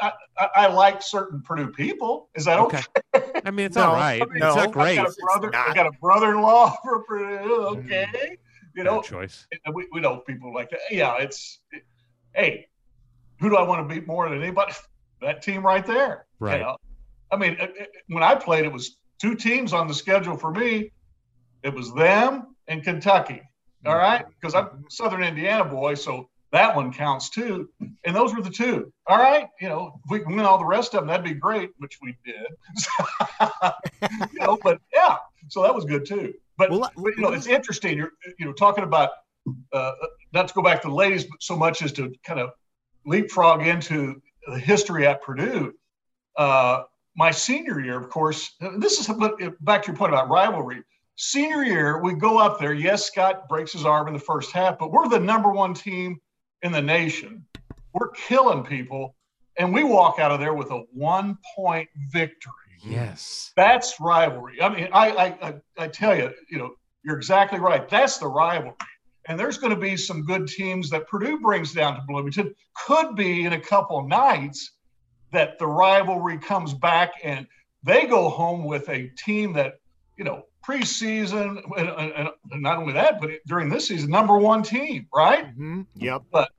I, 0.00 0.12
I, 0.38 0.48
I 0.54 0.66
like 0.68 1.02
certain 1.02 1.42
Purdue 1.42 1.72
people. 1.72 2.28
Is 2.36 2.44
that 2.44 2.58
okay? 2.60 2.80
Okay. 3.14 3.40
I 3.44 3.50
mean, 3.50 3.66
it's 3.66 3.76
No, 3.76 3.88
all 3.88 3.94
right. 3.94 4.22
I 4.22 4.24
it's 4.24 4.56
not 4.56 4.72
great. 4.72 4.92
I 4.92 5.02
got 5.02 5.06
a 5.06 5.08
It's 5.08 5.20
brother, 5.20 5.50
I 5.56 5.74
got 5.74 5.86
a 5.86 5.92
brother-in-law 6.00 6.76
for 6.84 7.02
Purdue. 7.02 7.48
Mm. 7.48 7.84
Okay, 7.84 8.36
you 8.76 8.84
know, 8.84 9.02
choice. 9.02 9.46
and 9.64 9.74
we, 9.74 9.88
we 9.92 10.00
know 10.00 10.18
people 10.18 10.54
like 10.54 10.70
that. 10.70 10.78
Yeah, 10.90 11.16
it's 11.18 11.60
hey, 12.34 12.68
who 13.40 13.50
do 13.50 13.56
I 13.56 13.62
want 13.62 13.86
to 13.88 13.92
beat 13.94 14.06
more 14.06 14.28
than 14.28 14.40
anybody? 14.42 14.72
That 15.22 15.40
team 15.42 15.64
right 15.64 15.84
there. 15.84 16.26
you 16.40 16.46
Right. 16.46 16.60
know? 16.60 16.76
I 17.32 17.36
mean, 17.36 17.52
it- 17.58 17.74
it- 17.76 17.90
when 18.08 18.22
I 18.22 18.34
played, 18.34 18.66
it 18.66 18.72
was 18.72 18.98
two 19.18 19.34
teams 19.34 19.72
on 19.72 19.88
the 19.88 19.94
schedule 19.94 20.36
for 20.36 20.50
me. 20.52 20.92
It 21.62 21.72
was 21.74 21.92
them 21.94 22.54
and 22.68 22.84
Kentucky. 22.84 23.40
All 23.86 23.96
right, 23.96 24.24
because 24.28 24.54
I'm 24.54 24.66
a 24.66 24.90
Southern 24.90 25.22
Indiana 25.22 25.64
boy, 25.64 25.94
so 25.94 26.28
that 26.52 26.74
one 26.74 26.92
counts 26.92 27.30
too. 27.30 27.68
And 28.04 28.14
those 28.14 28.34
were 28.34 28.42
the 28.42 28.50
two. 28.50 28.92
All 29.06 29.18
right, 29.18 29.48
you 29.60 29.68
know, 29.68 30.00
if 30.04 30.10
we 30.10 30.20
can 30.20 30.34
win 30.34 30.44
all 30.44 30.58
the 30.58 30.64
rest 30.64 30.94
of 30.94 31.00
them, 31.00 31.08
that'd 31.08 31.24
be 31.24 31.34
great, 31.34 31.70
which 31.78 31.98
we 32.02 32.16
did. 32.24 32.46
you 34.32 34.40
know, 34.40 34.58
but 34.62 34.80
yeah, 34.92 35.16
so 35.48 35.62
that 35.62 35.74
was 35.74 35.84
good 35.84 36.06
too. 36.06 36.34
But, 36.56 36.70
Well, 36.70 36.90
but 36.96 37.16
you 37.16 37.22
know, 37.22 37.32
it's 37.32 37.46
interesting. 37.46 37.96
You're 37.98 38.12
you 38.38 38.46
know 38.46 38.52
talking 38.52 38.84
about 38.84 39.10
uh, 39.72 39.92
not 40.32 40.48
to 40.48 40.54
go 40.54 40.62
back 40.62 40.82
to 40.82 40.88
the 40.88 40.94
ladies, 40.94 41.24
but 41.24 41.42
so 41.42 41.56
much 41.56 41.82
as 41.82 41.92
to 41.92 42.14
kind 42.24 42.40
of 42.40 42.50
leapfrog 43.04 43.66
into 43.66 44.20
the 44.46 44.58
history 44.58 45.06
at 45.06 45.22
Purdue. 45.22 45.74
Uh, 46.36 46.82
my 47.16 47.30
senior 47.30 47.80
year, 47.80 47.98
of 47.98 48.10
course, 48.10 48.52
this 48.78 49.00
is 49.00 49.06
but 49.06 49.36
back 49.64 49.82
to 49.82 49.88
your 49.88 49.96
point 49.96 50.12
about 50.12 50.28
rivalry. 50.28 50.82
Senior 51.16 51.64
year, 51.64 52.02
we 52.02 52.14
go 52.14 52.38
up 52.38 52.60
there. 52.60 52.74
Yes, 52.74 53.06
Scott 53.06 53.48
breaks 53.48 53.72
his 53.72 53.86
arm 53.86 54.06
in 54.06 54.12
the 54.12 54.20
first 54.20 54.52
half, 54.52 54.78
but 54.78 54.92
we're 54.92 55.08
the 55.08 55.18
number 55.18 55.50
one 55.50 55.72
team 55.72 56.18
in 56.62 56.72
the 56.72 56.82
nation. 56.82 57.46
We're 57.94 58.10
killing 58.10 58.62
people, 58.62 59.16
and 59.58 59.72
we 59.72 59.82
walk 59.82 60.18
out 60.18 60.30
of 60.30 60.40
there 60.40 60.52
with 60.52 60.70
a 60.70 60.82
one 60.92 61.38
point 61.54 61.88
victory. 62.10 62.52
Yes. 62.84 63.52
That's 63.56 63.98
rivalry. 63.98 64.60
I 64.60 64.68
mean, 64.68 64.88
I, 64.92 65.10
I, 65.10 65.26
I, 65.48 65.54
I 65.78 65.88
tell 65.88 66.14
you, 66.14 66.32
you 66.50 66.58
know, 66.58 66.74
you're 67.02 67.16
exactly 67.16 67.58
right. 67.58 67.88
That's 67.88 68.18
the 68.18 68.28
rivalry. 68.28 68.74
And 69.28 69.40
there's 69.40 69.56
going 69.56 69.74
to 69.74 69.80
be 69.80 69.96
some 69.96 70.22
good 70.22 70.46
teams 70.46 70.90
that 70.90 71.08
Purdue 71.08 71.40
brings 71.40 71.72
down 71.72 71.96
to 71.96 72.02
Bloomington. 72.06 72.54
Could 72.86 73.16
be 73.16 73.46
in 73.46 73.54
a 73.54 73.60
couple 73.60 74.06
nights 74.06 74.72
that 75.32 75.58
the 75.58 75.66
rivalry 75.66 76.38
comes 76.38 76.74
back 76.74 77.12
and 77.24 77.46
they 77.82 78.06
go 78.06 78.28
home 78.28 78.64
with 78.64 78.88
a 78.90 79.08
team 79.16 79.54
that, 79.54 79.74
you 80.16 80.24
know, 80.24 80.44
preseason, 80.66 81.62
and, 81.76 81.88
and, 81.88 82.28
and 82.50 82.62
not 82.62 82.78
only 82.78 82.92
that, 82.94 83.20
but 83.20 83.30
during 83.46 83.68
this 83.68 83.88
season, 83.88 84.10
number 84.10 84.36
one 84.36 84.62
team, 84.62 85.06
right? 85.14 85.56
Mhm. 85.56 85.86
Yep. 85.96 86.22
But 86.32 86.50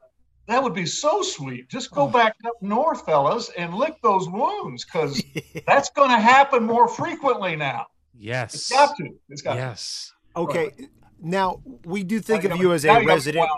that 0.47 0.63
would 0.63 0.73
be 0.73 0.85
so 0.85 1.21
sweet. 1.21 1.67
Just 1.67 1.91
go 1.91 2.07
back 2.07 2.35
up 2.45 2.53
north, 2.61 3.05
fellas, 3.05 3.49
and 3.57 3.73
lick 3.73 3.95
those 4.01 4.29
wounds 4.29 4.85
because 4.85 5.21
that's 5.67 5.89
going 5.89 6.09
to 6.09 6.19
happen 6.19 6.63
more 6.63 6.87
frequently 6.87 7.55
now. 7.55 7.87
Yes. 8.17 8.53
It's 8.55 8.69
got 8.69 8.95
to. 8.97 9.09
It's 9.29 9.41
got 9.41 9.57
Yes. 9.57 10.13
Okay. 10.35 10.71
Now 11.19 11.61
we 11.83 12.03
do 12.03 12.19
think 12.19 12.43
of 12.43 12.57
you 12.57 12.73
as 12.73 12.85
a 12.85 13.03
resident. 13.03 13.49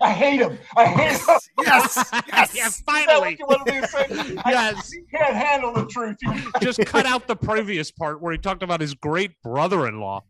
I 0.00 0.12
hate 0.12 0.40
him. 0.40 0.58
I 0.76 0.84
hate 0.86 1.20
him. 1.20 1.38
Yes. 1.64 1.96
Yes. 2.28 2.54
Yeah, 2.54 2.66
Is 2.68 2.80
finally. 2.82 3.36
you 3.38 3.46
wanted 3.46 3.74
me 3.74 3.80
to 3.80 3.86
say? 3.88 4.06
Yes. 4.46 4.92
You 4.94 5.04
can't 5.10 5.34
handle 5.34 5.72
the 5.72 5.86
truth. 5.86 6.16
Just 6.60 6.78
cut 6.86 7.04
out 7.06 7.26
the 7.26 7.34
previous 7.36 7.90
part 7.90 8.20
where 8.22 8.32
he 8.32 8.38
talked 8.38 8.62
about 8.62 8.80
his 8.80 8.94
great 8.94 9.32
brother-in-law. 9.42 10.22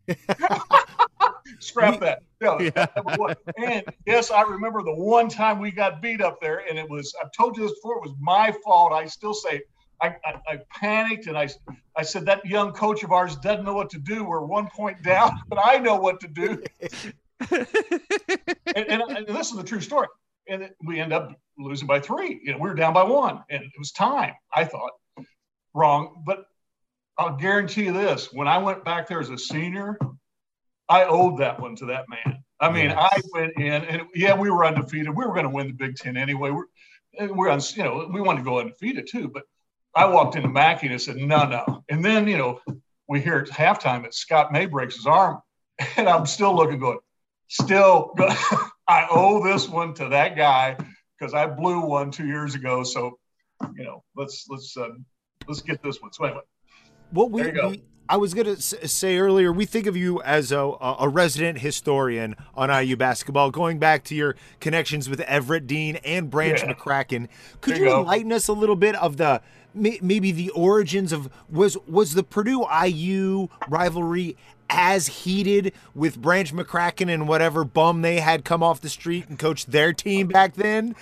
Scrap 1.59 1.99
that. 1.99 2.19
No, 2.41 2.59
Yeah. 2.59 2.69
that 2.71 3.05
was 3.05 3.17
what- 3.17 3.39
And 3.57 3.83
yes, 4.05 4.31
I 4.31 4.41
remember 4.41 4.81
the 4.81 4.93
one 4.95 5.29
time 5.29 5.59
we 5.59 5.71
got 5.71 6.01
beat 6.01 6.21
up 6.21 6.39
there, 6.41 6.63
and 6.69 6.77
it 6.79 6.89
was, 6.89 7.13
I've 7.23 7.31
told 7.31 7.57
you 7.57 7.63
this 7.63 7.73
before, 7.75 7.97
it 7.97 8.01
was 8.01 8.15
my 8.19 8.53
fault. 8.63 8.93
I 8.93 9.05
still 9.05 9.33
say, 9.33 9.61
I, 10.01 10.15
I, 10.25 10.33
I 10.47 10.59
panicked 10.71 11.27
and 11.27 11.37
I, 11.37 11.49
I 11.95 12.03
said, 12.03 12.25
that 12.25 12.45
young 12.45 12.71
coach 12.71 13.03
of 13.03 13.11
ours 13.11 13.35
doesn't 13.37 13.65
know 13.65 13.73
what 13.73 13.89
to 13.91 13.99
do. 13.99 14.23
We're 14.23 14.41
one 14.41 14.67
point 14.67 15.01
down, 15.03 15.39
but 15.49 15.59
I 15.63 15.77
know 15.77 15.95
what 15.95 16.19
to 16.21 16.27
do. 16.27 16.63
and, 17.51 17.67
and, 18.75 19.01
and 19.01 19.27
this 19.27 19.51
is 19.51 19.57
the 19.57 19.63
true 19.63 19.81
story. 19.81 20.07
And 20.47 20.69
we 20.83 20.99
end 20.99 21.13
up 21.13 21.31
losing 21.57 21.87
by 21.87 21.99
three. 21.99 22.39
You 22.43 22.53
know, 22.53 22.57
we 22.57 22.69
were 22.69 22.75
down 22.75 22.93
by 22.93 23.03
one, 23.03 23.43
and 23.49 23.63
it 23.63 23.71
was 23.77 23.91
time. 23.91 24.33
I 24.53 24.65
thought 24.65 24.91
wrong, 25.75 26.23
but 26.25 26.45
I'll 27.19 27.35
guarantee 27.35 27.85
you 27.85 27.93
this: 27.93 28.33
when 28.33 28.47
I 28.47 28.57
went 28.57 28.83
back 28.83 29.07
there 29.07 29.19
as 29.19 29.29
a 29.29 29.37
senior, 29.37 29.99
I 30.87 31.03
owed 31.03 31.37
that 31.39 31.59
one 31.59 31.75
to 31.75 31.85
that 31.87 32.05
man. 32.09 32.43
I 32.59 32.71
mean, 32.71 32.89
Yes. 32.89 32.97
I 32.97 33.21
went 33.31 33.53
in, 33.57 33.83
and 33.85 34.01
yeah, 34.15 34.35
we 34.35 34.49
were 34.49 34.65
undefeated. 34.65 35.09
We 35.09 35.25
were 35.25 35.33
going 35.33 35.43
to 35.43 35.51
win 35.51 35.67
the 35.67 35.73
Big 35.73 35.95
Ten 35.95 36.17
anyway. 36.17 36.49
We're 36.49 36.65
we're 37.29 37.49
on, 37.49 37.61
you 37.75 37.83
know, 37.83 38.09
we 38.11 38.21
wanted 38.21 38.39
to 38.39 38.45
go 38.45 38.59
undefeated 38.59 39.07
too. 39.07 39.27
But 39.27 39.43
I 39.95 40.05
walked 40.05 40.35
into 40.35 40.49
Mackey 40.49 40.87
and 40.87 40.93
I 40.93 40.97
said, 40.97 41.17
no, 41.17 41.45
no. 41.45 41.83
And 41.89 42.03
then, 42.03 42.27
you 42.27 42.37
know, 42.37 42.59
we 43.07 43.19
hear 43.21 43.37
at 43.39 43.47
halftime 43.49 44.03
that 44.03 44.13
Scott 44.13 44.51
May 44.51 44.65
breaks 44.67 44.95
his 44.95 45.05
arm, 45.05 45.39
and 45.97 46.07
I'm 46.07 46.25
still 46.25 46.55
looking, 46.55 46.79
going, 46.79 46.99
still, 47.47 48.13
I 48.87 49.07
owe 49.09 49.43
this 49.43 49.67
one 49.67 49.93
to 49.95 50.09
that 50.09 50.35
guy 50.35 50.77
because 51.17 51.33
I 51.33 51.47
blew 51.47 51.81
one 51.81 52.11
two 52.11 52.27
years 52.27 52.55
ago. 52.55 52.83
So, 52.83 53.17
you 53.75 53.83
know, 53.83 54.03
let's 54.15 54.45
let's 54.49 54.75
uh, 54.77 54.89
let's 55.47 55.61
get 55.61 55.81
this 55.83 56.01
one. 56.01 56.13
So 56.13 56.25
anyway, 56.25 56.41
What 57.11 57.31
we, 57.31 57.41
There 57.41 57.55
you 57.55 57.61
go. 57.61 57.69
we 57.69 57.83
I 58.11 58.17
was 58.17 58.33
gonna 58.33 58.57
say 58.57 59.17
earlier, 59.17 59.51
we 59.51 59.65
think 59.65 59.85
of 59.85 59.95
you 59.95 60.19
as 60.23 60.51
a, 60.51 60.57
a 60.57 61.07
resident 61.07 61.59
historian 61.59 62.35
on 62.55 62.69
IU 62.69 62.95
basketball, 62.95 63.51
going 63.51 63.77
back 63.77 64.03
to 64.05 64.15
your 64.15 64.35
connections 64.59 65.07
with 65.07 65.19
Everett 65.21 65.67
Dean 65.67 65.97
and 65.97 66.27
Branch 66.29 66.59
Yeah. 66.59 66.73
McCracken. 66.73 67.27
Could 67.61 67.75
There 67.75 67.81
you 67.81 67.85
you 67.89 67.91
go. 67.91 67.99
enlighten 68.01 68.33
us 68.33 68.47
a 68.47 68.53
little 68.53 68.75
bit 68.75 68.95
of 68.95 69.17
the 69.17 69.41
may- 69.73 69.99
maybe 70.01 70.31
the 70.31 70.49
origins 70.51 71.11
of 71.11 71.29
was 71.49 71.77
was 71.87 72.13
the 72.13 72.23
Purdue 72.23 72.65
IU 72.85 73.47
rivalry 73.67 74.37
as 74.69 75.07
heated 75.07 75.73
with 75.95 76.21
Branch 76.21 76.53
McCracken 76.53 77.11
and 77.11 77.27
whatever 77.27 77.63
bum 77.63 78.01
they 78.01 78.19
had 78.19 78.45
come 78.45 78.61
off 78.61 78.81
the 78.81 78.89
street 78.89 79.27
and 79.27 79.39
coached 79.39 79.71
their 79.71 79.93
team 79.93 80.27
back 80.27 80.53
then, 80.55 80.95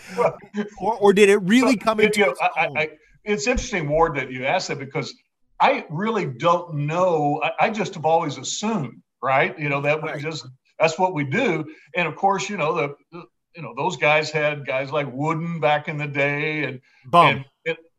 or, 0.79 0.95
or 0.95 1.13
did 1.13 1.29
it 1.29 1.37
really 1.37 1.75
come 1.75 1.99
into 1.99 2.19
you 2.19 2.25
know, 2.27 2.31
its 2.31 2.39
I. 2.41 2.69
I, 2.75 2.89
it's 3.25 3.45
interesting, 3.45 3.89
Ward, 3.89 4.15
that 4.15 4.31
you 4.31 4.45
asked 4.45 4.69
that 4.69 4.79
because 4.79 5.13
I 5.59 5.85
really 5.89 6.25
don't 6.25 6.75
know. 6.75 7.41
I, 7.43 7.65
I 7.65 7.69
just 7.69 7.95
have 7.95 8.05
always 8.05 8.37
assumed, 8.37 9.01
right? 9.21 9.57
You 9.59 9.69
know 9.69 9.81
that 9.81 10.01
we 10.01 10.19
just 10.21 10.47
that's 10.79 10.97
what 10.97 11.13
we 11.13 11.25
do, 11.25 11.65
and 11.95 12.07
of 12.07 12.15
course, 12.15 12.49
you 12.49 12.57
know 12.57 12.73
the, 12.73 12.95
the 13.11 13.25
you 13.55 13.63
know 13.63 13.73
those 13.75 13.97
guys 13.97 14.31
had 14.31 14.65
guys 14.65 14.91
like 14.91 15.07
Wooden 15.11 15.59
back 15.59 15.87
in 15.87 15.97
the 15.97 16.07
day, 16.07 16.63
and 16.63 16.79
bum? 17.07 17.37
and, 17.37 17.45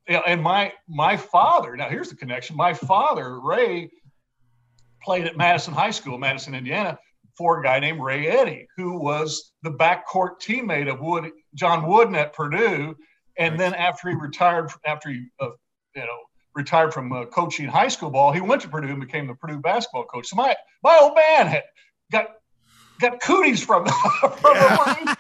and, 0.09 0.15
yeah, 0.15 0.23
and 0.27 0.43
my 0.43 0.73
my 0.89 1.17
father. 1.17 1.77
Now 1.77 1.89
here's 1.89 2.09
the 2.09 2.17
connection. 2.17 2.57
My 2.57 2.75
father, 2.75 3.41
Ray, 3.41 3.91
played 5.03 5.27
at 5.27 5.37
Madison 5.37 5.75
High 5.75 5.91
School, 5.91 6.19
Madison, 6.19 6.55
Indiana, 6.55 6.99
for 7.37 7.61
a 7.61 7.63
guy 7.63 7.79
named 7.79 8.01
Ray 8.01 8.27
Eddy, 8.27 8.67
who 8.77 8.99
was 8.99 9.53
the 9.63 9.71
backcourt 9.71 10.41
teammate 10.41 10.91
of 10.91 11.01
Wood, 11.01 11.31
John 11.55 11.87
Wooden 11.87 12.15
at 12.15 12.33
Purdue. 12.33 12.97
And 13.39 13.59
then 13.59 13.75
after 13.75 14.09
he 14.09 14.17
retired, 14.17 14.71
after 14.85 15.11
he 15.11 15.27
uh, 15.41 15.51
you 15.95 16.03
know 16.03 16.19
retired 16.55 16.93
from 16.93 17.13
uh, 17.13 17.27
coaching 17.27 17.69
high 17.69 17.89
school 17.89 18.11
ball, 18.11 18.33
he 18.33 18.41
went 18.41 18.63
to 18.63 18.69
Purdue 18.69 18.89
and 18.89 19.01
became 19.01 19.27
the 19.27 19.35
Purdue 19.35 19.61
basketball 19.61 20.05
coach. 20.05 20.27
So 20.27 20.37
my 20.37 20.57
my 20.83 20.99
old 21.01 21.15
man 21.15 21.47
had 21.47 21.63
got 22.11 22.31
got 23.01 23.21
cooties 23.21 23.63
from 23.65 23.87
from 24.21 24.55
the. 24.55 25.17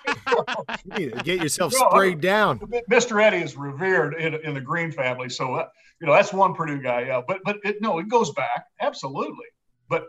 You 0.84 0.98
need 0.98 1.12
to 1.14 1.22
get 1.22 1.42
yourself 1.42 1.72
No, 1.76 1.86
I- 1.86 1.90
sprayed 1.90 2.20
down. 2.20 2.58
Mr. 2.90 3.22
Eddy 3.22 3.38
is 3.38 3.56
revered 3.56 4.14
in, 4.14 4.34
in 4.34 4.54
the 4.54 4.60
Green 4.60 4.90
family, 4.90 5.28
so 5.28 5.54
uh, 5.54 5.66
you 6.00 6.06
know 6.06 6.12
that's 6.12 6.32
one 6.32 6.54
Purdue 6.54 6.80
guy. 6.80 7.02
Yeah, 7.02 7.22
but 7.26 7.40
but 7.44 7.58
it, 7.64 7.76
no, 7.80 7.98
it 7.98 8.08
goes 8.08 8.32
back 8.32 8.64
absolutely. 8.80 9.46
But 9.88 10.04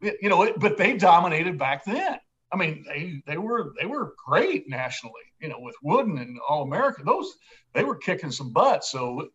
it- 0.00 0.16
you 0.22 0.28
know, 0.28 0.42
it, 0.42 0.54
but 0.58 0.76
they 0.76 0.96
dominated 0.96 1.58
back 1.58 1.84
then. 1.84 2.18
I 2.52 2.56
mean, 2.56 2.84
they 2.88 3.22
they 3.26 3.38
were 3.38 3.72
they 3.80 3.86
were 3.86 4.14
great 4.26 4.68
nationally. 4.68 5.14
You 5.40 5.48
know, 5.48 5.58
with 5.60 5.74
Wooden 5.82 6.18
and 6.18 6.38
All 6.48 6.62
America, 6.62 7.02
those 7.04 7.34
they 7.74 7.84
were 7.84 7.96
kicking 7.96 8.30
some 8.30 8.52
butt. 8.52 8.84
So, 8.84 9.28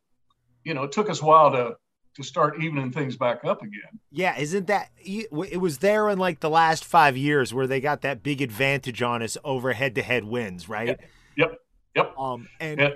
you 0.63 0.73
know, 0.73 0.83
it 0.83 0.91
took 0.91 1.09
us 1.09 1.21
a 1.21 1.25
while 1.25 1.51
to 1.51 1.75
to 2.15 2.23
start 2.23 2.61
evening 2.61 2.91
things 2.91 3.15
back 3.15 3.43
up 3.45 3.61
again. 3.61 3.99
Yeah, 4.11 4.37
isn't 4.37 4.67
that 4.67 4.89
it 4.97 5.31
was 5.31 5.77
there 5.79 6.09
in 6.09 6.17
like 6.19 6.39
the 6.41 6.49
last 6.49 6.83
five 6.83 7.15
years 7.15 7.53
where 7.53 7.67
they 7.67 7.79
got 7.79 8.01
that 8.01 8.21
big 8.23 8.41
advantage 8.41 9.01
on 9.01 9.21
us 9.23 9.37
over 9.43 9.73
head 9.73 9.95
to 9.95 10.01
head 10.01 10.25
wins, 10.25 10.67
right? 10.67 10.99
Yep, 11.37 11.57
yep. 11.95 12.13
Um, 12.17 12.47
and 12.59 12.79
Yeah, 12.79 12.89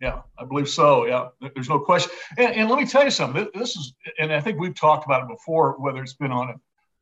yeah, 0.00 0.22
I 0.38 0.44
believe 0.44 0.68
so. 0.68 1.06
Yeah, 1.06 1.28
there's 1.54 1.68
no 1.68 1.78
question. 1.78 2.10
And, 2.36 2.54
and 2.54 2.68
let 2.70 2.78
me 2.78 2.86
tell 2.86 3.04
you 3.04 3.10
something. 3.10 3.44
This- 3.54 3.60
This 3.60 3.76
is, 3.76 3.94
and 4.18 4.32
I 4.32 4.40
think 4.40 4.58
we've 4.58 4.74
talked 4.74 5.04
about 5.06 5.22
it 5.22 5.28
before, 5.28 5.76
whether 5.78 6.02
it's 6.02 6.14
been 6.14 6.32
on 6.32 6.50
a 6.50 6.54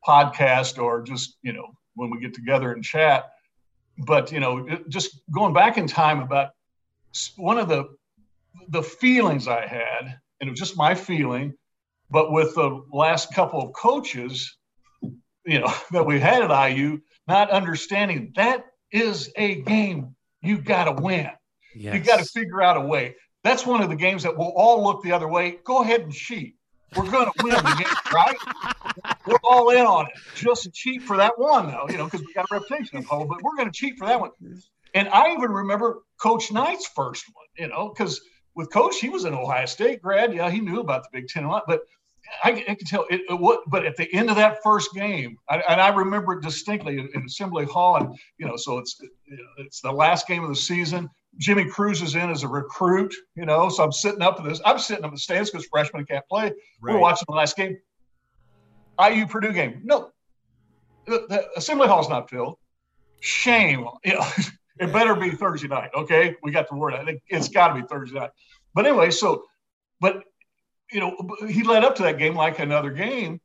podcast 0.06 0.78
or 0.82 1.02
just 1.02 1.38
you 1.42 1.52
know 1.52 1.66
when 1.94 2.10
we 2.10 2.20
get 2.20 2.34
together 2.34 2.72
and 2.72 2.84
chat. 2.84 3.30
But 4.06 4.30
you 4.32 4.40
know, 4.40 4.66
just 4.88 5.20
going 5.32 5.54
back 5.54 5.78
in 5.78 5.86
time 5.86 6.20
about 6.20 6.50
one 7.36 7.58
of 7.58 7.68
the 7.68 7.88
the 8.68 8.82
feelings 8.82 9.48
I 9.48 9.66
had, 9.66 10.18
and 10.44 10.50
it 10.50 10.52
was 10.52 10.60
just 10.60 10.76
my 10.76 10.94
feeling, 10.94 11.54
but 12.10 12.30
with 12.30 12.54
the 12.54 12.84
last 12.92 13.32
couple 13.32 13.62
of 13.62 13.72
coaches, 13.72 14.58
you 15.46 15.58
know, 15.58 15.72
that 15.92 16.04
we 16.04 16.20
had 16.20 16.42
at 16.42 16.68
IU, 16.68 17.00
not 17.26 17.50
understanding 17.50 18.32
that 18.36 18.66
is 18.92 19.32
a 19.36 19.62
game 19.62 20.14
you 20.42 20.58
got 20.58 20.84
to 20.84 21.02
win. 21.02 21.30
You 21.94 22.00
got 22.00 22.18
to 22.18 22.26
figure 22.26 22.60
out 22.60 22.76
a 22.76 22.82
way. 22.82 23.16
That's 23.42 23.64
one 23.64 23.82
of 23.82 23.88
the 23.88 23.96
games 23.96 24.22
that 24.24 24.36
we'll 24.36 24.52
all 24.54 24.84
look 24.84 25.02
the 25.02 25.12
other 25.12 25.26
way. 25.26 25.56
Go 25.64 25.82
ahead 25.82 26.02
and 26.02 26.12
cheat. 26.12 26.56
We're 26.94 27.10
going 27.10 27.24
to 27.24 27.42
win 27.42 27.54
the 27.54 27.74
game, 27.78 27.96
right? 28.12 29.16
We're 29.26 29.38
all 29.42 29.70
in 29.70 29.86
on 29.86 30.06
it. 30.06 30.12
Just 30.34 30.70
cheat 30.74 31.02
for 31.02 31.16
that 31.16 31.38
one, 31.38 31.68
though, 31.68 31.86
you 31.88 31.96
know, 31.96 32.04
because 32.04 32.20
we 32.20 32.34
got 32.34 32.44
a 32.50 32.54
reputation 32.54 32.98
of 32.98 33.06
hold, 33.06 33.30
but 33.30 33.42
we're 33.42 33.56
going 33.56 33.70
to 33.70 33.76
cheat 33.76 33.96
for 33.98 34.06
that 34.06 34.20
one. 34.20 34.30
And 34.92 35.08
I 35.08 35.32
even 35.32 35.50
remember 35.50 36.02
Coach 36.20 36.52
Knight's 36.52 36.86
first 36.86 37.24
one, 37.32 37.46
you 37.56 37.68
know, 37.68 37.88
because 37.88 38.20
with 38.54 38.70
Coach, 38.72 39.00
he 39.00 39.08
was 39.08 39.24
an 39.24 39.34
Ohio 39.34 39.66
State 39.66 40.02
grad. 40.02 40.32
Yeah, 40.32 40.50
he 40.50 40.60
knew 40.60 40.80
about 40.80 41.04
the 41.04 41.08
Big 41.12 41.28
Ten 41.28 41.44
a 41.44 41.48
lot, 41.48 41.64
but 41.66 41.80
I, 42.42 42.64
I 42.68 42.74
can 42.74 42.86
tell 42.86 43.06
it, 43.10 43.22
it 43.28 43.38
what. 43.38 43.60
But 43.68 43.84
at 43.84 43.96
the 43.96 44.12
end 44.14 44.30
of 44.30 44.36
that 44.36 44.58
first 44.62 44.94
game, 44.94 45.36
I, 45.48 45.62
and 45.68 45.80
I 45.80 45.88
remember 45.88 46.34
it 46.34 46.42
distinctly 46.42 46.98
in, 46.98 47.08
in 47.14 47.24
Assembly 47.24 47.64
Hall, 47.64 47.96
and 47.96 48.14
you 48.38 48.46
know, 48.46 48.56
so 48.56 48.78
it's 48.78 49.00
it's 49.58 49.80
the 49.80 49.92
last 49.92 50.26
game 50.26 50.42
of 50.42 50.48
the 50.48 50.56
season. 50.56 51.08
Jimmy 51.38 51.64
Crews 51.64 52.00
is 52.00 52.14
in 52.14 52.30
as 52.30 52.44
a 52.44 52.48
recruit, 52.48 53.12
you 53.34 53.44
know, 53.44 53.68
so 53.68 53.82
I'm 53.82 53.92
sitting 53.92 54.22
up 54.22 54.38
in 54.38 54.48
this. 54.48 54.60
I'm 54.64 54.78
sitting 54.78 55.04
up 55.04 55.10
in 55.10 55.14
the 55.14 55.20
stands 55.20 55.50
because 55.50 55.66
freshmen 55.66 56.06
can't 56.06 56.24
play. 56.28 56.52
We're 56.80 56.98
watching 56.98 57.26
the 57.28 57.34
last 57.34 57.56
game. 57.56 57.76
IU 59.04 59.26
Purdue 59.26 59.52
game. 59.52 59.80
No, 59.82 60.10
the, 61.06 61.26
the 61.28 61.48
Assembly 61.56 61.88
Hall's 61.88 62.08
not 62.08 62.30
filled. 62.30 62.58
Shame. 63.20 63.86
You 64.04 64.14
know, 64.14 64.26
it 64.78 64.92
better 64.92 65.14
be 65.14 65.30
Thursday 65.30 65.68
night. 65.68 65.90
Okay, 65.94 66.36
we 66.42 66.50
got 66.50 66.68
the 66.68 66.76
word. 66.76 66.94
I 66.94 67.04
think 67.04 67.22
it's 67.28 67.48
got 67.48 67.68
to 67.68 67.74
be 67.80 67.86
Thursday 67.86 68.18
night. 68.18 68.30
But 68.74 68.86
anyway, 68.86 69.10
so, 69.10 69.44
but 70.00 70.24
you 70.90 71.00
know, 71.00 71.16
he 71.48 71.62
led 71.62 71.84
up 71.84 71.96
to 71.96 72.02
that 72.02 72.18
game 72.18 72.34
like 72.34 72.58
another 72.58 72.90
game, 72.90 73.40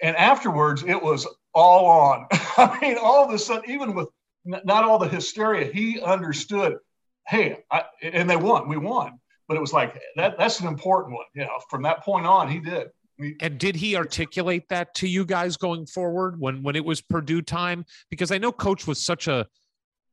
and 0.00 0.16
afterwards 0.16 0.84
it 0.84 1.02
was 1.02 1.26
all 1.54 1.86
on. 1.86 2.26
I 2.56 2.78
mean, 2.80 2.96
all 3.00 3.24
of 3.24 3.32
a 3.32 3.38
sudden, 3.38 3.70
even 3.70 3.94
with 3.94 4.08
not 4.44 4.84
all 4.84 4.98
the 4.98 5.08
hysteria, 5.08 5.70
he 5.72 6.00
understood. 6.00 6.78
Hey, 7.26 7.64
I, 7.70 7.84
and 8.02 8.30
they 8.30 8.36
won. 8.36 8.68
We 8.68 8.78
won. 8.78 9.20
But 9.48 9.56
it 9.56 9.60
was 9.60 9.72
like 9.72 9.98
that. 10.16 10.38
That's 10.38 10.60
an 10.60 10.68
important 10.68 11.14
one. 11.14 11.24
You 11.34 11.42
know, 11.42 11.58
from 11.70 11.82
that 11.82 12.02
point 12.04 12.26
on, 12.26 12.50
he 12.50 12.60
did. 12.60 12.88
And 13.40 13.58
did 13.58 13.74
he 13.74 13.96
articulate 13.96 14.68
that 14.68 14.94
to 14.96 15.08
you 15.08 15.24
guys 15.24 15.56
going 15.56 15.86
forward 15.86 16.38
when 16.38 16.62
when 16.62 16.76
it 16.76 16.84
was 16.84 17.00
Purdue 17.00 17.42
time? 17.42 17.84
Because 18.10 18.30
I 18.30 18.38
know 18.38 18.52
Coach 18.52 18.86
was 18.86 19.00
such 19.00 19.26
a 19.26 19.46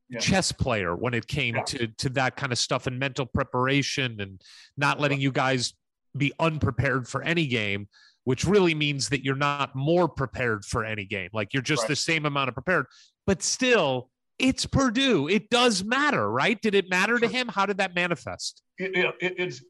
Yeah. 0.08 0.20
chess 0.20 0.52
player 0.52 0.94
when 0.94 1.14
it 1.14 1.26
came 1.26 1.56
Yeah. 1.56 1.62
to 1.64 1.86
to 1.88 2.08
that 2.10 2.36
kind 2.36 2.52
of 2.52 2.58
stuff 2.58 2.86
and 2.86 2.98
mental 2.98 3.26
preparation 3.26 4.20
and 4.20 4.40
not 4.76 5.00
letting 5.00 5.20
you 5.20 5.32
guys 5.32 5.74
be 6.16 6.32
unprepared 6.38 7.08
for 7.08 7.22
any 7.22 7.46
game, 7.46 7.88
which 8.24 8.44
really 8.44 8.74
means 8.74 9.08
that 9.08 9.24
you're 9.24 9.34
not 9.34 9.74
more 9.74 10.08
prepared 10.08 10.64
for 10.64 10.84
any 10.84 11.04
game. 11.04 11.30
Like 11.32 11.52
you're 11.52 11.62
just 11.62 11.82
Right. 11.82 11.88
the 11.88 11.96
same 11.96 12.24
amount 12.24 12.48
of 12.48 12.54
prepared, 12.54 12.86
but 13.26 13.42
still. 13.42 14.10
It's 14.38 14.66
Purdue. 14.66 15.28
It 15.30 15.48
does 15.48 15.82
matter, 15.82 16.30
right? 16.30 16.60
Did 16.60 16.74
it 16.74 16.90
matter 16.90 17.18
to 17.18 17.26
him? 17.26 17.48
How 17.48 17.64
did 17.64 17.78
that 17.78 17.94
manifest? 17.94 18.60
it, 18.76 18.94
it, 18.94 19.14
it- 19.22 19.34
it's 19.38 19.64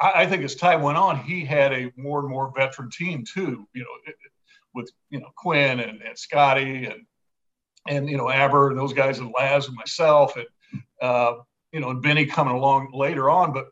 I, 0.00 0.22
I 0.22 0.26
think 0.26 0.42
as 0.44 0.54
time 0.54 0.80
went 0.80 0.96
on, 0.96 1.18
he 1.22 1.44
had 1.44 1.70
a 1.74 1.92
more 1.94 2.20
and 2.20 2.28
more 2.30 2.50
veteran 2.56 2.88
team 2.90 3.22
too. 3.22 3.68
You 3.74 3.82
know, 3.82 3.90
it- 4.06 4.10
it- 4.24 4.32
with 4.72 4.90
you 5.10 5.20
know 5.20 5.30
Quinn 5.36 5.78
and, 5.80 6.00
and 6.00 6.16
Scotty 6.18 6.86
and 6.86 7.04
and 7.90 8.08
you 8.08 8.16
know 8.16 8.30
Aber 8.30 8.70
and 8.70 8.78
those 8.78 8.94
guys 8.94 9.18
and 9.18 9.34
Laz 9.36 9.66
and 9.66 9.76
myself 9.76 10.36
and 10.36 10.46
uh, 11.02 11.34
you 11.72 11.80
know 11.80 11.90
and 11.90 12.00
Benny 12.00 12.24
coming 12.24 12.54
along 12.54 12.92
later 12.94 13.28
on. 13.28 13.52
But 13.52 13.66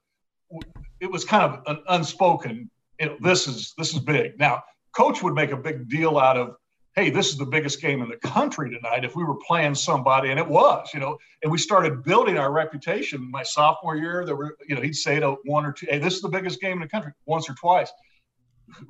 it 1.00 1.10
was 1.10 1.24
kind 1.24 1.44
of 1.44 1.62
an 1.66 1.82
unspoken. 1.88 2.70
You 3.00 3.06
know, 3.06 3.16
this 3.22 3.46
is 3.46 3.72
this 3.78 3.94
is 3.94 4.00
big. 4.00 4.38
Now, 4.38 4.62
coach 4.94 5.22
would 5.22 5.34
make 5.34 5.52
a 5.52 5.56
big 5.56 5.88
deal 5.88 6.18
out 6.18 6.36
of. 6.36 6.56
Hey, 6.96 7.10
this 7.10 7.28
is 7.28 7.36
the 7.36 7.46
biggest 7.46 7.80
game 7.80 8.02
in 8.02 8.08
the 8.08 8.16
country 8.16 8.70
tonight. 8.70 9.04
If 9.04 9.14
we 9.14 9.22
were 9.22 9.36
playing 9.46 9.76
somebody, 9.76 10.30
and 10.30 10.38
it 10.40 10.48
was, 10.48 10.88
you 10.92 10.98
know, 10.98 11.16
and 11.44 11.52
we 11.52 11.56
started 11.56 12.02
building 12.02 12.36
our 12.36 12.50
reputation. 12.50 13.30
My 13.30 13.44
sophomore 13.44 13.94
year, 13.94 14.24
there 14.26 14.34
were, 14.34 14.56
you 14.68 14.74
know, 14.74 14.80
he'd 14.80 14.96
say 14.96 15.20
to 15.20 15.36
one 15.44 15.64
or 15.64 15.70
two, 15.72 15.86
"Hey, 15.88 15.98
this 15.98 16.16
is 16.16 16.22
the 16.22 16.28
biggest 16.28 16.60
game 16.60 16.72
in 16.72 16.80
the 16.80 16.88
country," 16.88 17.12
once 17.24 17.48
or 17.48 17.54
twice. 17.54 17.92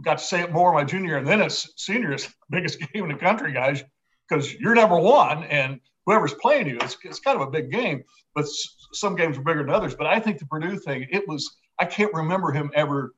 Got 0.02 0.18
to 0.18 0.24
say 0.24 0.40
it 0.40 0.52
more 0.52 0.72
my 0.72 0.84
junior, 0.84 1.10
year, 1.10 1.18
and 1.18 1.26
then 1.26 1.42
it's 1.42 1.70
senior, 1.76 2.12
it's 2.12 2.26
the 2.26 2.32
biggest 2.48 2.80
game 2.92 3.04
in 3.04 3.10
the 3.10 3.18
country, 3.18 3.52
guys, 3.52 3.84
because 4.28 4.54
you're 4.54 4.74
number 4.74 4.98
one, 4.98 5.44
and 5.44 5.80
whoever's 6.06 6.34
playing 6.34 6.68
you, 6.68 6.78
it's, 6.80 6.96
it's 7.02 7.20
kind 7.20 7.40
of 7.40 7.46
a 7.46 7.50
big 7.50 7.70
game. 7.70 8.02
But 8.34 8.44
s- 8.44 8.76
some 8.92 9.16
games 9.16 9.38
are 9.38 9.42
bigger 9.42 9.62
than 9.62 9.70
others. 9.74 9.94
But 9.94 10.06
I 10.06 10.20
think 10.20 10.38
the 10.38 10.46
Purdue 10.46 10.78
thing, 10.78 11.06
it 11.10 11.26
was, 11.26 11.56
I 11.78 11.84
can't 11.86 12.12
remember 12.12 12.52
him 12.52 12.70
ever, 12.74 13.14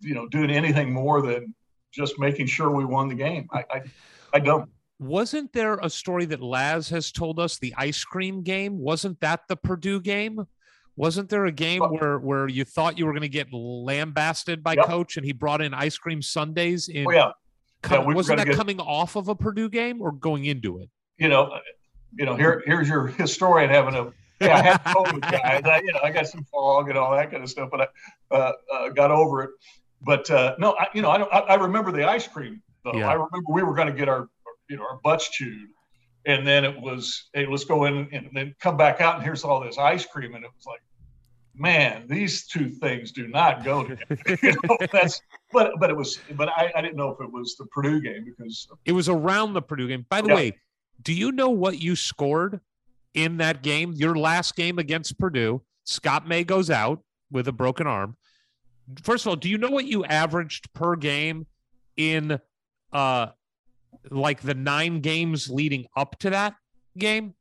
you 0.00 0.14
know, 0.14 0.28
doing 0.28 0.50
anything 0.50 0.92
more 0.92 1.22
than 1.22 1.54
just 1.92 2.18
making 2.18 2.46
sure 2.46 2.70
we 2.70 2.84
won 2.84 3.08
the 3.08 3.14
game. 3.14 3.48
I, 3.52 3.64
I, 3.70 3.82
I 4.34 4.38
don't. 4.38 4.68
Wasn't 4.98 5.52
there 5.54 5.78
a 5.82 5.88
story 5.88 6.26
that 6.26 6.42
Laz 6.42 6.90
has 6.90 7.10
told 7.10 7.40
us 7.40 7.58
the 7.58 7.74
ice 7.78 8.04
cream 8.04 8.42
game? 8.42 8.78
Wasn't 8.78 9.18
that 9.20 9.48
the 9.48 9.56
Purdue 9.56 10.00
game? 10.00 10.46
Wasn't 10.96 11.30
there 11.30 11.46
a 11.46 11.52
game 11.52 11.80
where 11.82 12.18
where 12.18 12.46
you 12.46 12.64
thought 12.66 12.98
you 12.98 13.06
were 13.06 13.12
going 13.12 13.22
to 13.22 13.28
get 13.28 13.50
lambasted 13.50 14.62
by 14.62 14.74
Yep. 14.74 14.84
coach 14.86 15.16
and 15.16 15.24
he 15.24 15.32
brought 15.32 15.62
in 15.62 15.72
ice 15.72 15.96
cream 15.96 16.20
sundaes 16.20 16.88
in 16.88 17.06
Oh 17.06 17.10
yeah, 17.10 17.30
Yeah, 17.88 17.98
wasn't 17.98 18.38
that 18.38 18.46
get- 18.46 18.56
coming 18.56 18.80
off 18.80 19.16
of 19.16 19.28
a 19.28 19.34
Purdue 19.34 19.68
game 19.68 20.02
or 20.02 20.12
going 20.12 20.44
into 20.44 20.80
it? 20.80 20.90
you 21.20 21.28
know, 21.28 21.54
you 22.16 22.24
know, 22.24 22.34
here 22.34 22.62
here's 22.66 22.88
your 22.88 23.06
historian 23.06 23.70
having 23.70 23.94
a 23.94 24.12
yeah, 24.40 24.56
I 24.56 24.62
had 24.62 24.84
COVID, 24.84 25.20
guys. 25.20 25.62
I, 25.64 25.80
you 25.80 25.92
know, 25.92 26.00
I 26.02 26.10
got 26.10 26.26
some 26.26 26.44
fog 26.44 26.88
and 26.88 26.96
all 26.96 27.14
that 27.14 27.30
kind 27.30 27.42
of 27.42 27.50
stuff, 27.50 27.68
but 27.70 27.82
I 27.82 28.34
uh, 28.34 28.52
uh, 28.72 28.88
got 28.88 29.10
over 29.10 29.42
it. 29.42 29.50
But 30.00 30.30
uh, 30.30 30.56
no, 30.58 30.74
I, 30.78 30.86
you 30.94 31.02
know, 31.02 31.10
I, 31.10 31.18
don't, 31.18 31.32
I, 31.32 31.40
I 31.40 31.54
remember 31.56 31.92
the 31.92 32.08
ice 32.08 32.26
cream 32.26 32.62
though. 32.84 32.94
Yeah. 32.94 33.08
I 33.08 33.12
remember 33.12 33.52
we 33.52 33.62
were 33.62 33.74
going 33.74 33.88
to 33.88 33.94
get 33.94 34.08
our, 34.08 34.28
you 34.68 34.78
know, 34.78 34.82
our 34.84 34.98
butts 35.04 35.28
chewed, 35.28 35.68
and 36.26 36.46
then 36.46 36.64
it 36.64 36.80
was, 36.80 37.28
hey, 37.34 37.46
let's 37.46 37.64
go 37.64 37.84
in 37.84 38.08
and 38.12 38.30
then 38.32 38.54
come 38.60 38.78
back 38.78 39.02
out, 39.02 39.16
and 39.16 39.24
here's 39.24 39.44
all 39.44 39.60
this 39.60 39.76
ice 39.76 40.06
cream, 40.06 40.34
and 40.34 40.42
it 40.44 40.50
was 40.56 40.64
like, 40.66 40.80
man, 41.60 42.06
these 42.08 42.46
two 42.46 42.68
things 42.70 43.12
do 43.12 43.28
not 43.28 43.64
go 43.64 43.84
together. 43.88 44.38
you 44.42 44.52
know, 44.68 44.76
that's, 44.92 45.20
but 45.52 45.72
but 45.78 45.90
it 45.90 45.96
was, 45.96 46.18
but 46.36 46.48
I, 46.48 46.72
I 46.74 46.80
didn't 46.80 46.96
know 46.96 47.10
if 47.10 47.20
it 47.20 47.30
was 47.30 47.54
the 47.56 47.66
Purdue 47.66 48.00
game 48.00 48.24
because 48.24 48.66
It 48.84 48.92
was 48.92 49.08
around 49.08 49.52
the 49.52 49.62
Purdue 49.62 49.86
game. 49.88 50.06
By 50.08 50.22
the 50.22 50.28
Yeah. 50.28 50.34
way, 50.34 50.58
do 51.02 51.12
you 51.12 51.30
know 51.32 51.50
what 51.50 51.80
you 51.80 51.94
scored 51.94 52.60
in 53.14 53.36
that 53.36 53.62
game? 53.62 53.92
Your 53.94 54.16
last 54.16 54.56
game 54.56 54.78
against 54.78 55.18
Purdue, 55.18 55.62
Scott 55.84 56.26
May 56.26 56.44
goes 56.44 56.70
out 56.70 57.02
with 57.30 57.46
a 57.46 57.52
broken 57.52 57.86
arm. 57.86 58.16
First 59.02 59.24
of 59.24 59.30
all, 59.30 59.36
do 59.36 59.48
you 59.48 59.56
know 59.58 59.70
what 59.70 59.84
you 59.84 60.04
averaged 60.04 60.72
per 60.72 60.96
game 60.96 61.46
in 61.96 62.40
uh 62.92 63.26
like 64.10 64.40
the 64.40 64.54
9 64.54 65.00
games 65.00 65.50
leading 65.50 65.86
up 65.96 66.18
to 66.20 66.30
that 66.30 66.54
game? 66.98 67.34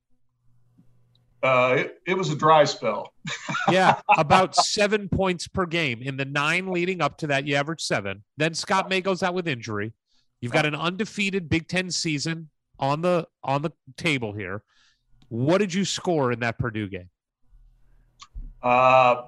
Uh, 1.41 1.75
it, 1.77 2.01
it 2.05 2.13
was 2.15 2.29
a 2.31 2.35
dry 2.35 2.63
spell. 2.63 3.13
Yeah, 3.69 4.01
about 4.17 4.55
7 4.55 5.09
points 5.09 5.47
per 5.47 5.67
game. 5.67 6.01
In 6.01 6.17
the 6.17 6.25
9 6.25 6.71
leading 6.71 7.01
up 7.01 7.19
to 7.19 7.27
that, 7.27 7.45
you 7.45 7.53
averaged 7.53 7.81
7. 7.81 8.23
Then 8.35 8.55
Scott 8.55 8.89
May 8.89 8.99
goes 8.99 9.21
out 9.21 9.35
with 9.35 9.47
injury. 9.47 9.93
You've 10.41 10.51
got 10.51 10.65
an 10.65 10.73
undefeated 10.73 11.49
Big 11.49 11.67
10 11.67 11.91
season 11.91 12.49
on 12.79 13.01
the 13.01 13.27
on 13.43 13.61
the 13.61 13.71
table 13.95 14.33
here. 14.33 14.63
What 15.27 15.59
did 15.59 15.71
you 15.71 15.85
score 15.85 16.31
in 16.31 16.39
that 16.39 16.57
Purdue 16.57 16.87
game? 16.87 17.09
Uh, 18.63 19.23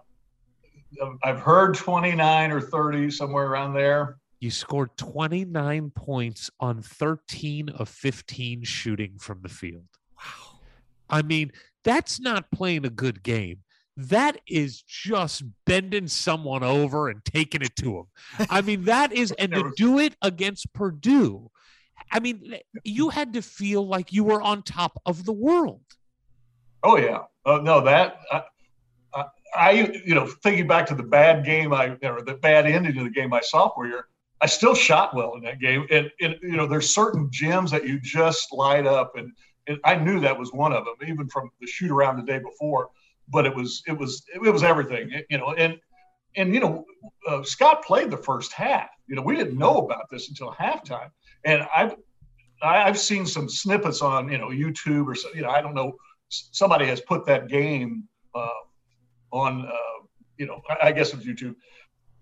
I've 1.24 1.40
heard 1.40 1.76
29 1.76 2.52
or 2.52 2.62
30 2.62 3.12
somewhere 3.12 3.46
around 3.46 3.74
there. 3.74 4.18
You 4.40 4.50
scored 4.50 4.98
29 4.98 5.92
points 5.92 6.50
on 6.60 6.82
13 6.82 7.70
of 7.70 7.88
15 7.88 8.64
shooting 8.64 9.18
from 9.20 9.42
the 9.44 9.50
field. 9.50 9.86
Wow. 10.18 10.60
I 11.10 11.22
mean, 11.22 11.52
that's 11.84 12.20
not 12.20 12.52
playing 12.52 12.86
a 12.86 12.90
good 12.90 13.24
game. 13.24 13.60
That 13.98 14.40
is 14.48 14.82
just 14.82 15.44
bending 15.66 16.08
someone 16.08 16.64
over 16.64 17.10
and 17.10 17.24
taking 17.26 17.62
it 17.62 17.76
to 17.78 18.06
them. 18.38 18.48
I 18.50 18.62
mean, 18.62 18.86
that 18.86 19.12
is, 19.12 19.32
and 19.34 19.52
to 19.54 19.72
do 19.76 20.00
it 20.00 20.16
against 20.22 20.74
Purdue, 20.74 21.52
I 22.12 22.20
mean, 22.20 22.56
you 22.84 23.10
had 23.10 23.34
to 23.34 23.42
feel 23.42 23.86
like 23.86 24.12
you 24.12 24.24
were 24.24 24.42
on 24.42 24.64
top 24.64 25.00
of 25.06 25.26
the 25.26 25.34
world. 25.34 25.82
Oh 26.84 26.98
yeah. 26.98 27.20
Oh 27.46 27.58
no, 27.58 27.82
that 27.82 28.20
I, 28.32 28.44
I, 29.14 29.26
I 29.56 29.72
you 30.06 30.16
know 30.16 30.28
thinking 30.28 30.68
back 30.68 30.86
to 30.88 30.96
the 30.96 31.04
bad 31.04 31.46
game 31.46 31.74
I 31.74 31.98
or 32.04 32.22
the 32.22 32.38
bad 32.42 32.66
ending 32.66 32.98
of 32.98 33.04
the 33.04 33.10
game 33.10 33.30
my 33.30 33.42
sophomore 33.42 33.88
year, 33.88 34.08
I 34.42 34.48
still 34.48 34.74
shot 34.74 35.16
well 35.16 35.36
in 35.36 35.44
that 35.44 35.60
game, 35.60 35.86
and, 35.92 36.10
and 36.20 36.36
you 36.42 36.58
know 36.58 36.66
there's 36.66 36.94
certain 36.94 37.30
gems 37.32 37.72
that 37.72 37.88
you 37.88 38.00
just 38.00 38.52
light 38.52 38.88
up, 38.88 39.16
and, 39.16 39.26
and 39.26 39.34
I 39.84 39.96
knew 39.96 40.20
that 40.20 40.38
was 40.38 40.52
one 40.54 40.74
of 40.74 40.86
them, 40.86 40.96
even 41.08 41.28
from 41.28 41.50
the 41.60 41.68
shoot 41.68 41.92
around 41.92 42.18
the 42.18 42.24
day 42.24 42.40
before. 42.40 42.90
But 43.28 43.46
it 43.46 43.56
was 43.56 43.84
it 43.88 43.98
was 43.98 44.24
it 44.34 44.52
was 44.52 44.64
everything, 44.64 45.12
you 45.30 45.38
know, 45.38 45.54
and 45.54 45.80
and 46.36 46.54
you 46.54 46.60
know 46.60 46.86
uh, 47.28 47.44
Scott 47.44 47.84
played 47.84 48.12
the 48.12 48.18
first 48.18 48.52
half. 48.52 48.90
You 49.08 49.16
know 49.16 49.22
we 49.22 49.36
didn't 49.36 49.58
know 49.58 49.78
about 49.78 50.10
this 50.10 50.30
until 50.30 50.52
halftime, 50.52 51.10
and 51.46 51.68
I've 51.76 51.96
I've 52.62 53.00
seen 53.00 53.26
some 53.26 53.50
snippets 53.50 54.02
on 54.02 54.32
you 54.32 54.38
know 54.38 54.50
YouTube 54.50 55.08
or 55.08 55.16
so, 55.16 55.30
you 55.34 55.42
know 55.42 55.50
I 55.50 55.62
don't 55.62 55.76
know 55.76 55.96
somebody 56.30 56.86
has 56.86 57.02
put 57.02 57.26
that 57.26 57.48
game 57.48 58.08
uh, 58.34 58.48
on 59.32 59.66
uh, 59.66 60.06
you 60.38 60.46
know 60.46 60.62
I, 60.70 60.88
I 60.88 60.92
guess 60.92 61.14
it 61.14 61.18
was 61.18 61.26
YouTube. 61.26 61.56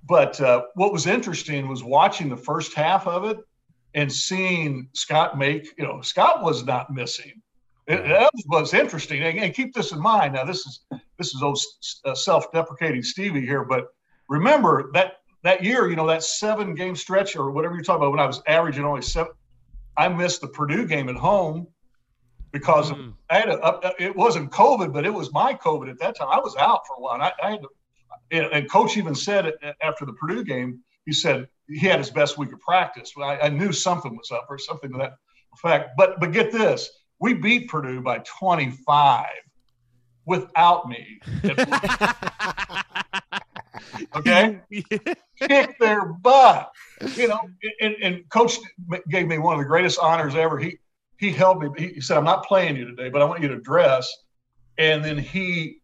But 0.07 0.39
uh, 0.41 0.63
what 0.75 0.93
was 0.93 1.07
interesting 1.07 1.67
was 1.67 1.83
watching 1.83 2.29
the 2.29 2.37
first 2.37 2.73
half 2.73 3.05
of 3.05 3.25
it 3.25 3.37
and 3.93 4.11
seeing 4.11 4.89
Scott 4.93 5.37
make 5.37 5.73
you 5.77 5.83
know 5.83 6.01
Scott 6.01 6.43
was 6.43 6.65
not 6.65 6.93
missing. 6.93 7.41
It, 7.87 8.03
that 8.03 8.31
was 8.45 8.73
interesting. 8.73 9.23
And, 9.23 9.39
and 9.39 9.53
keep 9.53 9.73
this 9.73 9.91
in 9.91 9.99
mind. 9.99 10.33
Now 10.33 10.45
this 10.45 10.65
is 10.65 10.85
this 11.17 11.33
is 11.33 11.41
old 11.41 11.59
uh, 12.05 12.15
self-deprecating 12.15 13.03
Stevie 13.03 13.45
here, 13.45 13.63
but 13.65 13.87
remember 14.27 14.91
that 14.93 15.13
that 15.43 15.63
year, 15.63 15.89
you 15.89 15.95
know, 15.95 16.07
that 16.07 16.23
seven 16.23 16.75
game 16.75 16.95
stretch 16.95 17.35
or 17.35 17.51
whatever 17.51 17.75
you're 17.75 17.83
talking 17.83 18.01
about, 18.01 18.11
when 18.11 18.19
I 18.19 18.25
was 18.25 18.41
averaging 18.47 18.83
only 18.83 19.01
seven, 19.01 19.31
I 19.97 20.07
missed 20.09 20.41
the 20.41 20.47
Purdue 20.47 20.85
game 20.85 21.09
at 21.09 21.15
home 21.15 21.67
because 22.51 22.91
of, 22.91 22.97
Mm. 22.97 23.13
I 23.29 23.39
had 23.39 23.49
a, 23.49 23.59
uh, 23.61 23.91
it 23.99 24.15
wasn't 24.15 24.51
COVID, 24.51 24.91
but 24.91 25.05
it 25.05 25.13
was 25.13 25.31
my 25.31 25.53
COVID 25.53 25.89
at 25.89 25.99
that 25.99 26.17
time. 26.17 26.27
I 26.31 26.39
was 26.39 26.55
out 26.57 26.81
for 26.87 26.95
a 26.95 26.99
while. 26.99 27.13
And 27.13 27.23
I, 27.23 27.31
I 27.41 27.51
had 27.51 27.61
to, 27.61 28.53
and 28.53 28.69
coach 28.69 28.97
even 28.97 29.15
said 29.15 29.53
after 29.81 30.05
the 30.05 30.13
Purdue 30.13 30.43
game, 30.43 30.81
he 31.05 31.13
said 31.13 31.47
he 31.69 31.87
had 31.87 31.99
his 31.99 32.09
best 32.09 32.37
week 32.37 32.51
of 32.51 32.59
practice. 32.59 33.13
Well, 33.15 33.29
I, 33.29 33.37
I 33.37 33.49
knew 33.49 33.71
something 33.71 34.15
was 34.15 34.31
up 34.31 34.47
or 34.49 34.57
something 34.57 34.91
to 34.91 34.97
that 34.97 35.13
effect. 35.53 35.91
But 35.97 36.19
but 36.19 36.31
get 36.31 36.51
this, 36.51 36.89
we 37.19 37.33
beat 37.33 37.69
Purdue 37.69 38.01
by 38.01 38.19
25 38.19 39.27
without 40.25 40.89
me. 40.89 41.19
okay, 44.15 44.61
kick 45.41 45.79
their 45.79 46.05
butt. 46.05 46.71
You 47.15 47.27
know, 47.29 47.39
and, 47.81 47.95
and 48.01 48.29
coach 48.29 48.57
gave 49.09 49.27
me 49.27 49.37
one 49.37 49.53
of 49.53 49.59
the 49.59 49.65
greatest 49.65 49.99
honors 49.99 50.35
ever. 50.35 50.57
He 50.57 50.77
he 51.17 51.31
held 51.31 51.61
me. 51.61 51.69
He 51.93 52.01
said, 52.01 52.17
"I'm 52.17 52.23
not 52.23 52.45
playing 52.45 52.75
you 52.77 52.85
today, 52.85 53.09
but 53.09 53.21
I 53.21 53.25
want 53.25 53.41
you 53.41 53.49
to 53.49 53.59
dress." 53.59 54.11
And 54.77 55.03
then 55.03 55.17
he, 55.17 55.78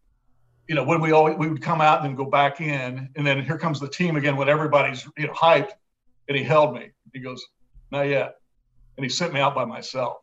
you 0.68 0.76
know, 0.76 0.84
when 0.84 1.00
we 1.00 1.12
always 1.12 1.38
we 1.38 1.48
would 1.48 1.62
come 1.62 1.82
out 1.82 2.00
and 2.00 2.10
then 2.10 2.16
go 2.16 2.26
back 2.26 2.60
in, 2.60 3.10
and 3.16 3.26
then 3.28 3.44
here 3.44 3.58
comes 3.58 3.80
the 3.80 3.88
team 3.88 4.16
again 4.16 4.36
when 4.36 4.50
everybody's 4.50 5.08
you 5.18 5.28
know 5.28 5.34
hyped, 5.34 5.72
and 6.28 6.38
he 6.38 6.44
held 6.44 6.74
me. 6.74 6.92
He 7.14 7.20
goes, 7.20 7.44
"Not 7.92 8.04
yet," 8.04 8.36
and 8.98 9.04
he 9.04 9.10
sent 9.10 9.34
me 9.34 9.40
out 9.40 9.54
by 9.54 9.66
myself. 9.66 10.18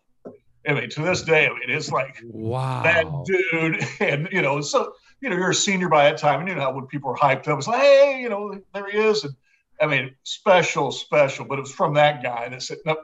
I 0.67 0.75
mean, 0.75 0.91
to 0.91 1.03
this 1.03 1.23
day, 1.23 1.47
I 1.47 1.51
mean, 1.51 1.69
it's 1.69 1.91
like 1.91 2.21
Wow. 2.25 2.83
that 2.83 3.07
dude, 3.25 3.87
and 4.01 4.29
you 4.33 4.43
know, 4.43 4.61
so 4.61 4.95
you 5.21 5.31
know, 5.31 5.37
you're 5.37 5.51
a 5.51 5.55
senior 5.55 5.89
by 5.89 6.05
that 6.05 6.19
time, 6.19 6.41
and 6.41 6.49
you 6.49 6.55
know 6.55 6.63
how 6.63 6.73
when 6.73 6.87
people 6.87 7.11
are 7.11 7.17
hyped 7.17 7.49
up, 7.49 7.59
it's 7.59 7.69
like, 7.69 7.81
hey, 7.81 8.21
you 8.21 8.29
know, 8.29 8.61
there 8.75 8.91
he 8.91 8.99
is, 8.99 9.25
and 9.25 9.35
I 9.81 9.87
mean, 9.87 10.15
special, 10.25 10.91
special. 10.91 11.45
But 11.45 11.59
it 11.59 11.63
was 11.63 11.73
from 11.73 11.95
that 11.95 12.23
guy 12.23 12.49
that 12.49 12.63
said, 12.63 12.79
nope, 12.85 12.99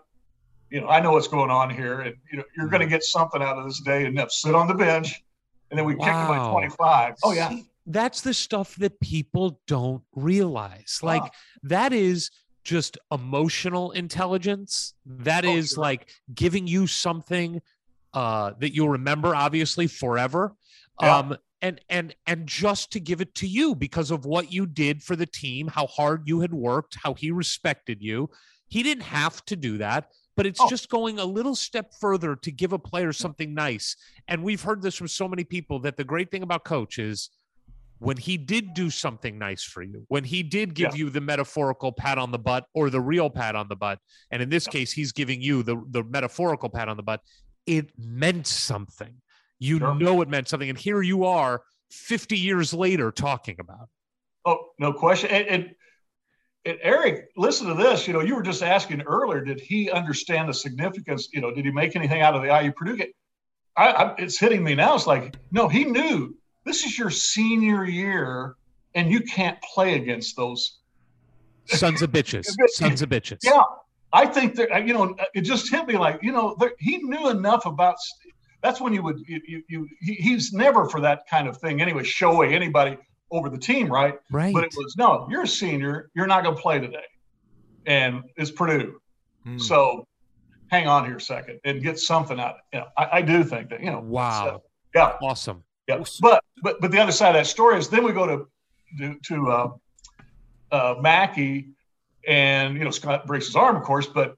you 0.71 0.81
know, 0.81 0.89
I 0.89 1.01
know 1.01 1.13
what's 1.13 1.29
going 1.29 1.51
on 1.51 1.71
here, 1.71 2.01
and 2.01 2.17
you 2.31 2.39
know, 2.39 2.45
you're 2.57 2.67
mm. 2.67 2.71
going 2.71 2.83
to 2.83 2.89
get 2.89 3.05
something 3.05 3.43
out 3.43 3.59
of 3.59 3.65
this 3.65 3.81
day, 3.81 4.07
and 4.07 4.21
sit 4.31 4.55
on 4.55 4.67
the 4.67 4.75
bench, 4.75 5.23
and 5.71 5.79
then 5.79 5.85
we 5.87 5.95
kicked 5.95 6.07
him 6.07 6.29
by 6.29 6.51
25. 6.51 7.15
Oh 7.23 7.33
yeah, 7.33 7.49
See, 7.51 7.67
that's 7.87 8.21
the 8.23 8.35
stuff 8.35 8.75
that 8.77 8.99
people 9.01 9.61
don't 9.67 10.03
realize. 10.15 11.01
Like 11.03 11.23
that 11.63 11.93
is 11.93 12.31
just 12.65 12.99
emotional 13.13 13.93
intelligence. 13.93 14.95
That 15.07 15.45
Oh, 15.45 15.55
is 15.57 15.71
sure. 15.71 15.83
like 15.83 16.11
giving 16.35 16.67
you 16.67 16.87
something 16.87 17.61
uh 18.15 18.53
that 18.61 18.75
you'll 18.75 18.89
remember 18.89 19.35
obviously 19.35 19.87
forever. 19.87 20.55
Yeah. 21.01 21.17
Um 21.19 21.37
and 21.61 21.81
and 21.89 22.15
and 22.27 22.47
just 22.47 22.93
to 22.93 23.01
give 23.01 23.21
it 23.21 23.35
to 23.37 23.47
you 23.47 23.75
because 23.75 24.11
of 24.11 24.25
what 24.25 24.53
you 24.53 24.67
did 24.67 25.03
for 25.03 25.17
the 25.17 25.27
team, 25.27 25.69
how 25.69 25.87
hard 25.87 26.23
you 26.27 26.41
had 26.41 26.53
worked, 26.55 26.97
how 27.03 27.15
he 27.15 27.31
respected 27.31 28.03
you. 28.03 28.31
He 28.69 28.83
didn't 28.83 29.05
have 29.05 29.45
to 29.47 29.57
do 29.57 29.79
that, 29.79 30.11
but 30.39 30.47
it's 30.47 30.61
Oh. 30.61 30.69
just 30.71 30.89
going 30.89 31.19
a 31.19 31.25
little 31.25 31.57
step 31.57 31.93
further 32.01 32.37
to 32.37 32.51
give 32.53 32.73
a 32.73 32.79
player 32.79 33.13
something 33.13 33.53
nice. 33.53 33.97
And 34.29 34.43
we've 34.45 34.63
heard 34.63 34.81
this 34.83 34.95
from 34.95 35.09
so 35.09 35.27
many 35.27 35.43
people 35.45 35.81
that 35.81 35.97
the 35.97 36.05
great 36.05 36.31
thing 36.31 36.43
about 36.45 36.65
coach 36.65 36.99
is 36.99 37.29
when 37.99 38.17
he 38.17 38.37
did 38.37 38.73
do 38.73 38.89
something 38.89 39.37
nice 39.37 39.65
for 39.65 39.83
you, 39.83 40.05
when 40.07 40.23
he 40.23 40.45
did 40.45 40.75
give 40.75 40.93
Yeah. 40.95 40.99
you 41.07 41.11
the 41.11 41.21
metaphorical 41.21 41.91
pat 41.91 42.17
on 42.19 42.31
the 42.31 42.39
butt 42.39 42.67
or 42.73 42.89
the 42.89 43.01
real 43.01 43.29
pat 43.29 43.57
on 43.57 43.67
the 43.69 43.75
butt, 43.75 43.99
and 44.31 44.41
in 44.41 44.49
this 44.49 44.69
case, 44.69 44.93
he's 44.93 45.11
giving 45.11 45.43
you 45.43 45.65
the, 45.65 45.83
the 45.91 46.05
metaphorical 46.05 46.69
pat 46.69 46.89
on 46.89 46.97
the 46.97 47.03
butt, 47.03 47.21
it 47.67 47.91
meant 47.99 48.47
something. 48.47 49.21
You 49.59 49.81
Sure. 49.81 49.95
know 49.97 50.23
it 50.23 50.29
meant 50.29 50.47
something. 50.47 50.69
And 50.69 50.79
here 50.79 51.03
you 51.03 51.25
are 51.25 51.63
50 51.91 52.39
years 52.39 52.73
later 52.73 53.11
talking 53.11 53.57
about 53.59 53.83
it. 53.83 53.89
oh 54.45 54.71
no 54.79 54.93
question. 54.93 55.31
And, 55.31 55.47
and, 55.49 55.63
and 55.65 55.75
Eric, 56.83 57.29
listen 57.37 57.67
to 57.69 57.75
this. 57.75 58.07
You 58.07 58.13
know, 58.13 58.21
you 58.21 58.35
were 58.35 58.43
just 58.43 58.63
asking 58.63 59.03
earlier, 59.03 59.41
did 59.45 59.61
he 59.61 59.91
understand 59.91 60.49
the 60.49 60.55
significance? 60.55 61.29
You 61.33 61.41
know, 61.41 61.53
did 61.53 61.65
he 61.65 61.71
make 61.71 61.97
anything 61.97 62.21
out 62.21 62.35
of 62.35 62.43
the 62.43 62.49
IU 62.49 62.73
Purdue 62.73 62.97
game? 62.97 63.13
I, 63.77 63.91
I, 63.91 64.15
it's 64.19 64.39
hitting 64.39 64.63
me 64.63 64.75
now. 64.75 64.95
It's 64.95 65.07
like, 65.07 65.37
no, 65.53 65.69
he 65.69 65.85
knew 65.85 66.37
this 66.65 66.85
is 66.85 66.99
your 66.99 67.11
senior 67.11 67.85
year, 67.85 68.57
and 68.95 69.11
you 69.11 69.21
can't 69.21 69.57
play 69.63 69.95
against 69.95 70.37
those 70.37 70.79
Sons 71.69 72.03
of 72.03 72.11
bitches. 72.11 72.47
Sons 72.69 73.03
of 73.03 73.09
bitches. 73.09 73.39
Yeah, 73.43 73.63
I 74.13 74.27
think 74.27 74.55
that 74.57 74.87
you 74.87 74.95
know 74.95 75.15
it 75.35 75.43
just 75.43 75.71
hit 75.71 75.87
me 75.87 75.97
like 75.97 76.23
you 76.23 76.33
know 76.33 76.57
he 76.79 76.99
knew 76.99 77.29
enough 77.29 77.67
about. 77.67 77.97
That's 78.63 78.81
when 78.81 78.93
you 78.93 79.03
would 79.03 79.21
you, 79.29 79.41
you, 79.47 79.63
you 79.69 79.89
he, 80.01 80.15
he's 80.15 80.53
never 80.53 80.89
for 80.89 81.01
that 81.01 81.23
kind 81.31 81.47
of 81.47 81.59
thing 81.59 81.81
anyway. 81.81 82.05
Showing 82.05 82.55
anybody 82.55 82.97
over 83.31 83.49
the 83.49 83.59
team, 83.59 83.89
right? 83.91 84.19
Right. 84.31 84.53
But 84.55 84.65
it 84.65 84.75
was 84.77 84.97
no, 84.97 85.27
you're 85.31 85.43
a 85.43 85.49
senior, 85.49 86.11
you're 86.15 86.27
not 86.27 86.43
going 86.45 86.57
to 86.57 86.61
play 86.63 86.79
today, 86.81 87.05
and 87.87 88.23
it's 88.37 88.51
Purdue. 88.51 89.01
Hmm. 89.45 89.59
So 89.59 90.07
hang 90.71 90.87
on 90.87 91.05
here 91.05 91.17
a 91.17 91.21
second 91.21 91.61
and 91.65 91.83
get 91.83 91.99
something 91.99 92.39
out 92.39 92.51
of 92.51 92.57
it. 92.57 92.77
You 92.77 92.81
know, 92.81 92.87
I, 92.97 93.19
I 93.19 93.23
do 93.23 93.43
think 93.45 93.71
that, 93.71 93.81
you 93.81 93.91
know, 93.91 94.01
Wow. 94.01 94.45
so, 94.45 94.63
yeah, 94.95 95.17
Awesome. 95.23 95.65
yeah. 95.87 96.03
But, 96.21 96.43
but, 96.63 96.81
but 96.81 96.91
the 96.91 96.99
other 96.99 97.13
side 97.13 97.29
of 97.31 97.35
that 97.35 97.47
story 97.47 97.79
is 97.79 97.89
then 97.89 98.05
we 98.05 98.13
go 98.13 98.27
to, 98.27 98.49
to, 98.99 99.15
to 99.25 99.51
uh, 99.51 99.69
uh, 100.71 100.95
Mackey 101.01 101.69
and, 102.27 102.77
you 102.77 102.85
know, 102.85 102.91
Scott 102.91 103.27
breaks 103.27 103.47
his 103.47 103.57
arm, 103.57 103.77
of 103.77 103.83
course, 103.83 104.07
but 104.07 104.35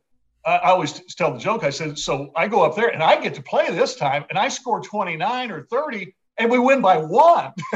I, 0.47 0.57
I 0.57 0.71
always 0.71 1.03
tell 1.17 1.33
the 1.33 1.39
joke. 1.39 1.65
I 1.65 1.71
said, 1.71 1.99
so 1.99 2.31
I 2.37 2.47
go 2.47 2.63
up 2.63 2.77
there 2.77 2.89
and 2.89 3.03
I 3.03 3.21
get 3.21 3.35
to 3.35 3.43
play 3.43 3.69
this 3.71 3.97
time 3.97 4.25
and 4.31 4.39
I 4.39 4.49
score 4.49 4.81
29 4.81 5.51
or 5.51 5.65
30 5.65 6.15
and 6.41 6.51
we 6.51 6.59
win 6.59 6.81
by 6.81 6.97
one. 6.97 7.53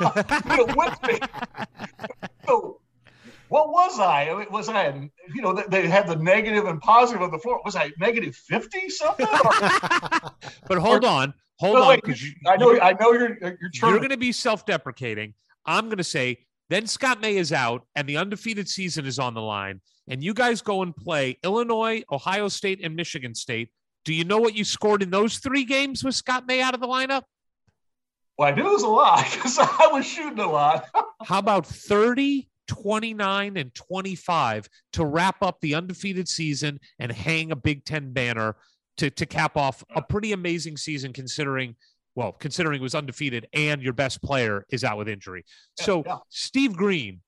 you 0.00 0.56
know, 0.56 0.66
with 0.76 0.98
me. 1.06 1.18
So 2.46 2.78
what 3.48 3.70
was 3.70 3.98
I? 3.98 4.46
Was 4.50 4.68
I, 4.68 4.88
you 5.34 5.42
know, 5.42 5.52
they- 5.68 5.88
had 5.88 6.06
the 6.06 6.16
negative 6.16 6.66
and 6.66 6.80
positive 6.80 7.22
of 7.22 7.30
the 7.30 7.38
floor. 7.38 7.60
Was 7.64 7.74
I 7.76 7.90
negative 7.98 8.36
50 8.36 8.88
something? 8.90 9.26
Or- 9.26 10.30
But 10.68 10.78
hold 10.78 11.04
on, 11.04 11.34
hold 11.58 11.74
No, 11.76 11.82
on, 11.82 11.88
wait, 11.88 12.02
because 12.02 12.22
you, 12.22 12.32
I 12.46 12.56
know, 12.56 12.78
I 12.80 12.92
know 12.92 13.12
you're, 13.12 13.36
you're 13.40 13.58
you're 13.74 13.98
going 13.98 14.10
to 14.10 14.16
be 14.16 14.32
self-deprecating. 14.32 15.34
I'm 15.66 15.86
going 15.86 15.98
to 15.98 16.04
say 16.04 16.46
then 16.70 16.86
Scott 16.86 17.20
May 17.20 17.36
is 17.36 17.52
out 17.52 17.86
and 17.94 18.08
the 18.08 18.16
undefeated 18.16 18.68
season 18.68 19.04
is 19.06 19.18
on 19.18 19.34
the 19.34 19.42
line, 19.42 19.80
and 20.08 20.22
you 20.24 20.34
guys 20.34 20.62
go 20.62 20.82
and 20.82 20.94
play 20.96 21.38
Illinois, 21.44 22.02
Ohio 22.10 22.48
State, 22.48 22.80
and 22.82 22.94
Michigan 22.96 23.34
State. 23.34 23.70
Do 24.04 24.14
you 24.14 24.24
know 24.24 24.38
what 24.38 24.54
you 24.54 24.64
scored 24.64 25.02
in 25.02 25.10
those 25.10 25.38
three 25.38 25.64
games 25.64 26.02
with 26.02 26.14
Scott 26.14 26.46
May 26.46 26.60
out 26.62 26.74
of 26.74 26.80
the 26.80 26.88
lineup? 26.88 27.22
Well, 28.38 28.48
I 28.48 28.54
knew 28.54 28.66
it 28.66 28.72
was 28.72 28.82
a 28.82 28.88
lot 28.88 29.24
because 29.32 29.58
I 29.58 29.88
was 29.92 30.06
shooting 30.06 30.38
a 30.38 30.50
lot. 30.50 30.86
How 31.22 31.38
about 31.38 31.66
30, 31.66 32.48
29, 32.66 33.56
and 33.56 33.74
25 33.74 34.68
to 34.94 35.04
wrap 35.04 35.42
up 35.42 35.60
the 35.60 35.74
undefeated 35.74 36.28
season 36.28 36.80
and 36.98 37.12
hang 37.12 37.52
a 37.52 37.56
Big 37.56 37.84
Ten 37.84 38.12
banner 38.12 38.56
to, 38.98 39.10
to 39.10 39.26
cap 39.26 39.56
off 39.56 39.84
a 39.94 40.02
pretty 40.02 40.32
amazing 40.32 40.76
season 40.76 41.12
considering, 41.12 41.76
well, 42.14 42.32
considering 42.32 42.80
it 42.80 42.82
was 42.82 42.94
undefeated 42.94 43.46
and 43.52 43.82
your 43.82 43.92
best 43.92 44.22
player 44.22 44.64
is 44.70 44.84
out 44.84 44.98
with 44.98 45.08
injury. 45.08 45.44
So 45.78 46.02
yeah. 46.04 46.18
Steve 46.28 46.76
Green 46.76 47.20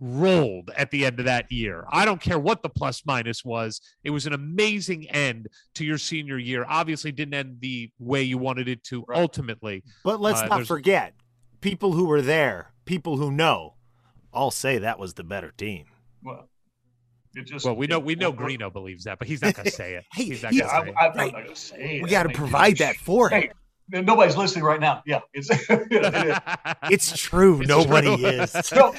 rolled 0.00 0.70
at 0.76 0.90
the 0.90 1.04
end 1.06 1.18
of 1.18 1.24
that 1.26 1.50
year. 1.50 1.84
I 1.90 2.04
don't 2.04 2.20
care 2.20 2.38
what 2.38 2.62
the 2.62 2.68
plus 2.68 3.02
minus 3.06 3.44
was. 3.44 3.80
It 4.04 4.10
was 4.10 4.26
an 4.26 4.32
amazing 4.32 5.08
end 5.10 5.48
to 5.74 5.84
your 5.84 5.98
senior 5.98 6.38
year. 6.38 6.64
Obviously 6.68 7.12
didn't 7.12 7.34
end 7.34 7.58
the 7.60 7.90
way 7.98 8.22
you 8.22 8.38
wanted 8.38 8.68
it 8.68 8.84
to 8.84 9.04
Right. 9.08 9.18
ultimately. 9.20 9.82
But 10.04 10.20
let's 10.20 10.40
Uh, 10.40 10.46
not 10.46 10.50
there's- 10.56 10.68
forget, 10.68 11.14
people 11.60 11.92
who 11.92 12.04
were 12.06 12.22
there, 12.22 12.72
people 12.84 13.16
who 13.16 13.30
know, 13.32 13.74
all 14.32 14.50
say 14.50 14.78
that 14.78 14.98
was 14.98 15.14
the 15.14 15.24
better 15.24 15.50
team. 15.52 15.86
Well, 16.22 16.48
just 17.44 17.64
Well, 17.64 17.76
we 17.76 17.86
know 17.86 17.98
we 17.98 18.14
know 18.14 18.30
it- 18.30 18.36
Greeno 18.36 18.72
believes 18.72 19.04
that, 19.04 19.18
but 19.18 19.28
he's 19.28 19.42
not 19.42 19.54
going 19.54 19.64
to 19.66 19.70
say 19.70 19.94
it. 19.94 20.04
Hey, 20.12 20.24
he's 20.24 20.42
not 20.42 20.52
he- 20.52 20.58
going 20.60 20.70
Yeah, 20.70 20.78
to 20.80 20.86
say 20.86 20.92
I, 20.96 21.04
it. 21.06 21.10
I'm 21.12 21.16
Right. 21.18 21.32
not 21.32 21.42
going 21.44 21.54
to 21.54 21.60
say 21.60 21.96
it. 21.98 22.02
We 22.02 22.08
got 22.10 22.22
to 22.24 22.28
I 22.28 22.32
mean, 22.32 22.36
provide 22.36 22.76
that 22.78 22.96
for 22.96 23.30
him. 23.30 23.42
Hey, 23.42 23.50
nobody's 23.90 24.36
listening 24.36 24.64
right 24.64 24.80
now. 24.80 25.02
Yeah, 25.06 25.20
it's 25.32 25.48
you 25.48 25.76
know, 26.00 26.10
it 26.14 26.92
is. 26.92 27.12
True. 27.12 27.60
It's 27.60 27.68
Nobody 27.68 28.16
true. 28.16 28.26
is. 28.26 28.72
No, 28.74 28.94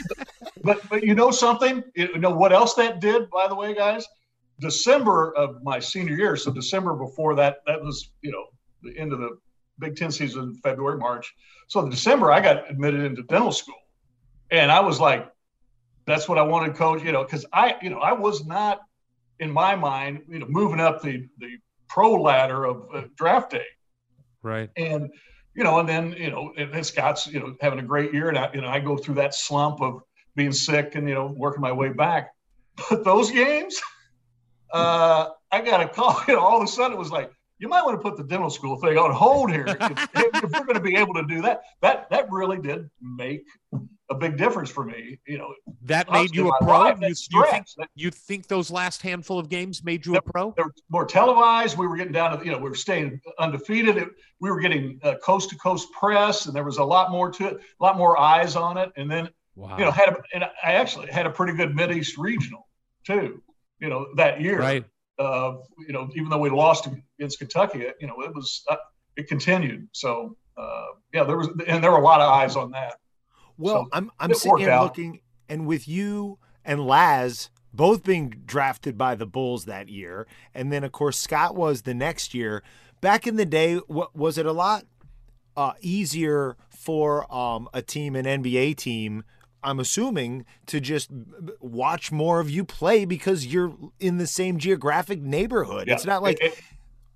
but 0.64 0.82
but 0.90 1.04
you 1.04 1.16
know 1.16 1.32
something? 1.32 1.84
You 1.96 2.18
know 2.18 2.32
what 2.32 2.52
else 2.52 2.74
that 2.76 3.00
did, 3.00 3.30
by 3.30 3.48
the 3.48 3.56
way, 3.56 3.74
guys? 3.74 4.06
December 4.60 5.34
of 5.36 5.64
my 5.64 5.80
senior 5.80 6.16
year, 6.16 6.36
so 6.36 6.52
December 6.52 6.94
before 6.94 7.36
that, 7.36 7.58
that 7.66 7.82
was 7.82 8.12
you 8.22 8.32
know 8.32 8.46
the 8.84 8.98
end 8.98 9.14
of 9.14 9.20
the 9.20 9.38
Big 9.80 9.96
Ten 9.96 10.12
season, 10.12 10.56
February, 10.64 10.98
March. 10.98 11.34
So 11.68 11.80
in 11.82 11.90
December, 11.90 12.32
I 12.32 12.42
got 12.42 12.70
admitted 12.70 13.02
into 13.02 13.24
dental 13.24 13.52
school, 13.52 13.80
and 14.52 14.72
I 14.72 14.80
was 14.80 15.00
like, 15.00 15.32
that's 16.06 16.28
what 16.28 16.38
I 16.38 16.42
wanted, 16.42 16.76
coach. 16.76 17.04
You 17.04 17.12
know, 17.12 17.24
because 17.24 17.46
I 17.54 17.76
you 17.82 17.90
know 17.90 18.00
I 18.00 18.14
was 18.14 18.46
not 18.46 18.82
in 19.40 19.52
my 19.52 19.76
mind, 19.76 20.24
you 20.28 20.40
know, 20.40 20.48
moving 20.50 20.80
up 20.80 21.02
the 21.02 21.28
the 21.38 21.58
pro 21.88 22.22
ladder 22.22 22.66
of 22.66 22.86
uh, 22.94 23.04
draft 23.16 23.52
day 23.52 23.66
right. 24.44 24.70
and 24.76 25.10
you 25.56 25.64
know, 25.64 25.80
and 25.80 25.90
then 25.90 26.14
you 26.14 26.30
know, 26.30 26.54
and 26.58 26.74
and 26.74 26.86
Scott's 26.86 27.28
you 27.28 27.40
know 27.40 27.56
having 27.60 27.80
a 27.80 27.84
great 27.84 28.14
year, 28.14 28.30
and 28.30 28.38
I 28.38 28.50
you 28.54 28.62
know 28.62 28.68
I 28.68 28.80
go 28.80 28.98
through 28.98 29.16
that 29.16 29.34
slump 29.34 29.82
of 29.82 30.02
being 30.36 30.52
sick 30.52 30.96
and 30.96 31.08
you 31.08 31.16
know 31.16 31.34
working 31.36 31.62
my 31.62 31.72
way 31.72 31.90
back. 31.90 32.32
But 32.90 33.04
those 33.04 33.32
games, 33.32 33.80
uh, 34.74 35.30
I 35.52 35.62
got 35.62 35.82
a 35.82 35.88
call. 35.88 36.22
You 36.28 36.36
know, 36.36 36.42
all 36.42 36.58
of 36.58 36.64
a 36.64 36.68
sudden 36.68 36.94
it 36.94 37.00
was 37.00 37.12
like 37.12 37.32
you 37.58 37.68
might 37.68 37.84
want 37.84 37.98
to 37.98 38.02
put 38.02 38.16
the 38.16 38.24
dental 38.24 38.50
school 38.50 38.80
thing 38.80 38.98
on 38.98 39.12
hold 39.12 39.52
here 39.52 39.66
if, 39.68 40.10
if, 40.16 40.44
we're 40.44 40.66
going 40.66 40.76
to 40.76 40.80
be 40.80 40.96
able 40.96 41.14
to 41.16 41.26
do 41.26 41.42
that. 41.42 41.62
That 41.82 42.10
that 42.10 42.32
really 42.32 42.60
did 42.60 42.90
make 43.02 43.44
a 44.10 44.16
big 44.16 44.38
difference 44.38 44.70
for 44.70 44.84
me. 44.84 45.20
You 45.28 45.38
know, 45.38 45.54
That 45.84 46.12
made 46.12 46.36
you 46.36 46.50
a 46.50 46.64
pro. 46.64 46.88
You, 46.88 47.14
you 47.32 47.46
think 47.52 47.66
you 47.96 48.12
think 48.12 48.48
those 48.48 48.72
last 48.72 49.02
handful 49.02 49.38
of 49.40 49.50
games 49.50 49.84
made 49.84 50.06
you 50.06 50.16
a 50.16 50.22
pro? 50.22 50.54
they 50.58 50.64
were 50.64 50.74
more 50.90 51.06
televised. 51.06 51.78
We 51.78 51.88
were 51.88 51.96
getting 51.98 52.14
down 52.14 52.38
to, 52.38 52.44
you 52.46 52.52
know, 52.52 52.58
we 52.58 52.70
were 52.70 52.76
staying 52.76 53.22
undefeated. 53.40 53.98
It, 53.98 54.10
we 54.42 54.50
were 54.52 54.60
getting 54.60 55.00
coast 55.24 55.50
to 55.52 55.56
coast 55.58 55.88
press, 55.92 56.46
and 56.48 56.56
there 56.56 56.64
was 56.64 56.78
a 56.78 56.84
lot 56.84 57.12
more 57.12 57.30
to 57.32 57.48
it, 57.48 57.54
a 57.58 57.84
lot 57.84 57.98
more 57.98 58.18
eyes 58.18 58.56
on 58.56 58.78
it. 58.78 58.92
And 58.98 59.10
then, 59.10 59.30
Wow. 59.56 59.78
you 59.78 59.84
know, 59.84 59.92
had 59.92 60.10
a, 60.10 60.16
and 60.34 60.44
I 60.64 60.74
actually 60.74 61.12
had 61.12 61.26
a 61.26 61.30
pretty 61.30 61.54
good 61.54 61.76
Mid 61.76 61.92
East 61.92 62.18
regional 62.18 62.68
too, 63.06 63.44
you 63.80 63.90
know, 63.90 64.08
that 64.16 64.40
year. 64.42 64.60
right. 64.60 64.86
Uh, 65.18 65.58
you 65.86 65.92
know, 65.92 66.10
even 66.16 66.30
though 66.30 66.38
we 66.38 66.50
lost 66.50 66.88
against 67.20 67.40
Kentucky, 67.40 67.86
you 68.00 68.08
know, 68.08 68.22
it 68.22 68.34
was, 68.34 68.64
uh, 68.70 68.78
it 69.18 69.28
continued. 69.28 69.90
So, 69.92 70.38
uh, 70.58 70.86
yeah, 71.14 71.26
there 71.26 71.36
was, 71.36 71.50
and 71.68 71.84
there 71.84 71.92
were 71.92 71.98
a 71.98 72.04
lot 72.04 72.22
of 72.22 72.32
eyes 72.32 72.56
on 72.56 72.72
that. 72.72 72.94
Well, 73.60 73.84
So, 73.84 73.90
I'm 73.94 74.12
I'm 74.20 74.34
sitting 74.34 74.58
here 74.58 74.72
out. 74.72 74.84
looking, 74.86 75.20
and 75.48 75.68
with 75.68 75.88
you 75.88 76.40
and 76.66 76.86
Laz 76.86 77.50
both 77.72 78.04
being 78.04 78.30
drafted 78.48 78.98
by 78.98 79.14
the 79.14 79.28
Bulls 79.28 79.66
that 79.66 79.90
year, 79.90 80.26
and 80.56 80.74
then 80.74 80.84
of 80.84 80.92
course 80.92 81.20
Scott 81.20 81.56
was 81.56 81.84
the 81.84 81.94
next 81.94 82.34
year. 82.34 82.64
Back 83.02 83.28
in 83.28 83.36
the 83.36 83.46
day, 83.46 83.76
what 83.76 84.16
was 84.16 84.38
it 84.40 84.46
a 84.48 84.52
lot 84.52 84.86
uh, 85.56 85.74
easier 85.82 86.58
for 86.70 87.32
um, 87.34 87.70
a 87.74 87.82
team, 87.84 88.16
an 88.16 88.26
NBA 88.26 88.76
team? 88.78 89.24
I'm 89.62 89.80
assuming 89.80 90.46
to 90.68 90.80
just 90.80 91.10
watch 91.60 92.12
more 92.14 92.40
of 92.40 92.50
you 92.50 92.64
play 92.64 93.04
because 93.06 93.46
you're 93.46 93.76
in 94.00 94.18
the 94.18 94.26
same 94.28 94.58
geographic 94.58 95.22
neighborhood. 95.22 95.88
Yeah. 95.88 95.96
It's 95.96 96.06
not 96.06 96.24
like 96.24 96.38
It- 96.42 96.54
it- 96.54 96.60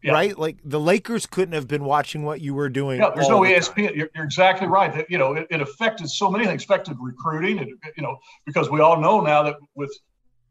yeah. 0.03 0.11
right, 0.11 0.37
like 0.37 0.57
the 0.63 0.79
Lakers 0.79 1.25
couldn't 1.25 1.53
have 1.53 1.67
been 1.67 1.83
watching 1.85 2.23
what 2.23 2.41
you 2.41 2.53
were 2.53 2.69
doing. 2.69 2.99
Yeah, 2.99 3.11
there's 3.15 3.29
no 3.29 3.43
the 3.43 3.51
ESPN. 3.51 3.95
You're, 3.95 4.09
you're 4.13 4.25
exactly 4.25 4.67
right. 4.67 4.93
That 4.93 5.09
you 5.09 5.17
know, 5.17 5.33
it, 5.33 5.47
it 5.49 5.61
affected 5.61 6.09
so 6.09 6.29
many 6.29 6.45
things. 6.45 6.63
Affected 6.63 6.97
recruiting, 6.99 7.59
and 7.59 7.69
you 7.95 8.03
know, 8.03 8.17
because 8.45 8.69
we 8.69 8.81
all 8.81 8.99
know 8.99 9.21
now 9.21 9.43
that 9.43 9.55
with 9.75 9.91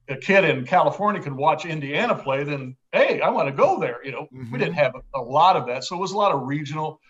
a 0.08 0.16
kid 0.16 0.44
in 0.44 0.64
California 0.64 1.22
can 1.22 1.36
watch 1.36 1.64
Indiana 1.64 2.14
play, 2.14 2.44
then 2.44 2.76
hey, 2.92 3.20
I 3.20 3.28
want 3.30 3.48
to 3.48 3.54
go 3.54 3.78
there. 3.78 4.04
You 4.04 4.12
know, 4.12 4.28
Mhm. 4.32 4.50
we 4.50 4.58
didn't 4.58 4.74
have 4.74 4.94
a, 4.94 5.18
a 5.18 5.22
lot 5.22 5.56
of 5.56 5.66
that, 5.66 5.84
so 5.84 5.96
it 5.96 6.00
was 6.00 6.12
a 6.12 6.16
lot 6.16 6.32
of 6.32 6.42
regional. 6.46 7.00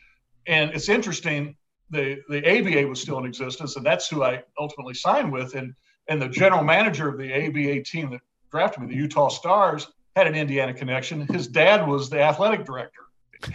And 0.47 0.71
it's 0.73 0.89
interesting. 0.89 1.57
The 1.91 2.21
the 2.29 2.39
ABA 2.39 2.89
was 2.89 3.01
still 3.01 3.19
in 3.19 3.25
existence, 3.27 3.77
and 3.77 3.87
that's 3.87 4.09
who 4.09 4.25
I 4.25 4.43
ultimately 4.59 4.95
signed 4.95 5.33
with. 5.33 5.55
And 5.55 5.75
and 6.09 6.21
the 6.21 6.29
general 6.29 6.65
manager 6.65 7.09
of 7.09 7.19
the 7.19 7.33
ABA 7.33 7.85
team 7.85 8.11
that 8.11 8.21
drafted 8.51 8.83
me, 8.83 8.89
the 8.89 8.97
Utah 8.97 9.29
Stars, 9.29 9.87
had 10.17 10.27
an 10.27 10.35
Indiana 10.35 10.75
connection. 10.75 11.27
His 11.27 11.49
dad 11.49 11.87
was 11.87 12.11
the 12.11 12.21
athletic 12.21 12.65
director. 12.65 13.01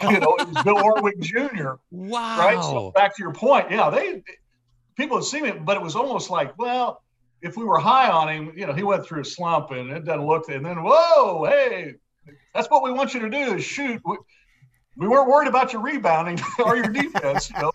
You 0.02 0.20
know, 0.20 0.36
it 0.38 0.48
was 0.50 0.64
Bill 0.64 0.76
Orwig 0.76 1.20
Jr 1.22 1.76
Wow. 1.92 2.38
right? 2.40 2.62
So 2.62 2.92
back 2.92 3.16
to 3.16 3.24
your 3.24 3.34
point, 3.34 3.72
yeah, 3.72 3.90
they 3.90 4.22
people 4.98 5.18
had 5.18 5.24
seen 5.24 5.46
it, 5.46 5.64
but 5.64 5.78
it 5.78 5.84
was 5.84 5.96
almost 5.96 6.30
like, 6.30 6.58
well, 6.58 7.02
if 7.42 7.56
we 7.56 7.64
were 7.64 7.78
high 7.78 8.10
on 8.10 8.28
him, 8.28 8.54
you 8.56 8.66
know, 8.66 8.74
he 8.74 8.84
went 8.84 9.06
through 9.06 9.22
a 9.22 9.26
slump 9.26 9.72
and 9.72 9.90
it 9.92 10.04
doesn't 10.04 10.26
look, 10.26 10.50
and 10.50 10.66
then 10.66 10.84
whoa, 10.84 11.46
hey, 11.46 11.94
that's 12.54 12.68
what 12.70 12.84
we 12.84 12.92
want 12.92 13.14
you 13.14 13.22
to 13.22 13.30
do 13.30 13.56
is 13.56 13.64
shoot. 13.64 14.02
We, 14.04 14.18
we 14.98 15.08
weren't 15.08 15.30
worried 15.30 15.48
about 15.48 15.72
your 15.72 15.84
rebounding 15.84 16.40
or 16.60 16.76
your 16.76 16.88
defense, 16.88 17.50
you 17.52 17.62
know. 17.62 17.72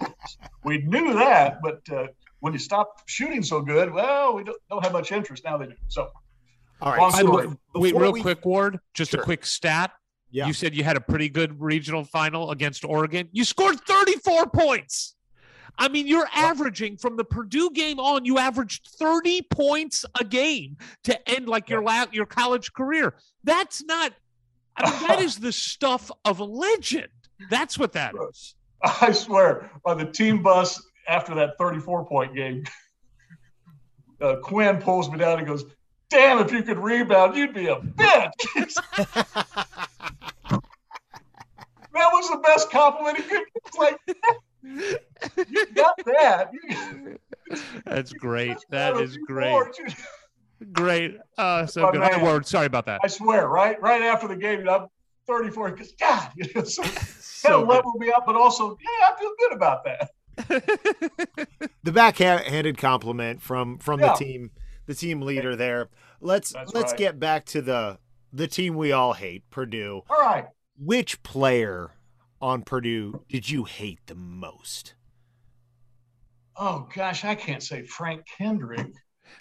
We 0.65 0.79
knew 0.79 1.15
that, 1.15 1.61
but 1.63 1.81
uh, 1.91 2.09
when 2.41 2.53
you 2.53 2.59
stop 2.59 3.03
shooting 3.07 3.43
so 3.43 3.61
good, 3.63 3.93
well, 3.93 4.35
we 4.35 4.45
don't, 4.45 4.61
don't 4.69 4.83
have 4.83 4.93
much 4.93 5.13
interest 5.13 5.45
now. 5.45 5.57
They 5.57 5.67
do. 5.67 5.75
So 5.89 6.11
All 6.83 6.97
right, 6.97 7.15
story. 7.15 7.47
way, 7.49 7.55
wait, 7.75 7.95
real 7.97 8.13
we- 8.13 8.21
quick, 8.23 8.45
Ward. 8.45 8.81
Just 8.95 9.13
Sure. 9.13 9.21
a 9.21 9.25
quick 9.25 9.47
stat. 9.47 9.93
Yeah. 10.31 10.47
You 10.47 10.53
said 10.53 10.75
you 10.75 10.83
had 10.83 10.97
a 10.97 11.01
pretty 11.01 11.29
good 11.29 11.61
regional 11.61 12.05
final 12.05 12.51
against 12.51 12.85
Oregon. 12.85 13.29
You 13.33 13.45
scored 13.45 13.79
34 13.81 14.47
points. 14.47 15.15
I 15.79 15.89
mean, 15.89 16.07
you're 16.07 16.29
averaging 16.35 16.97
from 16.97 17.17
the 17.17 17.25
Purdue 17.25 17.71
game 17.71 17.99
on, 18.01 18.25
you 18.25 18.39
averaged 18.39 18.89
30 18.99 19.43
points 19.43 20.05
a 20.21 20.25
game 20.25 20.77
to 21.05 21.29
end 21.29 21.49
like 21.49 21.69
your 21.69 21.83
la- 21.83 22.07
your 22.13 22.27
college 22.27 22.73
career. 22.73 23.15
That's 23.45 23.83
not 23.85 24.13
I 24.77 24.91
mean, 24.91 25.09
that 25.09 25.21
is 25.23 25.37
the 25.39 25.53
stuff 25.53 26.11
of 26.25 26.41
a 26.41 26.45
legend. 26.45 27.09
That's 27.51 27.79
what 27.79 27.93
that 27.93 28.15
is. 28.31 28.55
I 28.83 29.13
swear, 29.13 29.71
on 29.85 29.99
the 29.99 30.07
team 30.07 30.43
bus 30.43 30.83
after 31.09 31.35
that 31.37 31.57
34 31.59 32.05
point 32.07 32.35
game, 32.35 32.65
uh, 34.21 34.37
Quinn 34.43 34.79
pulls 34.79 35.11
me 35.11 35.19
down 35.19 35.39
and 35.39 35.47
goes, 35.47 35.65
Damn, 36.13 36.39
if 36.45 36.53
you 36.53 36.63
could 36.63 36.79
rebound, 36.79 37.35
you'd 37.37 37.55
be 37.55 37.69
a 37.69 37.77
bitch. 37.77 38.75
that 38.97 39.57
was 41.93 42.31
the 42.31 42.37
best 42.45 42.71
compliment 42.71 43.17
he 43.17 43.23
could. 43.25 43.43
It's 43.65 43.79
like, 43.79 43.99
you 45.49 45.67
got 45.75 45.95
that. 46.05 46.51
That's 47.87 48.13
great. 48.13 48.59
That 48.71 48.97
you 48.97 49.01
is 49.03 49.17
got 49.17 49.23
a 49.23 49.27
great. 49.27 49.65
Great. 50.73 51.17
Uh, 51.39 51.67
so 51.67 51.83
My 51.83 51.93
good. 51.93 52.03
Hi, 52.03 52.11
man. 52.11 52.21
Ward. 52.21 52.47
Sorry 52.47 52.67
about 52.67 52.87
that. 52.87 53.01
I 53.03 53.09
swear, 53.09 53.49
right, 53.49 53.81
right 53.83 54.03
after 54.03 54.29
the 54.29 54.37
game, 54.37 54.61
you 54.61 54.65
know, 54.67 54.91
34. 55.27 55.71
Because 55.73 55.93
God, 55.99 56.31
you 56.37 56.45
know, 56.55 56.63
so, 56.65 56.83
kind 56.93 56.97
So 57.21 57.63
of 57.63 57.69
leveled 57.69 57.97
me 57.99 58.13
up, 58.13 58.25
but 58.27 58.37
also, 58.37 58.77
yeah, 58.81 59.09
I 59.09 59.19
feel 59.19 59.31
good 59.39 59.53
about 59.55 59.85
that. 59.85 60.11
the 61.83 61.93
backhanded 61.93 62.79
compliment 62.79 63.43
from 63.43 63.79
from 63.79 64.01
Yeah. 64.01 64.09
the 64.13 64.25
team 64.25 64.51
the 64.87 64.95
team 64.95 65.23
leader 65.23 65.57
there 65.57 65.89
let's 66.21 66.53
That's 66.53 66.75
let's 66.75 66.93
right. 66.93 66.99
get 66.99 67.21
back 67.21 67.45
to 67.47 67.63
the 67.63 67.99
the 68.33 68.47
team 68.47 68.77
we 68.77 68.93
all 68.93 69.13
hate 69.13 69.49
purdue 69.51 70.03
All 70.09 70.21
right. 70.21 70.47
which 70.79 71.23
player 71.23 71.93
on 72.41 72.63
purdue 72.63 73.25
did 73.29 73.51
you 73.51 73.65
hate 73.65 74.01
the 74.07 74.15
most 74.15 74.95
Oh 76.57 76.87
gosh, 76.95 77.25
I 77.25 77.35
can't 77.35 77.63
say 77.63 77.83
Frank 77.83 78.27
Kendrick. 78.27 78.93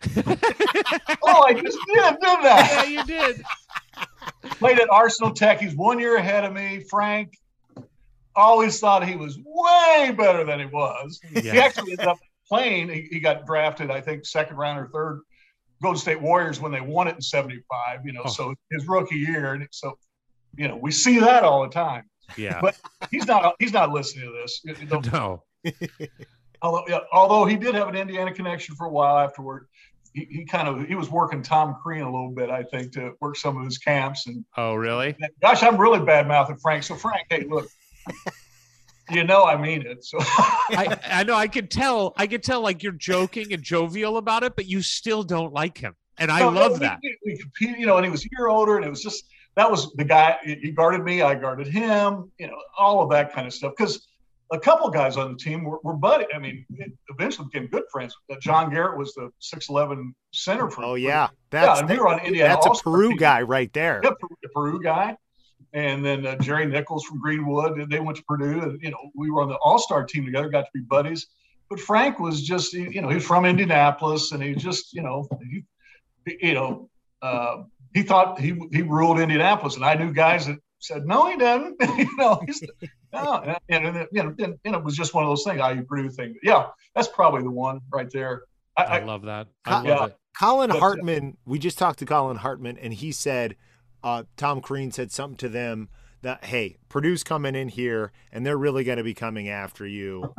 oh, 0.18 1.44
I 1.44 1.54
just 1.54 1.78
did, 1.88 2.20
didn't 2.22 2.44
yeah, 2.44 2.84
you 2.86 3.04
did. 3.04 3.44
Played 4.44 4.80
at 4.80 4.90
Arsenal 4.90 5.32
Tech. 5.32 5.60
He's 5.60 5.76
one 5.76 6.00
year 6.00 6.16
ahead 6.16 6.46
of 6.46 6.54
me. 6.54 6.86
Frank. 6.90 7.34
Always 8.34 8.80
thought 8.80 9.06
he 9.06 9.18
was 9.18 9.38
way 9.44 10.14
better 10.18 10.46
than 10.46 10.60
he 10.60 10.66
was. 10.66 11.20
He 11.34 11.50
actually 11.50 11.92
ended 11.92 12.08
up 12.08 12.20
playing. 12.48 12.88
He, 12.88 13.08
he 13.12 13.20
got 13.20 13.46
drafted, 13.46 13.92
I 13.92 14.00
think, 14.00 14.26
second 14.26 14.56
round 14.56 14.80
or 14.80 14.88
third. 14.88 15.22
Golden 15.82 16.00
State 16.00 16.22
Warriors 16.22 16.60
when 16.60 16.72
they 16.72 16.82
won 16.82 17.08
it 17.08 17.16
in 17.16 17.22
'75. 17.22 18.06
You 18.06 18.14
know, 18.14 18.22
Oh. 18.26 18.30
so 18.30 18.54
his 18.72 18.88
rookie 18.88 19.16
year, 19.18 19.54
and 19.54 19.68
so 19.72 19.98
you 20.56 20.68
know 20.68 20.78
we 20.78 20.92
see 20.92 21.20
that 21.20 21.44
all 21.44 21.62
the 21.64 21.70
time. 21.70 22.04
Yeah. 22.38 22.60
But 22.62 22.80
he's 23.12 23.26
not. 23.28 23.56
He's 23.60 23.74
not 23.74 23.92
listening 23.92 24.26
to 24.26 24.32
this. 24.32 24.62
Don't- 24.90 25.12
no. 25.12 25.44
although, 26.62 26.84
yeah, 26.88 27.00
although 27.12 27.46
he 27.46 27.56
did 27.58 27.76
have 27.76 27.88
an 27.88 27.96
Indiana 27.96 28.34
connection 28.34 28.76
for 28.76 28.86
a 28.88 28.92
while 28.92 29.18
afterward. 29.18 29.68
He, 30.14 30.26
he 30.30 30.44
kind 30.46 30.68
of 30.68 30.86
he 30.88 30.96
was 30.96 31.10
working 31.10 31.42
Tom 31.42 31.78
Crean 31.82 32.02
a 32.02 32.06
little 32.12 32.32
bit, 32.34 32.50
I 32.50 32.64
think, 32.64 32.92
to 32.94 33.14
work 33.22 33.38
some 33.38 33.58
of 33.58 33.64
his 33.64 33.78
camps. 33.78 34.28
And 34.28 34.44
Oh, 34.58 34.76
really? 34.76 35.16
gosh, 35.42 35.64
I'm 35.64 35.78
really 35.78 36.04
bad 36.06 36.28
mouthing 36.28 36.58
Frank. 36.62 36.84
So 36.84 36.96
Frank, 36.96 37.28
hey, 37.30 37.46
look, 37.50 37.70
you 39.12 39.24
know 39.24 39.44
I 39.44 39.56
mean 39.62 39.82
it. 39.86 40.04
So 40.04 40.18
I, 40.22 40.98
I 41.12 41.24
know 41.24 41.36
I 41.36 41.48
could 41.48 41.70
tell 41.72 42.14
I 42.18 42.28
could 42.28 42.44
tell 42.44 42.62
like 42.62 42.84
you're 42.84 42.92
joking 42.94 43.54
and 43.54 43.62
jovial 43.64 44.18
about 44.18 44.44
it, 44.44 44.56
but 44.56 44.66
you 44.68 44.82
still 44.82 45.24
don't 45.24 45.54
like 45.54 45.78
him. 45.78 45.96
And 46.18 46.32
I 46.32 46.40
No, 46.40 46.50
no, 46.52 46.60
love 46.62 46.74
we- 46.74 46.80
that. 46.80 47.00
We, 47.04 47.18
we 47.26 47.38
competed, 47.38 47.80
you 47.80 47.86
know, 47.86 47.98
and 47.98 48.06
he 48.06 48.12
was 48.12 48.26
a 48.26 48.30
year 48.38 48.48
older, 48.48 48.78
and 48.78 48.86
it 48.86 48.90
was 48.90 49.02
just 49.02 49.26
that 49.56 49.70
was 49.70 49.92
the 49.94 50.04
guy. 50.06 50.38
He 50.44 50.72
guarded 50.72 51.04
me, 51.04 51.22
I 51.22 51.36
guarded 51.36 51.68
him. 51.68 52.32
You 52.40 52.48
know, 52.48 52.58
all 52.78 53.02
of 53.04 53.10
that 53.12 53.34
kind 53.34 53.48
of 53.48 53.54
stuff. 53.54 53.74
Because 53.78 54.08
a 54.54 54.60
couple 54.60 54.90
guys 54.90 55.16
on 55.18 55.32
the 55.32 55.38
team 55.38 55.64
were, 55.64 55.80
were 55.84 55.94
buddy. 55.96 56.26
I 56.34 56.40
mean, 56.40 56.66
eventually 57.10 57.48
became 57.52 57.68
good 57.68 57.84
friends. 57.92 58.16
Uh, 58.32 58.36
John 58.42 58.70
Garrett 58.70 58.98
was 58.98 59.14
the 59.14 59.30
six 59.40 59.70
eleven 59.70 60.14
center 60.34 60.70
for. 60.70 60.84
oh 60.84 60.96
yeah 60.96 61.28
that's 61.50 61.82
and 61.82 61.90
we 61.90 61.98
were 61.98 62.08
on 62.08 62.20
Indiana 62.20 62.54
that's 62.54 62.66
a 62.66 62.70
All-Star 62.70 62.94
peru 62.94 63.10
team. 63.10 63.18
guy 63.18 63.42
right 63.42 63.72
there 63.74 64.00
Yeah, 64.04 64.12
Peru- 64.20 64.38
the 64.44 64.50
Peru 64.50 64.82
guy. 64.82 65.18
And 65.74 66.04
then 66.04 66.26
uh, 66.26 66.36
Jerry 66.38 66.66
Nichols 66.66 67.06
from 67.06 67.20
Greenwood, 67.20 67.80
and 67.80 67.90
they 67.90 68.00
went 68.00 68.18
to 68.18 68.24
Purdue. 68.26 68.62
And, 68.62 68.82
you 68.82 68.92
know, 68.92 68.98
we 69.16 69.32
were 69.32 69.42
on 69.42 69.48
the 69.50 69.56
All 69.56 69.80
Star 69.80 70.04
team 70.04 70.26
together, 70.26 70.50
got 70.50 70.62
to 70.64 70.72
be 70.74 70.82
buddies. 70.82 71.28
But 71.70 71.80
Frank 71.80 72.20
was 72.20 72.44
just, 72.44 72.74
you 72.74 73.02
know, 73.02 73.08
he's 73.10 73.26
from 73.26 73.46
Indianapolis, 73.46 74.34
and 74.34 74.44
he 74.44 74.54
just, 74.54 74.94
you 74.94 75.02
know, 75.02 75.30
he, 76.26 76.38
you 76.42 76.54
know, 76.54 76.90
uh, 77.22 77.64
he 77.94 78.04
thought 78.04 78.40
he 78.40 78.60
he 78.74 78.82
ruled 78.82 79.20
Indianapolis, 79.20 79.76
and 79.76 79.86
I 79.86 79.94
knew 79.96 80.12
guys 80.12 80.48
that 80.48 80.58
said, 80.80 81.06
no, 81.06 81.30
he 81.30 81.38
doesn't. 81.38 81.78
you 81.98 82.18
know, 82.18 82.42
he's 82.46 82.62
no, 83.14 83.58
and, 83.70 83.86
and, 83.86 84.08
you 84.12 84.24
know, 84.24 84.36
and, 84.40 84.58
and 84.66 84.76
it 84.76 84.84
was 84.84 84.98
just 84.98 85.14
one 85.14 85.24
of 85.24 85.30
those 85.30 85.44
things. 85.46 85.62
IU 85.62 85.84
Purdue 85.84 86.10
thing. 86.10 86.36
Yeah, 86.44 86.68
that's 86.96 87.08
probably 87.08 87.44
the 87.44 87.52
one 87.52 87.80
right 87.94 88.10
there. 88.12 88.44
I, 88.76 88.84
I 88.84 88.98
I, 89.00 89.04
love 89.06 89.22
that. 89.24 89.48
I 89.66 89.76
love 89.76 89.86
Yeah. 89.86 90.06
it. 90.08 90.18
Collin 90.38 90.70
But- 90.72 90.80
Hartman, 90.80 91.38
we 91.46 91.60
just 91.60 91.78
talked 91.78 92.00
to 92.00 92.06
Collin 92.06 92.38
Hartman, 92.38 92.78
and 92.78 92.94
he 92.94 93.12
said 93.14 93.56
uh, 94.04 94.24
Tom 94.38 94.62
Crean 94.62 94.92
said 94.92 95.12
something 95.12 95.38
to 95.38 95.50
them 95.50 95.90
that, 96.22 96.46
hey, 96.46 96.78
Purdue's 96.90 97.24
coming 97.24 97.56
in 97.56 97.70
here, 97.70 98.12
and 98.32 98.46
they're 98.46 98.58
really 98.58 98.84
going 98.84 98.98
to 98.98 99.04
be 99.04 99.14
coming 99.14 99.50
after 99.50 99.86
you. 99.86 100.34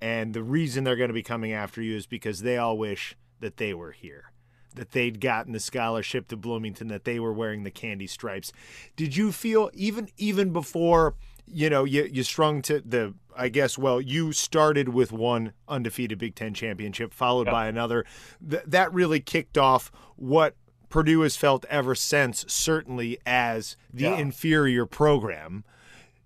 And 0.00 0.34
the 0.34 0.42
reason 0.42 0.84
they're 0.84 0.96
going 0.96 1.08
to 1.08 1.14
be 1.14 1.22
coming 1.22 1.52
after 1.52 1.82
you 1.82 1.96
is 1.96 2.06
because 2.06 2.40
they 2.40 2.56
all 2.56 2.76
wish 2.76 3.16
that 3.40 3.56
they 3.56 3.74
were 3.74 3.92
here, 3.92 4.32
that 4.74 4.92
they'd 4.92 5.20
gotten 5.20 5.52
the 5.52 5.60
scholarship 5.60 6.28
to 6.28 6.36
Bloomington, 6.36 6.88
that 6.88 7.04
they 7.04 7.18
were 7.18 7.32
wearing 7.32 7.64
the 7.64 7.70
candy 7.70 8.06
stripes. 8.06 8.52
Did 8.96 9.16
you 9.16 9.32
feel 9.32 9.70
even 9.74 10.08
even 10.16 10.52
before 10.52 11.14
you 11.46 11.68
know 11.70 11.84
you 11.84 12.08
you 12.10 12.22
strung 12.22 12.62
to 12.62 12.80
the 12.80 13.14
I 13.36 13.48
guess 13.48 13.76
well 13.76 14.00
you 14.00 14.32
started 14.32 14.88
with 14.88 15.12
one 15.12 15.52
undefeated 15.68 16.18
Big 16.18 16.34
Ten 16.34 16.54
championship 16.54 17.12
followed 17.12 17.46
by 17.46 17.66
another 17.66 18.04
Th- 18.48 18.62
that 18.66 18.92
really 18.92 19.20
kicked 19.20 19.58
off 19.58 19.90
what 20.16 20.56
Purdue 20.94 21.22
has 21.22 21.34
felt 21.34 21.64
ever 21.68 21.96
since 21.96 22.44
certainly 22.46 23.18
as 23.26 23.76
the 23.92 24.04
Yeah. 24.04 24.16
inferior 24.16 24.86
program. 24.86 25.64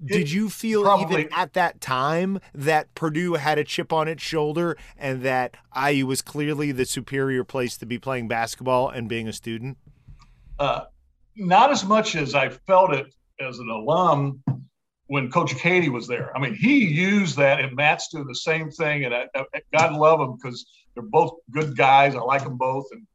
Did 0.04 0.30
you 0.30 0.50
feel 0.50 0.82
probably- 0.82 1.22
even 1.22 1.32
at 1.32 1.54
that 1.54 1.80
time 1.80 2.38
that 2.54 2.94
Purdue 2.94 3.32
had 3.36 3.56
a 3.56 3.64
chip 3.64 3.94
on 3.94 4.08
its 4.08 4.22
shoulder 4.22 4.76
and 4.98 5.22
that 5.22 5.56
IU 5.74 6.06
was 6.06 6.20
clearly 6.20 6.70
the 6.70 6.84
superior 6.84 7.44
place 7.44 7.78
to 7.78 7.86
be 7.86 7.98
playing 7.98 8.28
basketball 8.28 8.90
and 8.90 9.08
being 9.08 9.26
a 9.26 9.32
student? 9.32 9.78
uh, 10.58 10.84
not 11.34 11.70
as 11.70 11.86
much 11.86 12.14
as 12.14 12.34
I 12.34 12.50
felt 12.50 12.92
it 12.92 13.06
as 13.40 13.60
an 13.60 13.70
alum 13.70 14.42
when 15.06 15.30
Coach 15.30 15.54
Keady 15.54 15.88
was 15.88 16.06
there. 16.06 16.36
I 16.36 16.40
mean, 16.40 16.52
he 16.52 16.84
used 16.84 17.38
that, 17.38 17.58
and 17.60 17.74
Matt's 17.74 18.08
doing 18.08 18.26
the 18.26 18.34
same 18.34 18.70
thing. 18.70 19.06
And 19.06 19.14
I, 19.14 19.28
I, 19.34 19.44
God 19.72 19.94
love 19.94 20.18
them 20.18 20.36
because 20.36 20.66
they're 20.92 21.04
both 21.04 21.32
good 21.52 21.74
guys. 21.74 22.14
I 22.14 22.18
like 22.18 22.42
them 22.44 22.58
both. 22.58 22.84
And, 22.90 23.06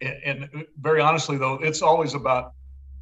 and 0.00 0.48
and 0.52 0.66
very 0.80 1.00
honestly, 1.00 1.36
though, 1.38 1.54
it's 1.54 1.82
always 1.82 2.14
about 2.14 2.52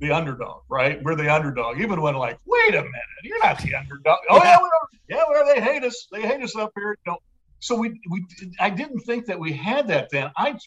the 0.01 0.11
underdog, 0.13 0.63
right? 0.69 1.03
We're 1.03 1.15
the 1.15 1.33
underdog. 1.35 1.81
Even 1.81 2.01
when 2.03 2.15
like, 2.15 2.39
wait 2.47 2.75
a 2.75 2.83
minute, 2.83 2.93
you're 3.23 3.39
not 3.43 3.59
the 3.61 3.75
underdog. 3.75 4.19
Oh 4.31 4.41
yeah, 4.43 4.59
we 4.61 4.65
are. 4.69 4.89
Yeah, 5.09 5.23
we 5.29 5.37
are. 5.37 5.55
They 5.55 5.61
hate 5.61 5.85
us. 5.85 6.09
They 6.13 6.23
hate 6.23 6.43
us 6.43 6.57
up 6.57 6.73
here. 6.77 6.91
You 7.07 7.13
know. 7.13 7.19
So 7.61 7.77
we 7.77 8.01
we 8.11 8.25
I 8.61 8.71
didn't 8.71 9.01
think 9.01 9.27
that 9.27 9.39
we 9.39 9.53
had 9.53 9.89
that 9.89 10.11
then. 10.11 10.31
I 10.37 10.59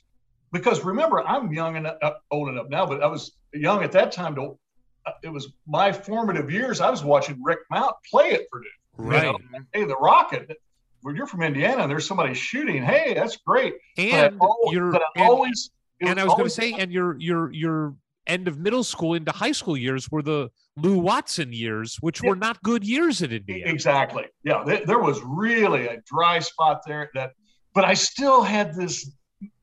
because 0.51 0.83
remember 0.83 1.21
I'm 1.27 1.51
young 1.53 1.75
and 1.77 1.87
uh, 1.87 2.13
old 2.31 2.49
enough 2.49 2.69
now, 2.69 2.85
but 2.85 3.03
I 3.03 3.07
was 3.07 3.31
young 3.53 3.83
at 3.83 3.91
that 3.93 4.11
time. 4.11 4.35
To 4.35 4.57
uh, 5.05 5.11
it 5.23 5.29
was 5.29 5.53
my 5.67 5.91
formative 5.91 6.49
years. 6.51 6.81
I 6.81 6.89
was 6.89 7.03
watching 7.03 7.41
Rick 7.43 7.59
Mount 7.69 7.95
play 8.09 8.33
at 8.33 8.49
Purdue. 8.51 8.67
you 8.97 9.05
Right. 9.05 9.23
know? 9.23 9.37
Hey, 9.73 9.85
the 9.85 9.95
Rocket. 9.97 10.57
When 11.01 11.15
you're 11.15 11.27
from 11.27 11.43
Indiana, 11.43 11.83
and 11.83 11.91
there's 11.91 12.05
somebody 12.05 12.33
shooting. 12.33 12.83
Hey, 12.83 13.13
that's 13.13 13.37
great. 13.37 13.75
But 13.95 14.03
I 14.03 14.07
And 14.25 14.37
always, 14.41 14.73
you're 14.75 14.91
but 14.91 15.01
I 15.01 15.21
and, 15.21 15.29
always. 15.29 15.71
And 16.01 16.19
I 16.19 16.23
was 16.23 16.33
going 16.33 16.45
to 16.45 16.49
say, 16.49 16.73
and 16.73 16.91
your 16.91 17.17
your 17.19 17.51
your 17.51 17.95
end 18.27 18.47
of 18.47 18.59
middle 18.59 18.83
school 18.83 19.15
into 19.15 19.31
high 19.31 19.51
school 19.51 19.75
years 19.75 20.09
were 20.11 20.21
the 20.21 20.49
Lou 20.77 20.99
Watson 20.99 21.51
years, 21.51 21.97
which 22.01 22.21
Yeah. 22.21 22.29
were 22.29 22.35
not 22.35 22.61
good 22.63 22.83
years 22.83 23.21
at 23.23 23.33
Indiana. 23.33 23.71
Exactly. 23.71 24.25
Yeah, 24.43 24.63
there, 24.65 24.85
there 24.85 24.99
was 24.99 25.19
really 25.23 25.87
a 25.87 25.97
dry 26.05 26.39
spot 26.39 26.81
there. 26.85 27.09
That, 27.15 27.31
but 27.73 27.85
I 27.85 27.95
still 27.95 28.43
had 28.43 28.75
this 28.75 29.11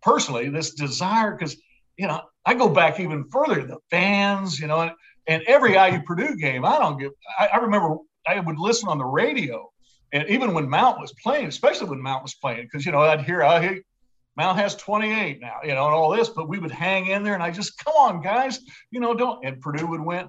personally 0.03 0.49
this 0.49 0.75
desire 0.75 1.33
because 1.33 1.57
you 1.97 2.07
know 2.07 2.21
I 2.45 2.55
go 2.55 2.69
back 2.69 2.99
even 3.01 3.25
further. 3.31 3.67
The 3.67 3.79
fans, 3.91 4.59
you 4.59 4.67
know, 4.67 4.81
and, 4.81 4.93
and 5.29 5.43
every 5.47 5.75
IU 5.75 6.03
Purdue 6.03 6.37
game, 6.37 6.65
I 6.65 6.79
don't 6.79 6.99
give. 6.99 7.13
I, 7.39 7.49
I 7.55 7.57
remember 7.59 7.97
I 8.27 8.41
would 8.41 8.59
listen 8.59 8.89
on 8.89 8.99
the 8.99 9.05
radio, 9.05 9.71
and 10.13 10.29
even 10.29 10.55
when 10.55 10.69
Mount 10.69 11.01
was 11.01 11.13
playing, 11.23 11.47
especially 11.47 11.89
when 11.89 12.01
Mount 12.03 12.23
was 12.23 12.35
playing, 12.35 12.65
because 12.65 12.85
you 12.85 12.91
know 12.93 13.01
I'd 13.01 13.23
hear, 13.23 13.43
hey, 13.43 13.81
Mount 14.37 14.59
has 14.59 14.75
28 14.75 15.41
now, 15.41 15.57
you 15.63 15.75
know, 15.75 15.87
and 15.87 15.95
all 15.95 16.11
this, 16.15 16.29
but 16.29 16.49
we 16.49 16.59
would 16.59 16.71
hang 16.71 17.07
in 17.07 17.23
there, 17.23 17.35
and 17.35 17.43
I 17.43 17.51
just 17.51 17.83
come 17.83 17.95
on, 17.95 18.23
guys, 18.23 18.61
you 18.91 19.01
know, 19.01 19.15
don't. 19.15 19.45
And 19.45 19.61
Purdue 19.61 19.87
would 19.87 20.01
win. 20.01 20.29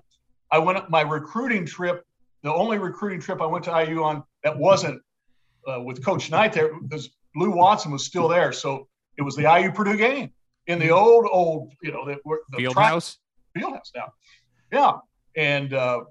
I 0.50 0.60
went 0.60 0.90
my 0.90 1.02
recruiting 1.02 1.66
trip 1.66 2.04
the 2.44 2.54
only 2.54 2.78
recruiting 2.78 3.20
trip 3.20 3.42
I 3.42 3.46
went 3.46 3.66
to 3.66 3.86
IU 3.86 4.04
on 4.04 4.24
that 4.44 4.58
wasn't 4.58 5.02
uh, 5.68 5.82
with 5.82 6.04
Coach 6.04 6.30
Knight 6.32 6.54
there 6.54 6.80
because 6.80 7.10
Lou 7.36 7.52
Watson 7.52 7.92
was 7.92 8.06
still 8.06 8.28
there. 8.28 8.52
So 8.52 8.88
it 9.18 9.22
was 9.22 9.36
the 9.36 9.44
IU 9.44 9.72
Purdue 9.72 9.98
game 9.98 10.32
in 10.68 10.80
the 10.80 10.92
old, 10.92 11.28
old, 11.32 11.74
you 11.82 11.92
know, 11.92 12.06
the, 12.06 12.18
the 12.52 12.58
Field 12.58 12.74
track- 12.74 12.90
house. 12.90 13.18
Fieldhouse 13.58 13.92
now. 13.96 14.14
Yeah. 14.72 14.94
And, 15.36 15.74
uh, 15.74 16.02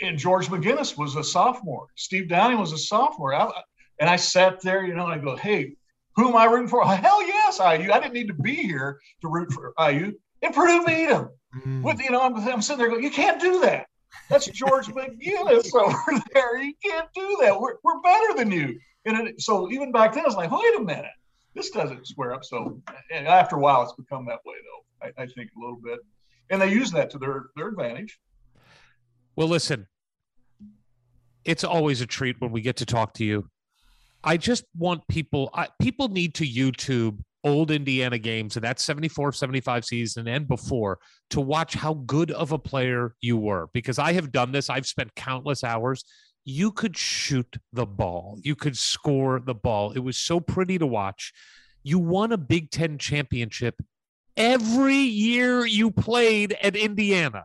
and 0.00 0.16
George 0.18 0.46
McGinnis 0.46 0.96
was 0.96 1.16
a 1.16 1.24
sophomore. 1.24 1.88
Steve 1.96 2.28
Downing 2.28 2.58
was 2.58 2.72
a 2.72 2.78
sophomore. 2.78 3.34
I, 3.34 3.50
and 3.98 4.08
I 4.08 4.16
sat 4.16 4.62
there, 4.62 4.84
you 4.84 4.94
know, 4.94 5.04
and 5.04 5.12
I 5.12 5.18
go, 5.22 5.36
hey, 5.36 5.74
who 6.16 6.28
am 6.28 6.36
I 6.36 6.44
rooting 6.46 6.68
for? 6.68 6.84
Hell 6.84 7.26
yes, 7.26 7.58
IU. 7.58 7.92
I 7.92 8.00
didn't 8.00 8.14
need 8.14 8.28
to 8.28 8.34
be 8.34 8.54
here 8.54 9.00
to 9.22 9.28
root 9.28 9.52
for 9.52 9.72
IU. 9.78 10.12
And 10.42 10.54
Purdue 10.54 10.84
beat 10.86 11.06
them. 11.06 11.28
Mm. 11.66 11.82
With 11.82 12.00
you 12.00 12.10
know, 12.10 12.22
I'm, 12.22 12.36
I'm 12.36 12.62
sitting 12.62 12.78
there 12.78 12.88
going, 12.88 13.02
you 13.02 13.10
can't 13.10 13.40
do 13.40 13.60
that. 13.60 13.86
That's 14.28 14.46
George 14.46 14.86
McGinnis 14.88 15.74
over 15.74 16.20
there. 16.32 16.58
You 16.58 16.74
can't 16.84 17.08
do 17.14 17.38
that. 17.42 17.60
We're, 17.60 17.74
we're 17.82 18.00
better 18.00 18.34
than 18.34 18.50
you. 18.50 18.78
And 19.04 19.28
it, 19.28 19.40
so 19.40 19.70
even 19.70 19.92
back 19.92 20.14
then, 20.14 20.24
I 20.24 20.26
was 20.26 20.36
like, 20.36 20.50
wait 20.50 20.76
a 20.76 20.80
minute, 20.80 21.10
this 21.54 21.70
doesn't 21.70 22.06
square 22.06 22.32
up. 22.32 22.44
So 22.44 22.80
and 23.12 23.26
after 23.26 23.56
a 23.56 23.60
while, 23.60 23.82
it's 23.82 23.92
become 23.92 24.26
that 24.26 24.40
way, 24.44 24.54
though. 24.54 25.06
I, 25.06 25.22
I 25.22 25.26
think 25.26 25.50
a 25.56 25.60
little 25.60 25.80
bit, 25.82 25.98
and 26.50 26.60
they 26.60 26.70
use 26.70 26.90
that 26.92 27.10
to 27.10 27.18
their 27.18 27.46
their 27.56 27.68
advantage. 27.68 28.18
Well, 29.36 29.48
listen, 29.48 29.86
it's 31.44 31.64
always 31.64 32.00
a 32.00 32.06
treat 32.06 32.36
when 32.40 32.52
we 32.52 32.60
get 32.60 32.76
to 32.76 32.86
talk 32.86 33.14
to 33.14 33.24
you. 33.24 33.48
I 34.22 34.36
just 34.36 34.64
want 34.76 35.06
people. 35.08 35.50
I, 35.54 35.68
people 35.80 36.08
need 36.08 36.34
to 36.34 36.46
YouTube 36.46 37.18
old 37.42 37.70
Indiana 37.70 38.18
games 38.18 38.56
in 38.56 38.62
that 38.62 38.78
74 38.78 39.32
75 39.32 39.84
season 39.84 40.28
and 40.28 40.46
before 40.46 40.98
to 41.30 41.40
watch 41.40 41.72
how 41.74 41.94
good 41.94 42.30
of 42.30 42.52
a 42.52 42.58
player 42.58 43.14
you 43.20 43.38
were 43.38 43.68
because 43.72 43.98
I 43.98 44.12
have 44.12 44.30
done 44.30 44.52
this. 44.52 44.68
I've 44.68 44.86
spent 44.86 45.14
countless 45.14 45.64
hours. 45.64 46.04
You 46.44 46.70
could 46.70 46.96
shoot 46.96 47.56
the 47.72 47.86
ball, 47.86 48.38
you 48.42 48.54
could 48.54 48.76
score 48.76 49.40
the 49.40 49.54
ball. 49.54 49.92
It 49.92 50.00
was 50.00 50.18
so 50.18 50.40
pretty 50.40 50.78
to 50.78 50.86
watch. 50.86 51.32
You 51.82 51.98
won 51.98 52.32
a 52.32 52.38
Big 52.38 52.70
Ten 52.70 52.98
championship 52.98 53.76
every 54.36 54.96
year 54.96 55.66
you 55.66 55.90
played 55.90 56.56
at 56.62 56.76
Indiana. 56.76 57.44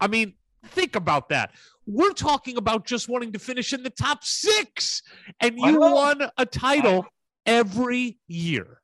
I 0.00 0.06
mean, 0.08 0.34
think 0.66 0.96
about 0.96 1.28
that. 1.30 1.52
We're 1.90 2.12
talking 2.12 2.58
about 2.58 2.84
just 2.84 3.08
wanting 3.08 3.32
to 3.32 3.38
finish 3.38 3.72
in 3.72 3.82
the 3.82 3.88
top 3.88 4.22
six, 4.22 5.02
and 5.40 5.56
you 5.58 5.80
won 5.80 6.30
a 6.36 6.44
title 6.44 7.06
every 7.46 8.18
year. 8.28 8.82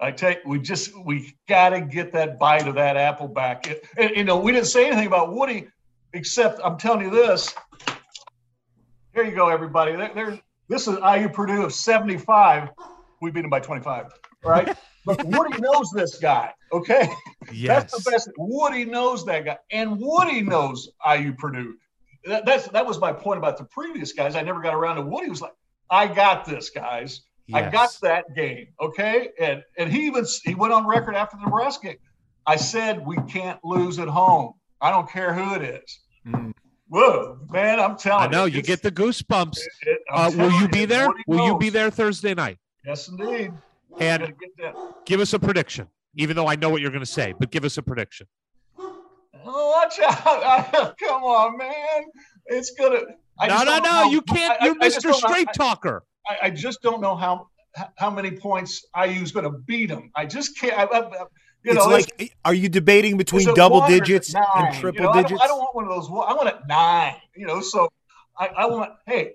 I 0.00 0.10
take 0.10 0.38
we 0.46 0.58
just 0.58 0.90
we 1.04 1.36
got 1.48 1.70
to 1.70 1.82
get 1.82 2.12
that 2.12 2.38
bite 2.38 2.66
of 2.66 2.76
that 2.76 2.96
apple 2.96 3.28
back. 3.28 3.66
It- 3.66 3.86
and, 3.98 4.10
you 4.16 4.24
know, 4.24 4.38
we 4.38 4.52
didn't 4.52 4.68
say 4.68 4.86
anything 4.86 5.06
about 5.06 5.34
Woody, 5.34 5.68
except 6.14 6.60
I'm 6.64 6.78
telling 6.78 7.02
you 7.02 7.10
this. 7.10 7.54
Here 9.14 9.24
you 9.24 9.34
go, 9.34 9.48
everybody. 9.50 9.94
There, 9.96 10.10
there 10.14 10.40
this 10.68 10.88
is 10.88 10.96
IU 10.98 11.28
Purdue 11.28 11.62
of 11.62 11.74
75. 11.74 12.70
We 13.20 13.30
beat 13.30 13.42
them 13.42 13.50
by 13.50 13.60
25. 13.60 14.12
Right. 14.46 14.76
But 15.06 15.24
Woody 15.24 15.60
knows 15.60 15.92
this 15.92 16.18
guy. 16.18 16.52
Okay. 16.72 17.08
Yes. 17.52 17.92
That's 17.92 18.04
the 18.04 18.10
best. 18.10 18.28
Woody 18.38 18.84
knows 18.84 19.24
that 19.26 19.44
guy, 19.44 19.56
and 19.70 20.00
Woody 20.00 20.42
knows 20.42 20.88
IU 21.08 21.32
Purdue. 21.34 21.74
That, 22.24 22.44
that's 22.44 22.66
that 22.70 22.84
was 22.84 22.98
my 22.98 23.12
point 23.12 23.38
about 23.38 23.56
the 23.56 23.66
previous 23.66 24.12
guys. 24.12 24.34
I 24.34 24.42
never 24.42 24.60
got 24.60 24.74
around 24.74 24.96
to 24.96 25.02
Woody. 25.02 25.30
Was 25.30 25.40
like, 25.40 25.52
I 25.90 26.08
got 26.08 26.44
this, 26.44 26.70
guys. 26.70 27.20
I 27.54 27.70
got 27.70 27.96
that 28.02 28.34
game. 28.34 28.66
Okay, 28.80 29.28
and 29.38 29.62
and 29.78 29.92
he 29.92 30.06
even 30.06 30.24
he 30.42 30.56
went 30.56 30.72
on 30.72 30.84
record 30.88 31.14
after 31.14 31.36
the 31.36 31.44
Nebraska 31.44 31.86
game. 31.86 31.96
I 32.44 32.56
said 32.56 33.06
we 33.06 33.16
can't 33.28 33.60
lose 33.62 34.00
at 34.00 34.08
home. 34.08 34.54
I 34.80 34.90
don't 34.90 35.08
care 35.08 35.32
who 35.32 35.54
it 35.54 35.62
is. 35.62 36.00
Mm. 36.26 36.52
Whoa, 36.88 37.38
man! 37.50 37.78
I'm 37.78 37.96
telling 37.96 38.24
I 38.24 38.30
know 38.32 38.46
you, 38.46 38.56
you 38.56 38.62
get 38.62 38.82
the 38.82 38.90
goosebumps. 38.90 39.58
it- 39.82 40.00
I'm 40.10 40.32
Uh, 40.40 40.44
will 40.48 40.60
you 40.60 40.66
be 40.66 40.84
there? 40.84 41.08
Will 41.28 41.46
you 41.46 41.58
be 41.58 41.70
there 41.70 41.92
Thursday 41.92 42.34
night? 42.34 42.58
Yes, 42.84 43.06
indeed. 43.06 43.52
And 43.98 44.20
Gotta 44.22 44.32
get 44.32 44.56
that. 44.58 44.74
give 45.06 45.20
us 45.20 45.32
a 45.32 45.38
prediction, 45.38 45.88
even 46.16 46.36
though 46.36 46.46
I 46.46 46.56
know 46.56 46.68
what 46.70 46.80
you're 46.82 46.90
going 46.90 47.04
to 47.04 47.10
say, 47.10 47.34
but 47.38 47.50
give 47.50 47.64
us 47.64 47.78
a 47.78 47.82
prediction. 47.82 48.26
Oh, 48.78 49.70
watch 49.70 49.98
out! 50.00 50.96
Come 51.00 51.22
on, 51.22 51.56
man! 51.56 52.04
It's 52.46 52.72
gonna. 52.72 53.00
No, 53.46 53.62
no, 53.62 53.64
no. 53.64 53.78
know- 53.78 54.10
You 54.10 54.22
can't. 54.22 54.60
I- 54.60 54.64
I- 54.64 54.66
You're 54.66 54.74
I 54.80 54.88
Mr. 54.88 55.02
don't 55.02 55.22
know- 55.22 55.28
Straight 55.28 55.48
Talker. 55.54 56.02
I, 56.28 56.38
I 56.46 56.50
just 56.50 56.82
don't 56.82 57.00
know 57.00 57.14
how 57.14 57.48
how 57.96 58.10
many 58.10 58.32
points 58.32 58.84
IU's 58.96 59.30
going 59.32 59.44
to 59.44 59.50
beat 59.58 59.86
them. 59.90 60.10
I 60.16 60.26
just 60.26 60.58
can't. 60.58 60.76
I, 60.76 60.84
I, 60.84 60.98
I- 61.08 61.24
you 61.62 61.72
it's 61.72 61.84
know, 61.84 61.90
like, 61.90 62.36
are 62.44 62.54
you 62.54 62.68
debating 62.68 63.16
between 63.16 63.40
is 63.42 63.48
it 63.48 63.56
double 63.56 63.80
one 63.80 63.90
or 63.90 63.94
is 63.94 64.00
it 64.00 64.04
digits 64.04 64.34
nine? 64.34 64.44
and 64.56 64.74
You 64.74 64.80
triple 64.80 65.04
know, 65.04 65.10
I 65.10 65.14
don't- 65.14 65.22
digits? 65.24 65.42
I 65.42 65.46
don't, 65.48 65.58
want 65.58 65.74
one 65.74 65.84
of 65.84 65.90
those. 65.90 66.06
I 66.08 66.32
want 66.34 66.48
it 66.48 66.56
nine. 66.68 67.16
You 67.36 67.46
know, 67.46 67.60
so 67.60 67.88
I, 68.38 68.46
I 68.48 68.66
want. 68.66 68.92
Hey, 69.06 69.32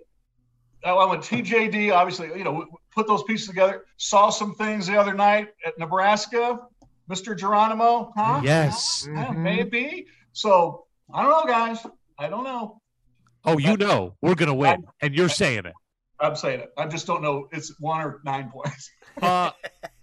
I 0.84 1.06
went 1.06 1.24
TJD. 1.24 1.94
Obviously, 1.94 2.28
you 2.38 2.44
know, 2.44 2.66
put 2.94 3.08
those 3.08 3.24
pieces 3.24 3.48
together. 3.48 3.86
Saw 3.98 4.30
some 4.30 4.56
things 4.56 4.88
the 4.88 4.99
other 4.99 5.14
night 5.14 5.49
at 5.66 5.78
Nebraska. 5.78 6.60
Mr. 7.10 7.38
Geronimo, 7.38 8.14
huh? 8.16 8.41
Yes. 8.44 9.06
Yeah, 9.14 9.26
Mhm. 9.26 9.38
maybe. 9.38 10.06
So 10.34 10.86
I 11.14 11.22
don't 11.24 11.32
know, 11.32 11.44
guys. 11.45 11.86
I 12.18 12.30
don't 12.30 12.44
know. 12.44 12.80
Oh, 13.44 13.58
you 13.58 13.76
know 13.76 14.16
we're 14.22 14.36
going 14.36 14.48
to 14.48 14.53
win, 14.53 14.86
and 15.02 15.14
you're 15.16 15.28
saying 15.30 15.66
it. 15.66 15.74
I'm 16.20 16.36
saying 16.36 16.60
it. 16.62 16.72
I 16.78 16.86
just 16.86 17.08
don't 17.08 17.22
know. 17.24 17.48
It's 17.52 17.74
one 17.80 18.02
or 18.02 18.22
nine 18.26 18.49
points. 18.49 18.90
Uh, 19.22 19.52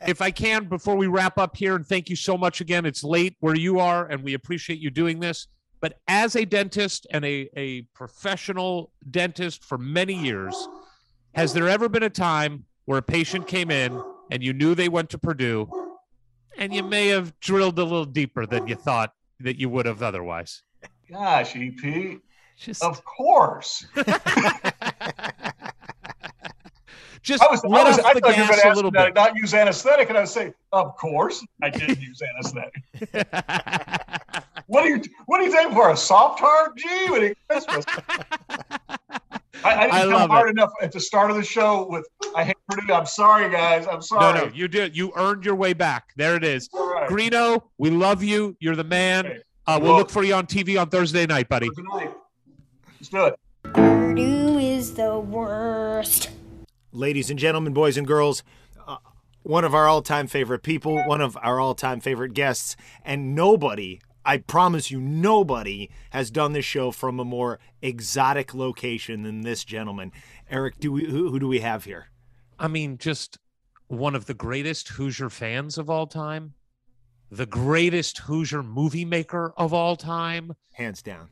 if 0.06 0.20
I 0.20 0.30
can, 0.30 0.66
before 0.66 0.94
we 0.94 1.06
wrap 1.06 1.38
up 1.38 1.56
here, 1.56 1.74
and 1.74 1.84
thank 1.86 2.10
you 2.10 2.14
so 2.14 2.36
much 2.36 2.60
again. 2.60 2.84
It's 2.84 3.02
late 3.02 3.36
where 3.40 3.54
you 3.56 3.78
are, 3.80 4.06
and 4.06 4.22
we 4.22 4.34
appreciate 4.34 4.80
you 4.80 4.90
doing 4.90 5.18
this. 5.18 5.46
But 5.80 6.00
as 6.08 6.34
a 6.34 6.44
dentist 6.44 7.06
and 7.10 7.24
a, 7.24 7.48
a 7.56 7.82
professional 7.94 8.90
dentist 9.10 9.64
for 9.64 9.78
many 9.78 10.14
years, 10.14 10.68
has 11.34 11.52
there 11.52 11.68
ever 11.68 11.88
been 11.88 12.02
a 12.02 12.10
time 12.10 12.64
where 12.86 12.98
a 12.98 13.02
patient 13.02 13.46
came 13.46 13.70
in 13.70 14.02
and 14.30 14.42
you 14.42 14.52
knew 14.52 14.74
they 14.74 14.88
went 14.88 15.10
to 15.10 15.18
Purdue 15.18 15.70
and 16.56 16.74
you 16.74 16.82
may 16.82 17.08
have 17.08 17.38
drilled 17.40 17.78
a 17.78 17.84
little 17.84 18.04
deeper 18.04 18.44
than 18.44 18.66
you 18.66 18.74
thought 18.74 19.12
that 19.40 19.58
you 19.58 19.68
would 19.68 19.86
have 19.86 20.02
otherwise? 20.02 20.62
Gosh, 21.10 21.54
EP. 21.54 22.18
Just, 22.56 22.82
Of 22.82 23.04
course. 23.04 23.86
just 27.22 27.42
I 27.42 27.46
was, 27.48 27.64
I, 27.64 27.68
let 27.68 27.86
was, 27.86 27.98
off 27.98 28.04
I 28.04 28.14
the 28.14 28.20
thought 28.20 28.36
you 28.36 28.42
were 28.42 28.48
gas 28.48 28.62
going 28.62 28.62
to 28.62 28.72
a 28.72 28.74
little 28.74 28.90
me 28.90 28.98
that 28.98 29.14
bit. 29.14 29.14
not 29.14 29.36
use 29.36 29.54
anesthetic, 29.54 30.08
and 30.08 30.18
I 30.18 30.22
would 30.22 30.28
say, 30.28 30.52
"Of 30.72 30.96
course, 30.96 31.44
I 31.62 31.70
didn't 31.70 32.00
use 32.00 32.20
anesthetic." 32.20 32.82
What 34.68 34.84
are 34.84 34.88
you 34.88 35.02
What 35.26 35.40
are 35.40 35.44
you 35.44 35.50
taking 35.52 35.72
for 35.72 35.90
a 35.90 35.96
soft 35.96 36.40
heart? 36.40 36.76
Gee, 36.76 37.10
when 37.10 37.22
it 37.24 37.38
Christmas. 37.48 37.84
I, 39.64 39.74
I 39.74 39.80
didn't 39.86 39.92
I 39.94 40.00
come 40.02 40.12
love 40.12 40.30
hard 40.30 40.50
enough 40.50 40.70
at 40.80 40.92
the 40.92 41.00
start 41.00 41.30
of 41.32 41.36
the 41.36 41.42
show 41.42 41.88
with 41.90 42.06
"I 42.36 42.44
hate 42.44 42.56
Purdue." 42.68 42.92
I'm 42.92 43.06
sorry, 43.06 43.50
guys. 43.50 43.86
I'm 43.90 44.00
sorry. 44.02 44.38
no, 44.38 44.44
no, 44.46 44.52
you 44.54 44.68
did. 44.68 44.96
You 44.96 45.12
earned 45.16 45.44
your 45.44 45.56
way 45.56 45.72
back. 45.72 46.12
There 46.16 46.36
it 46.36 46.44
is. 46.44 46.68
All 46.72 46.88
right. 46.92 47.08
Greeno, 47.10 47.62
we 47.76 47.90
love 47.90 48.22
you. 48.22 48.56
You're 48.60 48.76
the 48.76 48.84
man. 48.84 49.26
Okay. 49.26 49.38
Uh, 49.66 49.78
we'll 49.80 49.90
Well- 49.92 49.98
look 49.98 50.10
for 50.10 50.22
you 50.22 50.34
on 50.34 50.46
TV 50.46 50.80
on 50.80 50.88
Thursday 50.90 51.26
night, 51.26 51.48
buddy. 51.48 51.68
Good 51.74 51.84
night. 51.92 52.12
Let's 53.00 53.08
do 53.08 53.24
it. 53.26 53.34
Purdue 53.74 54.58
is 54.58 54.94
the 54.94 55.18
worst. 55.18 56.30
ladies 56.92 57.28
and 57.30 57.38
gentlemen, 57.38 57.72
boys 57.72 57.96
and 57.96 58.06
girls, 58.06 58.42
uh, 58.86 58.96
one 59.42 59.64
of 59.64 59.74
our 59.74 59.86
all-time 59.88 60.26
favorite 60.26 60.62
people, 60.62 61.02
one 61.06 61.20
of 61.20 61.36
our 61.42 61.58
all-time 61.60 62.00
favorite 62.00 62.32
guests, 62.32 62.76
and 63.04 63.34
nobody, 63.34 64.00
I 64.28 64.36
promise 64.36 64.90
you, 64.90 65.00
nobody 65.00 65.88
has 66.10 66.30
done 66.30 66.52
this 66.52 66.66
show 66.66 66.90
from 66.90 67.18
a 67.18 67.24
more 67.24 67.58
exotic 67.80 68.52
location 68.52 69.22
than 69.22 69.40
this 69.40 69.64
gentleman. 69.64 70.12
Eric, 70.50 70.78
do 70.78 70.92
we 70.92 71.06
who, 71.06 71.30
who 71.30 71.38
do 71.38 71.48
we 71.48 71.60
have 71.60 71.84
here? 71.84 72.10
I 72.58 72.68
mean, 72.68 72.98
just 72.98 73.38
one 73.86 74.14
of 74.14 74.26
the 74.26 74.34
greatest 74.34 74.90
Hoosier 74.90 75.30
fans 75.30 75.78
of 75.78 75.88
all 75.88 76.06
time, 76.06 76.52
the 77.30 77.46
greatest 77.46 78.18
Hoosier 78.18 78.62
movie 78.62 79.06
maker 79.06 79.54
of 79.56 79.72
all 79.72 79.96
time, 79.96 80.52
Hands 80.74 81.00
down. 81.00 81.30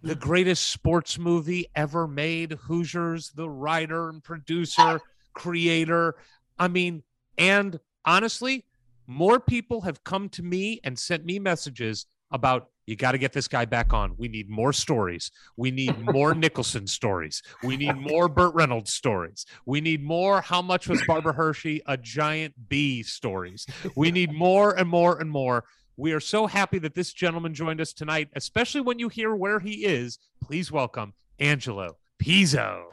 the 0.00 0.14
greatest 0.14 0.70
sports 0.70 1.18
movie 1.18 1.66
ever 1.76 2.08
made. 2.08 2.52
Hoosiers, 2.52 3.30
the 3.32 3.50
writer 3.50 4.08
and 4.08 4.24
producer, 4.24 5.02
creator. 5.34 6.14
I 6.58 6.68
mean, 6.68 7.02
and 7.36 7.78
honestly, 8.06 8.64
more 9.06 9.38
people 9.38 9.82
have 9.82 10.02
come 10.02 10.30
to 10.30 10.42
me 10.42 10.80
and 10.82 10.98
sent 10.98 11.26
me 11.26 11.38
messages 11.38 12.06
about 12.30 12.68
you 12.86 12.96
got 12.96 13.12
to 13.12 13.18
get 13.18 13.34
this 13.34 13.48
guy 13.48 13.66
back 13.66 13.92
on. 13.92 14.14
We 14.16 14.28
need 14.28 14.48
more 14.48 14.72
stories. 14.72 15.30
We 15.56 15.70
need 15.70 15.98
more 16.12 16.34
Nicholson 16.34 16.86
stories. 16.86 17.42
We 17.62 17.76
need 17.76 17.96
more 17.96 18.28
Burt 18.28 18.54
Reynolds 18.54 18.94
stories. 18.94 19.44
We 19.66 19.82
need 19.82 20.02
more 20.02 20.40
how 20.40 20.62
much 20.62 20.88
was 20.88 21.02
Barbara 21.06 21.34
Hershey 21.34 21.82
a 21.86 21.98
giant 21.98 22.54
bee 22.68 23.02
stories. 23.02 23.66
We 23.94 24.10
need 24.10 24.32
more 24.32 24.78
and 24.78 24.88
more 24.88 25.18
and 25.20 25.30
more. 25.30 25.64
We 25.98 26.12
are 26.12 26.20
so 26.20 26.46
happy 26.46 26.78
that 26.78 26.94
this 26.94 27.12
gentleman 27.12 27.52
joined 27.52 27.80
us 27.80 27.92
tonight, 27.92 28.28
especially 28.36 28.80
when 28.80 28.98
you 28.98 29.08
hear 29.08 29.34
where 29.34 29.60
he 29.60 29.84
is. 29.84 30.18
Please 30.42 30.72
welcome 30.72 31.12
Angelo 31.40 31.96
Pizzo. 32.22 32.84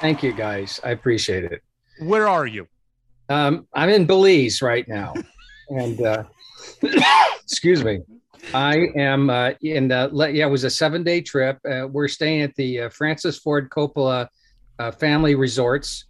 Thank 0.00 0.22
you, 0.22 0.32
guys. 0.32 0.78
I 0.84 0.90
appreciate 0.90 1.44
it. 1.44 1.62
Where 2.00 2.28
are 2.28 2.46
you? 2.46 2.68
Um, 3.28 3.66
I'm 3.72 3.88
in 3.88 4.06
Belize 4.06 4.60
right 4.60 4.86
now, 4.86 5.14
and 5.70 6.00
uh, 6.02 6.24
excuse 7.42 7.84
me. 7.84 8.00
I 8.54 8.88
am 8.96 9.30
uh, 9.30 9.52
in. 9.62 9.88
Le- 9.88 10.30
yeah, 10.30 10.46
it 10.46 10.50
was 10.50 10.64
a 10.64 10.70
seven-day 10.70 11.22
trip. 11.22 11.58
Uh, 11.68 11.86
we're 11.90 12.08
staying 12.08 12.42
at 12.42 12.54
the 12.54 12.82
uh, 12.82 12.88
Francis 12.90 13.38
Ford 13.38 13.70
Coppola 13.70 14.28
uh, 14.78 14.90
Family 14.92 15.34
Resorts. 15.34 16.04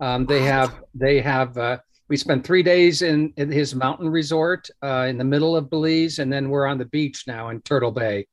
Um, 0.00 0.26
they 0.26 0.42
have. 0.42 0.74
They 0.94 1.20
have. 1.20 1.56
Uh, 1.56 1.78
we 2.08 2.16
spent 2.16 2.44
three 2.44 2.62
days 2.62 3.02
in, 3.02 3.32
in 3.36 3.50
his 3.50 3.74
mountain 3.74 4.08
resort 4.08 4.68
uh, 4.82 5.06
in 5.08 5.18
the 5.18 5.24
middle 5.24 5.56
of 5.56 5.68
Belize, 5.68 6.18
and 6.20 6.32
then 6.32 6.48
we're 6.48 6.66
on 6.66 6.78
the 6.78 6.86
beach 6.86 7.24
now 7.26 7.50
in 7.50 7.60
Turtle 7.62 7.90
Bay. 7.90 8.26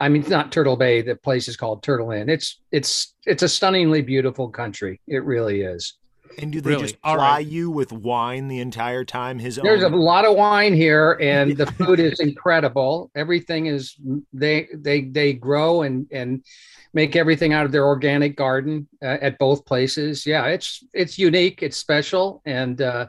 I 0.00 0.08
mean, 0.08 0.22
it's 0.22 0.30
not 0.30 0.52
Turtle 0.52 0.76
Bay. 0.76 1.02
The 1.02 1.16
place 1.16 1.48
is 1.48 1.56
called 1.56 1.82
Turtle 1.82 2.12
Inn. 2.12 2.30
It's 2.30 2.60
it's 2.72 3.14
it's 3.26 3.42
a 3.42 3.48
stunningly 3.48 4.02
beautiful 4.02 4.48
country. 4.48 5.00
It 5.06 5.24
really 5.24 5.62
is. 5.62 5.94
And 6.38 6.52
do 6.52 6.60
they 6.60 6.70
Really? 6.70 6.82
just 6.82 6.96
All 7.02 7.16
ply 7.16 7.36
right. 7.36 7.46
you 7.46 7.70
with 7.70 7.92
wine 7.92 8.48
the 8.48 8.60
entire 8.60 9.04
time? 9.04 9.38
His 9.38 9.56
There's 9.56 9.82
a 9.82 9.88
lot 9.88 10.24
of 10.24 10.36
wine 10.36 10.74
here, 10.74 11.18
and 11.20 11.56
the 11.56 11.66
food 11.66 12.00
is 12.00 12.20
incredible. 12.20 13.10
Everything 13.14 13.66
is 13.66 13.96
they 14.32 14.68
they 14.74 15.02
they 15.02 15.32
grow 15.32 15.82
and 15.82 16.06
and 16.12 16.44
make 16.92 17.16
everything 17.16 17.52
out 17.52 17.66
of 17.66 17.72
their 17.72 17.86
organic 17.86 18.36
garden 18.36 18.88
uh, 19.02 19.18
at 19.20 19.38
both 19.38 19.64
places. 19.66 20.26
Yeah, 20.26 20.46
it's 20.46 20.84
it's 20.92 21.18
unique, 21.18 21.62
it's 21.62 21.76
special, 21.76 22.42
and 22.44 22.80
uh, 22.80 23.08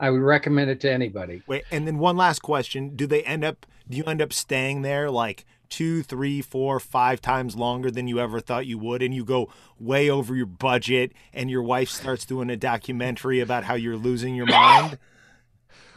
I 0.00 0.10
would 0.10 0.22
recommend 0.22 0.70
it 0.70 0.80
to 0.80 0.92
anybody. 0.92 1.42
Wait, 1.46 1.64
and 1.70 1.86
then 1.86 1.98
one 1.98 2.16
last 2.16 2.40
question: 2.40 2.96
Do 2.96 3.06
they 3.06 3.22
end 3.22 3.44
up? 3.44 3.66
Do 3.88 3.96
you 3.96 4.04
end 4.04 4.22
up 4.22 4.32
staying 4.32 4.82
there 4.82 5.10
like 5.10 5.44
two, 5.68 6.02
three, 6.02 6.40
four, 6.40 6.78
five 6.80 7.20
times 7.20 7.56
longer 7.56 7.90
than 7.90 8.06
you 8.06 8.18
ever 8.18 8.40
thought 8.40 8.66
you 8.66 8.78
would, 8.78 9.02
and 9.02 9.14
you 9.14 9.24
go 9.24 9.50
way 9.78 10.08
over 10.10 10.34
your 10.34 10.46
budget, 10.46 11.12
and 11.32 11.50
your 11.50 11.62
wife 11.62 11.88
starts 11.88 12.24
doing 12.24 12.50
a 12.50 12.56
documentary 12.56 13.40
about 13.40 13.64
how 13.64 13.74
you're 13.74 13.96
losing 13.96 14.34
your 14.34 14.46
mind? 14.46 14.98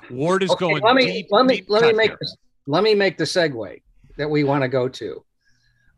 Ward 0.10 0.44
is 0.44 0.50
Okay, 0.52 0.66
going 0.66 0.82
let 0.84 0.96
me 0.96 1.06
deep. 1.06 1.28
let 1.32 1.46
me 1.46 1.64
let 1.68 1.84
me 1.84 1.94
make 1.94 2.12
here. 2.12 2.18
this, 2.22 2.36
let 2.66 2.84
me 2.84 2.96
make 2.96 3.18
the 3.18 3.26
segue 3.26 3.82
that 4.18 4.30
we 4.30 4.44
want 4.44 4.64
to 4.64 4.70
go 4.70 4.88
to. 4.88 5.24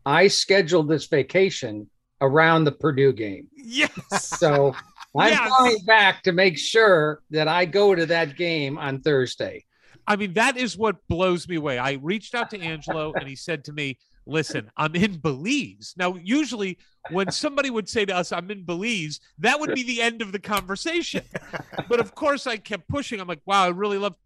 I 0.04 0.28
scheduled 0.28 0.88
this 0.88 1.06
vacation 1.06 1.88
around 2.20 2.64
the 2.64 2.72
Purdue 2.72 3.12
game, 3.12 3.48
Yes. 3.56 3.90
so 4.28 4.74
I'm 5.18 5.32
Yes. 5.32 5.48
flying 5.58 5.84
back 5.86 6.22
to 6.24 6.32
make 6.32 6.58
sure 6.58 7.22
that 7.30 7.48
I 7.48 7.64
go 7.64 7.94
to 7.94 8.06
that 8.06 8.36
game 8.36 8.78
on 8.78 9.00
Thursday. 9.00 9.64
I 10.10 10.16
mean, 10.16 10.32
that 10.32 10.56
is 10.56 10.76
what 10.76 11.06
blows 11.06 11.48
me 11.48 11.54
away. 11.54 11.78
I 11.78 11.92
reached 11.92 12.34
out 12.34 12.50
to 12.50 12.60
Angelo 12.60 13.12
and 13.12 13.28
he 13.28 13.36
said 13.36 13.62
to 13.66 13.72
me, 13.72 13.96
Listen, 14.26 14.68
I'm 14.76 14.96
in 14.96 15.18
Belize. 15.18 15.94
Now, 15.96 16.16
usually 16.16 16.78
when 17.10 17.30
somebody 17.30 17.70
would 17.70 17.88
say 17.88 18.04
to 18.04 18.16
us, 18.16 18.32
I'm 18.32 18.50
in 18.50 18.64
Belize, 18.64 19.20
that 19.38 19.60
would 19.60 19.72
be 19.72 19.84
the 19.84 20.02
end 20.02 20.20
of 20.20 20.32
the 20.32 20.40
conversation. 20.40 21.22
But 21.88 22.00
of 22.00 22.16
course, 22.16 22.48
I 22.48 22.56
kept 22.56 22.88
pushing. 22.88 23.20
I'm 23.20 23.28
like, 23.28 23.40
wow, 23.46 23.64
I 23.64 23.68
really 23.68 23.98
love. 23.98 24.16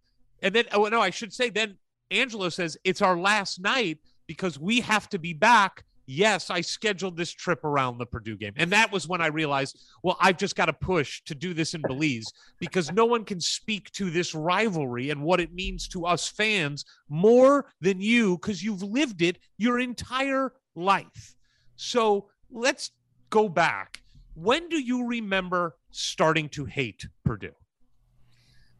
And 0.42 0.54
then, 0.54 0.64
oh, 0.72 0.84
no, 0.86 1.02
I 1.02 1.10
should 1.10 1.34
say, 1.34 1.50
then 1.50 1.76
Angelo 2.10 2.48
says, 2.48 2.78
It's 2.82 3.02
our 3.02 3.18
last 3.18 3.60
night 3.60 3.98
because 4.26 4.58
we 4.58 4.80
have 4.80 5.10
to 5.10 5.18
be 5.18 5.34
back. 5.34 5.84
Yes, 6.06 6.50
I 6.50 6.60
scheduled 6.60 7.16
this 7.16 7.32
trip 7.32 7.64
around 7.64 7.98
the 7.98 8.06
Purdue 8.06 8.36
game. 8.36 8.52
And 8.56 8.70
that 8.72 8.92
was 8.92 9.08
when 9.08 9.22
I 9.22 9.28
realized, 9.28 9.80
well, 10.02 10.16
I've 10.20 10.36
just 10.36 10.54
got 10.54 10.66
to 10.66 10.72
push 10.72 11.22
to 11.24 11.34
do 11.34 11.54
this 11.54 11.74
in 11.74 11.80
Belize 11.82 12.30
because 12.58 12.92
no 12.92 13.06
one 13.06 13.24
can 13.24 13.40
speak 13.40 13.90
to 13.92 14.10
this 14.10 14.34
rivalry 14.34 15.10
and 15.10 15.22
what 15.22 15.40
it 15.40 15.54
means 15.54 15.88
to 15.88 16.04
us 16.04 16.28
fans 16.28 16.84
more 17.08 17.66
than 17.80 18.00
you 18.00 18.36
because 18.36 18.62
you've 18.62 18.82
lived 18.82 19.22
it 19.22 19.38
your 19.56 19.78
entire 19.78 20.52
life. 20.74 21.34
So 21.76 22.28
let's 22.50 22.90
go 23.30 23.48
back. 23.48 24.02
When 24.34 24.68
do 24.68 24.78
you 24.78 25.06
remember 25.06 25.76
starting 25.90 26.48
to 26.50 26.64
hate 26.64 27.06
Purdue? 27.24 27.54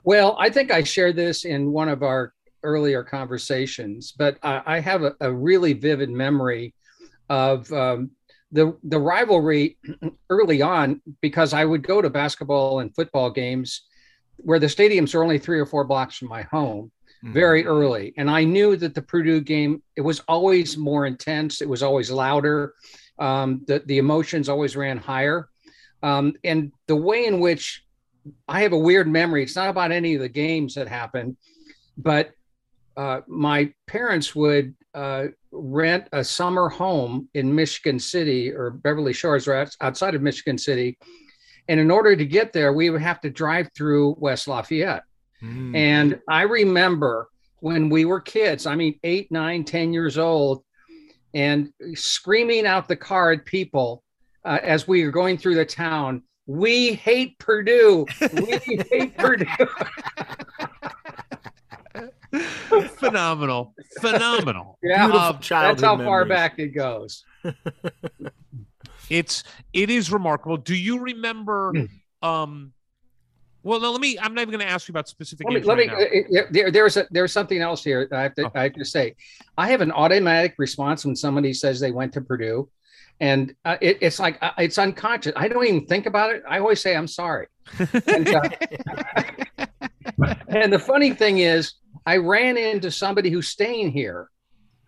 Well, 0.03 0.37
I 0.39 0.51
think 0.51 0.71
I 0.71 0.83
shared 0.83 1.17
this 1.17 1.47
in 1.47 1.73
one 1.73 1.89
of 1.89 2.03
our 2.03 2.35
earlier 2.63 3.03
conversations, 3.03 4.13
but 4.13 4.37
I, 4.43 4.63
I 4.67 4.81
have 4.81 5.03
a, 5.03 5.15
a 5.21 5.33
really 5.33 5.73
vivid 5.73 6.11
memory 6.11 6.75
of 7.29 7.71
um, 7.73 8.11
the 8.53 8.77
the 8.85 8.99
rivalry 8.99 9.79
early 10.31 10.63
on 10.63 11.01
because 11.21 11.53
I 11.53 11.65
would 11.65 11.83
go 11.83 12.01
to 12.01 12.11
basketball 12.11 12.81
and 12.81 12.95
football 12.95 13.31
games 13.31 13.83
where 14.37 14.59
the 14.59 14.67
stadiums 14.67 15.15
are 15.15 15.23
only 15.23 15.39
three 15.39 15.61
or 15.61 15.67
four 15.67 15.85
blocks 15.85 16.17
from 16.17 16.29
my 16.29 16.43
home 16.43 16.91
very 17.23 17.65
early, 17.65 18.13
and 18.19 18.31
I 18.31 18.45
knew 18.45 18.77
that 18.77 18.95
the 18.95 19.01
Purdue 19.01 19.41
game 19.41 19.83
it 19.97 20.03
was 20.03 20.21
always 20.29 20.77
more 20.77 21.07
intense, 21.07 21.63
it 21.63 21.69
was 21.69 21.83
always 21.83 22.11
louder, 22.11 22.75
um, 23.19 23.63
the 23.67 23.83
the 23.87 23.99
emotions 23.99 24.49
always 24.49 24.77
ran 24.77 24.99
higher, 24.99 25.49
um, 26.03 26.35
and 26.45 26.73
the 26.87 26.97
way 26.97 27.25
in 27.25 27.41
which 27.41 27.83
I 28.47 28.61
have 28.61 28.73
a 28.73 28.79
weird 28.79 29.09
memory. 29.09 29.43
It's 29.43 29.57
not 29.57 29.71
about 29.71 29.91
any 29.93 30.15
of 30.15 30.21
the 30.21 30.29
games 30.29 30.75
that 30.75 30.89
happened, 30.89 31.37
but 31.97 32.33
uh, 32.97 33.21
my 33.27 33.73
parents 33.87 34.35
would 34.35 34.75
uh, 34.95 35.27
rent 35.51 36.09
a 36.13 36.23
summer 36.25 36.69
home 36.69 37.29
in 37.35 37.55
Michigan 37.55 37.99
City 37.99 38.53
or 38.53 38.71
Beverly 38.71 39.13
Shores, 39.13 39.49
or 39.49 39.67
outside 39.81 40.15
of 40.15 40.23
Michigan 40.23 40.59
City. 40.59 40.99
And 41.69 41.81
in 41.81 41.91
order 41.91 42.15
to 42.15 42.27
get 42.27 42.53
there, 42.53 42.73
we 42.73 42.91
would 42.91 43.03
have 43.03 43.21
to 43.23 43.31
drive 43.31 43.71
through 43.77 44.17
West 44.19 44.49
Lafayette. 44.49 45.05
Mm. 45.43 45.77
And 45.77 46.21
I 46.29 46.43
remember 46.43 47.29
when 47.61 47.89
we 47.89 48.05
were 48.05 48.21
kids, 48.21 48.67
I 48.67 48.75
mean, 48.75 48.99
eight, 49.05 49.33
nine, 49.33 49.65
ten 49.65 49.93
years 49.93 50.19
old, 50.19 50.63
and 51.35 51.73
screaming 51.95 52.67
out 52.67 52.89
the 52.89 52.97
car 52.97 53.33
at 53.33 53.45
people 53.45 54.05
uh, 54.45 54.59
as 54.63 54.87
we 54.87 55.05
were 55.05 55.11
going 55.11 55.39
through 55.39 55.57
the 55.57 55.65
town. 55.65 56.23
We 56.47 56.93
hate 56.93 57.39
Purdue. 57.39 58.07
We 58.21 58.59
hate 58.91 59.17
Purdue. 59.17 59.47
Phenomenal. 62.99 63.75
Phenomenal. 64.01 64.79
Yeah, 64.83 65.07
Beautiful 65.07 65.33
that's 65.35 65.47
childhood 65.47 65.85
how 65.85 65.97
far 66.05 66.25
back 66.25 66.59
it 66.59 66.69
goes. 66.69 67.25
It's 69.11 69.45
it 69.75 69.91
is 69.91 70.11
remarkable. 70.11 70.57
Do 70.57 70.75
you 70.75 70.99
remember 71.01 71.73
Hmm. 71.75 72.27
um 72.29 72.73
well 73.63 73.79
no, 73.81 73.93
let 73.93 74.01
me 74.01 74.19
I'm 74.19 74.35
not 74.35 74.41
even 74.43 74.53
gonna 74.53 74.65
ask 74.71 74.89
you 74.89 74.93
about 74.93 75.09
specific 75.09 75.47
Let 75.47 75.55
me, 75.55 75.61
let 75.63 75.79
right 75.79 75.87
now. 75.89 76.39
uh, 76.41 76.43
there, 76.51 76.71
there's 76.71 76.97
a, 76.97 77.07
there's 77.11 77.33
something 77.33 77.61
else 77.61 77.85
here 77.85 78.07
that 78.11 78.19
I 78.19 78.23
have 78.23 78.35
to 78.37 78.47
Oh. 78.47 78.51
I 78.55 78.63
have 78.65 78.73
to 78.75 78.85
say. 78.85 79.15
I 79.59 79.69
have 79.71 79.83
an 79.83 79.93
automatic 79.93 80.55
response 80.59 81.05
when 81.05 81.15
somebody 81.17 81.53
says 81.53 81.81
they 81.81 81.93
went 81.93 82.13
to 82.15 82.23
Purdue, 82.23 82.69
and 83.21 83.55
uh, 83.67 83.77
it, 83.83 83.99
it's 84.01 84.19
like 84.19 84.39
uh, 84.43 84.53
it's 84.59 84.79
unconscious. 84.79 85.33
I 85.37 85.49
don't 85.49 85.65
even 85.67 85.87
think 85.87 86.07
about 86.07 86.35
it. 86.35 86.43
I 86.49 86.59
always 86.59 86.81
say 86.81 86.97
I'm 86.97 87.09
sorry. 87.09 87.47
And, 88.07 88.29
uh, 88.35 88.49
and 90.49 90.73
the 90.73 90.79
funny 90.79 91.13
thing 91.13 91.39
is, 91.39 91.75
I 92.07 92.19
ran 92.19 92.57
into 92.57 92.91
somebody 92.91 93.31
who's 93.31 93.49
staying 93.49 93.93
here, 93.93 94.31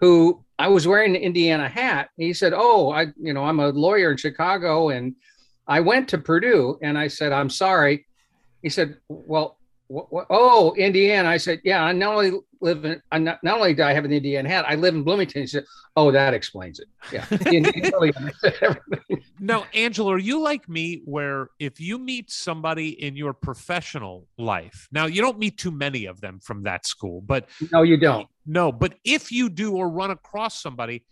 who 0.01 0.45
I 0.59 0.69
was 0.69 0.87
wearing 0.87 1.17
an 1.17 1.23
Indiana 1.23 1.69
hat. 1.69 2.11
He 2.17 2.33
said, 2.33 2.53
"Oh, 2.55 2.91
I 2.91 3.09
you 3.21 3.33
know 3.33 3.45
I'm 3.45 3.61
a 3.61 3.69
lawyer 3.69 4.11
in 4.11 4.17
Chicago, 4.17 4.91
and 4.91 5.17
I 5.67 5.81
went 5.81 6.09
to 6.11 6.19
Purdue." 6.19 6.79
And 6.83 6.99
I 6.99 7.09
said, 7.09 7.33
"I'm 7.33 7.51
sorry." 7.51 8.07
He 8.63 8.69
said, 8.69 8.99
"Well, 9.09 9.59
what, 9.89 10.13
what, 10.13 10.27
oh, 10.31 10.75
Indiana." 10.77 11.29
I 11.29 11.37
said, 11.37 11.61
"Yeah, 11.65 11.83
I 11.83 11.93
not 11.93 12.15
only 12.15 12.33
live 12.61 12.85
in, 12.85 13.01
I 13.13 13.19
not, 13.19 13.43
not 13.43 13.59
only 13.59 13.75
do 13.75 13.83
I 13.83 13.93
have 13.93 14.05
an 14.05 14.13
Indiana 14.13 14.49
hat, 14.49 14.65
I 14.69 14.75
live 14.75 14.95
in 14.95 15.03
Bloomington." 15.03 15.43
He 15.43 15.47
said, 15.47 15.65
"Oh, 15.97 16.11
that 16.13 16.35
explains 16.35 16.81
it." 16.81 16.89
Yeah, 17.13 17.25
He 17.51 17.61
really 17.61 18.15
understood 18.15 18.55
everything. 18.63 19.23
No, 19.39 19.65
Angela, 19.75 20.15
are 20.15 20.19
you 20.19 20.41
like 20.41 20.69
me 20.69 21.03
where 21.05 21.51
if 21.59 21.81
you 21.81 21.99
meet 21.99 22.31
somebody 22.31 22.91
in 23.03 23.17
your 23.17 23.33
professional 23.33 24.27
life, 24.39 24.89
now 24.91 25.07
you 25.07 25.21
don't 25.23 25.39
meet 25.39 25.59
too 25.59 25.71
many 25.71 26.07
of 26.07 26.21
them 26.21 26.41
from 26.41 26.63
that 26.65 26.87
school, 26.87 27.21
but 27.21 27.49
no, 27.73 27.83
you 27.83 27.97
don't. 27.97 28.27
no, 28.47 28.73
but 28.73 28.95
if 29.05 29.31
you 29.31 29.49
do 29.49 29.77
or 29.77 29.89
run 29.89 30.11
across 30.11 30.61
somebody, 30.61 31.05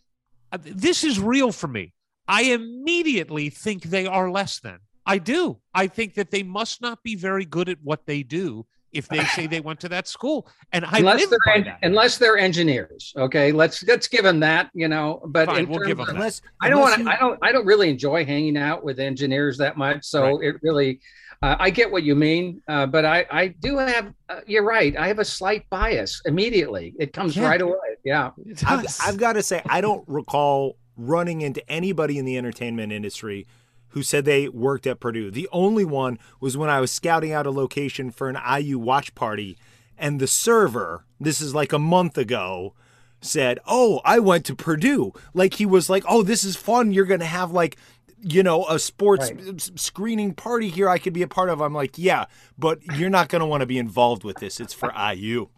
uh, 0.53 0.59
this 0.61 1.05
is 1.05 1.21
real 1.21 1.53
for 1.53 1.69
me. 1.69 1.93
I 2.27 2.45
immediately 2.45 3.51
think 3.51 3.83
they 3.83 4.07
are 4.07 4.31
less 4.31 4.59
than. 4.61 4.79
I 5.07 5.19
do. 5.19 5.59
I 5.75 5.87
think 5.87 6.15
that 6.15 6.31
they 6.31 6.43
must 6.43 6.81
not 6.81 7.03
be 7.03 7.15
very 7.17 7.45
good 7.45 7.69
at 7.69 7.79
what 7.83 8.07
they 8.07 8.23
do 8.23 8.67
if 8.93 9.09
they 9.09 9.25
say 9.25 9.47
they 9.49 9.61
went 9.61 9.81
to 9.81 9.89
that 9.89 10.07
school. 10.07 10.47
And 10.73 10.85
I 10.85 10.99
unless 10.99 11.21
live 11.23 11.31
they're 11.31 11.55
en- 11.57 11.65
that. 11.65 11.79
unless 11.83 12.17
they're 12.17 12.39
engineers. 12.39 13.13
Okay, 13.17 13.51
let's 13.53 13.83
let's 13.85 14.07
give 14.09 14.23
them 14.23 14.41
that. 14.41 14.71
You 14.73 14.89
know, 14.89 15.21
but 15.27 15.47
Fine, 15.47 15.69
we'll 15.69 15.81
give 15.81 15.97
them 15.99 16.01
of- 16.01 16.07
that. 16.07 16.15
Unless 16.15 16.43
I 16.63 16.69
don't 16.69 16.81
want 16.81 17.01
you- 17.01 17.09
I 17.09 17.17
don't. 17.17 17.39
I 17.43 17.53
don't 17.53 17.67
really 17.67 17.91
enjoy 17.91 18.25
hanging 18.25 18.57
out 18.57 18.85
with 18.85 18.99
engineers 19.01 19.59
that 19.59 19.77
much. 19.77 20.05
So 20.05 20.41
it 20.41 20.57
really, 20.63 21.01
uh, 21.43 21.57
I 21.59 21.71
get 21.71 21.91
what 21.91 22.05
you 22.05 22.15
mean. 22.15 22.63
Uh, 22.69 22.87
but 22.87 23.05
I, 23.05 23.27
I 23.31 23.49
do 23.49 23.79
have. 23.79 24.15
Uh, 24.29 24.41
you're 24.47 24.63
right. 24.65 24.97
I 24.97 25.09
have 25.09 25.19
a 25.19 25.25
slight 25.25 25.69
bias 25.71 26.23
immediately. 26.25 26.95
It 26.99 27.13
comes 27.13 27.37
Yeah. 27.37 27.49
right 27.49 27.61
away. 27.61 27.75
Yeah. 28.05 28.31
It 28.47 28.65
I've, 28.65 28.83
does. 28.85 29.01
I've 29.05 29.17
got 29.19 29.33
to 29.35 29.43
say, 29.43 29.61
I 29.69 29.81
don't 29.81 30.05
recall 30.07 30.77
running 30.97 31.41
into 31.41 31.69
anybody 31.69 32.19
in 32.19 32.25
the 32.25 32.39
entertainment 32.39 32.93
industry 32.93 33.47
who 33.95 34.03
said 34.03 34.25
they 34.25 34.49
worked 34.49 34.87
at 34.87 35.01
Purdue. 35.01 35.31
The 35.31 35.49
only 35.51 35.85
one 35.85 36.19
was 36.41 36.57
when 36.57 36.69
I 36.69 36.81
was 36.81 36.91
scouting 36.93 37.33
out 37.33 37.47
a 37.47 37.51
location 37.51 38.11
for 38.11 38.29
an 38.29 38.37
IU 38.61 38.79
watch 38.79 39.15
party, 39.15 39.57
and 39.97 40.21
the 40.21 40.27
server, 40.27 41.05
this 41.19 41.41
is 41.41 41.55
like 41.55 41.73
a 41.73 41.79
month 41.79 42.19
ago, 42.19 42.75
said, 43.21 43.59
Oh, 43.67 44.01
I 44.05 44.19
went 44.19 44.45
to 44.47 44.55
Purdue. 44.55 45.13
Like 45.33 45.55
he 45.55 45.65
was 45.67 45.89
like, 45.89 46.05
Oh, 46.09 46.23
this 46.23 46.45
is 46.45 46.57
fun. 46.57 46.93
You're 46.93 47.07
going 47.07 47.21
to 47.21 47.27
have 47.27 47.53
like, 47.53 47.77
you 48.21 48.43
know, 48.43 48.67
a 48.67 48.79
sports 48.79 49.31
s- 49.31 49.71
screening 49.77 50.35
party 50.35 50.69
here 50.69 50.89
I 50.89 50.99
could 50.99 51.13
be 51.13 51.23
a 51.23 51.29
part 51.29 51.49
of. 51.49 51.61
I'm 51.63 51.73
like, 51.75 51.97
Yeah, 51.97 52.27
but 52.59 52.81
you're 52.97 53.11
not 53.11 53.29
going 53.29 53.41
to 53.41 53.47
want 53.47 53.61
to 53.63 53.67
be 53.67 53.79
involved 53.79 54.25
with 54.25 54.39
this. 54.39 54.61
It's 54.61 54.75
for 54.75 54.93
IU 54.93 55.49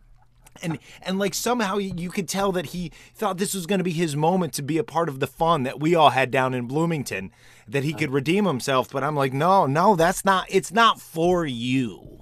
and 0.63 0.79
and 1.03 1.19
like 1.19 1.35
somehow 1.35 1.79
you 1.79 1.93
you 1.97 2.11
could 2.11 2.29
tell 2.29 2.53
that 2.53 2.67
he 2.67 2.93
thought 3.15 3.39
this 3.39 3.55
was 3.55 3.67
going 3.67 3.79
to 3.79 3.85
be 3.85 3.93
his 3.93 4.17
moment 4.17 4.53
to 4.55 4.63
be 4.63 4.79
a 4.79 4.85
part 4.85 5.09
of 5.09 5.21
the 5.21 5.27
fun 5.27 5.63
that 5.63 5.81
we 5.81 5.95
all 5.95 6.11
had 6.11 6.31
down 6.31 6.55
in 6.55 6.67
Bloomington 6.67 7.31
that 7.69 7.85
he 7.85 7.93
could 7.93 8.11
redeem 8.11 8.45
himself 8.45 8.91
but 8.91 9.03
I'm 9.03 9.17
like 9.17 9.33
no 9.33 9.67
no 9.67 9.97
that's 9.97 10.25
not 10.25 10.47
it's 10.49 10.73
not 10.73 11.01
for 11.01 11.45
you 11.47 12.17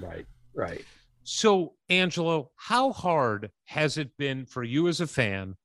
Right. 0.00 0.26
Right. 0.54 0.84
So, 1.24 1.74
Angelo, 1.88 2.50
how 2.56 2.92
hard 2.92 3.50
has 3.66 3.98
it 3.98 4.16
been 4.16 4.46
for 4.46 4.62
you 4.62 4.88
as 4.88 5.00
a 5.00 5.06
fan, 5.06 5.56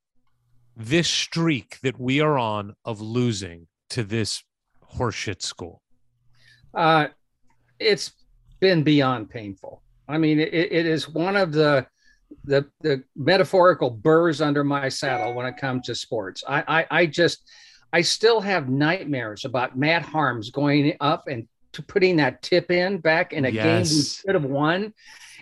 this 0.76 1.08
streak 1.08 1.80
that 1.82 2.00
we 2.00 2.20
are 2.20 2.38
on 2.38 2.76
of 2.84 3.00
losing 3.00 3.68
to 3.90 4.04
this 4.04 4.44
horseshit 4.96 5.42
school? 5.42 5.82
Uh, 6.74 7.08
it's 7.80 8.12
been 8.60 8.84
beyond 8.84 9.30
painful. 9.30 9.82
I 10.08 10.18
mean, 10.18 10.40
it, 10.40 10.54
it 10.54 10.86
is 10.86 11.08
one 11.08 11.38
of 11.38 11.54
the 11.54 11.88
the 12.44 12.66
the 12.82 13.04
metaphorical 13.16 13.90
burrs 13.90 14.42
under 14.42 14.64
my 14.64 14.90
saddle 14.90 15.34
when 15.34 15.46
it 15.46 15.58
comes 15.58 15.86
to 15.88 15.96
sports. 15.96 16.44
I 16.48 16.64
I, 16.80 17.02
I 17.02 17.06
just 17.06 17.44
I 17.92 18.02
still 18.02 18.42
have 18.42 18.70
nightmares 18.70 19.46
about 19.46 19.78
Matt 19.78 20.04
Haarms 20.04 20.52
going 20.52 20.96
up 21.00 21.28
and 21.28 21.48
to 21.74 21.82
putting 21.84 22.18
that 22.18 22.42
tip 22.42 22.70
in 22.72 23.00
back 23.00 23.34
in 23.34 23.46
a 23.46 23.52
game 23.52 23.82
we 23.82 23.98
Yes. 23.98 24.22
should 24.26 24.36
have 24.36 24.46
won. 24.46 24.94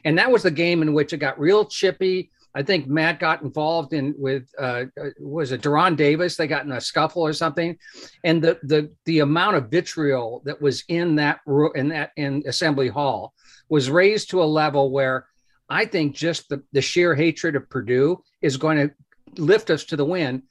And 0.06 0.18
that 0.18 0.32
was 0.32 0.44
the 0.44 0.52
game 0.52 0.82
in 0.82 0.94
which 0.94 1.14
it 1.14 1.18
got 1.18 1.40
real 1.40 1.66
chippy. 1.66 2.32
I 2.54 2.64
think 2.64 2.88
Matt 2.88 3.20
got 3.20 3.42
involved 3.44 3.94
in 3.94 4.14
with 4.18 4.44
uh, 4.60 4.86
uh, 5.02 5.10
was 5.20 5.52
it 5.54 5.62
Deron 5.62 5.96
Davis? 5.96 6.36
They 6.36 6.48
got 6.48 6.66
in 6.66 6.72
a 6.74 6.82
scuffle 6.82 7.22
or 7.22 7.32
something, 7.34 7.78
and 8.26 8.42
the 8.42 8.60
the 8.64 8.92
the 9.06 9.20
amount 9.20 9.56
of 9.56 9.70
vitriol 9.70 10.42
that 10.46 10.62
was 10.62 10.84
in 10.90 11.16
that 11.16 11.40
in 11.76 11.88
that 11.90 12.12
in 12.18 12.44
Assembly 12.46 12.90
Hall 12.90 13.34
was 13.70 13.90
raised 13.90 14.30
to 14.32 14.44
a 14.44 14.46
level 14.46 14.92
where 14.92 15.28
I 15.72 15.86
think 15.86 16.16
just 16.16 16.50
the 16.50 16.62
the 16.74 16.82
sheer 16.82 17.16
hatred 17.16 17.56
of 17.56 17.70
Purdue 17.70 18.22
is 18.42 18.58
going 18.58 18.78
to 18.78 19.42
lift 19.42 19.70
us 19.70 19.86
to 19.86 19.96
the 19.96 20.06
win, 20.06 20.44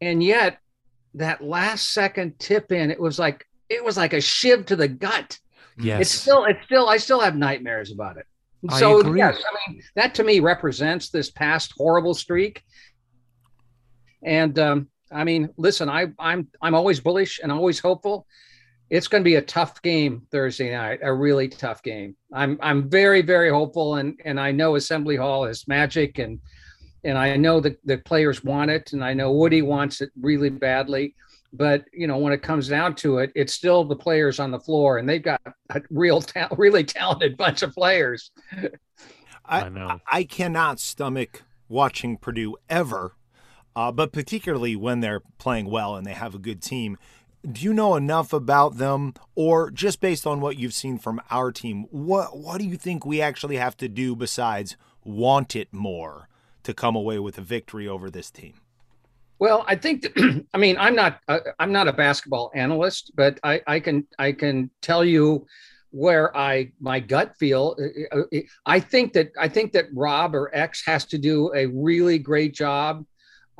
and 0.00 0.22
yet 0.22 0.58
that 1.14 1.42
last 1.42 1.92
second 1.92 2.38
tip 2.38 2.70
in, 2.70 2.90
it 2.90 3.00
was 3.00 3.18
like 3.18 3.44
it 3.68 3.84
was 3.84 3.96
like 3.96 4.12
a 4.12 4.20
shiv 4.20 4.66
to 4.66 4.76
the 4.76 4.88
gut. 4.88 5.38
Yes. 5.78 6.00
It's 6.02 6.10
still, 6.10 6.44
it's 6.44 6.62
still, 6.64 6.88
I 6.88 6.98
still 6.98 7.20
have 7.20 7.36
nightmares 7.36 7.90
about 7.90 8.16
it. 8.18 8.26
I 8.68 8.78
So 8.78 9.00
agree. 9.00 9.18
yes, 9.18 9.42
I 9.42 9.72
mean 9.72 9.82
that 9.96 10.14
to 10.16 10.24
me 10.24 10.40
represents 10.40 11.10
this 11.10 11.30
past 11.30 11.72
horrible 11.76 12.14
streak. 12.14 12.62
And 14.22 14.58
um, 14.58 14.88
I 15.10 15.24
mean, 15.24 15.48
listen, 15.56 15.88
I, 15.88 16.08
I'm 16.18 16.48
I'm 16.62 16.74
always 16.74 17.00
bullish 17.00 17.40
and 17.42 17.50
always 17.50 17.80
hopeful. 17.80 18.26
It's 18.90 19.08
going 19.08 19.22
to 19.22 19.28
be 19.28 19.36
a 19.36 19.42
tough 19.42 19.80
game 19.82 20.26
Thursday 20.30 20.72
night, 20.72 20.98
a 21.02 21.12
really 21.12 21.48
tough 21.48 21.82
game. 21.82 22.16
I'm 22.32 22.58
I'm 22.60 22.90
very 22.90 23.22
very 23.22 23.50
hopeful, 23.50 23.96
and 23.96 24.18
and 24.24 24.38
I 24.38 24.50
know 24.52 24.76
Assembly 24.76 25.16
Hall 25.16 25.44
is 25.44 25.66
magic, 25.68 26.18
and 26.18 26.40
and 27.04 27.16
I 27.16 27.36
know 27.36 27.60
that 27.60 27.78
the 27.84 27.98
players 27.98 28.44
want 28.44 28.70
it, 28.70 28.92
and 28.92 29.04
I 29.04 29.14
know 29.14 29.32
Woody 29.32 29.62
wants 29.62 30.00
it 30.00 30.10
really 30.20 30.50
badly. 30.50 31.14
But 31.52 31.84
you 31.92 32.06
know, 32.06 32.18
when 32.18 32.32
it 32.32 32.42
comes 32.42 32.68
down 32.68 32.94
to 32.96 33.18
it, 33.18 33.32
it's 33.34 33.54
still 33.54 33.84
the 33.84 33.96
players 33.96 34.38
on 34.38 34.50
the 34.50 34.60
floor, 34.60 34.98
and 34.98 35.08
they've 35.08 35.22
got 35.22 35.40
a 35.70 35.82
real, 35.90 36.20
ta- 36.20 36.48
really 36.56 36.84
talented 36.84 37.36
bunch 37.36 37.62
of 37.62 37.72
players. 37.74 38.30
I, 39.44 39.62
I 39.62 39.68
know. 39.68 40.00
I 40.10 40.24
cannot 40.24 40.78
stomach 40.78 41.42
watching 41.68 42.18
Purdue 42.18 42.56
ever, 42.68 43.16
uh, 43.74 43.90
but 43.90 44.12
particularly 44.12 44.76
when 44.76 45.00
they're 45.00 45.22
playing 45.38 45.66
well 45.66 45.96
and 45.96 46.06
they 46.06 46.12
have 46.12 46.34
a 46.34 46.38
good 46.38 46.62
team. 46.62 46.96
Do 47.48 47.62
you 47.62 47.72
know 47.72 47.96
enough 47.96 48.32
about 48.32 48.76
them, 48.76 49.14
or 49.34 49.70
just 49.70 50.00
based 50.00 50.26
on 50.26 50.40
what 50.40 50.58
you've 50.58 50.74
seen 50.74 50.98
from 50.98 51.22
our 51.30 51.52
team, 51.52 51.86
what 51.90 52.36
what 52.36 52.58
do 52.58 52.66
you 52.66 52.76
think 52.76 53.06
we 53.06 53.22
actually 53.22 53.56
have 53.56 53.76
to 53.78 53.88
do 53.88 54.14
besides 54.14 54.76
want 55.04 55.56
it 55.56 55.72
more 55.72 56.28
to 56.64 56.74
come 56.74 56.94
away 56.94 57.18
with 57.18 57.38
a 57.38 57.42
victory 57.42 57.88
over 57.88 58.10
this 58.10 58.30
team? 58.30 58.54
Well, 59.38 59.64
I 59.66 59.74
think, 59.74 60.02
that, 60.02 60.44
I 60.54 60.58
mean, 60.58 60.76
I'm 60.78 60.94
not, 60.94 61.20
uh, 61.26 61.38
I'm 61.58 61.72
not 61.72 61.88
a 61.88 61.92
basketball 61.92 62.52
analyst, 62.54 63.12
but 63.14 63.40
I, 63.42 63.62
I 63.66 63.80
can, 63.80 64.06
I 64.18 64.32
can 64.32 64.70
tell 64.82 65.02
you 65.02 65.46
where 65.92 66.36
I, 66.36 66.70
my 66.78 67.00
gut 67.00 67.34
feel. 67.38 67.74
uh, 68.12 68.20
uh, 68.20 68.40
I 68.66 68.78
think 68.78 69.14
that, 69.14 69.32
I 69.38 69.48
think 69.48 69.72
that 69.72 69.86
Rob 69.94 70.34
or 70.34 70.54
X 70.54 70.84
has 70.86 71.06
to 71.06 71.18
do 71.18 71.52
a 71.54 71.66
really 71.66 72.18
great 72.18 72.54
job 72.54 73.04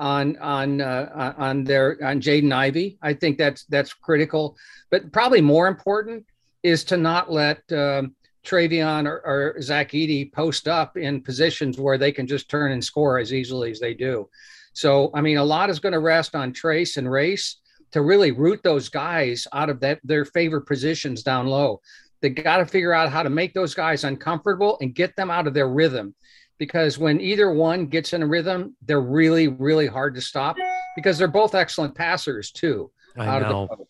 on, 0.01 0.37
on, 0.39 0.81
uh, 0.81 1.35
on 1.39 1.63
their, 1.63 1.97
on 2.03 2.21
Jaden 2.21 2.53
Ivey. 2.53 2.99
I 3.03 3.15
think 3.15 3.39
that's, 3.39 3.65
that's 3.67 3.93
critical, 3.93 4.57
but 4.91 5.13
probably 5.13 5.41
more 5.41 5.69
important 5.69 6.27
is 6.63 6.83
to 6.85 6.97
not 6.97 7.31
let, 7.31 7.59
um, 7.73 8.17
Trevion 8.43 9.07
or, 9.07 9.21
or 9.25 9.61
Zach 9.61 9.91
Edey 9.91 10.33
post 10.33 10.67
up 10.67 10.97
in 10.97 11.21
positions 11.21 11.79
where 11.79 11.99
they 11.99 12.11
can 12.11 12.27
just 12.27 12.49
turn 12.49 12.73
and 12.73 12.83
score 12.83 13.19
as 13.19 13.33
easily 13.33 13.71
as 13.71 13.81
they 13.81 13.95
do. 13.95 14.29
So, 14.73 15.11
I 15.15 15.21
mean, 15.21 15.37
a 15.37 15.45
lot 15.45 15.69
is 15.71 15.79
going 15.79 15.93
to 15.93 15.99
rest 15.99 16.35
on 16.35 16.53
Trayce 16.53 16.97
and 16.97 17.11
Race 17.11 17.61
to 17.93 18.01
really 18.01 18.31
root 18.31 18.61
those 18.63 18.89
guys 18.89 19.47
out 19.53 19.69
of 19.69 19.81
that 19.81 20.01
their 20.05 20.25
favorite 20.25 20.67
positions 20.67 21.23
down 21.23 21.49
low. 21.49 21.81
They 22.23 22.31
got 22.31 22.59
to 22.59 22.67
figure 22.67 22.93
out 22.93 23.11
how 23.11 23.23
to 23.23 23.31
make 23.31 23.53
those 23.53 23.75
guys 23.75 24.05
uncomfortable 24.05 24.79
and 24.81 24.95
get 24.95 25.17
them 25.17 25.31
out 25.31 25.47
of 25.47 25.55
their 25.55 25.69
rhythm. 25.69 26.15
Because 26.61 26.99
when 26.99 27.23
either 27.23 27.51
one 27.51 27.87
gets 27.87 28.13
in 28.13 28.23
a 28.23 28.27
rhythm, 28.27 28.77
they're 28.83 29.01
really, 29.01 29.49
really 29.49 29.87
hard 29.87 30.15
to 30.15 30.21
stop 30.21 30.57
because 30.95 31.17
they're 31.17 31.27
both 31.27 31.55
excellent 31.55 31.95
passers 31.95 32.53
too. 32.53 32.93
I 33.17 33.27
out 33.27 33.43
know. 33.43 33.63
of 33.63 33.79
the. 33.79 33.85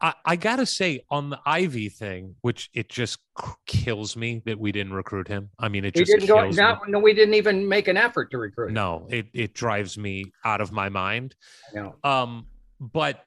I, 0.00 0.14
I 0.24 0.36
gotta 0.36 0.64
say 0.64 1.04
on 1.10 1.28
the 1.28 1.38
Ivey 1.44 1.90
thing, 1.90 2.36
which 2.40 2.70
it 2.72 2.88
just 2.88 3.18
kills 3.66 4.16
me 4.16 4.40
that 4.46 4.58
we 4.58 4.72
didn't 4.72 4.94
recruit 4.94 5.28
him. 5.28 5.50
I 5.58 5.68
mean, 5.68 5.84
it 5.84 5.94
We 5.94 6.04
just 6.04 6.12
didn't 6.12 6.26
go. 6.26 6.48
Not, 6.50 6.88
no, 6.88 6.98
we 6.98 7.12
didn't 7.12 7.34
even 7.34 7.68
make 7.68 7.86
an 7.86 7.98
effort 7.98 8.30
to 8.30 8.38
recruit. 8.38 8.68
him. 8.68 8.74
No, 8.74 9.06
it 9.10 9.26
it 9.34 9.52
drives 9.52 9.98
me 9.98 10.32
out 10.42 10.62
of 10.62 10.72
my 10.72 10.88
mind. 10.88 11.36
Know. 11.74 11.96
Um, 12.02 12.46
but 12.80 13.24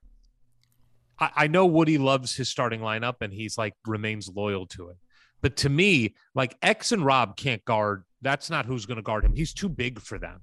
I, 1.20 1.30
I 1.36 1.48
know 1.48 1.68
Woody 1.68 2.00
loves 2.00 2.36
his 2.36 2.50
starting 2.50 2.82
lineup 2.82 3.18
and 3.22 3.32
he's 3.32 3.56
like 3.56 3.76
remains 3.86 4.28
loyal 4.28 4.66
to 4.68 4.90
it. 4.90 4.98
But 5.42 5.58
to 5.58 5.70
me, 5.70 6.16
like 6.34 6.58
X 6.64 6.92
and 6.92 7.06
Rob 7.06 7.38
can't 7.38 7.64
guard. 7.64 8.04
That's 8.22 8.49
not 8.49 8.65
who's 8.65 8.85
going 8.85 8.98
to 8.98 9.02
guard 9.03 9.23
him. 9.26 9.35
He's 9.35 9.53
too 9.53 9.69
big 9.69 9.99
for 9.99 10.18
them. 10.18 10.41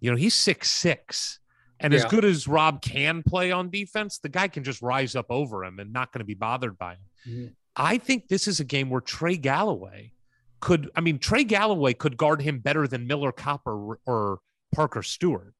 You 0.00 0.10
know, 0.10 0.16
he's 0.16 0.34
six 0.34 0.70
six. 0.70 1.40
And 1.78 1.92
as 1.92 2.06
good 2.06 2.24
as 2.24 2.48
Rob 2.48 2.80
can 2.80 3.22
play 3.22 3.52
on 3.52 3.68
defense, 3.68 4.18
the 4.18 4.30
guy 4.30 4.48
can 4.48 4.64
just 4.64 4.80
rise 4.80 5.14
up 5.14 5.26
over 5.28 5.62
him 5.62 5.78
and 5.78 5.92
not 5.92 6.10
going 6.10 6.20
to 6.20 6.24
be 6.24 6.32
bothered 6.34 6.78
by 6.78 6.92
him. 6.94 7.00
Mhm. 7.28 7.52
I 7.76 7.98
think 7.98 8.28
this 8.28 8.48
is 8.48 8.60
a 8.60 8.64
game 8.64 8.88
where 8.88 9.02
Trey 9.02 9.36
Galloway 9.36 10.12
could, 10.60 10.90
I 10.96 11.02
mean, 11.02 11.18
Trey 11.18 11.44
Galloway 11.44 11.92
could 11.92 12.16
guard 12.16 12.40
him 12.40 12.60
better 12.60 12.88
than 12.88 13.06
Miller 13.06 13.30
Copper 13.30 13.98
or 14.06 14.38
Parker 14.74 15.02
Stewart. 15.02 15.52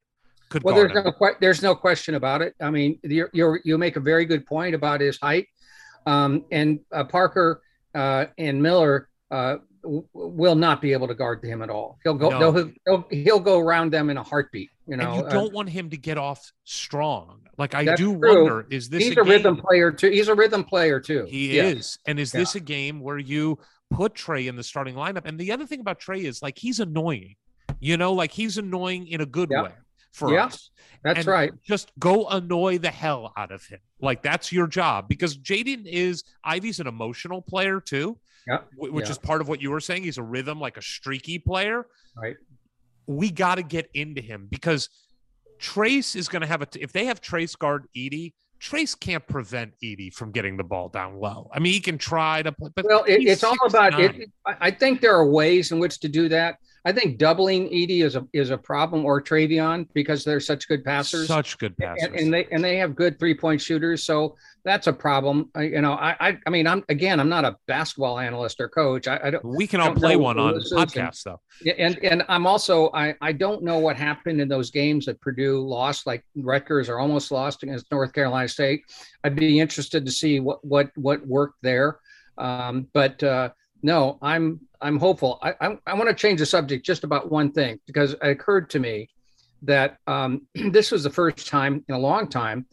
Could 0.48 0.62
Well, 0.62 0.74
there's 0.74 0.92
him. 0.92 1.04
no 1.04 1.12
que- 1.12 1.36
there's 1.40 1.62
no 1.62 1.74
question 1.74 2.14
about 2.14 2.40
it. 2.40 2.54
I 2.62 2.70
mean, 2.70 2.98
you're 3.02 3.60
you 3.64 3.76
make 3.76 3.96
a 3.96 4.00
very 4.00 4.24
good 4.24 4.46
point 4.46 4.74
about 4.74 5.02
his 5.02 5.18
height, 5.20 5.48
um, 6.06 6.46
and 6.50 6.80
uh, 6.92 7.04
Parker 7.04 7.60
uh, 7.94 8.26
and 8.38 8.62
Miller 8.62 9.10
uh, 9.30 9.56
will 10.12 10.54
not 10.54 10.82
be 10.82 10.92
able 10.92 11.08
to 11.08 11.14
guard 11.14 11.42
him 11.44 11.62
at 11.62 11.70
all. 11.70 11.98
He'll 12.02 12.14
go 12.14 12.30
No. 12.30 12.52
he'll, 12.52 12.70
he'll 12.86 13.06
he'll 13.10 13.40
go 13.40 13.58
around 13.60 13.92
them 13.92 14.10
in 14.10 14.16
a 14.16 14.22
heartbeat. 14.22 14.70
You 14.86 14.96
know, 14.96 15.04
and 15.06 15.14
you 15.16 15.26
Uh, 15.26 15.30
don't 15.30 15.52
want 15.52 15.68
him 15.68 15.90
to 15.90 15.96
get 15.96 16.18
off 16.18 16.52
strong. 16.64 17.40
Like 17.58 17.74
I 17.74 17.94
do 17.96 18.18
true. 18.18 18.42
wonder, 18.44 18.66
is 18.70 18.88
this 18.88 19.02
he's 19.04 19.16
a, 19.16 19.20
a, 19.20 19.24
game? 19.24 19.30
rhythm 19.32 19.56
player 19.56 19.90
too. 19.90 20.10
He's 20.10 20.28
a 20.28 20.34
rhythm 20.34 20.62
player 20.64 21.00
too. 21.00 21.26
He 21.28 21.56
Yeah. 21.56 21.64
is. 21.64 21.98
And 22.06 22.20
is 22.20 22.30
this 22.32 22.54
a 22.54 22.60
game 22.60 23.00
where 23.00 23.18
you 23.18 23.58
put 23.90 24.14
Trey 24.14 24.46
in 24.46 24.56
the 24.56 24.62
starting 24.62 24.94
lineup? 24.94 25.22
And 25.24 25.38
the 25.38 25.52
other 25.52 25.66
thing 25.66 25.80
about 25.80 25.98
Trey 25.98 26.20
is 26.20 26.42
like 26.42 26.58
he's 26.58 26.80
annoying. 26.80 27.36
You 27.80 27.96
know, 27.96 28.12
like 28.12 28.30
he's 28.32 28.58
annoying 28.58 29.06
in 29.08 29.20
a 29.20 29.26
good 29.26 29.48
Yeah. 29.50 29.62
way 29.64 29.70
for 30.16 30.32
Yeah, 30.32 30.47
us. 30.47 30.70
That's 31.05 31.26
right. 31.26 31.52
Just 31.62 31.93
go 31.98 32.26
annoy 32.26 32.78
the 32.78 32.90
hell 32.90 33.32
out 33.36 33.52
of 33.52 33.64
him. 33.66 33.78
Like 34.01 34.22
that's 34.22 34.51
your 34.51 34.66
job 34.66 35.09
because 35.09 35.36
Jaden 35.36 35.84
is 35.86 36.24
Ivey's 36.44 36.80
an 36.80 36.86
emotional 36.86 37.43
player 37.43 37.80
too. 37.80 38.18
Yeah, 38.48 38.59
Which 38.76 39.05
yeah. 39.06 39.10
is 39.10 39.18
part 39.18 39.40
of 39.40 39.48
what 39.48 39.60
you 39.60 39.70
were 39.70 39.80
saying. 39.80 40.05
He's 40.05 40.18
a 40.18 40.22
rhythm, 40.22 40.60
like 40.60 40.76
a 40.76 40.82
streaky 40.82 41.38
player. 41.38 41.86
Right. 42.16 42.36
We 43.06 43.30
got 43.30 43.56
to 43.56 43.62
get 43.62 43.88
into 43.93 44.20
him 44.20 44.47
because 44.51 44.88
Trayce 45.60 46.16
is 46.16 46.28
going 46.28 46.43
to 46.43 46.48
have 46.48 46.62
a. 46.62 46.66
T- 46.66 46.80
if 46.80 46.93
they 46.93 47.06
have 47.06 47.20
Trayce 47.20 47.59
guard 47.59 47.86
Edey, 47.97 48.34
Trayce 48.60 48.98
can't 48.98 49.26
prevent 49.26 49.72
Edey 49.82 50.12
from 50.12 50.30
getting 50.32 50.56
the 50.56 50.64
ball 50.64 50.88
down 50.88 51.18
low. 51.18 51.51
I 51.52 51.59
mean, 51.59 51.72
he 51.72 51.80
can 51.80 51.98
try 51.98 52.43
to, 52.43 52.52
play, 52.52 52.70
but 52.74 52.84
Well, 52.84 53.05
it, 53.05 53.22
it's 53.22 53.44
all 53.44 53.56
about 53.66 53.93
6'9". 53.94 54.20
it. 54.20 54.30
I 54.47 54.70
think 54.70 55.01
there 55.01 55.14
are 55.14 55.28
ways 55.28 55.72
in 55.72 55.78
which 55.78 55.98
to 56.01 56.09
do 56.09 56.28
that. 56.30 56.56
I 56.86 56.92
think 56.92 57.18
doubling 57.18 57.68
Edey 57.70 58.04
is 58.04 58.14
a 58.14 58.24
is 58.32 58.50
a 58.50 58.56
problem 58.56 59.04
or 59.04 59.20
Trevion 59.20 59.88
because 59.92 60.22
they're 60.22 60.38
such 60.38 60.68
good 60.68 60.84
passers. 60.84 61.26
Such 61.26 61.58
good 61.58 61.76
passers. 61.76 62.04
and, 62.04 62.14
and 62.14 62.32
they 62.32 62.46
and 62.52 62.62
they 62.62 62.76
have 62.76 62.94
good 62.94 63.18
three 63.18 63.34
point 63.34 63.60
shooters, 63.60 64.04
so 64.04 64.36
that's 64.64 64.86
a 64.86 64.92
problem. 64.92 65.50
I, 65.56 65.62
you 65.62 65.80
know, 65.80 65.94
I, 65.94 66.14
I 66.20 66.38
I 66.46 66.50
mean, 66.50 66.68
I'm 66.68 66.84
again, 66.88 67.18
I'm 67.18 67.28
not 67.28 67.44
a 67.44 67.56
basketball 67.66 68.20
analyst 68.20 68.60
or 68.60 68.68
coach. 68.68 69.08
I, 69.08 69.18
I 69.20 69.30
don't. 69.30 69.44
we 69.44 69.66
can 69.66 69.80
all 69.80 69.96
play 69.96 70.14
one 70.14 70.38
on 70.38 70.54
who 70.54 70.60
this 70.60 70.70
and- 70.70 70.80
podcasts 70.80 71.24
though. 71.24 71.40
Yeah, 71.60 71.74
and 71.76 71.98
and 72.04 72.22
I'm 72.28 72.46
also 72.46 72.90
I 72.94 73.16
I 73.20 73.32
don't 73.32 73.64
know 73.64 73.78
what 73.78 73.96
happened 73.96 74.40
in 74.40 74.48
those 74.48 74.70
games 74.70 75.06
that 75.06 75.20
Purdue 75.20 75.66
lost, 75.66 76.06
like 76.06 76.24
Rutgers 76.36 76.88
are 76.88 77.00
almost 77.00 77.32
lost 77.32 77.64
against 77.64 77.90
North 77.90 78.12
Carolina 78.12 78.46
State. 78.46 78.82
I'd 79.24 79.34
be 79.34 79.58
interested 79.58 80.06
to 80.06 80.12
see 80.12 80.38
what 80.38 80.64
what 80.64 80.90
what 80.94 81.26
worked 81.26 81.58
there. 81.62 81.98
Um, 82.38 82.86
but 82.92 83.20
uh, 83.24 83.48
no, 83.82 84.19
I'm 84.23 84.61
I'm 84.81 84.98
hopeful. 84.98 85.39
I 85.43 85.55
I, 85.61 85.78
I 85.86 85.94
want 85.94 86.09
to 86.09 86.15
change 86.15 86.40
the 86.40 86.47
subject 86.47 86.85
just 86.85 87.05
about 87.05 87.31
one 87.31 87.53
thing 87.53 87.78
because 87.86 88.12
it 88.12 88.19
occurred 88.23 88.70
to 88.70 88.78
me 88.78 89.09
that 89.62 89.98
um, 90.07 90.47
this 90.55 90.90
was 90.90 91.03
the 91.05 91.11
first 91.11 91.47
time 91.48 91.85
in 91.89 91.94
a 91.94 91.98
long 91.98 92.28
time 92.28 92.66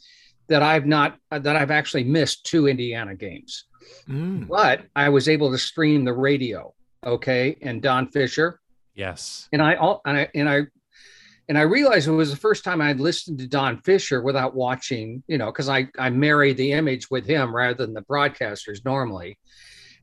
that 0.48 0.62
I've 0.62 0.86
not 0.86 1.18
that 1.32 1.56
I've 1.56 1.72
actually 1.72 2.04
missed 2.04 2.46
two 2.46 2.68
Indiana 2.68 3.16
games 3.16 3.66
Mm. 4.10 4.48
but 4.48 4.86
I 4.96 5.10
was 5.10 5.28
able 5.28 5.52
to 5.52 5.58
stream 5.58 6.06
the 6.06 6.14
radio. 6.14 6.74
Okay, 7.06 7.58
and 7.62 7.82
Don 7.82 8.08
Fischer, 8.08 8.62
Yes. 8.96 9.50
and 9.52 9.62
I 9.62 9.76
all 9.76 10.02
and 10.06 10.18
I 10.18 10.30
and 10.34 10.48
I 10.50 10.62
and 11.50 11.58
I 11.58 11.64
realized 11.64 12.08
it 12.08 12.12
was 12.12 12.32
the 12.32 12.38
first 12.38 12.64
time 12.64 12.80
I'd 12.80 13.02
listened 13.02 13.40
to 13.40 13.48
Don 13.48 13.82
Fischer 13.82 14.22
without 14.22 14.56
watching, 14.56 15.22
you 15.28 15.38
know, 15.38 15.48
because 15.48 15.68
I 15.68 15.90
I 16.00 16.10
marry 16.12 16.54
the 16.54 16.72
image 16.72 17.12
with 17.12 17.26
him 17.26 17.54
rather 17.54 17.74
than 17.86 17.94
the 17.94 18.04
broadcasters 18.04 18.86
normally. 18.86 19.38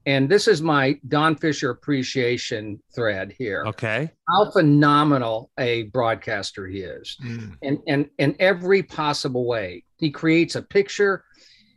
And 0.07 0.29
this 0.29 0.49
is 0.49 0.63
my 0.63 0.99
Don 1.09 1.37
Fischer 1.37 1.71
appreciation 1.71 2.83
thread 2.95 3.35
here. 3.37 3.65
Okay. 3.67 4.11
How 4.29 4.51
phenomenal 4.51 5.51
a 5.59 5.85
broadcaster 5.85 6.67
he 6.67 6.81
is 6.81 7.17
Mm. 7.23 7.57
and 7.63 7.79
and 7.87 8.11
in 8.19 8.37
every 8.39 8.83
possible 8.83 9.47
way. 9.47 9.85
He 9.99 10.11
creates 10.11 10.55
a 10.57 10.63
picture. 10.63 11.25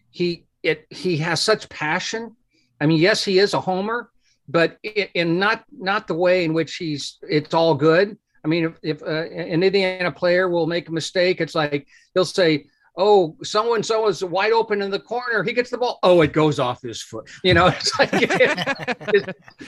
He 0.10 0.46
it 0.64 0.86
he 0.90 1.18
has 1.18 1.42
such 1.42 1.68
passion. 1.70 2.36
I 2.80 2.86
mean, 2.86 3.00
yes, 3.00 3.24
he 3.24 3.40
is 3.40 3.54
a 3.54 3.60
homer, 3.60 4.10
but 4.48 4.78
i- 4.86 5.10
in 5.14 5.38
not 5.40 5.64
not 5.72 6.08
the 6.08 6.14
way 6.16 6.46
in 6.46 6.54
which 6.54 6.76
he's 6.78 7.18
it's 7.24 7.54
all 7.54 7.76
good. 7.76 8.18
I 8.46 8.48
mean, 8.50 8.66
if, 8.66 8.78
if 8.84 9.02
uh, 9.04 9.06
an 9.06 9.64
Indiana 9.64 10.12
player 10.12 10.50
will 10.50 10.68
make 10.68 10.90
a 10.90 10.92
mistake, 10.92 11.40
it's 11.42 11.56
like 11.56 11.88
he'll 12.14 12.26
say, 12.26 12.66
"Oh, 12.96 13.36
so 13.44 13.76
and 13.76 13.86
so 13.86 14.08
is 14.08 14.24
wide 14.24 14.52
open 14.52 14.82
in 14.82 14.92
the 14.92 15.00
corner. 15.00 15.44
He 15.44 15.54
gets 15.54 15.70
the 15.70 15.78
ball. 15.78 16.00
Oh, 16.04 16.22
it 16.22 16.34
goes 16.34 16.60
off 16.60 16.82
his 16.82 17.02
foot." 17.02 17.30
You 17.44 17.54
know, 17.54 17.68
it's 17.76 17.98
like 18.00 18.12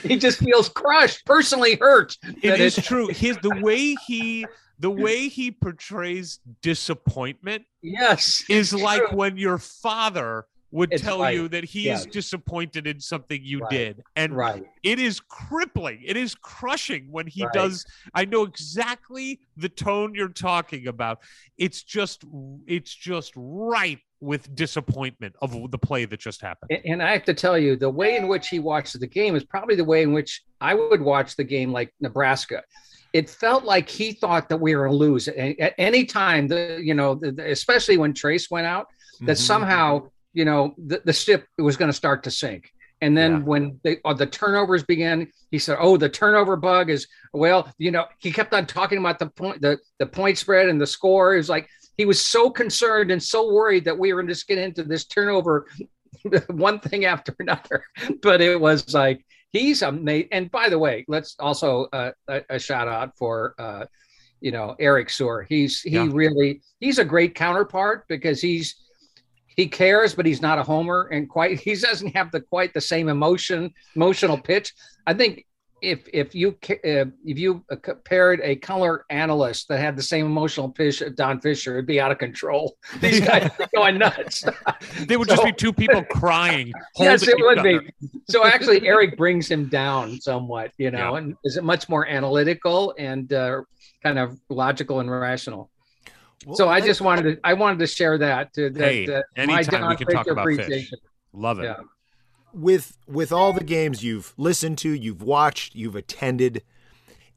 he 0.02 0.16
just 0.16 0.38
feels 0.38 0.68
crushed, 0.68 1.24
personally 1.26 1.76
hurt. 1.76 2.16
It 2.42 2.60
true. 2.84 3.08
His 3.08 3.36
the 3.42 3.60
way 3.60 3.94
he 4.06 4.46
the 4.78 4.90
way 4.90 5.28
he 5.28 5.50
portrays 5.50 6.40
disappointment 6.62 7.64
Yes, 7.82 8.44
is 8.48 8.74
like 8.74 9.00
true. 9.08 9.16
when 9.16 9.36
your 9.38 9.58
father 9.58 10.46
would 10.72 10.92
It's 10.92 11.02
tell 11.02 11.20
right. 11.20 11.34
you 11.34 11.48
that 11.48 11.64
he 11.64 11.88
is 11.88 12.06
disappointed 12.06 12.86
in 12.86 12.98
something 13.00 13.40
you 13.42 13.60
Right. 13.60 13.70
did 13.70 14.02
and 14.16 14.36
right. 14.36 14.64
it 14.82 14.98
is 14.98 15.20
crippling 15.20 16.00
it 16.04 16.16
is 16.16 16.34
crushing 16.34 17.06
when 17.10 17.26
he 17.26 17.44
Right. 17.44 17.52
does 17.52 17.84
i 18.14 18.24
know 18.24 18.42
exactly 18.42 19.40
the 19.56 19.68
tone 19.68 20.14
you're 20.14 20.28
talking 20.28 20.88
about 20.88 21.20
it's 21.56 21.82
just 21.82 22.24
it's 22.66 22.92
just 22.94 23.32
ripe 23.36 24.00
with 24.20 24.54
disappointment 24.54 25.34
of 25.42 25.70
the 25.70 25.78
play 25.78 26.04
that 26.04 26.18
just 26.20 26.40
happened 26.40 26.70
And- 26.84 27.02
I 27.02 27.12
have 27.12 27.24
to 27.24 27.34
tell 27.34 27.58
you, 27.58 27.76
the 27.76 27.90
way 27.90 28.16
in 28.16 28.28
which 28.28 28.48
he 28.48 28.58
watched 28.58 28.98
the 28.98 29.06
game 29.06 29.36
is 29.36 29.44
probably 29.44 29.76
the 29.76 29.84
way 29.84 30.02
in 30.02 30.12
which 30.14 30.42
I 30.60 30.72
would 30.74 31.02
watch 31.02 31.36
the 31.36 31.44
game, 31.44 31.70
like 31.70 31.92
Nebraska. 32.00 32.62
It 33.12 33.28
felt 33.28 33.64
like 33.64 33.88
he 33.90 34.12
thought 34.12 34.48
that 34.48 34.56
we 34.56 34.74
were 34.74 34.90
lose 34.90 35.28
at, 35.28 35.74
any 35.78 36.04
time. 36.06 36.48
The 36.48 36.80
you 36.82 36.94
know, 36.94 37.14
the, 37.14 37.32
the- 37.32 37.50
especially 37.50 37.98
when 37.98 38.14
Trayce 38.14 38.50
went 38.50 38.66
out, 38.66 38.86
that 39.20 39.36
Mhm. 39.36 39.40
somehow 39.40 40.08
you 40.38 40.44
know 40.44 40.60
the, 40.90 40.98
the 41.04 41.12
ship 41.12 41.40
was 41.58 41.76
going 41.76 41.90
to 41.94 41.96
start 42.04 42.22
to 42.24 42.30
sink. 42.30 42.64
And 43.02 43.12
then 43.20 43.32
Yeah. 43.32 43.38
when 43.52 43.62
they, 43.84 43.94
uh, 44.06 44.14
the 44.14 44.26
turnovers 44.26 44.82
began, 44.94 45.18
he 45.50 45.58
said, 45.58 45.76
"Oh, 45.80 45.96
the 45.98 46.08
turnover 46.08 46.56
bug 46.56 46.88
is 46.96 47.02
well." 47.32 47.60
You 47.78 47.90
know, 47.90 48.04
he 48.24 48.30
kept 48.32 48.54
on 48.54 48.64
talking 48.66 48.98
about 48.98 49.18
the 49.18 49.28
point, 49.40 49.60
the 49.60 49.78
the 49.98 50.06
point 50.06 50.38
spread 50.38 50.68
and 50.70 50.80
the 50.80 50.86
score. 50.86 51.34
It 51.34 51.38
was 51.38 51.50
like 51.56 51.68
he 51.98 52.04
was 52.06 52.20
so 52.24 52.42
concerned 52.50 53.10
and 53.10 53.22
so 53.22 53.40
worried 53.52 53.84
that 53.86 53.98
we 53.98 54.12
were 54.14 54.22
just 54.22 54.48
get 54.48 54.58
into 54.58 54.82
this 54.82 55.04
turnover 55.06 55.66
one 56.48 56.78
thing 56.80 57.04
after 57.04 57.34
another. 57.38 57.84
But 58.22 58.40
it 58.40 58.58
was 58.60 58.94
like 58.94 59.18
he's 59.52 59.82
amazing. 59.82 60.28
And 60.32 60.50
by 60.50 60.68
the 60.70 60.78
way, 60.78 61.04
let's 61.08 61.36
also 61.38 61.88
uh, 61.92 62.12
a, 62.28 62.42
a 62.56 62.58
shout 62.58 62.88
out 62.88 63.10
for 63.18 63.54
uh, 63.58 63.84
you 64.40 64.52
know 64.52 64.74
Eric 64.80 65.10
Soar. 65.10 65.42
He's 65.42 65.82
he 65.82 65.90
Yeah. 65.90 66.08
really 66.22 66.62
he's 66.80 66.98
a 66.98 67.04
great 67.04 67.34
counterpart 67.34 68.04
because 68.08 68.40
he's 68.40 68.74
he 69.56 69.66
cares, 69.66 70.14
but 70.14 70.26
he's 70.26 70.42
not 70.42 70.58
a 70.58 70.62
homer, 70.62 71.08
and 71.12 71.28
quite 71.28 71.58
he 71.66 71.74
doesn't 71.74 72.14
have 72.14 72.30
the 72.30 72.40
quite 72.40 72.74
the 72.74 72.80
same 72.80 73.08
emotion 73.08 73.72
emotional 73.94 74.38
pitch. 74.38 74.72
I 75.06 75.14
think 75.14 75.46
if 75.82 76.08
if 76.12 76.34
you 76.34 76.56
uh, 76.70 77.04
if 77.24 77.38
you 77.38 77.62
uh, 77.70 77.76
compared 77.76 78.40
a 78.42 78.56
color 78.56 79.04
analyst 79.10 79.68
that 79.68 79.78
had 79.78 79.94
the 79.94 80.02
same 80.02 80.24
emotional 80.24 80.70
pitch 80.70 81.02
as 81.02 81.12
Don 81.12 81.40
Fischer, 81.40 81.74
it'd 81.74 81.86
be 81.86 82.00
out 82.00 82.10
of 82.10 82.18
control. 82.18 82.76
These 83.00 83.20
guys 83.20 83.50
are 83.58 83.68
going 83.74 83.98
nuts. 83.98 84.44
they 85.06 85.16
would 85.16 85.28
just 85.28 85.44
be 85.44 85.52
two 85.52 85.72
people 85.72 86.02
crying 86.04 86.72
yes, 86.98 87.26
it 87.28 87.36
would 87.38 87.58
other. 87.58 87.80
be. 87.80 87.90
So 88.28 88.44
actually, 88.44 88.86
Eric 88.86 89.16
brings 89.18 89.50
him 89.50 89.68
down 89.68 90.18
somewhat, 90.20 90.72
you 90.78 90.90
know, 90.90 91.12
Yeah. 91.12 91.18
and 91.18 91.36
is 91.44 91.56
it 91.56 91.64
much 91.64 91.88
more 91.88 92.06
analytical 92.06 92.94
and 92.98 93.30
uh, 93.32 93.60
kind 94.02 94.18
of 94.18 94.38
logical 94.48 95.00
and 95.00 95.10
rational. 95.10 95.70
Well, 96.44 96.56
so 96.56 96.68
I 96.68 96.80
just 96.80 97.00
wanted 97.00 97.22
to 97.22 97.40
I 97.44 97.54
wanted 97.54 97.78
to 97.78 97.86
share 97.86 98.18
that. 98.18 98.52
To, 98.54 98.70
that 98.70 98.80
Hey, 98.80 99.06
uh, 99.12 99.22
anytime 99.36 99.88
we 99.88 99.96
can 99.96 100.08
talk 100.08 100.26
about 100.26 100.46
fish. 100.46 100.92
love 101.32 101.58
it 101.60 101.64
Yeah. 101.64 101.76
with 102.52 102.98
with 103.06 103.32
all 103.32 103.52
the 103.52 103.64
games 103.64 104.04
you've 104.04 104.34
listened 104.36 104.78
to, 104.78 104.90
you've 104.90 105.22
watched, 105.22 105.74
you've 105.74 105.96
attended, 105.96 106.62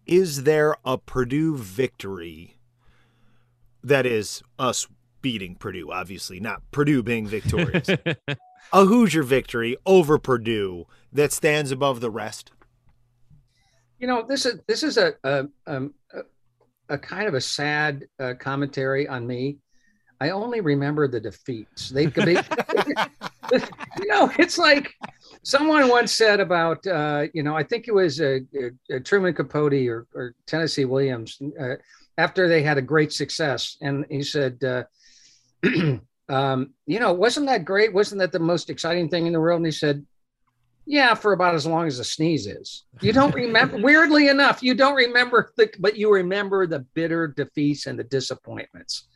is 0.06 0.44
there 0.44 0.76
a 0.84 0.98
Purdue 0.98 1.56
victory 1.58 2.58
that 3.84 4.06
is 4.06 4.44
us 4.58 4.88
beating 5.22 5.56
Purdue, 5.56 5.92
obviously, 5.92 6.40
not 6.40 6.62
Purdue 6.72 7.04
being 7.04 7.28
victorious. 7.28 7.90
a 8.74 8.86
Hoosier 8.86 9.24
victory 9.24 9.78
over 9.86 10.18
Purdue 10.18 10.86
that 11.12 11.32
stands 11.32 11.72
above 11.72 12.02
the 12.02 12.12
rest? 12.12 12.52
You 14.00 14.08
know, 14.08 14.26
this 14.28 14.46
is 14.46 14.60
this 14.68 14.84
is 14.84 14.98
a 14.98 15.16
a, 15.24 15.48
um, 15.68 15.94
a, 16.14 16.22
a 16.90 16.98
kind 16.98 17.28
of 17.28 17.34
a 17.34 17.42
sad 17.42 18.06
uh, 18.20 18.34
commentary 18.40 19.08
on 19.08 19.26
me. 19.26 19.58
I 20.22 20.32
only 20.32 20.60
remember 20.60 21.08
the 21.08 21.20
defeats. 21.20 21.90
They, 21.90 22.08
they 22.08 22.34
you 23.54 24.08
know, 24.08 24.30
it's 24.38 24.58
like 24.58 24.94
someone 25.44 25.88
once 25.88 26.14
said 26.14 26.40
about, 26.40 26.86
uh, 26.86 27.28
you 27.34 27.42
know, 27.42 27.56
I 27.56 27.64
think 27.64 27.88
it 27.88 27.94
was 27.94 28.20
uh, 28.20 28.40
uh, 28.94 29.00
Truman 29.06 29.34
Capote 29.34 29.88
or, 29.88 30.08
or 30.14 30.36
Tennessee 30.46 30.86
Williams 30.86 31.40
uh, 31.60 31.76
after 32.18 32.50
they 32.50 32.62
had 32.62 32.78
a 32.78 32.82
great 32.82 33.14
success, 33.14 33.78
and 33.82 34.06
he 34.10 34.24
said, 34.24 34.62
uh, 34.64 34.84
um, 36.30 36.74
you 36.86 37.00
know, 37.00 37.14
wasn't 37.14 37.48
that 37.48 37.64
great? 37.64 37.94
Wasn't 37.94 38.20
that 38.20 38.34
the 38.34 38.40
most 38.40 38.70
exciting 38.70 39.08
thing 39.08 39.26
in 39.26 39.32
the 39.32 39.40
world? 39.40 39.60
And 39.60 39.66
he 39.66 39.72
said, 39.72 40.06
yeah, 40.86 41.14
for 41.14 41.34
about 41.34 41.56
as 41.56 41.66
long 41.66 41.88
as 41.88 42.00
a 42.00 42.04
sneeze 42.04 42.48
is. 42.48 42.86
You 43.02 43.14
don't 43.14 43.34
remember, 43.46 43.78
weirdly 43.78 44.28
enough, 44.28 44.64
you 44.64 44.74
don't 44.74 44.96
remember, 44.96 45.52
the, 45.58 45.72
but 45.80 45.98
you 45.98 46.12
remember 46.12 46.66
the 46.66 46.80
bitter 46.94 47.28
defeats 47.28 47.86
and 47.86 47.98
the 47.98 48.04
disappointments. 48.04 49.08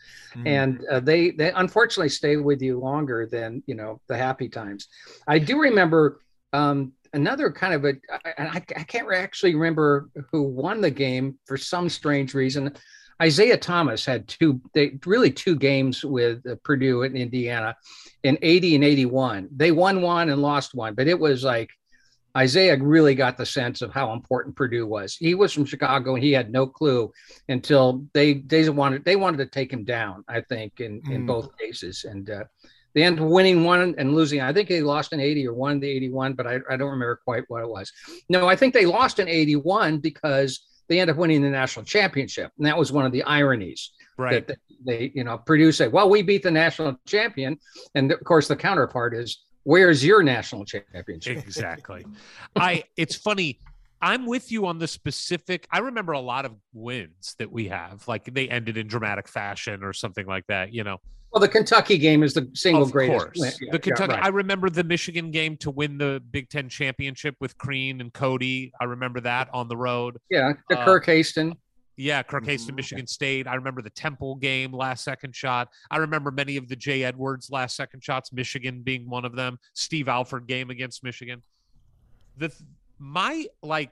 And 0.45 0.83
uh, 0.89 0.99
they, 0.99 1.31
they 1.31 1.51
unfortunately 1.51 2.09
stay 2.09 2.37
with 2.37 2.61
you 2.61 2.79
longer 2.79 3.27
than, 3.27 3.61
you 3.67 3.75
know, 3.75 4.01
the 4.07 4.17
happy 4.17 4.49
times. 4.49 4.87
I 5.27 5.37
do 5.37 5.59
remember 5.59 6.19
um, 6.53 6.93
another 7.13 7.51
kind 7.51 7.73
of 7.73 7.85
a, 7.85 7.93
and 8.37 8.49
I, 8.49 8.55
I 8.55 8.83
can't 8.83 9.11
actually 9.13 9.55
remember 9.55 10.09
who 10.31 10.43
won 10.43 10.81
the 10.81 10.91
game 10.91 11.37
for 11.45 11.57
some 11.57 11.87
strange 11.89 12.33
reason. 12.33 12.73
Isiah 13.23 13.57
Thomas 13.57 14.05
had 14.05 14.27
two, 14.27 14.59
they 14.73 14.97
really 15.05 15.31
two 15.31 15.55
games 15.55 16.03
with 16.03 16.45
uh, 16.45 16.55
Purdue 16.63 17.03
and 17.03 17.15
Indiana 17.15 17.75
in 18.23 18.37
80 18.41 18.75
and 18.75 18.83
81. 18.83 19.49
They 19.55 19.71
won 19.71 20.01
one 20.01 20.29
and 20.29 20.41
lost 20.41 20.73
one, 20.75 20.93
but 20.95 21.07
it 21.07 21.19
was 21.19 21.43
like 21.43 21.69
Isiah 22.39 22.77
really 22.81 23.13
got 23.13 23.37
the 23.37 23.45
sense 23.45 23.81
of 23.83 23.93
how 23.93 24.11
important 24.13 24.55
Purdue 24.55 24.87
was. 24.87 25.15
He 25.15 25.35
was 25.35 25.53
from 25.53 25.65
Chicago 25.65 26.15
and 26.15 26.23
he 26.23 26.31
had 26.31 26.51
no 26.51 26.65
clue 26.65 27.11
until 27.47 28.05
they 28.13 28.33
they 28.35 28.67
wanted 28.69 29.05
they 29.05 29.15
wanted 29.15 29.37
to 29.37 29.45
take 29.45 29.71
him 29.71 29.83
down. 29.83 30.23
I 30.27 30.41
think 30.41 30.79
in 30.79 31.01
in 31.11 31.23
Mm. 31.23 31.27
both 31.27 31.55
cases, 31.59 32.05
and 32.09 32.27
uh, 32.31 32.45
they 32.95 33.03
ended 33.03 33.23
up 33.23 33.29
winning 33.29 33.63
one 33.63 33.93
and 33.99 34.15
losing. 34.15 34.41
I 34.41 34.51
think 34.51 34.67
they 34.67 34.81
lost 34.81 35.13
in 35.13 35.19
80 35.19 35.47
or 35.47 35.53
won 35.53 35.79
the 35.79 35.87
81, 35.89 36.33
but 36.33 36.47
I, 36.47 36.59
I 36.69 36.75
don't 36.75 36.89
remember 36.89 37.19
quite 37.23 37.43
what 37.49 37.61
it 37.61 37.69
was. 37.69 37.91
No, 38.29 38.47
I 38.47 38.55
think 38.55 38.73
they 38.73 38.85
lost 38.85 39.19
in 39.19 39.27
81 39.27 39.99
because 39.99 40.59
they 40.87 40.99
end 40.99 41.09
up 41.09 41.17
winning 41.17 41.41
the 41.41 41.49
national 41.49 41.85
championship, 41.85 42.51
and 42.57 42.65
that 42.67 42.77
was 42.77 42.91
one 42.91 43.05
of 43.05 43.11
the 43.11 43.23
ironies 43.23 43.91
right 44.17 44.47
that 44.47 44.57
they, 44.85 45.11
you 45.15 45.23
know, 45.23 45.37
Purdue 45.37 45.71
said, 45.71 45.91
well, 45.91 46.09
we 46.09 46.21
beat 46.21 46.43
the 46.43 46.51
national 46.51 46.99
champion. 47.05 47.57
And 47.95 48.11
of 48.11 48.23
course, 48.23 48.47
the 48.47 48.55
counterpart 48.55 49.15
is, 49.15 49.45
where's 49.63 50.03
your 50.05 50.21
national 50.23 50.65
championship? 50.65 51.37
exactly 51.37 52.05
i 52.55 52.83
it's 52.97 53.15
funny 53.15 53.59
i'm 54.03 54.25
with 54.25 54.51
you 54.51 54.65
on 54.65 54.77
the 54.77 54.87
specific 54.87 55.65
i 55.71 55.79
remember 55.79 56.11
a 56.11 56.19
lot 56.19 56.43
of 56.45 56.51
wins 56.73 57.35
that 57.39 57.49
we 57.51 57.67
have 57.69 58.05
like 58.07 58.25
they 58.33 58.47
ended 58.49 58.75
in 58.77 58.85
dramatic 58.87 59.27
fashion 59.27 59.81
or 59.83 59.93
something 59.93 60.27
like 60.27 60.45
that 60.47 60.73
you 60.73 60.83
know 60.83 60.97
Well, 61.31 61.39
the 61.41 61.47
Kentucky 61.47 61.97
game 61.97 62.21
is 62.21 62.33
the 62.33 62.47
single 62.53 62.83
of 62.83 62.91
greatest. 62.91 63.25
course. 63.33 63.59
Yeah, 63.61 63.71
the 63.71 63.79
kentucky 63.79 64.11
yeah, 64.11 64.17
right. 64.17 64.25
i 64.25 64.29
remember 64.29 64.69
the 64.69 64.83
michigan 64.83 65.31
game 65.31 65.55
to 65.57 65.71
win 65.71 65.97
the 65.97 66.21
big 66.31 66.49
ten 66.49 66.67
championship 66.69 67.35
with 67.39 67.57
crean 67.57 68.01
and 68.01 68.11
cody 68.13 68.71
i 68.81 68.83
remember 68.83 69.19
that 69.21 69.49
on 69.53 69.67
the 69.69 69.77
road 69.77 70.17
yeah, 70.29 70.53
the 70.69 70.77
uh, 70.79 70.85
Kirk 70.85 71.05
Haston. 71.05 71.53
Yeah, 71.95 72.23
Kirk 72.23 72.45
Haston, 72.45 72.71
Mhm. 72.71 72.75
Michigan 72.77 73.05
State. 73.07 73.45
I 73.47 73.53
remember 73.53 73.83
the 73.83 73.91
Temple 73.91 74.33
game, 74.37 74.73
last 74.73 75.03
second 75.03 75.35
shot. 75.35 75.67
I 75.91 75.97
remember 75.97 76.31
many 76.31 76.57
of 76.57 76.67
the 76.67 76.75
Jay 76.75 77.03
Edwards 77.03 77.51
last 77.51 77.75
second 77.75 78.03
shots, 78.03 78.33
Michigan 78.33 78.81
being 78.81 79.07
one 79.07 79.25
of 79.25 79.35
them. 79.35 79.59
Steve 79.73 80.07
Alford 80.07 80.47
game 80.47 80.71
against 80.71 81.03
Michigan. 81.03 81.43
The 82.37 82.47
th- 82.49 82.61
my 82.99 83.45
like 83.61 83.91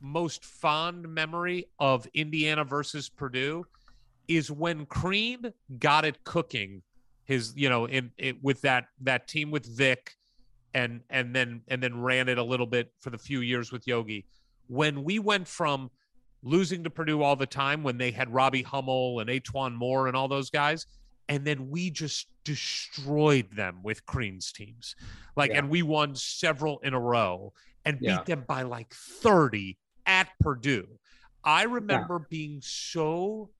most 0.00 0.44
fond 0.44 1.08
memory 1.08 1.66
of 1.78 2.06
Indiana 2.14 2.64
versus 2.64 3.08
Purdue 3.08 3.66
is 4.28 4.50
when 4.50 4.86
Crean 4.86 5.52
got 5.78 6.04
it 6.04 6.22
cooking. 6.24 6.82
His, 7.24 7.52
you 7.56 7.68
know, 7.68 7.86
in 7.86 8.10
it 8.16 8.42
with 8.42 8.62
that 8.62 8.86
that 9.02 9.28
team 9.28 9.50
with 9.50 9.66
Vic, 9.66 10.14
and 10.72 11.02
and 11.10 11.34
then 11.34 11.62
and 11.68 11.82
then 11.82 12.00
ran 12.00 12.28
it 12.28 12.38
a 12.38 12.42
little 12.42 12.66
bit 12.66 12.92
for 13.00 13.10
the 13.10 13.18
few 13.18 13.40
years 13.40 13.70
with 13.70 13.86
Yogi. 13.86 14.24
When 14.68 15.04
we 15.04 15.18
went 15.18 15.46
from 15.46 15.90
losing 16.42 16.84
to 16.84 16.90
Purdue 16.90 17.22
all 17.22 17.36
the 17.36 17.46
time 17.46 17.82
when 17.82 17.98
they 17.98 18.10
had 18.10 18.32
Robbie 18.32 18.62
Hummel 18.62 19.20
and 19.20 19.28
E'Twaun 19.28 19.74
Moore 19.74 20.06
and 20.06 20.16
all 20.16 20.28
those 20.28 20.50
guys. 20.50 20.86
And 21.30 21.44
then 21.44 21.68
we 21.68 21.90
just 21.90 22.28
destroyed 22.44 23.50
them 23.52 23.82
with 23.82 24.06
Crean's 24.06 24.50
teams. 24.52 24.96
Like, 25.36 25.50
Yeah. 25.50 25.58
and 25.58 25.68
we 25.68 25.82
won 25.82 26.14
several 26.14 26.78
in 26.78 26.94
a 26.94 27.00
row 27.00 27.52
and 27.84 27.98
beat 28.00 28.24
them 28.26 28.44
by 28.46 28.62
like 28.62 28.92
30 28.94 29.76
at 30.06 30.28
Purdue. 30.40 30.86
I 31.44 31.64
remember 31.64 32.18
being 32.28 32.60
so 32.62 33.50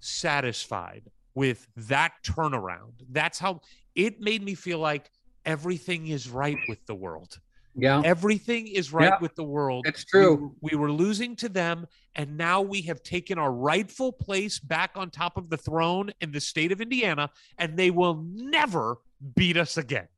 satisfied 0.00 1.10
with 1.34 1.66
that 1.76 2.12
turnaround. 2.24 2.92
That's 3.10 3.38
how 3.38 3.60
it 3.94 4.20
made 4.20 4.42
me 4.42 4.54
feel 4.54 4.78
like 4.78 5.10
everything 5.44 6.08
is 6.08 6.28
right 6.28 6.58
with 6.68 6.84
the 6.86 6.94
world. 6.94 7.38
Yeah. 7.74 8.02
Everything 8.04 8.66
is 8.66 8.92
right 8.92 9.04
Yeah. 9.04 9.18
with 9.20 9.36
the 9.36 9.44
world. 9.44 9.86
It's 9.86 10.04
true. 10.04 10.54
We, 10.60 10.70
we 10.72 10.76
were 10.76 10.90
losing 10.90 11.36
to 11.36 11.48
them, 11.48 11.86
and 12.16 12.36
now 12.36 12.60
we 12.60 12.82
have 12.82 13.02
taken 13.02 13.38
our 13.38 13.52
rightful 13.52 14.12
place 14.12 14.58
back 14.58 14.92
on 14.96 15.10
top 15.10 15.36
of 15.36 15.48
the 15.48 15.56
throne 15.56 16.10
in 16.20 16.32
the 16.32 16.40
state 16.40 16.72
of 16.72 16.80
Indiana, 16.80 17.30
and 17.56 17.76
they 17.76 17.90
will 17.90 18.24
never 18.34 18.96
beat 19.36 19.56
us 19.56 19.76
again. 19.76 20.08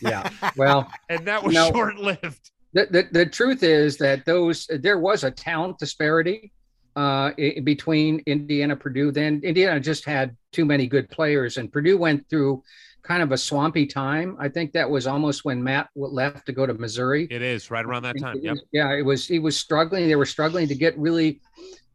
Yeah. 0.00 0.28
Well, 0.56 0.90
And 1.08 1.26
that 1.26 1.42
was 1.42 1.54
short 1.54 1.96
lived. 1.96 2.50
the, 2.72 2.86
the, 2.90 3.08
the 3.12 3.26
truth 3.26 3.62
is 3.62 3.96
that 3.98 4.24
those 4.24 4.66
there 4.80 4.98
was 4.98 5.24
a 5.24 5.30
talent 5.30 5.78
disparity 5.78 6.52
uh, 6.96 7.30
i- 7.38 7.60
between 7.64 8.20
Indiana 8.26 8.76
Purdue. 8.76 9.10
Then 9.12 9.40
Indiana 9.42 9.80
just 9.80 10.04
had 10.04 10.36
too 10.52 10.64
many 10.64 10.86
good 10.86 11.08
players, 11.10 11.56
and 11.56 11.72
Purdue 11.72 11.96
went 11.98 12.28
through 12.28 12.62
kind 13.02 13.22
of 13.22 13.32
a 13.32 13.36
swampy 13.38 13.84
time. 13.86 14.36
I 14.38 14.48
think 14.48 14.72
that 14.72 14.88
was 14.88 15.06
almost 15.08 15.44
when 15.44 15.62
Matt 15.62 15.88
left 15.96 16.46
to 16.46 16.52
go 16.52 16.66
to 16.66 16.74
Missouri. 16.74 17.26
It 17.30 17.42
is 17.42 17.70
right 17.70 17.84
around 17.84 18.02
that 18.04 18.18
time. 18.20 18.38
Yep. 18.42 18.56
Yeah, 18.72 18.92
it 18.92 19.02
was. 19.04 19.26
He 19.26 19.38
was 19.38 19.56
struggling. 19.56 20.06
They 20.06 20.14
were 20.16 20.26
struggling 20.26 20.68
to 20.68 20.74
get 20.74 20.96
really 20.98 21.40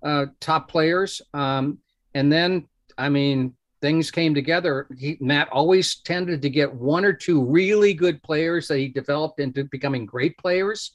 uh, 0.03 0.25
top 0.41 0.69
players. 0.69 1.21
Um, 1.33 1.77
and 2.13 2.31
then, 2.31 2.67
I 2.97 3.07
mean, 3.09 3.53
things 3.81 4.11
came 4.11 4.33
together. 4.33 4.87
He, 4.97 5.17
Matt 5.19 5.49
always 5.51 5.95
tended 5.97 6.41
to 6.41 6.49
get 6.49 6.73
one 6.73 7.05
or 7.05 7.13
two 7.13 7.43
really 7.43 7.93
good 7.93 8.21
players 8.23 8.67
that 8.67 8.77
he 8.77 8.87
developed 8.87 9.39
into 9.39 9.63
becoming 9.65 10.05
great 10.05 10.37
players. 10.37 10.91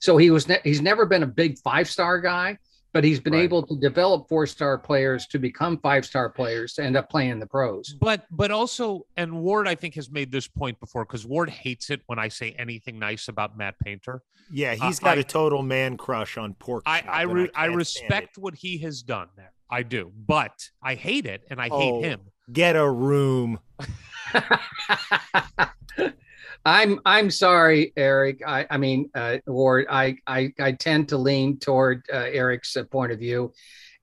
So 0.00 0.16
he 0.16 0.30
was. 0.30 0.48
Ne- 0.48 0.60
he's 0.64 0.82
never 0.82 1.06
been 1.06 1.22
a 1.22 1.26
big 1.26 1.58
five 1.60 1.88
star 1.88 2.20
guy, 2.20 2.58
but 2.92 3.04
he's 3.04 3.20
been 3.20 3.32
Right. 3.32 3.42
able 3.42 3.64
to 3.66 3.76
develop 3.78 4.28
four 4.28 4.46
star 4.46 4.76
players 4.76 5.26
to 5.28 5.38
become 5.38 5.78
five 5.78 6.04
star 6.04 6.28
players 6.28 6.74
to 6.74 6.82
end 6.84 6.96
up 6.96 7.08
playing 7.08 7.30
in 7.30 7.38
the 7.38 7.46
pros. 7.46 7.94
But 8.00 8.26
but 8.30 8.50
also, 8.50 9.06
and 9.16 9.40
Ward 9.42 9.66
I 9.68 9.74
think 9.76 9.94
has 9.94 10.10
made 10.10 10.30
this 10.30 10.46
point 10.48 10.78
before 10.80 11.04
because 11.04 11.24
Ward 11.24 11.48
hates 11.48 11.88
it 11.90 12.02
when 12.06 12.18
I 12.18 12.28
say 12.28 12.54
anything 12.58 12.98
nice 12.98 13.28
about 13.28 13.56
Matt 13.56 13.76
Painter. 13.82 14.22
Yeah, 14.52 14.74
he's 14.74 14.98
Uh, 15.00 15.04
got 15.04 15.16
I- 15.18 15.22
a 15.22 15.24
total 15.24 15.62
man 15.62 15.96
crush 15.96 16.36
on 16.36 16.52
pork. 16.54 16.82
I 16.84 17.02
I, 17.08 17.22
re- 17.22 17.42
I 17.42 17.44
can't 17.44 17.52
stand 17.54 17.72
it. 17.72 17.76
respect 17.76 18.38
what 18.38 18.54
he 18.56 18.76
has 18.78 19.02
done 19.02 19.28
there. 19.36 19.52
I 19.74 19.82
do, 19.82 20.12
but 20.14 20.52
I 20.82 20.94
hate 20.94 21.26
it 21.26 21.42
and 21.50 21.60
I 21.60 21.68
Oh. 21.70 21.78
hate 22.00 22.04
him. 22.08 22.20
Get 22.52 22.76
a 22.76 22.88
room. 22.88 23.58
I'm 26.66 27.00
I'm 27.04 27.30
sorry, 27.30 27.92
Eric. 27.96 28.40
I 28.46 28.66
I 28.70 28.76
mean, 28.78 29.10
uh, 29.14 29.38
Ward. 29.46 29.86
I 29.90 30.16
I 30.26 30.52
I 30.60 30.72
tend 30.72 31.08
to 31.10 31.18
lean 31.18 31.58
toward 31.58 32.04
uh, 32.12 32.16
Eric's 32.42 32.76
uh, 32.76 32.84
point 32.84 33.12
of 33.12 33.18
view, 33.18 33.52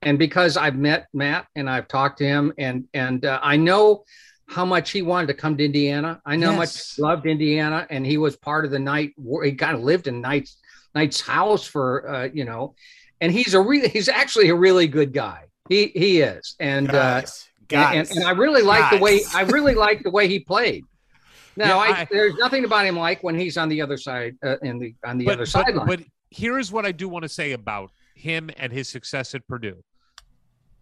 and 0.02 0.19
because 0.19 0.57
I've 0.57 0.76
met 0.76 1.07
Matt 1.14 1.48
and 1.56 1.69
I've 1.69 1.88
talked 1.88 2.18
to 2.19 2.26
him, 2.26 2.53
and 2.57 2.85
and 2.93 3.26
uh, 3.26 3.39
I 3.41 3.56
know 3.57 4.03
how 4.48 4.65
much 4.65 4.91
he 4.91 5.02
wanted 5.02 5.27
to 5.27 5.34
come 5.34 5.57
to 5.57 5.65
Indiana. 5.65 6.22
I 6.26 6.35
know 6.35 6.52
how 6.52 6.57
much 6.57 6.95
he 6.95 7.02
loved 7.02 7.26
Indiana, 7.26 7.88
and 7.89 8.06
he 8.06 8.18
was 8.18 8.35
part 8.35 8.65
of 8.65 8.72
the 8.72 8.80
night. 8.80 9.14
He 9.43 9.53
kind 9.53 9.76
of 9.76 9.81
lived 9.81 10.07
in 10.07 10.22
Knight's 10.22 10.57
Knight's 10.93 11.22
house 11.22 11.65
for 11.65 12.07
uh, 12.07 12.30
you 12.31 12.45
know, 12.45 12.76
and 13.22 13.31
he's 13.31 13.53
a 13.56 13.61
really 13.61 13.89
he's 13.89 14.10
actually 14.10 14.49
a 14.49 14.56
really 14.56 14.88
good 14.88 15.14
guy. 15.14 15.45
He 15.72 15.88
he 15.95 16.19
is, 16.22 16.56
and. 16.60 16.89
Uh, 16.89 17.22
Guys, 17.22 17.48
and, 17.60 17.68
guys, 17.69 18.10
and, 18.10 18.19
and 18.19 18.27
I 18.27 18.31
really 18.31 18.61
like 18.61 18.91
the 18.91 18.98
way. 18.98 19.22
I 19.34 19.43
really 19.43 19.76
like 19.76 20.03
the 20.03 20.11
way 20.11 20.27
he 20.27 20.39
played. 20.39 20.84
Now, 21.57 21.65
Yeah, 21.68 21.77
I, 21.93 21.99
I- 22.02 22.07
there's 22.11 22.35
nothing 22.35 22.64
about 22.65 22.85
him 22.85 22.98
like 22.98 23.23
when 23.23 23.35
he's 23.38 23.57
on 23.57 23.68
the 23.69 23.81
other 23.81 23.95
side, 23.98 24.35
uh, 24.43 24.57
in 24.61 24.77
the 24.80 24.93
on 25.06 25.18
the 25.18 25.26
but, 25.26 25.34
other 25.35 25.43
but, 25.43 25.49
sideline. 25.49 25.88
but 25.88 25.99
here 26.30 26.57
is 26.60 26.72
what 26.72 26.85
I 26.85 26.91
do 26.91 27.07
want 27.10 27.23
to 27.23 27.30
say 27.30 27.52
about 27.53 27.91
him 28.15 28.49
and 28.57 28.72
his 28.73 28.88
success 28.89 29.34
at 29.35 29.45
Purdue. 29.48 29.81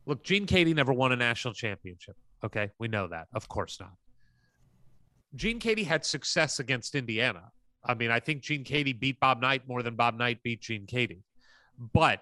Look, 0.08 0.24
Gene 0.24 0.46
Keady 0.48 0.74
never 0.76 0.92
won 0.94 1.12
a 1.12 1.16
national 1.16 1.54
championship. 1.56 2.16
Okay, 2.44 2.70
we 2.80 2.88
know 2.88 3.08
that. 3.08 3.28
Of 3.34 3.48
course 3.48 3.80
not. 3.80 3.94
Gene 5.36 5.60
Keady 5.60 5.86
had 5.86 6.06
success 6.06 6.60
against 6.60 6.96
Indiana. 6.96 7.52
I 7.84 7.94
mean, 7.94 8.10
I 8.12 8.20
think 8.20 8.42
Gene 8.42 8.64
Keady 8.64 9.00
beat 9.00 9.20
Bob 9.20 9.42
Knight 9.42 9.68
more 9.68 9.84
than 9.84 9.96
Bob 9.96 10.18
Knight 10.18 10.42
beat 10.44 10.62
Gene 10.62 10.86
Keady. 10.88 11.22
But 11.94 12.22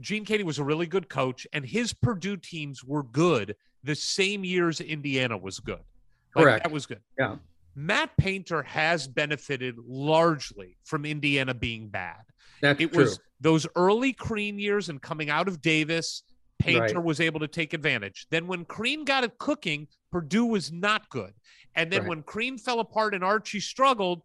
Gene 0.00 0.24
Keady 0.24 0.44
was 0.44 0.58
a 0.58 0.64
really 0.64 0.86
good 0.86 1.08
coach, 1.08 1.46
and 1.52 1.64
his 1.64 1.92
Purdue 1.92 2.36
teams 2.36 2.84
were 2.84 3.02
good 3.02 3.56
the 3.84 3.94
same 3.94 4.44
years 4.44 4.80
Indiana 4.80 5.36
was 5.36 5.58
good. 5.60 5.80
Like, 6.34 6.44
Correct. 6.44 6.64
That 6.64 6.72
was 6.72 6.86
good. 6.86 7.00
Yeah. 7.18 7.36
Matt 7.74 8.16
Painter 8.16 8.62
has 8.62 9.06
benefited 9.06 9.76
largely 9.86 10.76
from 10.84 11.04
Indiana 11.04 11.54
being 11.54 11.88
bad. 11.88 12.22
That's 12.60 12.80
It 12.80 12.92
true. 12.92 13.04
was 13.04 13.20
those 13.40 13.66
early 13.76 14.12
Crean 14.12 14.58
years 14.58 14.88
and 14.88 15.00
coming 15.00 15.30
out 15.30 15.46
of 15.48 15.60
Davis, 15.60 16.24
Painter 16.58 16.96
Right. 16.96 17.04
was 17.04 17.20
able 17.20 17.38
to 17.40 17.46
take 17.46 17.72
advantage. 17.72 18.26
Then 18.30 18.48
when 18.48 18.64
Crean 18.64 19.04
got 19.04 19.22
it 19.22 19.38
cooking, 19.38 19.86
Purdue 20.10 20.46
was 20.46 20.72
not 20.72 21.08
good. 21.08 21.32
And 21.76 21.92
then 21.92 22.00
Right. 22.00 22.08
when 22.08 22.22
Crean 22.24 22.58
fell 22.58 22.80
apart 22.80 23.14
and 23.14 23.22
Archie 23.22 23.60
struggled, 23.60 24.22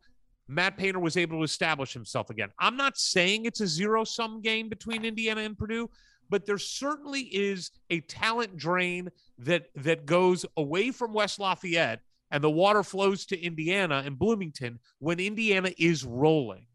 Matt 0.53 0.77
Painter 0.77 0.99
was 0.99 1.17
able 1.17 1.37
to 1.37 1.43
establish 1.43 1.93
himself 1.93 2.29
again. 2.29 2.49
I'm 2.59 2.77
not 2.77 2.97
saying 2.97 3.45
it's 3.45 3.61
a 3.61 3.67
zero 3.67 4.03
sum 4.03 4.41
game 4.41 4.69
between 4.69 5.05
Indiana 5.05 5.41
and 5.41 5.57
Purdue, 5.57 5.89
but 6.29 6.45
there 6.45 6.57
certainly 6.57 7.21
is 7.21 7.71
a 7.89 8.01
talent 8.01 8.57
drain 8.57 9.09
that 9.39 9.67
that 9.75 10.05
goes 10.05 10.45
away 10.57 10.91
from 10.91 11.13
West 11.13 11.39
Lafayette 11.39 12.01
and 12.31 12.43
the 12.43 12.49
water 12.49 12.83
flows 12.83 13.25
to 13.27 13.39
Indiana 13.39 14.01
and 14.05 14.17
Bloomington 14.17 14.79
when 14.99 15.19
Indiana 15.19 15.71
is 15.77 16.03
rolling. 16.03 16.65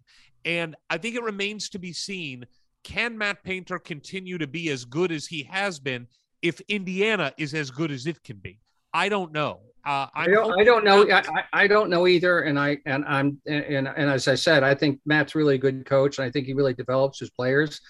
And 0.44 0.76
I 0.88 0.98
think 0.98 1.16
it 1.16 1.22
remains 1.22 1.68
to 1.70 1.78
be 1.78 1.92
seen 1.92 2.46
can 2.84 3.18
Matt 3.18 3.42
Painter 3.42 3.78
continue 3.78 4.38
to 4.38 4.46
be 4.46 4.70
as 4.70 4.84
good 4.84 5.12
as 5.12 5.26
he 5.26 5.42
has 5.42 5.78
been 5.78 6.06
if 6.42 6.60
Indiana 6.68 7.32
is 7.36 7.52
as 7.52 7.70
good 7.70 7.90
as 7.90 8.06
it 8.06 8.22
can 8.22 8.36
be? 8.36 8.60
I 8.94 9.08
don't 9.08 9.32
know. 9.32 9.60
Uh, 9.88 10.06
I 10.14 10.26
don't, 10.26 10.60
I 10.60 10.64
don't 10.64 10.84
know. 10.84 11.10
I, 11.10 11.22
I 11.54 11.66
don't 11.66 11.88
know 11.88 12.06
either. 12.06 12.40
And 12.40 12.58
I 12.58 12.76
and 12.84 13.06
I'm 13.06 13.40
and, 13.46 13.64
and 13.64 13.88
and 13.88 14.10
as 14.10 14.28
I 14.28 14.34
said, 14.34 14.62
I 14.62 14.74
think 14.74 15.00
Matt's 15.06 15.34
really 15.34 15.54
a 15.54 15.58
good 15.58 15.86
coach, 15.86 16.18
and 16.18 16.26
I 16.26 16.30
think 16.30 16.44
he 16.44 16.52
really 16.52 16.74
develops 16.74 17.18
his 17.18 17.30
players. 17.30 17.80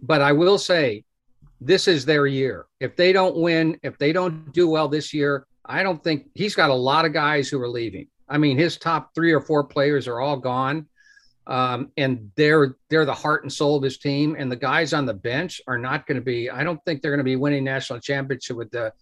But 0.00 0.22
I 0.22 0.32
will 0.32 0.56
say, 0.56 1.04
this 1.60 1.86
is 1.86 2.06
their 2.06 2.26
year. 2.26 2.64
If 2.80 2.96
they 2.96 3.12
don't 3.12 3.36
win, 3.36 3.78
if 3.82 3.98
they 3.98 4.10
don't 4.10 4.54
do 4.54 4.68
well 4.68 4.88
this 4.88 5.12
year, 5.12 5.46
I 5.66 5.82
don't 5.82 6.02
think 6.02 6.30
he's 6.34 6.54
got 6.54 6.70
a 6.70 6.74
lot 6.74 7.04
of 7.04 7.12
guys 7.12 7.50
who 7.50 7.60
are 7.60 7.68
leaving. 7.68 8.08
I 8.26 8.38
mean, 8.38 8.56
his 8.56 8.78
top 8.78 9.14
three 9.14 9.32
or 9.32 9.42
four 9.42 9.64
players 9.64 10.08
are 10.08 10.20
all 10.20 10.38
gone, 10.38 10.86
um, 11.46 11.90
and 11.98 12.30
they're 12.36 12.78
they're 12.88 13.04
the 13.04 13.12
heart 13.12 13.42
and 13.42 13.52
soul 13.52 13.76
of 13.76 13.82
his 13.82 13.98
team. 13.98 14.34
And 14.38 14.50
the 14.50 14.56
guys 14.56 14.94
on 14.94 15.04
the 15.04 15.12
bench 15.12 15.60
are 15.66 15.76
not 15.76 16.06
going 16.06 16.16
to 16.16 16.24
be. 16.24 16.48
I 16.48 16.64
don't 16.64 16.82
think 16.86 17.02
they're 17.02 17.10
going 17.10 17.18
to 17.18 17.24
be 17.24 17.36
winning 17.36 17.64
national 17.64 18.00
championship 18.00 18.56
with 18.56 18.70
the 18.70 18.94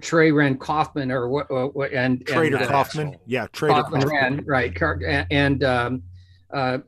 Trey 0.00 0.32
Ren 0.32 0.56
Kaufman 0.56 1.10
or 1.10 1.28
what, 1.28 1.50
what, 1.50 1.74
what 1.76 1.92
and 1.92 2.24
Trader 2.26 2.56
and, 2.56 2.64
uh, 2.66 2.68
Kaufman. 2.68 3.16
Yeah, 3.26 3.46
Trader 3.52 3.74
Kaufman 3.82 4.02
Kaufman. 4.02 4.36
Ren, 4.36 4.44
right? 4.46 4.82
And- 5.06 5.26
And 5.30 5.64
um, 5.64 6.02
uh, 6.52 6.78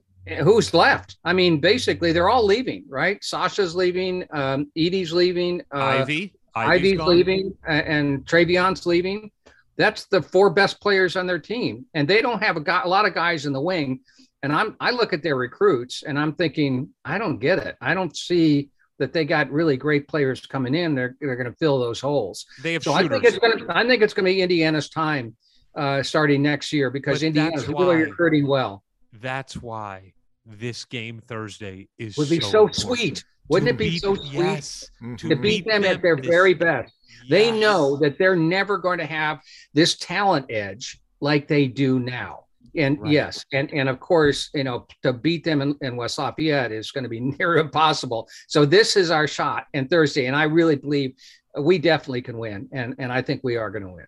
who's 0.43 0.73
left? 0.73 1.19
I 1.25 1.33
mean, 1.33 1.61
basically, 1.61 2.13
they're 2.13 2.31
all 2.31 2.45
leaving, 2.47 2.85
right? 2.89 3.23
Sasha's 3.23 3.75
leaving, 3.75 4.25
um, 4.33 4.71
Edey's 4.77 5.13
leaving, 5.13 5.61
uh, 5.75 5.79
Ivey. 6.03 6.35
Ivey's 6.57 6.99
gone. 6.99 7.09
leaving, 7.09 7.55
a- 7.67 7.71
and 7.71 8.25
Trevion's 8.27 8.87
leaving. 8.87 9.31
That's 9.77 10.07
the 10.07 10.23
four 10.23 10.51
best 10.51 10.81
players 10.81 11.17
on 11.17 11.27
their 11.27 11.41
team, 11.41 11.85
and 11.95 12.07
they 12.07 12.23
don't 12.23 12.41
have 12.43 12.57
a, 12.57 12.61
guy, 12.61 12.83
a 12.85 12.89
lot 12.89 13.07
of 13.07 13.15
guys 13.15 13.45
in 13.45 13.53
the 13.53 13.61
wing. 13.61 14.01
And 14.45 14.53
I'm 14.53 14.77
I 14.79 14.91
look 14.93 15.13
at 15.13 15.23
their 15.23 15.37
recruits, 15.37 16.05
and 16.05 16.19
I'm 16.19 16.33
thinking, 16.35 16.91
I 17.05 17.19
don't 17.19 17.39
get 17.39 17.59
it. 17.59 17.77
I 17.81 17.93
don't 17.95 18.15
see 18.17 18.69
that 18.99 19.13
they 19.13 19.25
got 19.25 19.51
really 19.51 19.77
great 19.77 20.07
players 20.09 20.45
coming 20.47 20.75
in. 20.75 20.95
They're 20.95 21.17
they're 21.21 21.37
going 21.37 21.51
to 21.51 21.57
fill 21.59 21.79
those 21.79 22.01
holes. 22.01 22.47
They 22.63 22.75
have 22.75 22.83
So 22.83 22.93
I 22.93 23.07
think 23.09 23.25
it's 23.25 23.39
going 23.39 23.59
to 23.59 23.67
I 23.77 23.87
think 23.87 24.03
it's 24.03 24.15
going 24.15 24.25
to 24.27 24.31
be 24.33 24.43
Indiana's 24.43 24.89
time 24.89 25.35
uh, 25.77 26.03
starting 26.03 26.43
next 26.43 26.73
year 26.73 26.91
because 26.91 27.21
But 27.21 27.27
Indiana's 27.27 27.67
that's 27.67 27.79
really 27.79 27.97
recruiting 27.97 28.47
well. 28.47 28.83
That's 29.13 29.57
why 29.57 30.13
this 30.47 30.85
game 30.85 31.21
Thursday 31.27 31.89
is 31.99 32.17
Would 32.17 32.29
be 32.31 32.41
so, 32.41 32.69
so 32.69 32.95
sweet. 32.95 33.25
Wouldn't 33.49 33.69
To 33.69 33.75
it 33.75 33.79
be 33.79 33.91
beat- 33.91 34.03
so 34.03 34.15
sweet 34.15 34.33
Yes. 34.35 34.89
to 35.19 35.37
beat 35.37 35.67
them 35.67 35.85
at 35.85 36.01
their 36.03 36.19
is- 36.19 36.27
very 36.27 36.55
best? 36.55 36.93
They 37.29 37.51
know 37.59 37.97
that 37.99 38.19
they're 38.19 38.37
never 38.37 38.77
going 38.79 38.99
to 38.99 39.07
have 39.07 39.41
this 39.73 39.97
talent 39.97 40.47
edge 40.51 41.01
like 41.21 41.49
they 41.49 41.67
do 41.67 41.99
now. 41.99 42.44
And 42.77 42.99
Right. 43.01 43.13
yes, 43.13 43.45
and 43.53 43.73
and 43.73 43.89
of 43.89 44.01
course, 44.01 44.51
you 44.55 44.65
know, 44.65 44.87
to 45.03 45.13
beat 45.13 45.45
them 45.45 45.63
in, 45.63 45.77
in 45.81 45.97
West 45.97 46.19
Lafayette 46.19 46.73
is 46.73 46.91
going 46.91 47.05
to 47.05 47.11
be 47.11 47.21
near 47.39 47.57
impossible. 47.59 48.29
So 48.49 48.65
this 48.65 48.97
is 48.97 49.11
our 49.11 49.27
shot 49.27 49.67
and 49.75 49.89
Thursday, 49.89 50.27
and 50.27 50.37
I 50.37 50.45
really 50.45 50.77
believe 50.77 51.15
we 51.61 51.79
definitely 51.79 52.23
can 52.23 52.39
win, 52.39 52.69
and 52.73 52.95
and 52.99 53.13
I 53.13 53.23
think 53.23 53.43
we 53.45 53.57
are 53.57 53.71
going 53.71 53.85
to 53.85 53.91
win. 53.93 54.07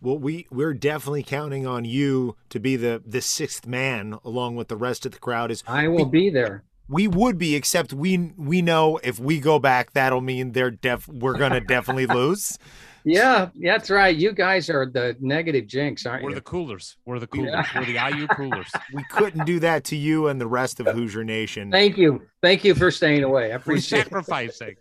Well, 0.00 0.18
we 0.18 0.46
we're 0.50 0.74
definitely 0.74 1.22
counting 1.22 1.66
on 1.66 1.84
you 1.84 2.36
to 2.50 2.60
be 2.60 2.76
the 2.76 3.02
the 3.04 3.20
sixth 3.20 3.66
man 3.66 4.18
along 4.24 4.56
with 4.56 4.68
the 4.68 4.76
rest 4.76 5.06
of 5.06 5.12
the 5.12 5.18
crowd. 5.18 5.50
Is 5.50 5.64
I 5.66 5.88
will 5.88 6.06
be 6.06 6.30
there. 6.30 6.64
we 6.88 7.08
would 7.08 7.38
be, 7.38 7.54
except 7.54 7.92
we 7.94 8.32
we 8.36 8.60
know 8.62 8.98
if 9.02 9.18
we 9.18 9.40
go 9.40 9.58
back, 9.58 9.92
that'll 9.94 10.20
mean 10.20 10.52
they're 10.52 10.70
def 10.70 11.08
we're 11.08 11.34
gonna 11.34 11.60
definitely 11.60 12.06
lose. 12.06 12.58
Yeah, 13.06 13.50
that's 13.62 13.90
right. 13.90 14.16
You 14.16 14.32
guys 14.32 14.70
are 14.70 14.86
the 14.86 15.14
negative 15.20 15.66
jinx, 15.66 16.06
aren't 16.06 16.24
We're 16.24 16.30
you? 16.30 16.36
the 16.36 16.40
coolers. 16.40 16.96
We're 17.04 17.18
the 17.18 17.26
coolers. 17.26 17.66
We're 17.74 17.84
the 17.84 18.16
IU 18.16 18.26
coolers. 18.28 18.70
We 18.94 19.04
couldn't 19.10 19.44
do 19.44 19.60
that 19.60 19.84
to 19.84 19.96
you 19.96 20.28
and 20.28 20.40
the 20.40 20.46
rest 20.46 20.80
of 20.80 20.86
Hoosier 20.86 21.22
Nation. 21.22 21.70
Thank 21.70 21.98
you, 21.98 22.22
thank 22.42 22.64
you 22.64 22.74
for 22.74 22.90
staying 22.90 23.22
away. 23.22 23.46
I 23.46 23.48
We're 23.50 23.56
appreciate 23.56 24.00
it. 24.00 24.04
sacrificing. 24.04 24.76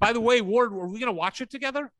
By 0.00 0.12
the 0.12 0.20
way, 0.20 0.42
Ward, 0.42 0.72
were 0.72 0.86
we 0.86 0.98
going 1.00 1.06
to 1.06 1.12
watch 1.12 1.40
it 1.40 1.50
together? 1.50 1.90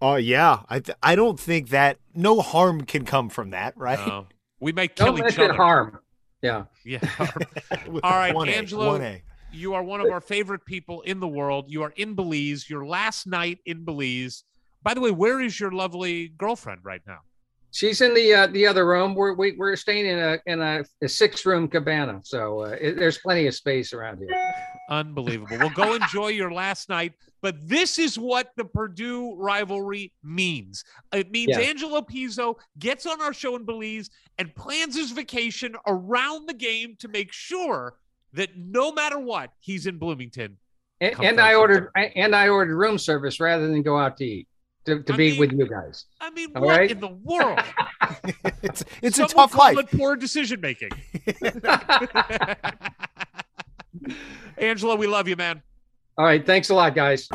Oh 0.00 0.16
yeah, 0.16 0.60
I 0.68 0.80
th- 0.80 0.96
I 1.02 1.14
don't 1.16 1.38
think 1.38 1.70
that 1.70 1.98
no 2.14 2.40
harm 2.40 2.82
can 2.84 3.04
come 3.04 3.28
from 3.30 3.50
that, 3.50 3.76
right? 3.76 3.98
No. 4.06 4.26
we 4.60 4.72
may 4.72 4.88
kill 4.88 5.06
Don't 5.08 5.16
each 5.18 5.22
mention 5.24 5.44
other. 5.44 5.54
harm. 5.54 5.98
Yeah. 6.42 6.64
Yeah. 6.84 7.00
All 8.02 8.10
right, 8.10 8.34
One 8.34 8.48
A, 8.48 8.52
Angelo. 8.52 8.86
one 8.88 9.02
A. 9.02 9.22
You 9.54 9.74
are 9.74 9.82
one 9.82 10.00
of 10.00 10.10
our 10.10 10.20
favorite 10.20 10.64
people 10.64 11.02
in 11.02 11.20
the 11.20 11.28
world. 11.28 11.66
You 11.68 11.82
are 11.82 11.92
in 11.96 12.14
Belize. 12.14 12.68
Your 12.68 12.84
last 12.84 13.26
night 13.26 13.58
in 13.66 13.84
Belize. 13.84 14.44
By 14.82 14.94
the 14.94 15.00
way, 15.00 15.10
where 15.10 15.40
is 15.40 15.58
your 15.58 15.70
lovely 15.70 16.28
girlfriend 16.28 16.80
right 16.82 17.02
now? 17.06 17.20
She's 17.70 18.00
in 18.00 18.14
the 18.14 18.34
uh, 18.34 18.46
the 18.48 18.66
other 18.66 18.86
room. 18.86 19.14
We're 19.14 19.34
we, 19.34 19.52
we're 19.56 19.74
staying 19.74 20.06
in 20.06 20.18
a 20.18 20.38
in 20.46 20.60
a, 20.60 20.84
a 21.02 21.08
six 21.08 21.44
room 21.44 21.66
cabana, 21.66 22.20
so 22.22 22.60
uh, 22.60 22.76
it, 22.80 22.96
there's 22.96 23.18
plenty 23.18 23.48
of 23.48 23.54
space 23.54 23.92
around 23.92 24.18
here. 24.18 24.28
Unbelievable. 24.90 25.58
Well, 25.58 25.70
go 25.70 25.94
enjoy 25.94 26.28
your 26.28 26.52
last 26.52 26.88
night. 26.88 27.14
But 27.42 27.56
this 27.68 27.98
is 27.98 28.18
what 28.18 28.50
the 28.56 28.64
Purdue 28.64 29.34
rivalry 29.36 30.12
means. 30.22 30.84
It 31.12 31.30
means 31.30 31.50
Yeah. 31.50 31.60
Angelo 31.60 32.00
Pizzo 32.00 32.56
gets 32.78 33.06
on 33.06 33.20
our 33.20 33.32
show 33.32 33.56
in 33.56 33.64
Belize 33.64 34.08
and 34.38 34.54
plans 34.54 34.94
his 34.94 35.10
vacation 35.10 35.74
around 35.86 36.46
the 36.48 36.54
game 36.54 36.96
to 37.00 37.08
make 37.08 37.32
sure 37.32 37.94
that 38.34 38.56
no 38.56 38.92
matter 38.92 39.18
what, 39.18 39.50
he's 39.60 39.86
in 39.86 39.98
Bloomington. 39.98 40.58
And, 41.00 41.18
and. 41.20 41.40
I 41.40 41.54
ordered 41.54 41.90
and 41.94 42.36
I 42.36 42.48
ordered 42.48 42.76
room 42.76 42.98
service 42.98 43.40
rather 43.40 43.66
than 43.66 43.82
go 43.82 43.98
out 43.98 44.16
to 44.18 44.24
eat 44.24 44.48
to, 44.86 45.02
to 45.02 45.12
I 45.12 45.16
be 45.16 45.30
mean, 45.30 45.40
with 45.40 45.52
you 45.52 45.66
guys. 45.66 46.04
I 46.20 46.30
mean, 46.30 46.52
All 46.54 46.62
what 46.62 46.78
right. 46.78 46.90
in 46.90 47.00
the 47.00 47.08
world? 47.08 47.58
it's 48.62 48.84
it's 49.02 49.16
Some 49.16 49.26
a 49.26 49.28
tough 49.28 49.52
call 49.52 49.74
life. 49.74 49.92
It 49.92 49.98
poor 49.98 50.16
decision 50.16 50.60
making. 50.60 50.90
Angela, 54.58 54.96
we 54.96 55.06
love 55.06 55.28
you, 55.28 55.36
man. 55.36 55.62
All 56.16 56.24
right, 56.24 56.44
thanks 56.44 56.70
a 56.70 56.74
lot, 56.74 56.94
guys. 56.94 57.28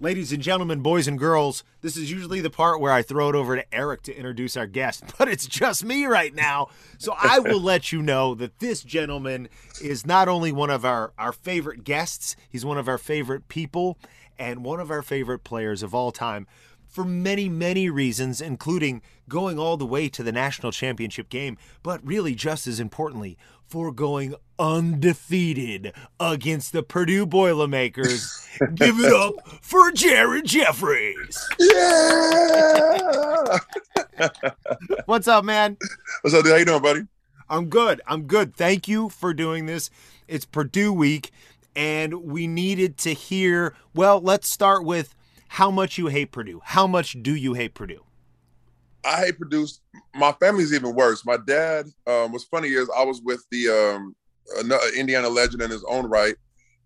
Ladies 0.00 0.30
and 0.30 0.40
gentlemen, 0.40 0.78
boys 0.78 1.08
and 1.08 1.18
girls, 1.18 1.64
this 1.80 1.96
is 1.96 2.08
usually 2.08 2.40
the 2.40 2.50
part 2.50 2.80
where 2.80 2.92
I 2.92 3.02
throw 3.02 3.30
it 3.30 3.34
over 3.34 3.56
to 3.56 3.74
Eric 3.74 4.02
to 4.02 4.16
introduce 4.16 4.56
our 4.56 4.68
guest, 4.68 5.02
but 5.18 5.26
it's 5.26 5.44
just 5.44 5.84
me 5.84 6.06
right 6.06 6.32
now. 6.32 6.68
So 6.98 7.16
I 7.20 7.40
will 7.40 7.60
let 7.60 7.90
you 7.90 8.00
know 8.00 8.36
that 8.36 8.60
this 8.60 8.84
gentleman 8.84 9.48
is 9.82 10.06
not 10.06 10.28
only 10.28 10.52
one 10.52 10.70
of 10.70 10.84
our, 10.84 11.12
our 11.18 11.32
favorite 11.32 11.82
guests, 11.82 12.36
he's 12.48 12.64
one 12.64 12.78
of 12.78 12.86
our 12.86 12.96
favorite 12.96 13.48
people 13.48 13.98
and 14.38 14.62
one 14.62 14.78
of 14.78 14.92
our 14.92 15.02
favorite 15.02 15.42
players 15.42 15.82
of 15.82 15.92
all 15.96 16.12
time 16.12 16.46
for 16.86 17.04
many, 17.04 17.48
many 17.48 17.90
reasons, 17.90 18.40
including 18.40 19.02
going 19.28 19.58
all 19.58 19.76
the 19.76 19.84
way 19.84 20.08
to 20.08 20.22
the 20.22 20.30
national 20.30 20.70
championship 20.70 21.28
game, 21.28 21.58
but 21.82 22.06
really, 22.06 22.36
just 22.36 22.68
as 22.68 22.78
importantly, 22.78 23.36
for 23.68 23.92
going 23.92 24.34
undefeated 24.58 25.92
against 26.18 26.72
the 26.72 26.82
Purdue 26.82 27.26
Boilermakers. 27.26 28.48
Give 28.74 28.98
it 28.98 29.12
up 29.12 29.34
for 29.62 29.92
Jared 29.92 30.46
Jeffries. 30.46 31.48
Yeah. 31.58 33.58
What's 35.04 35.28
up, 35.28 35.44
man? 35.44 35.76
What's 36.22 36.34
up, 36.34 36.44
dude? 36.44 36.52
How 36.52 36.58
you 36.58 36.64
doing, 36.64 36.82
buddy? 36.82 37.02
I'm 37.48 37.68
good. 37.68 38.00
I'm 38.06 38.22
good. 38.22 38.56
Thank 38.56 38.88
you 38.88 39.08
for 39.10 39.32
doing 39.32 39.66
this. 39.66 39.90
It's 40.26 40.44
Purdue 40.44 40.92
week, 40.92 41.30
and 41.76 42.24
we 42.24 42.46
needed 42.46 42.96
to 42.98 43.14
hear. 43.14 43.74
Well, 43.94 44.20
let's 44.20 44.48
start 44.48 44.84
with 44.84 45.14
how 45.48 45.70
much 45.70 45.98
you 45.98 46.08
hate 46.08 46.32
Purdue. 46.32 46.60
How 46.64 46.86
much 46.86 47.22
do 47.22 47.34
you 47.34 47.54
hate 47.54 47.74
Purdue? 47.74 48.04
I 49.04 49.16
hate 49.26 49.38
Purdue. 49.38 49.66
My 50.14 50.32
family's 50.32 50.72
even 50.72 50.94
worse. 50.94 51.24
My 51.24 51.38
dad, 51.46 51.86
um, 52.06 52.32
what's 52.32 52.44
funny 52.44 52.68
is 52.68 52.90
I 52.96 53.04
was 53.04 53.20
with 53.22 53.44
the 53.50 53.68
um, 53.68 54.14
Indiana 54.96 55.28
legend 55.28 55.62
in 55.62 55.70
his 55.70 55.84
own 55.88 56.06
right. 56.06 56.34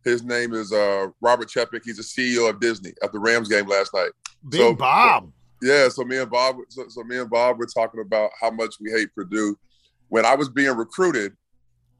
His 0.04 0.22
name 0.22 0.52
is 0.52 0.72
uh, 0.72 1.08
Robert 1.20 1.48
Chapek. 1.48 1.82
He's 1.84 1.96
the 1.96 2.02
CEO 2.02 2.48
of 2.50 2.60
Disney 2.60 2.92
at 3.02 3.12
the 3.12 3.18
Rams 3.20 3.48
game 3.48 3.66
last 3.66 3.94
night. 3.94 4.10
Big 4.48 4.60
So- 4.60 4.74
Bob. 4.74 5.32
Yeah, 5.64 5.88
so 5.90 6.02
me 6.02 6.18
and 6.18 6.28
Bob, 6.28 6.56
so, 6.70 6.86
so 6.88 7.04
me 7.04 7.18
and 7.18 7.30
Bob 7.30 7.56
were 7.56 7.66
talking 7.66 8.00
about 8.00 8.30
how 8.40 8.50
much 8.50 8.74
we 8.80 8.90
hate 8.90 9.14
Purdue. 9.14 9.56
When 10.08 10.26
I 10.26 10.34
was 10.34 10.48
being 10.48 10.76
recruited 10.76 11.34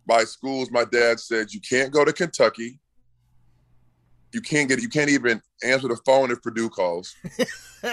by 0.05 0.25
schools, 0.25 0.69
my 0.73 0.85
dad 0.85 1.21
said 1.21 1.53
you 1.53 1.61
can't 1.61 1.93
go 1.93 2.05
to 2.05 2.13
Kentucky. 2.13 2.81
You 4.33 4.41
can't 4.41 4.69
get, 4.69 4.81
you 4.81 4.89
can't 4.89 5.11
even 5.11 5.41
answer 5.63 5.89
the 5.89 5.99
phone 6.07 6.31
if 6.31 6.43
Purdue 6.43 6.71
calls. 6.71 7.15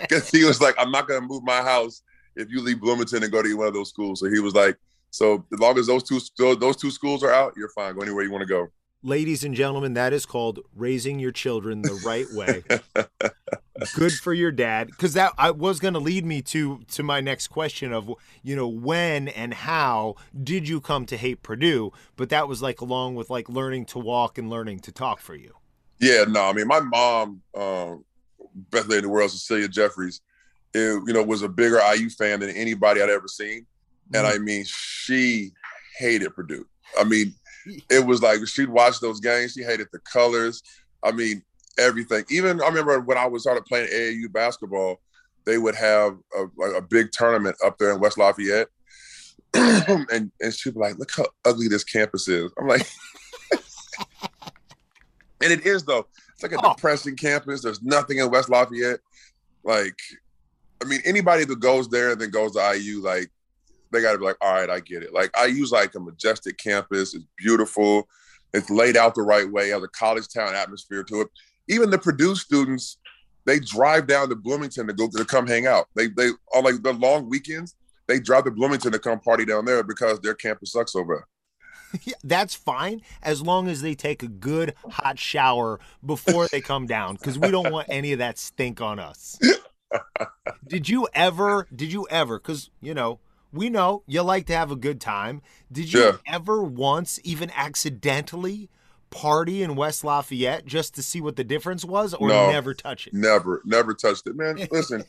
Because 0.00 0.30
he 0.30 0.44
was 0.44 0.60
like, 0.60 0.74
I'm 0.78 0.90
not 0.90 1.08
going 1.08 1.20
to 1.20 1.26
move 1.26 1.42
my 1.42 1.62
house 1.62 2.02
if 2.36 2.50
you 2.50 2.60
leave 2.60 2.80
Bloomington 2.80 3.22
and 3.22 3.32
go 3.32 3.42
to 3.42 3.54
one 3.54 3.66
of 3.66 3.74
those 3.74 3.88
schools. 3.88 4.20
So 4.20 4.30
he 4.30 4.40
was 4.40 4.54
like, 4.54 4.76
so 5.10 5.44
as 5.52 5.58
long 5.58 5.78
as 5.78 5.86
those 5.86 6.02
two 6.02 6.20
those 6.56 6.76
two 6.76 6.90
schools 6.90 7.22
are 7.22 7.32
out, 7.32 7.54
you're 7.56 7.70
fine. 7.70 7.94
Go 7.94 8.02
anywhere 8.02 8.24
you 8.24 8.30
want 8.30 8.42
to 8.42 8.48
go. 8.48 8.68
Ladies 9.02 9.44
and 9.44 9.54
gentlemen, 9.54 9.94
that 9.94 10.12
is 10.12 10.26
called 10.26 10.60
raising 10.74 11.18
your 11.18 11.32
children 11.32 11.82
the 11.82 12.00
right 12.04 12.26
way. 12.32 12.62
Good 13.94 14.12
for 14.12 14.32
your 14.32 14.50
dad, 14.50 14.88
because 14.88 15.14
that 15.14 15.32
I 15.38 15.50
was 15.50 15.80
going 15.80 15.94
to 15.94 16.00
lead 16.00 16.24
me 16.24 16.42
to 16.42 16.80
to 16.92 17.02
my 17.02 17.20
next 17.20 17.48
question 17.48 17.92
of 17.92 18.10
you 18.42 18.56
know 18.56 18.68
when 18.68 19.28
and 19.28 19.52
how 19.54 20.16
did 20.42 20.68
you 20.68 20.80
come 20.80 21.06
to 21.06 21.16
hate 21.16 21.42
Purdue? 21.42 21.92
But 22.16 22.30
that 22.30 22.48
was 22.48 22.62
like 22.62 22.80
along 22.80 23.16
with 23.16 23.30
like 23.30 23.48
learning 23.48 23.86
to 23.86 23.98
walk 23.98 24.38
and 24.38 24.48
learning 24.48 24.80
to 24.80 24.92
talk 24.92 25.20
for 25.20 25.34
you. 25.34 25.54
Yeah, 25.98 26.24
no, 26.28 26.44
I 26.44 26.52
mean, 26.52 26.66
my 26.66 26.80
mom, 26.80 27.42
um, 27.54 28.04
best 28.70 28.88
lady 28.88 28.98
in 28.98 29.04
the 29.04 29.08
world, 29.08 29.30
Cecilia 29.30 29.68
Jeffries, 29.68 30.20
it, 30.74 31.02
you 31.06 31.12
know, 31.12 31.22
was 31.22 31.42
a 31.42 31.48
bigger 31.48 31.80
IU 31.94 32.10
fan 32.10 32.40
than 32.40 32.50
anybody 32.50 33.00
I'd 33.00 33.08
ever 33.08 33.28
seen, 33.28 33.66
and 34.14 34.26
I 34.26 34.38
mean, 34.38 34.64
she 34.66 35.52
hated 35.98 36.34
Purdue. 36.34 36.66
I 36.98 37.04
mean, 37.04 37.34
it 37.90 38.04
was 38.04 38.22
like 38.22 38.46
she'd 38.46 38.68
watch 38.68 39.00
those 39.00 39.20
games. 39.20 39.52
She 39.52 39.62
hated 39.62 39.88
the 39.92 39.98
colors. 40.00 40.62
I 41.02 41.12
mean, 41.12 41.42
everything. 41.78 42.24
Even 42.30 42.60
I 42.62 42.66
remember 42.68 43.00
when 43.00 43.18
I 43.18 43.26
was 43.26 43.42
started 43.42 43.64
playing 43.64 43.88
AAU 43.92 44.32
basketball, 44.32 45.00
they 45.44 45.58
would 45.58 45.74
have 45.76 46.16
a, 46.36 46.44
like 46.56 46.74
a 46.76 46.82
big 46.82 47.12
tournament 47.12 47.56
up 47.64 47.78
there 47.78 47.92
in 47.92 48.00
West 48.00 48.18
Lafayette, 48.18 48.68
and 49.54 50.30
and 50.40 50.52
she'd 50.54 50.74
be 50.74 50.80
like, 50.80 50.98
"Look 50.98 51.10
how 51.16 51.26
ugly 51.44 51.68
this 51.68 51.84
campus 51.84 52.28
is." 52.28 52.50
I'm 52.58 52.66
like. 52.68 52.86
And 55.42 55.52
it 55.52 55.66
is 55.66 55.84
though. 55.84 56.06
It's 56.32 56.42
like 56.42 56.52
a 56.52 56.58
Oh. 56.64 56.72
depressing 56.74 57.16
campus. 57.16 57.62
There's 57.62 57.82
nothing 57.82 58.18
in 58.18 58.30
West 58.30 58.48
Lafayette. 58.48 59.00
Like, 59.64 59.98
I 60.82 60.86
mean, 60.86 61.00
anybody 61.04 61.44
that 61.44 61.60
goes 61.60 61.88
there 61.88 62.12
and 62.12 62.20
then 62.20 62.30
goes 62.30 62.52
to 62.52 62.74
IU, 62.74 63.02
like, 63.02 63.30
they 63.92 64.00
got 64.00 64.12
to 64.12 64.18
be 64.18 64.24
like, 64.24 64.38
all 64.40 64.52
right, 64.52 64.70
I 64.70 64.80
get 64.80 65.02
it. 65.02 65.12
Like, 65.12 65.30
IU's 65.38 65.72
like 65.72 65.94
a 65.94 66.00
majestic 66.00 66.56
campus. 66.58 67.14
It's 67.14 67.24
beautiful. 67.36 68.08
It's 68.54 68.70
laid 68.70 68.96
out 68.96 69.14
the 69.14 69.22
right 69.22 69.50
way. 69.50 69.68
Has 69.68 69.82
a 69.82 69.88
college 69.88 70.28
town 70.28 70.54
atmosphere 70.54 71.04
to 71.04 71.22
it. 71.22 71.28
Even 71.68 71.90
the 71.90 71.98
Purdue 71.98 72.34
students, 72.36 72.98
they 73.44 73.58
drive 73.60 74.06
down 74.06 74.28
to 74.28 74.36
Bloomington 74.36 74.86
to 74.86 74.92
go 74.92 75.08
to 75.08 75.24
come 75.24 75.46
hang 75.46 75.66
out. 75.66 75.86
They 75.94 76.08
they 76.08 76.30
on 76.54 76.64
like 76.64 76.82
the 76.82 76.92
long 76.92 77.28
weekends, 77.28 77.74
they 78.06 78.20
drive 78.20 78.44
to 78.44 78.50
Bloomington 78.50 78.92
to 78.92 78.98
come 78.98 79.20
party 79.20 79.44
down 79.44 79.64
there 79.64 79.82
because 79.82 80.20
their 80.20 80.34
campus 80.34 80.72
sucks 80.72 80.94
over. 80.94 81.26
Yeah, 82.02 82.14
that's 82.24 82.54
fine 82.54 83.00
as 83.22 83.40
long 83.40 83.68
as 83.68 83.80
they 83.80 83.94
take 83.94 84.22
a 84.22 84.28
good 84.28 84.74
hot 84.90 85.18
shower 85.18 85.78
before 86.04 86.46
they 86.48 86.60
come 86.60 86.86
down 86.86 87.14
because 87.14 87.38
we 87.38 87.50
don't 87.50 87.70
want 87.72 87.86
any 87.88 88.12
of 88.12 88.18
that 88.18 88.38
stink 88.38 88.80
on 88.80 88.98
us. 88.98 89.38
did 90.66 90.88
you 90.88 91.08
ever, 91.14 91.68
did 91.74 91.92
you 91.92 92.06
ever, 92.10 92.38
because, 92.38 92.70
you 92.82 92.92
know, 92.92 93.20
we 93.52 93.70
know 93.70 94.02
you 94.06 94.20
like 94.22 94.46
to 94.46 94.52
have 94.52 94.70
a 94.70 94.76
good 94.76 95.00
time. 95.00 95.40
Did 95.70 95.92
you 95.92 96.00
Yeah. 96.00 96.16
ever 96.26 96.62
once 96.62 97.20
even 97.24 97.50
accidentally 97.54 98.68
party 99.10 99.62
in 99.62 99.76
West 99.76 100.04
Lafayette 100.04 100.66
just 100.66 100.94
to 100.94 101.02
see 101.02 101.20
what 101.20 101.36
the 101.36 101.44
difference 101.44 101.84
was 101.84 102.12
or 102.14 102.28
No. 102.28 102.50
never 102.50 102.74
touch 102.74 103.06
it? 103.06 103.14
Never, 103.14 103.62
never 103.64 103.94
touched 103.94 104.26
it, 104.26 104.36
man. 104.36 104.56
Listen, 104.70 105.04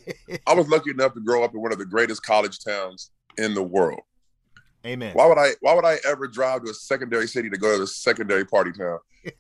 I 0.45 0.53
was 0.53 0.67
lucky 0.69 0.91
enough 0.91 1.13
to 1.15 1.19
grow 1.19 1.43
up 1.43 1.53
in 1.53 1.61
one 1.61 1.71
of 1.71 1.77
the 1.79 1.85
greatest 1.85 2.23
college 2.23 2.63
towns 2.63 3.11
in 3.37 3.53
the 3.53 3.63
world. 3.63 4.01
Amen. 4.85 5.13
Why 5.13 5.25
would 5.27 5.37
I? 5.37 5.49
Why 5.59 5.73
would 5.73 5.83
I 5.85 5.97
ever 6.07 6.27
drive 6.27 6.63
to 6.63 6.69
a 6.69 6.73
secondary 6.73 7.27
city 7.27 7.49
to 7.49 7.57
go 7.57 7.75
to 7.77 7.83
a 7.83 7.87
secondary 7.87 8.45
party 8.45 8.71
town? 8.71 8.99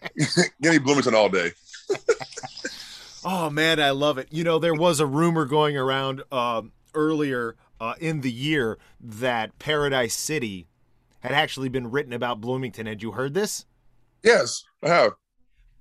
Give 0.61 0.73
me 0.73 0.77
Bloomington 0.79 1.15
all 1.15 1.29
day. 1.29 1.51
Oh 3.25 3.49
man, 3.49 3.79
I 3.79 3.89
love 3.89 4.17
it. 4.17 4.27
You 4.31 4.43
know, 4.45 4.57
there 4.57 4.75
was 4.75 4.99
a 5.01 5.05
rumor 5.05 5.43
going 5.45 5.75
around 5.75 6.23
um, 6.31 6.71
earlier 6.93 7.57
uh, 7.79 7.95
in 7.99 8.21
the 8.21 8.31
year 8.31 8.77
that 9.01 9.57
Paradise 9.59 10.13
City 10.13 10.67
had 11.19 11.33
actually 11.33 11.67
been 11.67 11.91
written 11.91 12.13
about 12.13 12.39
Bloomington. 12.39 12.85
Had 12.85 13.01
you 13.03 13.11
heard 13.13 13.33
this? 13.33 13.65
Yes, 14.27 14.65
I 14.83 14.89
have. 14.89 15.11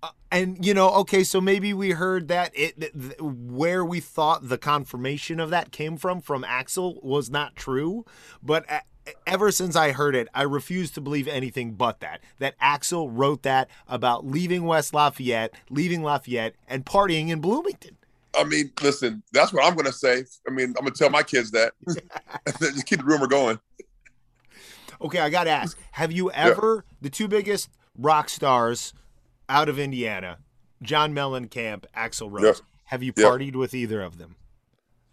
Uh, 0.05 0.11
and 0.31 0.65
you 0.65 0.73
know, 0.73 0.91
okay, 0.91 1.25
so 1.25 1.41
maybe 1.41 1.75
we 1.75 1.91
heard 1.91 2.29
that 2.29 2.53
it 2.55 2.81
th- 2.81 2.93
th- 2.93 3.21
where 3.21 3.85
we 3.85 3.99
thought 3.99 4.49
the 4.49 4.57
confirmation 4.57 5.41
of 5.41 5.51
that 5.51 5.73
came 5.73 5.97
from 5.97 6.21
from 6.21 6.45
Axl 6.45 7.03
was 7.03 7.29
not 7.29 7.57
true, 7.57 8.05
but. 8.43 8.71
Uh, 8.71 8.81
Ever 9.25 9.53
since 9.53 9.77
I 9.77 9.93
heard 9.93 10.17
it, 10.17 10.27
I 10.35 10.43
refuse 10.43 10.91
to 10.91 11.01
believe 11.01 11.29
anything 11.29 11.75
but 11.75 12.01
that. 12.01 12.23
That 12.41 12.59
Axl 12.59 13.09
wrote 13.09 13.45
that 13.45 13.71
about 13.87 14.27
leaving 14.27 14.65
West 14.65 14.93
Lafayette, 14.93 15.55
leaving 15.71 16.03
Lafayette, 16.03 16.57
and 16.67 16.85
partying 16.85 17.29
in 17.29 17.41
Bloomington. 17.41 17.97
I 18.37 18.43
mean, 18.43 18.73
listen, 18.83 19.23
that's 19.33 19.53
what 19.53 19.65
I'm 19.65 19.77
gonna 19.77 19.93
say. 19.93 20.25
I 20.49 20.51
mean, 20.51 20.75
I'm 20.77 20.85
gonna 20.85 20.91
tell 20.91 21.09
my 21.11 21.23
kids 21.23 21.53
that. 21.53 21.75
Just 22.59 22.87
keep 22.87 22.99
the 22.99 23.05
rumor 23.05 23.29
going. 23.29 23.61
Okay, 25.01 25.21
I 25.21 25.31
got 25.31 25.45
to 25.45 25.51
ask: 25.51 25.79
Have 25.93 26.11
you 26.11 26.33
ever 26.33 26.85
the 27.01 27.11
two 27.11 27.29
biggest 27.29 27.69
rock 27.99 28.29
stars 28.29 28.93
out 29.49 29.69
of 29.69 29.79
Indiana, 29.79 30.39
John 30.83 31.15
Mellencamp, 31.15 31.85
Axl 31.97 32.31
Rose. 32.31 32.45
Yep. 32.45 32.57
Have 32.85 33.03
you 33.03 33.13
partied 33.13 33.57
with 33.57 33.75
either 33.75 34.01
of 34.01 34.19
them? 34.19 34.37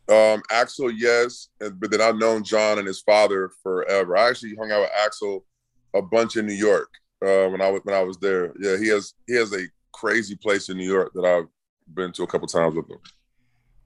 Um, 0.10 0.42
Axl, 0.52 0.92
yes, 0.96 1.48
but 1.60 1.90
then 1.90 2.02
I've 2.02 2.18
known 2.18 2.44
John 2.44 2.78
and 2.78 2.86
his 2.88 3.02
father 3.02 3.50
forever. 3.64 4.18
I 4.18 4.30
actually 4.30 4.54
hung 4.56 4.72
out 4.72 4.82
with 4.82 4.92
Axl 4.92 5.44
a 5.94 6.02
bunch 6.02 6.36
in 6.36 6.46
New 6.46 6.54
York 6.54 6.90
uh, 7.24 7.48
when 7.48 7.62
I 7.62 7.72
was 7.72 7.82
when 7.84 7.96
I 7.96 8.02
was 8.04 8.18
there. 8.18 8.54
Yeah, 8.60 8.78
he 8.78 8.90
has 8.90 9.14
he 9.28 9.36
has 9.36 9.54
a 9.54 9.62
crazy 9.94 10.36
place 10.36 10.70
in 10.70 10.78
New 10.78 10.90
York 10.92 11.12
that 11.14 11.24
I've 11.26 11.48
been 11.94 12.12
to 12.14 12.24
a 12.24 12.28
couple 12.28 12.48
times 12.48 12.76
with 12.76 12.90
him. 12.90 12.98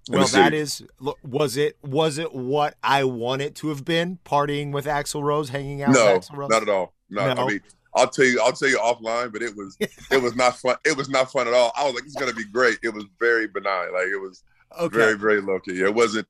Well, 0.09 0.27
that 0.27 0.53
is 0.53 0.83
was 1.23 1.55
it 1.57 1.77
was 1.83 2.17
it 2.17 2.33
what 2.33 2.75
I 2.81 3.03
want 3.03 3.41
it 3.41 3.55
to 3.55 3.69
have 3.69 3.85
been? 3.85 4.19
Partying 4.25 4.71
with 4.71 4.85
Axl 4.85 5.21
Rose, 5.21 5.49
hanging 5.49 5.83
out 5.83 5.89
with 5.89 5.97
No, 5.97 6.17
Axl 6.17 6.35
Rose. 6.37 6.49
not 6.49 6.61
at 6.63 6.69
all. 6.69 6.93
No, 7.09 7.33
No? 7.33 7.43
I 7.43 7.47
mean, 7.47 7.61
I'll 7.97 8.07
tell 8.09 8.25
you, 8.25 8.41
I'll 8.41 8.53
tell 8.53 8.69
you 8.69 8.77
offline, 8.77 9.31
but 9.33 9.41
it 9.41 9.55
was 9.55 9.75
it 9.79 10.21
was 10.21 10.35
not 10.35 10.55
fun. 10.57 10.77
It 10.85 10.95
was 10.95 11.09
not 11.09 11.31
fun 11.31 11.47
at 11.47 11.53
all. 11.53 11.71
I 11.75 11.85
was 11.85 11.93
like, 11.95 12.05
it's 12.05 12.15
gonna 12.15 12.33
be 12.33 12.45
great. 12.45 12.77
It 12.83 12.93
was 12.93 13.05
very 13.19 13.47
benign. 13.47 13.93
Like 13.93 14.07
it 14.07 14.21
was 14.21 14.43
Okay. 14.79 14.97
very 14.97 15.17
very 15.17 15.41
low 15.41 15.59
key. 15.59 15.81
It 15.81 15.93
wasn't 15.93 16.27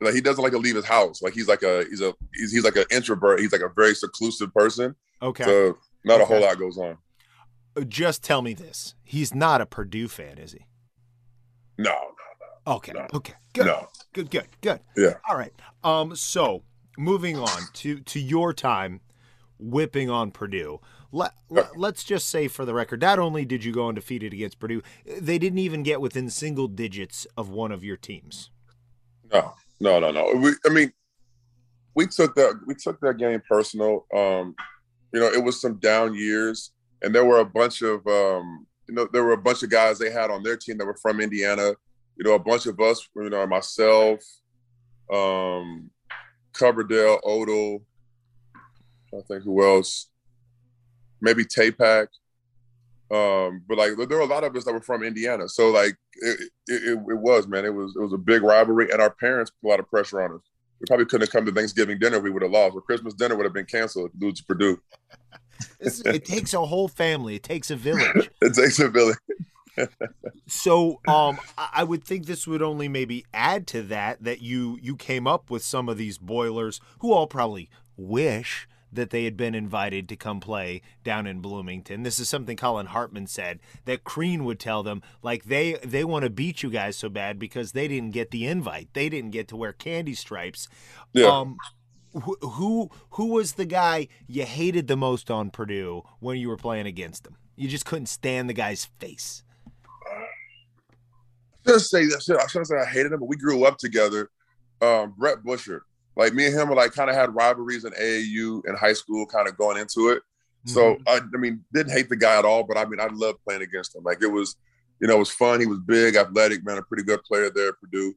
like 0.00 0.14
he 0.14 0.20
doesn't 0.20 0.42
like 0.42 0.52
to 0.52 0.58
leave 0.58 0.76
his 0.76 0.84
house. 0.84 1.22
Like 1.22 1.34
he's 1.34 1.48
like 1.48 1.62
a 1.62 1.84
he's 1.88 2.00
a 2.00 2.14
he's, 2.34 2.52
he's 2.52 2.64
like 2.64 2.76
an 2.76 2.84
introvert. 2.90 3.40
He's 3.40 3.52
like 3.52 3.60
a 3.62 3.68
very 3.74 3.94
seclusive 3.94 4.52
person. 4.54 4.94
Okay. 5.22 5.44
So 5.44 5.78
not 6.04 6.20
a 6.20 6.24
whole 6.24 6.40
lot 6.40 6.58
goes 6.58 6.78
on. 6.78 6.98
Just 7.88 8.22
tell 8.22 8.40
me 8.42 8.54
this: 8.54 8.94
he's 9.02 9.34
not 9.34 9.60
a 9.60 9.66
Purdue 9.66 10.06
fan, 10.08 10.38
is 10.38 10.52
he? 10.52 10.66
No, 11.78 11.94
Okay. 12.66 12.92
No. 12.92 13.06
Okay. 13.12 13.34
Good. 13.52 13.66
no. 13.66 13.88
Good. 14.12 14.30
Good. 14.30 14.46
Good. 14.60 14.80
Yeah. 14.96 15.14
All 15.28 15.36
right. 15.36 15.52
Um. 15.82 16.14
So 16.16 16.62
moving 16.96 17.36
on 17.36 17.62
to 17.74 18.00
to 18.00 18.20
your 18.20 18.52
time 18.52 19.00
whipping 19.70 20.10
on 20.10 20.30
Purdue. 20.30 20.80
Let, 21.12 21.32
let, 21.48 21.78
let's 21.78 22.04
just 22.04 22.28
say 22.28 22.48
for 22.48 22.64
the 22.64 22.74
record, 22.74 23.00
not 23.00 23.18
only 23.18 23.44
did 23.44 23.64
you 23.64 23.72
go 23.72 23.88
undefeated 23.88 24.32
against 24.32 24.58
Purdue, 24.58 24.82
they 25.06 25.38
didn't 25.38 25.60
even 25.60 25.82
get 25.82 26.00
within 26.00 26.28
single 26.28 26.68
digits 26.68 27.26
of 27.36 27.48
one 27.48 27.72
of 27.72 27.84
your 27.84 27.96
teams. 27.96 28.50
No, 29.32 29.54
no, 29.80 30.00
no, 30.00 30.10
no. 30.10 30.32
We, 30.34 30.52
I 30.66 30.68
mean, 30.70 30.92
we 31.94 32.06
took 32.06 32.34
that 32.34 32.60
we 32.66 32.74
took 32.74 33.00
that 33.00 33.18
game 33.18 33.42
personal. 33.48 34.06
Um, 34.14 34.54
you 35.12 35.20
know, 35.20 35.26
it 35.26 35.42
was 35.42 35.60
some 35.60 35.76
down 35.78 36.14
years, 36.14 36.72
and 37.02 37.14
there 37.14 37.24
were 37.24 37.38
a 37.38 37.44
bunch 37.44 37.82
of 37.82 38.06
um, 38.06 38.66
you 38.88 38.94
know, 38.94 39.08
there 39.12 39.24
were 39.24 39.32
a 39.32 39.38
bunch 39.38 39.62
of 39.62 39.70
guys 39.70 39.98
they 39.98 40.10
had 40.10 40.30
on 40.30 40.42
their 40.42 40.56
team 40.56 40.78
that 40.78 40.86
were 40.86 40.96
from 41.00 41.20
Indiana. 41.20 41.72
You 42.16 42.24
know, 42.24 42.34
a 42.34 42.38
bunch 42.38 42.66
of 42.66 42.78
us, 42.80 43.08
you 43.16 43.30
know, 43.30 43.46
myself, 43.46 44.20
um, 45.12 45.90
Coverdale, 46.52 47.18
Odell, 47.24 47.82
I 49.16 49.22
think 49.22 49.44
who 49.44 49.64
else, 49.64 50.08
maybe 51.20 51.44
Tapak. 51.44 52.08
Um, 53.10 53.62
but 53.68 53.78
like 53.78 53.92
there 53.96 54.18
were 54.18 54.24
a 54.24 54.26
lot 54.26 54.44
of 54.44 54.56
us 54.56 54.64
that 54.64 54.72
were 54.72 54.80
from 54.80 55.02
Indiana, 55.02 55.48
so 55.48 55.70
like 55.70 55.96
it, 56.14 56.50
it, 56.66 56.98
it, 56.98 57.18
was 57.18 57.46
man, 57.46 57.64
it 57.64 57.74
was 57.74 57.94
it 57.96 58.02
was 58.02 58.12
a 58.12 58.18
big 58.18 58.42
rivalry, 58.42 58.90
and 58.90 59.00
our 59.00 59.10
parents 59.10 59.50
put 59.50 59.68
a 59.68 59.70
lot 59.70 59.80
of 59.80 59.88
pressure 59.88 60.22
on 60.22 60.34
us. 60.34 60.40
We 60.80 60.86
probably 60.86 61.06
couldn't 61.06 61.28
have 61.28 61.32
come 61.32 61.44
to 61.46 61.52
Thanksgiving 61.52 61.98
dinner 61.98 62.18
we 62.18 62.30
would 62.30 62.42
have 62.42 62.50
lost, 62.50 62.74
or 62.74 62.80
Christmas 62.80 63.14
dinner 63.14 63.36
would 63.36 63.44
have 63.44 63.52
been 63.52 63.66
canceled 63.66 64.10
due 64.18 64.32
to 64.32 64.44
Purdue. 64.44 64.80
It 65.80 66.24
takes 66.24 66.54
a 66.54 66.64
whole 66.64 66.88
family. 66.88 67.36
It 67.36 67.42
takes 67.42 67.70
a 67.70 67.76
village. 67.76 68.30
It 68.42 68.54
takes 68.54 68.78
a 68.80 68.88
village. 68.88 69.18
So, 70.46 71.00
um, 71.08 71.38
I 71.58 71.82
would 71.82 72.04
think 72.04 72.26
this 72.26 72.46
would 72.46 72.62
only 72.62 72.86
maybe 72.86 73.24
add 73.34 73.66
to 73.68 73.82
that 73.82 74.22
that 74.22 74.40
you 74.40 74.78
you 74.80 74.94
came 74.94 75.26
up 75.26 75.50
with 75.50 75.64
some 75.64 75.88
of 75.88 75.96
these 75.96 76.16
boilers 76.16 76.80
who 77.00 77.12
all 77.12 77.26
probably 77.26 77.70
wish 77.96 78.68
that 78.94 79.10
they 79.10 79.24
had 79.24 79.36
been 79.36 79.54
invited 79.54 80.08
to 80.08 80.16
come 80.16 80.40
play 80.40 80.82
down 81.02 81.26
in 81.26 81.40
Bloomington. 81.40 82.02
This 82.02 82.18
is 82.18 82.28
something 82.28 82.56
Collin 82.56 82.86
Hartman 82.86 83.26
said 83.26 83.60
that 83.84 84.04
Crean 84.04 84.44
would 84.44 84.58
tell 84.58 84.82
them 84.82 85.02
like 85.22 85.44
they 85.44 85.74
they 85.84 86.04
want 86.04 86.24
to 86.24 86.30
beat 86.30 86.62
you 86.62 86.70
guys 86.70 86.96
so 86.96 87.08
bad 87.08 87.38
because 87.38 87.72
they 87.72 87.88
didn't 87.88 88.10
get 88.10 88.30
the 88.30 88.46
invite. 88.46 88.88
They 88.92 89.08
didn't 89.08 89.30
get 89.30 89.48
to 89.48 89.56
wear 89.56 89.72
candy 89.72 90.14
stripes. 90.14 90.68
Yeah. 91.12 91.26
Um, 91.26 91.56
who 92.12 92.36
who 92.40 92.90
who 93.10 93.26
was 93.26 93.54
the 93.54 93.64
guy 93.64 94.08
you 94.26 94.44
hated 94.44 94.86
the 94.86 94.96
most 94.96 95.30
on 95.30 95.50
Purdue 95.50 96.02
when 96.20 96.38
you 96.38 96.48
were 96.48 96.56
playing 96.56 96.86
against 96.86 97.24
them? 97.24 97.36
You 97.56 97.68
just 97.68 97.84
couldn't 97.84 98.06
stand 98.06 98.48
the 98.48 98.54
guy's 98.54 98.84
face. 98.98 99.42
Just 101.66 101.90
say 101.90 102.04
that. 102.06 102.38
I 102.42 102.46
shouldn't 102.46 102.68
say 102.68 102.76
I 102.76 102.84
hated 102.84 103.12
him, 103.12 103.20
but 103.20 103.28
we 103.28 103.36
grew 103.36 103.64
up 103.64 103.78
together. 103.78 104.30
Um, 104.82 105.14
Brett 105.16 105.38
Buscher, 105.42 105.80
like 106.16 106.34
me 106.34 106.46
and 106.46 106.54
him, 106.54 106.68
were 106.68 106.76
like 106.76 106.92
kind 106.92 107.10
of 107.10 107.16
had 107.16 107.34
rivalries 107.34 107.84
in 107.84 107.92
AAU 107.92 108.62
in 108.66 108.74
high 108.76 108.92
school, 108.92 109.26
kind 109.26 109.48
of 109.48 109.56
going 109.56 109.78
into 109.78 110.10
it. 110.10 110.22
So 110.66 110.96
I, 111.06 111.20
I 111.34 111.38
mean, 111.38 111.62
didn't 111.74 111.92
hate 111.92 112.08
the 112.08 112.16
guy 112.16 112.38
at 112.38 112.44
all, 112.44 112.62
but 112.64 112.78
I 112.78 112.86
mean, 112.86 113.00
I 113.00 113.08
loved 113.12 113.38
playing 113.44 113.62
against 113.62 113.94
him. 113.94 114.02
Like 114.02 114.22
it 114.22 114.28
was, 114.32 114.56
you 115.00 115.06
know, 115.06 115.16
it 115.16 115.18
was 115.18 115.30
fun. 115.30 115.60
He 115.60 115.66
was 115.66 115.78
big, 115.80 116.16
athletic, 116.16 116.64
man, 116.64 116.78
a 116.78 116.82
pretty 116.82 117.02
good 117.02 117.22
player 117.24 117.50
there 117.50 117.68
at 117.68 117.80
Purdue. 117.80 118.14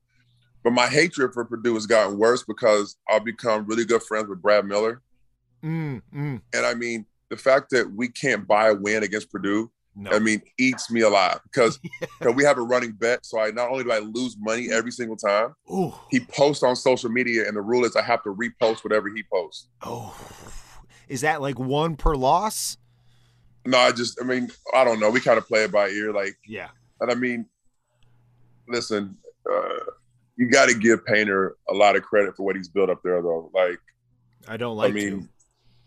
But 0.63 0.71
my 0.71 0.87
hatred 0.87 1.33
for 1.33 1.45
Purdue 1.45 1.73
has 1.73 1.85
gotten 1.85 2.17
worse 2.17 2.43
because 2.43 2.95
I've 3.09 3.25
become 3.25 3.65
really 3.65 3.85
good 3.85 4.03
friends 4.03 4.27
with 4.29 4.41
Brad 4.41 4.65
Miller. 4.65 5.01
Mm, 5.63 6.01
mm, 6.13 6.41
And 6.53 6.65
I 6.65 6.73
mean, 6.73 7.05
the 7.29 7.37
fact 7.37 7.71
that 7.71 7.91
we 7.91 8.07
can't 8.07 8.47
buy 8.47 8.69
a 8.69 8.75
win 8.75 9.03
against 9.03 9.31
Purdue, 9.31 9.71
no. 9.99 10.11
I 10.11 10.19
mean, 10.19 10.41
eats 10.59 10.91
me 10.91 11.01
alive 11.01 11.39
because 11.43 11.79
we 12.35 12.43
have 12.43 12.57
a 12.57 12.61
running 12.61 12.91
bet. 12.91 13.25
So 13.25 13.39
I 13.39 13.49
not 13.49 13.69
only 13.69 13.83
do 13.83 13.91
I 13.91 13.97
lose 13.99 14.37
money 14.39 14.69
every 14.71 14.91
single 14.91 15.17
time, 15.17 15.55
Ooh. 15.71 15.93
he 16.11 16.19
posts 16.19 16.61
on 16.63 16.75
social 16.75 17.09
media, 17.09 17.47
and 17.47 17.57
the 17.57 17.61
rule 17.61 17.83
is 17.83 17.95
I 17.95 18.03
have 18.03 18.21
to 18.23 18.33
repost 18.35 18.83
whatever 18.83 19.09
he 19.09 19.23
posts. 19.33 19.67
Oh, 19.81 20.15
is 21.07 21.21
that 21.21 21.41
like 21.41 21.57
one 21.57 21.95
per 21.95 22.15
loss? 22.15 22.77
No, 23.65 23.77
I 23.77 23.91
just, 23.91 24.21
I 24.21 24.23
mean, 24.25 24.49
I 24.73 24.83
don't 24.83 24.99
know. 24.99 25.09
We 25.09 25.19
kind 25.19 25.37
of 25.37 25.47
play 25.47 25.63
it 25.63 25.71
by 25.71 25.89
ear, 25.89 26.13
like, 26.13 26.37
Yeah. 26.45 26.69
and 27.01 27.11
I 27.11 27.15
mean, 27.15 27.47
listen, 28.69 29.17
uh, 29.51 29.79
you 30.37 30.49
got 30.49 30.69
to 30.69 30.75
give 30.77 31.05
Painter 31.05 31.55
a 31.69 31.73
lot 31.73 31.95
of 31.95 32.03
credit 32.03 32.35
for 32.37 32.43
what 32.43 32.55
he's 32.55 32.67
built 32.69 32.89
up 32.89 33.01
there, 33.03 33.21
though. 33.21 33.49
Like, 33.53 33.79
I 34.47 34.55
don't 34.57 34.77
like 34.77 34.91
I 34.91 34.93
mean, 34.93 35.27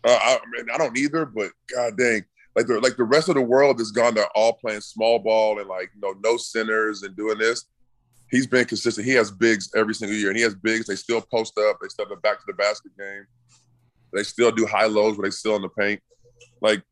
uh, 0.03 0.09
I, 0.11 0.35
I 0.37 0.39
mean, 0.51 0.67
I 0.73 0.77
don't 0.77 0.97
either, 0.97 1.25
but 1.25 1.51
god 1.73 1.97
dang, 1.97 2.23
like 2.55 2.67
the 2.67 2.79
like 2.79 2.97
the 2.97 3.03
rest 3.03 3.29
of 3.29 3.35
the 3.35 3.41
world 3.41 3.79
has 3.79 3.91
gone. 3.91 4.13
They're 4.13 4.27
all 4.35 4.53
playing 4.53 4.81
small 4.81 5.19
ball 5.19 5.59
and 5.59 5.69
like 5.69 5.91
you 5.95 6.01
know 6.01 6.13
no 6.23 6.37
centers 6.37 7.03
and 7.03 7.15
doing 7.15 7.37
this. 7.37 7.65
He's 8.29 8.47
been 8.47 8.65
consistent. 8.65 9.05
He 9.05 9.13
has 9.13 9.31
bigs 9.31 9.69
every 9.75 9.93
single 9.93 10.17
year, 10.17 10.29
and 10.29 10.37
he 10.37 10.43
has 10.43 10.55
bigs. 10.55 10.87
They 10.87 10.95
still 10.95 11.21
post 11.21 11.57
up. 11.57 11.77
They 11.81 11.87
still 11.89 12.05
step 12.05 12.21
back 12.21 12.39
to 12.39 12.43
the 12.47 12.53
basket 12.53 12.91
game. 12.97 13.25
They 14.13 14.23
still 14.23 14.51
do 14.51 14.65
high 14.65 14.85
lows, 14.85 15.15
but 15.15 15.23
they 15.23 15.29
still 15.31 15.55
in 15.55 15.61
the 15.61 15.69
paint. 15.69 16.01
Like 16.61 16.83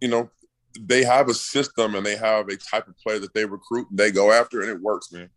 you 0.00 0.08
know, 0.08 0.30
they 0.80 1.04
have 1.04 1.28
a 1.28 1.34
system 1.34 1.94
and 1.94 2.04
they 2.04 2.16
have 2.16 2.48
a 2.48 2.56
type 2.56 2.88
of 2.88 2.96
player 2.98 3.18
that 3.20 3.34
they 3.34 3.44
recruit 3.44 3.88
and 3.90 3.98
they 3.98 4.10
go 4.10 4.32
after, 4.32 4.60
and 4.60 4.70
it 4.70 4.80
works, 4.80 5.12
man. 5.12 5.30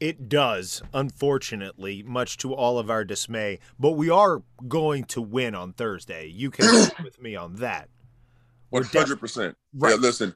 It 0.00 0.28
does, 0.28 0.80
unfortunately, 0.94 2.04
much 2.04 2.36
to 2.38 2.54
all 2.54 2.78
of 2.78 2.88
our 2.88 3.04
dismay. 3.04 3.58
But 3.80 3.92
we 3.92 4.08
are 4.10 4.42
going 4.68 5.04
to 5.04 5.20
win 5.20 5.56
on 5.56 5.72
Thursday. 5.72 6.28
You 6.28 6.50
can 6.50 6.88
with 7.02 7.20
me 7.20 7.34
on 7.34 7.56
that. 7.56 7.88
One 8.70 8.82
hundred 8.84 9.18
percent. 9.20 9.56
Right. 9.74 9.90
Yeah, 9.90 9.96
listen, 9.96 10.34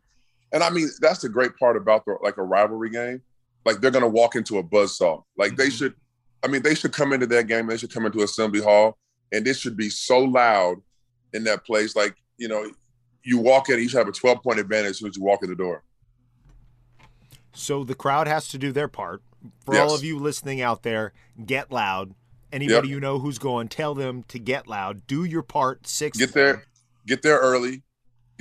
and 0.52 0.62
I 0.62 0.70
mean 0.70 0.88
that's 1.00 1.20
the 1.20 1.28
great 1.28 1.56
part 1.58 1.76
about 1.76 2.04
the, 2.06 2.16
like 2.22 2.38
a 2.38 2.42
rivalry 2.42 2.90
game. 2.90 3.20
Like 3.64 3.80
they're 3.80 3.90
gonna 3.90 4.08
walk 4.08 4.36
into 4.36 4.58
a 4.58 4.62
buzzsaw. 4.62 5.22
Like 5.36 5.56
they 5.56 5.68
Mhm. 5.68 5.72
should. 5.78 5.94
I 6.44 6.48
mean, 6.48 6.62
they 6.62 6.74
should 6.74 6.92
come 6.92 7.12
into 7.12 7.26
that 7.28 7.46
game. 7.46 7.68
They 7.68 7.76
should 7.76 7.92
come 7.94 8.04
into 8.04 8.22
Assembly 8.22 8.60
Hall, 8.60 8.98
and 9.30 9.44
this 9.44 9.58
should 9.58 9.76
be 9.76 9.88
so 9.88 10.18
loud 10.18 10.78
in 11.32 11.44
that 11.44 11.64
place. 11.64 11.94
Like 11.94 12.16
you 12.38 12.48
know, 12.48 12.68
you 13.22 13.38
walk 13.38 13.68
in, 13.68 13.78
you 13.78 13.88
should 13.88 13.98
have 13.98 14.08
a 14.08 14.12
twelve 14.12 14.42
point 14.42 14.58
advantage 14.58 14.90
as 14.90 14.98
soon 14.98 15.08
as 15.10 15.16
you 15.16 15.22
walk 15.22 15.44
in 15.44 15.50
the 15.50 15.56
door. 15.56 15.84
So 17.52 17.84
the 17.84 17.94
crowd 17.94 18.26
has 18.26 18.48
to 18.48 18.58
do 18.58 18.72
their 18.72 18.88
part. 18.88 19.22
For 19.64 19.76
all 19.78 19.94
of 19.94 20.04
you 20.04 20.18
listening 20.18 20.60
out 20.60 20.82
there, 20.84 21.12
get 21.44 21.70
loud. 21.72 22.14
Anybody 22.52 22.88
Yep. 22.88 22.94
you 22.94 23.00
know 23.00 23.18
who's 23.18 23.38
going, 23.38 23.68
tell 23.68 23.94
them 23.94 24.22
to 24.24 24.38
get 24.38 24.68
loud. 24.68 25.06
Do 25.06 25.24
your 25.24 25.42
part. 25.42 25.86
Six. 25.86 26.16
Get 26.18 26.32
there, 26.32 26.64
get 27.06 27.22
there 27.22 27.38
early. 27.38 27.82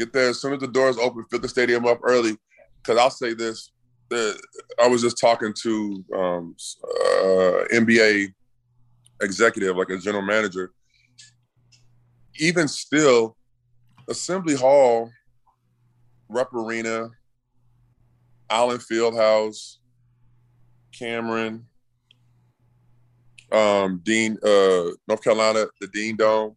Get 0.02 0.14
there 0.14 0.30
as 0.30 0.42
soon 0.42 0.54
as 0.54 0.60
the 0.60 0.68
doors 0.68 0.98
open. 0.98 1.24
Fill 1.30 1.42
the 1.42 1.48
stadium 1.48 1.86
up 1.86 2.00
early. 2.02 2.36
Because 2.82 2.98
I'll 2.98 3.12
say 3.12 3.36
this: 3.36 3.72
the, 4.10 4.36
I 4.82 4.88
was 4.88 5.04
just 5.04 5.20
talking 5.20 5.54
to 5.62 6.04
um, 6.18 6.56
uh, 6.84 7.66
NBA 7.72 8.34
executive, 9.22 9.78
like 9.78 9.92
a 9.92 10.00
general 10.00 10.24
manager. 10.24 10.72
Even 12.40 12.68
still, 12.68 13.38
Assembly 14.10 14.56
Hall, 14.56 15.12
Rupp 16.30 16.52
Arena, 16.52 17.10
Allen 18.50 18.80
Fieldhouse, 18.80 19.78
Cameron, 20.98 21.64
um, 23.52 24.02
Dean, 24.04 24.36
uh, 24.44 24.90
North 25.08 25.24
Carolina, 25.24 25.68
the 25.80 25.86
Dean 25.94 26.16
Dome. 26.16 26.56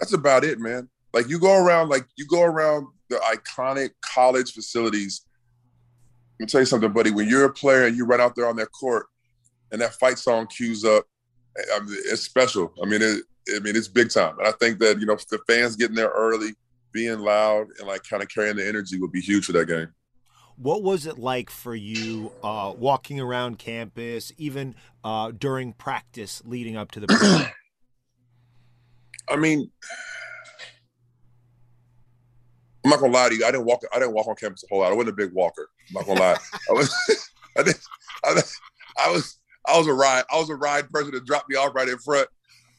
That's 0.00 0.14
about 0.14 0.44
it, 0.44 0.58
man. 0.58 0.88
Like 1.12 1.28
you 1.28 1.38
go 1.38 1.56
around, 1.64 1.88
like 1.88 2.06
you 2.16 2.26
go 2.26 2.42
around 2.42 2.86
the 3.08 3.16
iconic 3.16 3.90
college 4.02 4.52
facilities. 4.52 5.22
Let 6.38 6.44
me 6.44 6.46
tell 6.46 6.60
you 6.60 6.66
something, 6.66 6.92
buddy. 6.92 7.10
When 7.10 7.28
you're 7.28 7.44
a 7.44 7.52
player 7.52 7.86
and 7.86 7.96
you 7.96 8.04
run 8.04 8.20
out 8.20 8.36
there 8.36 8.46
on 8.46 8.56
that 8.56 8.70
court, 8.72 9.06
and 9.72 9.80
that 9.80 9.94
fight 9.94 10.18
song 10.18 10.46
cues 10.46 10.84
up, 10.84 11.04
I 11.74 11.80
mean, 11.80 11.96
it's 12.06 12.22
special. 12.22 12.72
I 12.82 12.86
mean, 12.86 13.02
it, 13.02 13.22
I 13.54 13.60
mean, 13.60 13.76
it's 13.76 13.88
big 13.88 14.10
time. 14.10 14.38
And 14.38 14.46
I 14.46 14.52
think 14.52 14.78
that 14.80 15.00
you 15.00 15.06
know 15.06 15.16
the 15.30 15.38
fans 15.46 15.76
getting 15.76 15.96
there 15.96 16.10
early, 16.10 16.50
being 16.92 17.18
loud, 17.20 17.66
and 17.78 17.88
like 17.88 18.04
kind 18.04 18.22
of 18.22 18.28
carrying 18.28 18.56
the 18.56 18.66
energy 18.66 18.98
would 18.98 19.12
be 19.12 19.20
huge 19.20 19.46
for 19.46 19.52
that 19.52 19.66
game. 19.66 19.88
What 20.56 20.82
was 20.82 21.06
it 21.06 21.18
like 21.18 21.50
for 21.50 21.74
you 21.74 22.32
uh, 22.42 22.74
walking 22.76 23.20
around 23.20 23.58
campus, 23.58 24.32
even 24.36 24.74
uh, 25.04 25.30
during 25.30 25.72
practice 25.72 26.42
leading 26.44 26.76
up 26.76 26.90
to 26.92 27.00
the? 27.00 27.50
I 29.30 29.36
mean, 29.36 29.70
I'm 32.84 32.90
not 32.90 33.00
gonna 33.00 33.12
lie 33.12 33.28
to 33.28 33.34
you. 33.34 33.44
I 33.44 33.50
didn't 33.50 33.66
walk. 33.66 33.82
I 33.92 33.98
didn't 33.98 34.14
walk 34.14 34.28
on 34.28 34.36
campus 34.36 34.64
a 34.64 34.66
whole 34.68 34.80
lot. 34.80 34.92
I 34.92 34.94
wasn't 34.94 35.10
a 35.10 35.16
big 35.16 35.32
walker. 35.32 35.68
I'm 35.88 35.94
not 35.94 36.06
gonna 36.06 36.20
lie. 36.20 36.36
I 36.70 36.72
was. 36.72 36.94
I, 37.56 37.62
didn't, 37.64 37.80
I, 38.24 38.40
I 39.04 39.10
was. 39.10 39.38
I 39.66 39.76
was 39.76 39.86
a 39.86 39.92
ride. 39.92 40.24
I 40.32 40.38
was 40.38 40.48
a 40.48 40.54
ride 40.54 40.88
person 40.90 41.12
to 41.12 41.20
drop 41.20 41.44
me 41.48 41.56
off 41.56 41.74
right 41.74 41.88
in 41.88 41.98
front, 41.98 42.28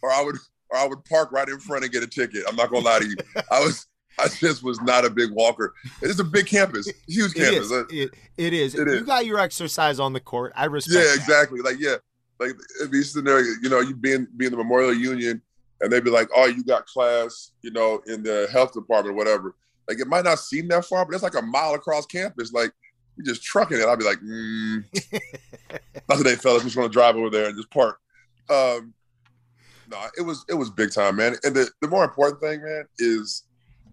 or 0.02 0.12
I 0.12 0.24
would, 0.24 0.36
or 0.70 0.78
I 0.78 0.88
would 0.88 1.04
park 1.06 1.32
right 1.32 1.48
in 1.48 1.60
front 1.60 1.84
and 1.84 1.92
get 1.92 2.02
a 2.02 2.08
ticket. 2.08 2.44
I'm 2.48 2.56
not 2.56 2.72
gonna 2.72 2.86
lie 2.86 3.00
to 3.00 3.08
you. 3.08 3.16
I 3.52 3.60
was. 3.60 3.88
I 4.18 4.28
just 4.28 4.64
was 4.64 4.82
not 4.82 5.06
a 5.06 5.10
big 5.10 5.32
walker. 5.32 5.74
It's 6.02 6.20
a 6.20 6.26
big 6.26 6.46
campus, 6.46 6.92
huge 7.08 7.34
campus. 7.36 7.72
is. 7.72 7.86
It, 7.90 8.10
it 8.38 8.54
is. 8.54 8.76
It 8.76 8.88
you 8.88 8.96
is. 8.96 9.04
got 9.04 9.26
your 9.26 9.40
exercise 9.40 9.98
on 9.98 10.12
the 10.12 10.20
court. 10.20 10.52
I 10.58 10.66
respect. 10.66 10.96
Yeah, 10.96 11.04
that. 11.04 11.16
exactly. 11.16 11.62
Like, 11.62 11.78
yeah, 11.80 11.96
like 12.40 12.52
if 12.82 12.92
you 12.92 13.02
sitting 13.04 13.26
there, 13.26 13.42
you 13.42 13.70
know, 13.70 13.80
you 13.80 13.96
being 13.96 14.28
being 14.36 14.52
the 14.52 14.58
Memorial 14.58 14.94
Union, 14.94 15.42
and 15.82 15.92
they'd 15.92 16.04
be 16.04 16.10
like, 16.10 16.30
"Oh, 16.36 16.48
you 16.48 16.64
got 16.64 16.86
class, 16.86 17.52
you 17.62 17.72
know, 17.72 18.02
in 18.08 18.24
the 18.24 18.50
health 18.52 18.74
department, 18.74 19.14
or 19.14 19.18
whatever." 19.18 19.56
Like, 19.90 20.00
it 20.00 20.08
might 20.08 20.24
not 20.24 20.40
seem 20.40 20.68
that 20.68 20.86
far, 20.86 21.04
but 21.04 21.16
it's 21.16 21.24
like 21.24 21.36
a 21.36 21.42
mile 21.42 21.74
across 21.74 22.06
campus. 22.06 22.54
Like, 22.54 22.72
you're 23.18 23.26
just 23.26 23.44
trucking 23.44 23.80
it. 23.80 23.86
I'd 23.86 24.00
be 24.00 24.06
like, 24.06 24.20
mm. 24.20 24.84
"Not 26.10 26.20
today, 26.20 26.36
fellas. 26.36 26.62
I'm 26.62 26.68
just 26.68 26.76
gonna 26.78 26.90
drive 26.90 27.16
over 27.18 27.30
there 27.30 27.48
and 27.48 27.58
just 27.58 27.72
park." 27.72 28.00
Um, 28.50 28.94
no, 29.90 29.98
it 30.18 30.22
was 30.22 30.46
it 30.48 30.54
was 30.54 30.70
big 30.70 30.94
time, 30.94 31.16
man. 31.16 31.36
And 31.44 31.56
the 31.56 31.70
the 31.82 31.88
more 31.88 32.04
important 32.04 32.40
thing, 32.40 32.62
man, 32.64 32.86
is 33.00 33.44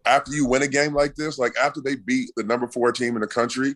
after 0.04 0.32
you 0.32 0.46
win 0.46 0.62
a 0.62 0.68
game 0.68 0.94
like 0.94 1.14
this, 1.14 1.38
like 1.38 1.56
after 1.56 1.80
they 1.80 1.96
beat 1.96 2.30
the 2.36 2.44
number 2.44 2.68
four 2.68 2.92
team 2.92 3.16
in 3.16 3.22
the 3.22 3.26
country, 3.26 3.74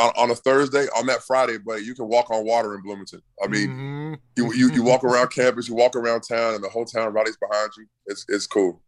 on, 0.00 0.12
on 0.16 0.30
a 0.30 0.34
Thursday, 0.34 0.86
on 0.96 1.06
that 1.06 1.22
Friday, 1.22 1.58
but 1.58 1.84
you 1.84 1.94
can 1.94 2.08
walk 2.08 2.30
on 2.30 2.44
water 2.44 2.74
in 2.74 2.82
Bloomington. 2.82 3.22
I 3.42 3.46
mean, 3.46 3.68
Mhm. 3.68 4.18
you, 4.36 4.52
you 4.52 4.72
you 4.72 4.82
walk 4.82 5.04
around 5.04 5.28
campus, 5.28 5.68
you 5.68 5.74
walk 5.74 5.94
around 5.94 6.22
town, 6.22 6.54
and 6.54 6.64
the 6.64 6.68
whole 6.68 6.84
town 6.84 7.12
rallies 7.12 7.36
behind 7.36 7.70
you. 7.76 7.86
It's 8.06 8.24
it's 8.28 8.46
cool. 8.46 8.82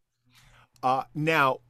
Uh, 0.83 1.05
now, 1.15 1.61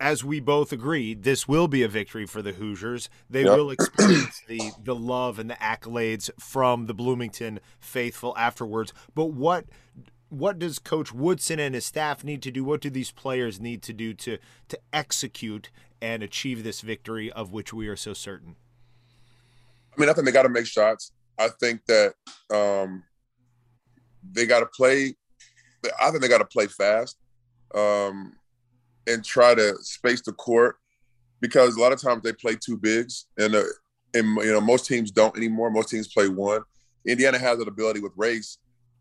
as 0.00 0.24
we 0.24 0.40
both 0.40 0.72
agreed, 0.72 1.22
this 1.22 1.46
will 1.46 1.68
be 1.68 1.82
a 1.82 1.88
victory 1.88 2.26
for 2.26 2.40
the 2.40 2.52
Hoosiers. 2.52 3.10
They 3.28 3.44
Yep. 3.44 3.52
will 3.52 3.70
experience 3.70 4.40
the 4.48 4.72
the 4.82 4.94
love 4.94 5.38
and 5.38 5.50
the 5.50 5.54
accolades 5.56 6.30
from 6.40 6.86
the 6.86 6.94
Bloomington 6.94 7.60
faithful 7.78 8.34
afterwards. 8.36 8.92
But 9.14 9.26
what 9.26 9.66
what 10.30 10.58
does 10.58 10.78
Coach 10.78 11.12
Woodson 11.12 11.58
and 11.60 11.74
his 11.74 11.84
staff 11.84 12.24
need 12.24 12.42
to 12.42 12.50
do? 12.50 12.64
What 12.64 12.80
do 12.80 12.88
these 12.88 13.10
players 13.10 13.60
need 13.60 13.82
to 13.82 13.92
do 13.92 14.14
to 14.14 14.38
to 14.68 14.78
execute 14.92 15.70
and 16.00 16.22
achieve 16.22 16.64
this 16.64 16.80
victory 16.80 17.30
of 17.30 17.52
which 17.52 17.72
we 17.72 17.86
are 17.86 17.96
so 17.96 18.14
certain? 18.14 18.56
I 19.96 20.00
mean, 20.00 20.08
I 20.08 20.14
think 20.14 20.24
they 20.24 20.32
got 20.32 20.44
to 20.44 20.48
make 20.48 20.66
shots. 20.66 21.12
I 21.38 21.48
think 21.48 21.82
that 21.86 22.14
um, 22.50 23.02
they 24.22 24.46
got 24.46 24.60
to 24.60 24.66
play. 24.66 25.14
I 26.00 26.10
think 26.10 26.22
they 26.22 26.28
got 26.28 26.38
to 26.38 26.44
play 26.44 26.66
fast 26.66 27.18
um, 27.74 28.34
and 29.06 29.24
try 29.24 29.54
to 29.54 29.74
space 29.80 30.22
the 30.22 30.32
court 30.32 30.76
because 31.40 31.76
a 31.76 31.80
lot 31.80 31.92
of 31.92 32.00
times 32.00 32.22
they 32.22 32.32
play 32.32 32.56
two 32.56 32.76
bigs, 32.76 33.26
and 33.38 33.54
uh, 33.54 33.62
and 34.14 34.36
you 34.36 34.52
know 34.52 34.60
most 34.60 34.86
teams 34.86 35.10
don't 35.10 35.36
anymore. 35.36 35.70
Most 35.70 35.88
teams 35.88 36.08
play 36.12 36.28
one. 36.28 36.62
Indiana 37.06 37.38
has 37.38 37.58
that 37.58 37.68
ability 37.68 38.00
with 38.00 38.12
Race, 38.16 38.58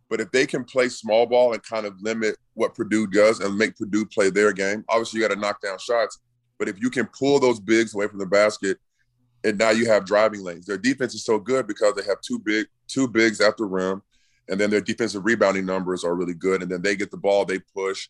but 0.10 0.22
if 0.22 0.32
they 0.32 0.46
can 0.46 0.64
play 0.64 0.90
small 0.90 1.26
ball 1.26 1.54
and 1.54 1.62
kind 1.64 1.86
of 1.86 2.02
limit 2.02 2.38
what 2.54 2.76
Purdue 2.76 3.08
does 3.08 3.40
and 3.40 3.58
make 3.58 3.76
Purdue 3.76 4.06
play 4.06 4.30
their 4.30 4.54
game, 4.54 4.86
obviously 4.88 5.20
you 5.20 5.28
got 5.28 5.34
to 5.34 5.40
knock 5.40 5.62
down 5.62 5.78
shots. 5.80 6.20
But 6.58 6.70
if 6.70 6.82
you 6.82 6.90
can 6.90 7.08
pull 7.08 7.40
those 7.40 7.60
bigs 7.60 7.94
away 7.94 8.08
from 8.08 8.20
the 8.20 8.26
basket 8.26 8.78
and 9.44 9.58
now 9.58 9.70
you 9.70 9.86
have 9.88 10.06
driving 10.06 10.44
lanes. 10.44 10.66
Their 10.66 10.78
defense 10.78 11.14
is 11.14 11.24
so 11.24 11.40
good 11.40 11.68
because 11.68 11.96
they 11.96 12.04
have 12.04 12.22
two 12.22 12.40
big 12.40 12.68
two 12.88 13.08
bigs 13.08 13.40
at 13.42 13.58
the 13.58 13.66
rim, 13.66 14.02
and 14.48 14.60
then 14.60 14.70
their 14.70 14.82
defensive 14.82 15.26
rebounding 15.26 15.66
numbers 15.66 16.04
are 16.04 16.16
really 16.16 16.34
good. 16.34 16.62
And 16.62 16.72
then 16.72 16.82
they 16.82 16.96
get 16.96 17.12
the 17.12 17.18
ball, 17.18 17.46
they 17.46 17.60
push, 17.60 18.10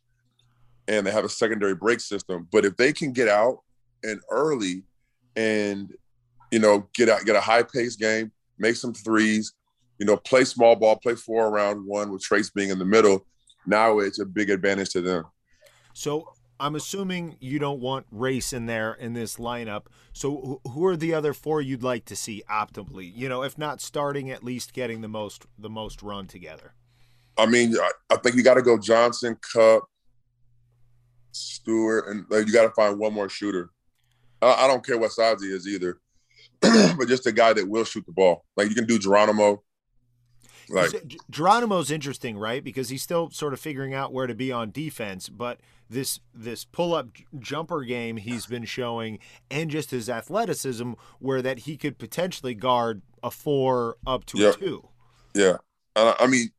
and 0.89 1.05
they 1.05 1.11
have 1.11 1.23
a 1.23 1.29
secondary 1.29 1.75
break 1.75 2.01
system. 2.01 2.47
But 2.51 2.65
if 2.65 2.75
they 2.75 2.91
can 2.91 3.13
get 3.13 3.29
out 3.29 3.59
and 4.03 4.19
early, 4.29 4.83
and 5.35 5.93
you 6.51 6.59
know 6.59 6.89
get 6.95 7.07
out 7.07 7.23
get 7.23 7.35
a 7.35 7.41
high 7.41 7.63
pace 7.63 7.95
game, 7.95 8.31
make 8.57 8.75
some 8.75 8.93
threes, 8.93 9.53
you 9.99 10.05
know 10.05 10.17
play 10.17 10.43
small 10.43 10.75
ball, 10.75 10.97
play 10.97 11.15
four 11.15 11.47
around 11.47 11.85
one 11.85 12.11
with 12.11 12.23
Trayce 12.23 12.53
being 12.53 12.71
in 12.71 12.79
the 12.79 12.85
middle. 12.85 13.25
Now 13.65 13.99
it's 13.99 14.19
a 14.19 14.25
big 14.25 14.49
advantage 14.49 14.89
to 14.91 15.01
them. 15.01 15.25
So 15.93 16.33
I'm 16.59 16.75
assuming 16.75 17.37
you 17.39 17.59
don't 17.59 17.79
want 17.79 18.07
Race 18.11 18.51
in 18.51 18.65
there 18.65 18.93
in 18.93 19.13
this 19.13 19.37
lineup. 19.37 19.83
So 20.11 20.59
who 20.65 20.85
are 20.87 20.97
the 20.97 21.13
other 21.13 21.33
four 21.33 21.61
you'd 21.61 21.83
like 21.83 22.05
to 22.05 22.15
see 22.15 22.43
optimally? 22.49 23.11
You 23.15 23.29
know, 23.29 23.43
if 23.43 23.57
not 23.57 23.79
starting, 23.79 24.31
at 24.31 24.43
least 24.43 24.73
getting 24.73 25.01
the 25.01 25.07
most 25.07 25.45
the 25.57 25.69
most 25.69 26.01
run 26.01 26.25
together. 26.25 26.73
I 27.37 27.45
mean, 27.45 27.75
I, 27.77 27.91
I 28.09 28.15
think 28.17 28.35
you 28.35 28.43
got 28.43 28.55
to 28.55 28.61
go 28.61 28.77
Johnson, 28.77 29.37
Kopp, 29.53 29.87
Stewart, 31.31 32.07
and 32.07 32.25
like, 32.29 32.47
you 32.47 32.53
got 32.53 32.63
to 32.63 32.71
find 32.71 32.97
one 32.99 33.13
more 33.13 33.29
shooter. 33.29 33.69
I, 34.41 34.65
I 34.65 34.67
don't 34.67 34.85
care 34.85 34.97
what 34.97 35.11
size 35.11 35.41
he 35.41 35.49
is 35.49 35.67
either, 35.67 35.99
but 36.61 37.07
just 37.07 37.27
a 37.27 37.31
guy 37.31 37.53
that 37.53 37.67
will 37.67 37.83
shoot 37.83 38.05
the 38.05 38.11
ball. 38.11 38.45
Like 38.55 38.69
you 38.69 38.75
can 38.75 38.85
do 38.85 38.99
Geronimo. 38.99 39.63
Like 40.69 40.91
Geronimo's 41.31 41.89
interesting, 41.89 42.37
right? 42.37 42.63
Because 42.63 42.89
he's 42.89 43.01
still 43.01 43.31
sort 43.31 43.53
of 43.53 43.59
figuring 43.59 43.95
out 43.95 44.13
where 44.13 44.27
to 44.27 44.35
be 44.35 44.51
on 44.51 44.69
defense, 44.69 45.27
but 45.27 45.59
this 45.89 46.19
this 46.33 46.63
pull 46.63 46.93
up 46.93 47.07
jumper 47.39 47.81
game 47.81 48.17
he's 48.17 48.45
been 48.45 48.65
showing, 48.65 49.17
and 49.49 49.71
just 49.71 49.89
his 49.89 50.09
athleticism, 50.09 50.93
where 51.17 51.41
that 51.41 51.59
he 51.59 51.75
could 51.75 51.97
potentially 51.97 52.53
guard 52.53 53.01
a 53.23 53.31
four 53.31 53.97
up 54.05 54.25
to 54.25 54.37
Yeah. 54.37 54.49
a 54.49 54.53
two. 54.53 54.87
Yeah, 55.33 55.57
uh, 55.95 56.13
I 56.19 56.27
mean, 56.27 56.49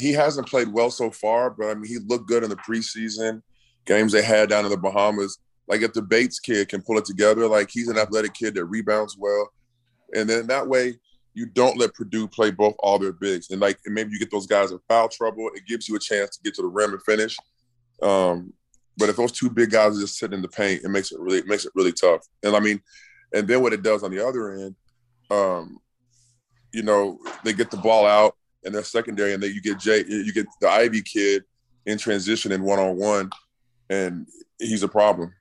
he 0.00 0.12
hasn't 0.12 0.48
played 0.48 0.68
well 0.68 0.90
so 0.90 1.10
far, 1.10 1.50
but 1.50 1.66
I 1.66 1.74
mean, 1.74 1.86
he 1.86 1.98
looked 1.98 2.28
good 2.28 2.44
in 2.44 2.50
the 2.50 2.56
preseason 2.56 3.42
games 3.86 4.12
they 4.12 4.22
had 4.22 4.48
down 4.48 4.64
in 4.64 4.70
the 4.70 4.76
Bahamas. 4.76 5.38
Like 5.68 5.82
if 5.82 5.92
the 5.92 6.02
Bates 6.02 6.40
kid 6.40 6.68
can 6.68 6.82
pull 6.82 6.98
it 6.98 7.04
together, 7.04 7.46
like 7.46 7.70
he's 7.70 7.88
an 7.88 7.98
athletic 7.98 8.34
kid 8.34 8.54
that 8.54 8.64
rebounds 8.64 9.16
well, 9.18 9.50
and 10.14 10.28
then 10.28 10.46
that 10.48 10.66
way 10.66 10.94
you 11.34 11.46
don't 11.46 11.78
let 11.78 11.94
Purdue 11.94 12.28
play 12.28 12.50
both 12.50 12.74
all 12.80 12.98
their 12.98 13.12
bigs, 13.12 13.50
and 13.50 13.60
like 13.60 13.78
and 13.86 13.94
maybe 13.94 14.10
you 14.12 14.18
get 14.18 14.30
those 14.30 14.46
guys 14.46 14.70
in 14.70 14.78
foul 14.88 15.08
trouble. 15.08 15.50
It 15.54 15.66
gives 15.66 15.88
you 15.88 15.96
a 15.96 16.00
chance 16.00 16.36
to 16.36 16.42
get 16.42 16.54
to 16.54 16.62
the 16.62 16.68
rim 16.68 16.92
and 16.92 17.02
finish. 17.02 17.36
Um, 18.02 18.52
but 18.98 19.08
if 19.08 19.16
those 19.16 19.32
two 19.32 19.48
big 19.48 19.70
guys 19.70 19.96
are 19.96 20.00
just 20.00 20.18
sitting 20.18 20.36
in 20.36 20.42
the 20.42 20.48
paint, 20.48 20.84
it 20.84 20.88
makes 20.88 21.12
it 21.12 21.20
really 21.20 21.38
it 21.38 21.46
makes 21.46 21.64
it 21.64 21.72
really 21.74 21.92
tough. 21.92 22.26
And 22.42 22.54
I 22.54 22.60
mean, 22.60 22.80
and 23.32 23.48
then 23.48 23.62
what 23.62 23.72
it 23.72 23.82
does 23.82 24.02
on 24.02 24.10
the 24.10 24.26
other 24.26 24.52
end, 24.52 24.74
um, 25.30 25.78
you 26.72 26.82
know, 26.82 27.18
they 27.44 27.52
get 27.52 27.70
the 27.70 27.76
ball 27.76 28.06
out 28.06 28.36
and 28.64 28.74
they're 28.74 28.84
secondary, 28.84 29.32
and 29.32 29.42
then 29.42 29.52
you 29.52 29.62
get 29.62 29.78
Jay, 29.78 30.04
you 30.06 30.32
get 30.32 30.46
the 30.60 30.68
Ivey 30.68 31.02
kid 31.02 31.44
in 31.86 31.98
transition 31.98 32.52
and 32.52 32.62
one 32.62 32.78
on 32.78 32.96
one, 32.96 33.30
and 33.92 34.26
he's 34.58 34.82
a 34.82 34.88
problem. 34.88 35.34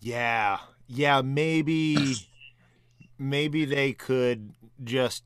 Yeah, 0.00 0.58
yeah, 0.86 1.22
maybe, 1.22 2.16
maybe 3.18 3.64
they 3.64 3.92
could 3.92 4.52
just 4.84 5.24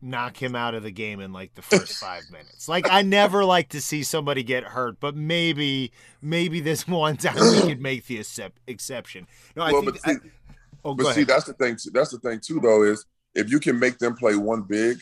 knock 0.00 0.42
him 0.42 0.54
out 0.54 0.74
of 0.74 0.82
the 0.82 0.90
game 0.90 1.20
in 1.20 1.32
like 1.32 1.54
the 1.54 1.62
first 1.62 1.96
five 2.00 2.24
minutes. 2.30 2.68
Like 2.68 2.90
I 2.90 3.02
never 3.02 3.44
like 3.44 3.68
to 3.70 3.80
see 3.80 4.02
somebody 4.02 4.42
get 4.42 4.64
hurt, 4.64 4.98
but 4.98 5.14
maybe, 5.14 5.92
maybe 6.20 6.60
this 6.60 6.88
one 6.88 7.16
time 7.16 7.36
we 7.36 7.60
could 7.62 7.80
make 7.80 8.06
the 8.06 8.18
excep- 8.18 8.58
exception. 8.66 9.26
No, 9.54 9.62
I 9.62 9.72
well, 9.72 9.82
think. 9.82 9.94
but 10.02 10.02
see, 10.02 10.16
I- 10.16 10.50
oh, 10.84 10.94
but 10.94 11.14
see, 11.14 11.24
that's 11.24 11.44
the 11.44 11.54
thing. 11.54 11.76
Too, 11.76 11.90
that's 11.92 12.10
the 12.10 12.18
thing 12.18 12.40
too, 12.40 12.60
though, 12.60 12.82
is 12.82 13.04
if 13.34 13.50
you 13.50 13.60
can 13.60 13.78
make 13.78 13.98
them 13.98 14.16
play 14.16 14.36
one 14.36 14.62
big, 14.62 14.98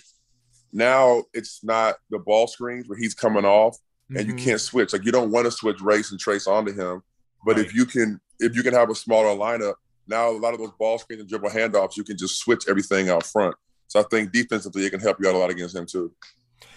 now 0.72 1.22
it's 1.32 1.62
not 1.62 1.96
the 2.10 2.18
ball 2.18 2.46
screens 2.46 2.88
where 2.88 2.98
he's 2.98 3.14
coming 3.14 3.44
off, 3.44 3.78
and 4.16 4.26
you 4.26 4.34
Mhm. 4.34 4.39
can't 4.44 4.60
switch. 4.60 4.93
Like 4.93 5.05
you 5.05 5.12
don't 5.12 5.30
want 5.30 5.44
to 5.47 5.51
switch 5.51 5.80
Race 5.80 6.10
and 6.10 6.20
Trayce 6.20 6.47
onto 6.47 6.72
him, 6.72 7.02
but 7.44 7.56
Right. 7.56 7.66
if 7.66 7.74
you 7.74 7.86
can, 7.86 8.20
if 8.40 8.55
you 8.56 8.62
can 8.62 8.74
have 8.74 8.90
a 8.90 8.94
smaller 8.94 9.36
lineup, 9.36 9.74
now 10.06 10.30
a 10.30 10.32
lot 10.39 10.52
of 10.55 10.60
those 10.60 10.72
ball 10.78 10.98
screens 10.98 11.20
and 11.20 11.28
dribble 11.28 11.51
handoffs, 11.51 11.97
you 11.97 12.05
can 12.05 12.16
just 12.16 12.39
switch 12.39 12.64
everything 12.68 13.09
out 13.09 13.24
front. 13.24 13.55
So 13.89 14.01
I 14.01 14.05
think 14.05 14.32
defensively, 14.32 14.84
it 14.86 14.90
can 14.90 15.01
help 15.01 15.18
you 15.20 15.28
out 15.28 15.34
a 15.34 15.39
lot 15.39 15.51
against 15.51 15.76
him 15.76 15.86
too. 15.86 16.12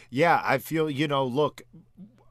Yeah, 0.09 0.41
I 0.43 0.57
feel, 0.59 0.89
you 0.89 1.07
know, 1.07 1.25
look, 1.25 1.61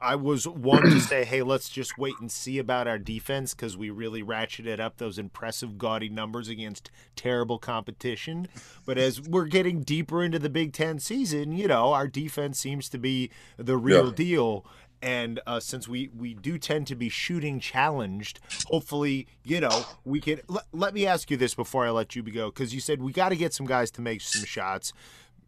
I 0.00 0.16
was 0.16 0.46
one 0.46 0.82
to 0.82 1.00
say, 1.00 1.24
hey, 1.24 1.42
let's 1.42 1.70
just 1.70 1.96
wait 1.96 2.12
and 2.20 2.30
see 2.30 2.58
about 2.58 2.86
our 2.86 2.98
defense 2.98 3.54
because 3.54 3.74
we 3.74 3.88
really 3.88 4.22
ratcheted 4.22 4.78
up 4.78 4.98
those 4.98 5.18
impressive, 5.18 5.78
gaudy 5.78 6.10
numbers 6.10 6.48
against 6.48 6.90
terrible 7.16 7.58
competition. 7.58 8.46
But 8.84 8.98
as 8.98 9.22
we're 9.22 9.46
getting 9.46 9.80
deeper 9.82 10.22
into 10.22 10.38
the 10.38 10.50
Big 10.50 10.74
Ten 10.74 10.98
season, 10.98 11.52
you 11.52 11.66
know, 11.68 11.94
our 11.94 12.06
defense 12.06 12.58
seems 12.58 12.90
to 12.90 12.98
be 12.98 13.30
the 13.56 13.78
real 13.78 14.08
Yeah. 14.08 14.14
deal. 14.14 14.66
And 15.04 15.38
uh, 15.46 15.60
since 15.60 15.86
we, 15.86 16.08
we 16.16 16.32
do 16.34 16.56
tend 16.58 16.86
to 16.88 16.94
be 16.94 17.08
shooting 17.10 17.60
challenged, 17.60 18.40
hopefully, 18.68 19.26
you 19.44 19.60
know, 19.60 19.84
we 20.04 20.18
can. 20.20 20.40
Let, 20.48 20.64
let 20.72 20.94
me 20.94 21.06
ask 21.06 21.30
you 21.30 21.36
this 21.36 21.54
before 21.54 21.86
I 21.86 21.90
let 21.90 22.16
you 22.16 22.22
go 22.22 22.46
because 22.50 22.74
you 22.74 22.80
said 22.80 23.02
we 23.02 23.12
got 23.12 23.28
to 23.28 23.36
get 23.36 23.52
some 23.52 23.66
guys 23.66 23.90
to 23.92 24.00
make 24.00 24.22
some 24.22 24.44
shots 24.44 24.92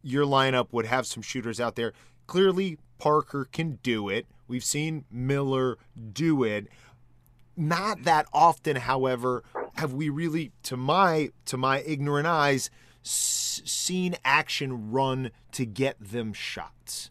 your 0.03 0.25
lineup 0.25 0.69
would 0.71 0.87
have 0.87 1.05
some 1.05 1.21
shooters 1.23 1.59
out 1.59 1.75
there. 1.75 1.93
Clearly, 2.29 2.79
Parker 2.99 3.49
can 3.51 3.81
do 3.83 4.09
it. 4.09 4.27
We've 4.47 4.63
seen 4.63 5.05
Miller 5.11 5.79
do 6.13 6.45
it. 6.45 6.69
Not 7.57 8.05
that 8.05 8.27
often, 8.33 8.77
however, 8.77 9.43
have 9.75 9.93
we 9.93 10.09
really, 10.09 10.53
to 10.65 10.77
my 10.77 11.31
to 11.47 11.57
my 11.57 11.81
ignorant 11.81 12.27
eyes, 12.29 12.71
s- 13.05 13.63
seen 13.65 14.15
action 14.25 14.93
run 14.93 15.31
to 15.53 15.65
get 15.67 15.97
them 15.99 16.33
shots? 16.33 17.11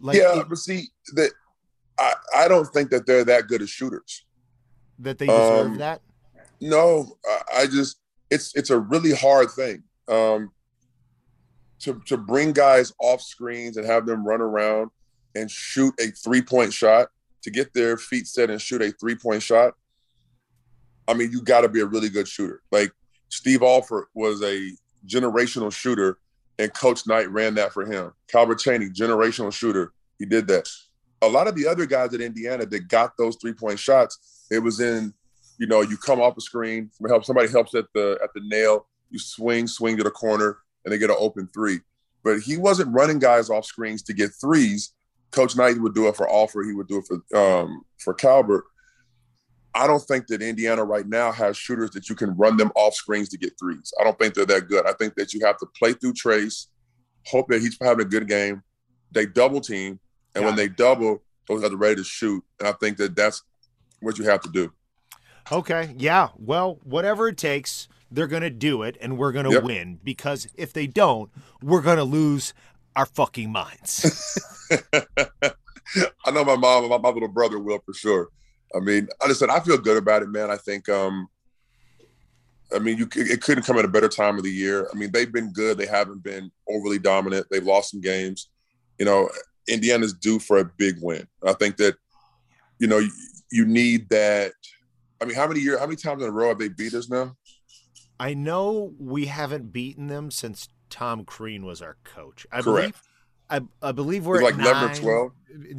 Like 0.00 0.16
yeah, 0.16 0.40
it- 0.40 0.48
but 0.48 0.56
see 0.58 0.88
that 1.14 1.32
I, 1.98 2.14
I 2.36 2.48
don't 2.48 2.66
think 2.66 2.90
that 2.90 3.06
they're 3.06 3.24
that 3.24 3.48
good 3.48 3.62
as 3.62 3.70
shooters. 3.70 4.24
that 5.00 5.18
they 5.18 5.26
deserve 5.26 5.66
um, 5.66 5.78
that. 5.78 6.00
No, 6.60 7.16
I, 7.26 7.62
I 7.62 7.66
just 7.66 8.00
it's 8.30 8.54
it's 8.54 8.70
a 8.70 8.78
really 8.78 9.12
hard 9.12 9.50
thing. 9.50 9.82
Um 10.08 10.50
to 11.80 12.00
to 12.06 12.16
bring 12.16 12.52
guys 12.52 12.92
off 13.00 13.20
screens 13.20 13.76
and 13.76 13.86
have 13.86 14.06
them 14.06 14.26
run 14.26 14.40
around 14.40 14.90
and 15.34 15.50
shoot 15.50 15.94
a 16.00 16.10
three-point 16.10 16.72
shot, 16.72 17.08
to 17.42 17.50
get 17.50 17.72
their 17.74 17.96
feet 17.96 18.26
set 18.26 18.50
and 18.50 18.60
shoot 18.60 18.82
a 18.82 18.90
three-point 18.92 19.42
shot. 19.42 19.74
I 21.06 21.14
mean, 21.14 21.30
you 21.30 21.40
got 21.40 21.60
to 21.60 21.68
be 21.68 21.80
a 21.80 21.86
really 21.86 22.08
good 22.08 22.26
shooter. 22.26 22.62
Like 22.72 22.92
Steve 23.28 23.62
Alford 23.62 24.06
was 24.14 24.42
a 24.42 24.70
generational 25.06 25.72
shooter, 25.72 26.18
and 26.58 26.74
Coach 26.74 27.06
Knight 27.06 27.30
ran 27.30 27.54
that 27.54 27.72
for 27.72 27.86
him. 27.86 28.12
Calbert 28.26 28.58
Cheaney, 28.58 28.92
generational 28.92 29.52
shooter, 29.52 29.92
he 30.18 30.26
did 30.26 30.48
that. 30.48 30.68
A 31.22 31.28
lot 31.28 31.48
of 31.48 31.54
the 31.56 31.66
other 31.66 31.86
guys 31.86 32.14
at 32.14 32.20
Indiana 32.20 32.64
that 32.66 32.88
got 32.88 33.16
those 33.16 33.36
three-point 33.40 33.78
shots, 33.78 34.46
it 34.50 34.60
was 34.60 34.80
in, 34.80 35.12
you 35.58 35.66
know, 35.66 35.80
you 35.80 35.96
come 35.96 36.20
off 36.20 36.36
a 36.36 36.40
screen, 36.40 36.90
helps, 37.08 37.26
somebody 37.26 37.48
helps 37.48 37.74
at 37.74 37.86
the 37.94 38.18
at 38.22 38.30
the 38.34 38.40
nail, 38.44 38.86
you 39.10 39.18
swing, 39.18 39.66
swing 39.66 39.96
to 39.96 40.04
the 40.04 40.10
corner, 40.10 40.58
and 40.84 40.92
they 40.92 40.98
get 40.98 41.10
an 41.10 41.16
open 41.18 41.48
three. 41.52 41.80
But 42.22 42.40
he 42.40 42.56
wasn't 42.56 42.94
running 42.94 43.18
guys 43.18 43.50
off 43.50 43.64
screens 43.64 44.02
to 44.04 44.12
get 44.12 44.30
threes. 44.40 44.94
Coach 45.30 45.56
Knight 45.56 45.78
would 45.80 45.94
do 45.94 46.08
it 46.08 46.16
for 46.16 46.30
Alford, 46.30 46.66
he 46.66 46.72
would 46.72 46.88
do 46.88 46.98
it 46.98 47.06
for 47.06 47.38
um, 47.38 47.82
for 47.98 48.14
Calbert. 48.14 48.64
I 49.74 49.86
don't 49.86 50.02
think 50.02 50.26
that 50.28 50.42
Indiana 50.42 50.82
right 50.84 51.06
now 51.06 51.30
has 51.30 51.56
shooters 51.56 51.90
that 51.90 52.08
you 52.08 52.14
can 52.14 52.36
run 52.36 52.56
them 52.56 52.72
off 52.74 52.94
screens 52.94 53.28
to 53.30 53.38
get 53.38 53.52
threes. 53.60 53.92
I 54.00 54.04
don't 54.04 54.18
think 54.18 54.34
they're 54.34 54.46
that 54.46 54.68
good. 54.68 54.86
I 54.86 54.92
think 54.94 55.14
that 55.16 55.32
you 55.32 55.44
have 55.44 55.58
to 55.58 55.66
play 55.78 55.92
through 55.92 56.14
Trayce, 56.14 56.66
hope 57.26 57.48
that 57.48 57.60
he's 57.60 57.76
having 57.80 58.04
a 58.06 58.08
good 58.08 58.26
game. 58.26 58.62
They 59.12 59.26
double 59.26 59.60
team, 59.60 60.00
and 60.34 60.44
when 60.44 60.56
they 60.56 60.68
double, 60.68 61.22
those 61.48 61.62
guys 61.62 61.72
are 61.72 61.76
ready 61.76 61.96
to 61.96 62.04
shoot. 62.04 62.44
And 62.58 62.68
I 62.68 62.72
think 62.72 62.96
that 62.98 63.16
that's 63.16 63.42
what 64.00 64.18
you 64.18 64.24
have 64.24 64.40
to 64.42 64.48
do. 64.50 64.72
Okay, 65.50 65.94
yeah. 65.96 66.28
Well, 66.36 66.78
whatever 66.82 67.28
it 67.28 67.36
takes, 67.36 67.88
they're 68.10 68.26
going 68.26 68.42
to 68.42 68.50
do 68.50 68.82
it 68.82 68.96
and 69.00 69.18
we're 69.18 69.32
going 69.32 69.46
to 69.46 69.52
Yep. 69.52 69.62
win 69.62 69.98
because 70.04 70.46
if 70.54 70.72
they 70.72 70.86
don't, 70.86 71.30
we're 71.62 71.80
going 71.82 71.96
to 71.96 72.04
lose 72.04 72.52
our 72.96 73.06
fucking 73.06 73.50
minds. 73.50 74.38
I 74.70 76.30
know 76.30 76.44
my 76.44 76.56
mom 76.56 76.84
and 76.84 76.90
my, 76.90 76.98
my 76.98 77.08
little 77.10 77.28
brother 77.28 77.58
will 77.58 77.80
for 77.84 77.94
sure. 77.94 78.28
I 78.74 78.80
mean, 78.80 79.08
I 79.22 79.28
just 79.28 79.40
said 79.40 79.48
I 79.48 79.60
feel 79.60 79.78
good 79.78 79.96
about 79.96 80.22
it, 80.22 80.28
man. 80.28 80.50
I 80.50 80.56
think, 80.56 80.88
um, 80.90 81.28
I 82.74 82.78
mean, 82.78 82.98
you 82.98 83.08
it 83.16 83.40
couldn't 83.40 83.64
come 83.64 83.78
at 83.78 83.86
a 83.86 83.88
better 83.88 84.08
time 84.08 84.36
of 84.36 84.44
the 84.44 84.50
year. 84.50 84.88
I 84.92 84.96
mean, 84.98 85.10
they've 85.10 85.32
been 85.32 85.52
good. 85.52 85.78
They 85.78 85.86
haven't 85.86 86.22
been 86.22 86.50
overly 86.68 86.98
dominant. 86.98 87.46
They've 87.50 87.64
lost 87.64 87.92
some 87.92 88.02
games. 88.02 88.50
You 88.98 89.06
know, 89.06 89.30
Indiana's 89.68 90.12
due 90.14 90.38
for 90.38 90.58
a 90.58 90.64
big 90.64 90.96
win. 91.02 91.26
I 91.44 91.52
think 91.54 91.76
that, 91.78 91.96
you 92.78 92.86
know, 92.86 92.98
you, 92.98 93.10
you 93.50 93.66
need 93.66 94.08
that. 94.10 94.52
I 95.20 95.24
mean, 95.24 95.34
how 95.36 95.46
many 95.48 95.60
years, 95.60 95.78
how 95.78 95.86
many 95.86 95.96
times 95.96 96.22
in 96.22 96.28
a 96.28 96.32
row 96.32 96.48
have 96.48 96.58
they 96.58 96.68
beat 96.68 96.94
us 96.94 97.08
now? 97.08 97.36
I 98.20 98.34
know 98.34 98.92
we 98.98 99.26
haven't 99.26 99.72
beaten 99.72 100.06
them 100.08 100.30
since 100.30 100.68
Tom 100.90 101.24
Crean 101.24 101.64
was 101.64 101.80
our 101.82 101.96
coach. 102.04 102.46
I 102.50 102.62
Correct. 102.62 102.64
believe 102.92 103.02
I, 103.50 103.60
I 103.88 103.92
believe 103.92 104.26
we're 104.26 104.42
like 104.42 104.54
11 104.54 104.82
or 104.84 104.86
nine. 104.88 104.96
12? 104.96 105.32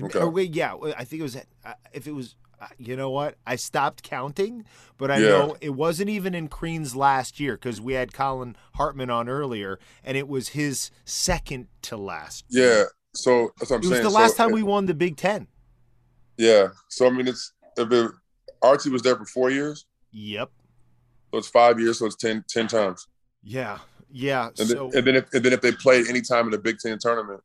Okay. 0.04 0.20
Or 0.20 0.30
wait, 0.30 0.56
yeah, 0.56 0.74
I 0.98 1.04
think 1.04 1.20
it 1.20 1.24
was. 1.24 1.36
at- 1.36 1.48
uh, 1.64 1.74
If 1.94 2.08
it 2.08 2.14
was, 2.14 2.36
uh, 2.60 2.66
you 2.80 2.96
know 2.96 3.12
what? 3.12 3.36
I 3.46 3.58
stopped 3.58 4.02
counting, 4.02 4.66
but 4.98 5.12
I 5.12 5.18
Yeah. 5.20 5.30
know 5.30 5.58
it 5.62 5.70
wasn't 5.76 6.10
even 6.10 6.34
in 6.34 6.48
Crean's 6.48 6.96
last 6.96 7.40
year 7.40 7.54
because 7.54 7.80
we 7.80 7.94
had 7.94 8.12
Collin 8.12 8.56
Hartman 8.74 9.12
on 9.12 9.30
earlier, 9.30 9.78
and 10.04 10.18
it 10.18 10.28
was 10.28 10.50
his 10.50 10.90
second 11.06 11.68
to 11.84 11.96
last. 11.98 12.46
Yeah. 12.50 12.86
So 13.14 13.52
that's 13.58 13.72
what 13.72 13.78
I'm 13.78 13.82
it 13.84 13.86
was 13.86 13.90
saying. 13.90 14.04
the 14.04 14.10
last 14.10 14.38
So, 14.38 14.44
time 14.44 14.52
we 14.52 14.64
won 14.64 14.86
the 14.86 14.94
Big 14.94 15.18
Ten. 15.18 15.48
Yeah. 16.38 16.70
So 16.90 17.08
I 17.08 17.10
mean, 17.10 17.28
it's 17.28 17.54
if 17.78 17.92
it, 17.92 18.12
Archie 18.62 18.90
was 18.90 19.02
there 19.02 19.16
for 19.16 19.26
four 19.26 19.50
years, 19.50 19.86
Yep. 20.12 20.50
so 21.32 21.38
it's 21.38 21.48
five 21.48 21.80
years, 21.80 22.00
so 22.00 22.06
it's 22.06 22.16
10, 22.16 22.44
10 22.50 22.68
times. 22.68 23.08
Yeah. 23.44 23.80
Yeah. 24.12 24.48
And, 24.60 24.68
so 24.68 24.90
then, 24.90 24.98
and 24.98 25.08
then 25.08 25.16
if 25.16 25.34
and 25.34 25.44
then 25.46 25.54
if 25.54 25.62
they 25.62 25.72
played 25.72 26.08
any 26.08 26.22
time 26.22 26.46
in 26.46 26.52
the 26.52 26.58
Big 26.58 26.80
Ten 26.80 26.98
tournament, 27.00 27.42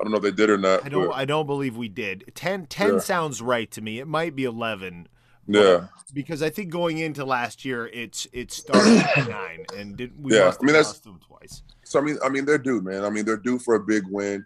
I 0.00 0.04
don't 0.04 0.10
know 0.12 0.16
if 0.18 0.22
they 0.24 0.30
did 0.32 0.50
or 0.50 0.58
not. 0.58 0.84
I 0.84 0.88
don't. 0.88 1.08
but- 1.08 1.14
I 1.16 1.24
don't 1.24 1.46
believe 1.46 1.76
we 1.76 1.88
did. 1.88 2.24
10, 2.34 2.66
10 2.66 2.94
Yeah. 2.94 2.98
sounds 2.98 3.40
right 3.42 3.70
to 3.72 3.80
me. 3.80 3.98
It 4.00 4.06
might 4.08 4.34
be 4.36 4.44
eleven. 4.44 5.08
yeah. 5.46 5.86
because 6.14 6.42
I 6.42 6.50
think 6.50 6.70
going 6.70 6.98
into 6.98 7.24
last 7.24 7.64
year, 7.64 7.86
it's 7.92 8.26
it 8.32 8.52
started 8.52 8.98
at 9.16 9.28
nine, 9.28 9.64
and 9.76 9.96
did, 9.96 10.12
we 10.22 10.34
Yeah, 10.36 10.46
must 10.46 10.60
I 10.62 10.64
mean, 10.64 10.72
that's- 10.74 10.86
lost 10.88 11.04
them 11.04 11.20
twice. 11.26 11.62
So 11.84 11.98
I 12.00 12.02
mean, 12.02 12.18
I 12.24 12.28
mean, 12.28 12.44
they're 12.44 12.58
due, 12.58 12.80
man. 12.80 13.04
I 13.04 13.10
mean, 13.10 13.24
they're 13.24 13.36
due 13.36 13.58
for 13.58 13.74
a 13.76 13.80
big 13.80 14.04
win. 14.08 14.44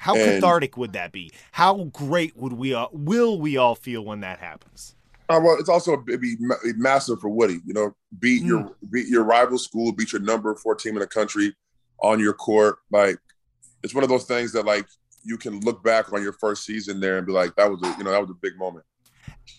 How 0.00 0.14
And- 0.14 0.40
cathartic 0.40 0.78
would 0.78 0.94
that 0.94 1.12
be? 1.12 1.30
How 1.52 1.84
great 1.92 2.34
would 2.34 2.54
we 2.54 2.72
all, 2.72 2.88
will 2.90 3.38
we 3.38 3.58
all 3.58 3.74
feel 3.74 4.02
when 4.02 4.20
that 4.20 4.38
happens? 4.38 4.96
Uh, 5.28 5.38
well, 5.44 5.56
it's 5.60 5.68
also 5.68 6.02
it'd 6.08 6.22
be 6.22 6.36
ma- 6.40 6.56
massive 6.76 7.20
for 7.20 7.28
Woody. 7.28 7.58
You 7.66 7.74
know, 7.74 7.94
beat 8.18 8.42
your 8.42 8.74
beat 8.90 9.08
your 9.08 9.24
rival 9.24 9.58
school, 9.58 9.92
beat 9.92 10.10
your 10.10 10.22
number 10.22 10.54
four 10.54 10.74
team 10.74 10.94
in 10.94 11.00
the 11.00 11.06
country 11.06 11.54
on 12.02 12.18
your 12.18 12.32
court. 12.32 12.78
Like, 12.90 13.18
it's 13.82 13.94
one 13.94 14.02
of 14.02 14.08
those 14.08 14.24
things 14.24 14.52
that 14.52 14.64
like 14.64 14.86
you 15.22 15.36
can 15.36 15.60
look 15.60 15.84
back 15.84 16.14
on 16.14 16.22
your 16.22 16.32
first 16.32 16.64
season 16.64 16.98
there 16.98 17.18
and 17.18 17.26
be 17.26 17.32
like, 17.34 17.54
that 17.56 17.70
was 17.70 17.80
a 17.82 17.94
you 17.98 18.02
know 18.04 18.10
that 18.10 18.22
was 18.22 18.30
a 18.30 18.34
big 18.40 18.58
moment. 18.58 18.86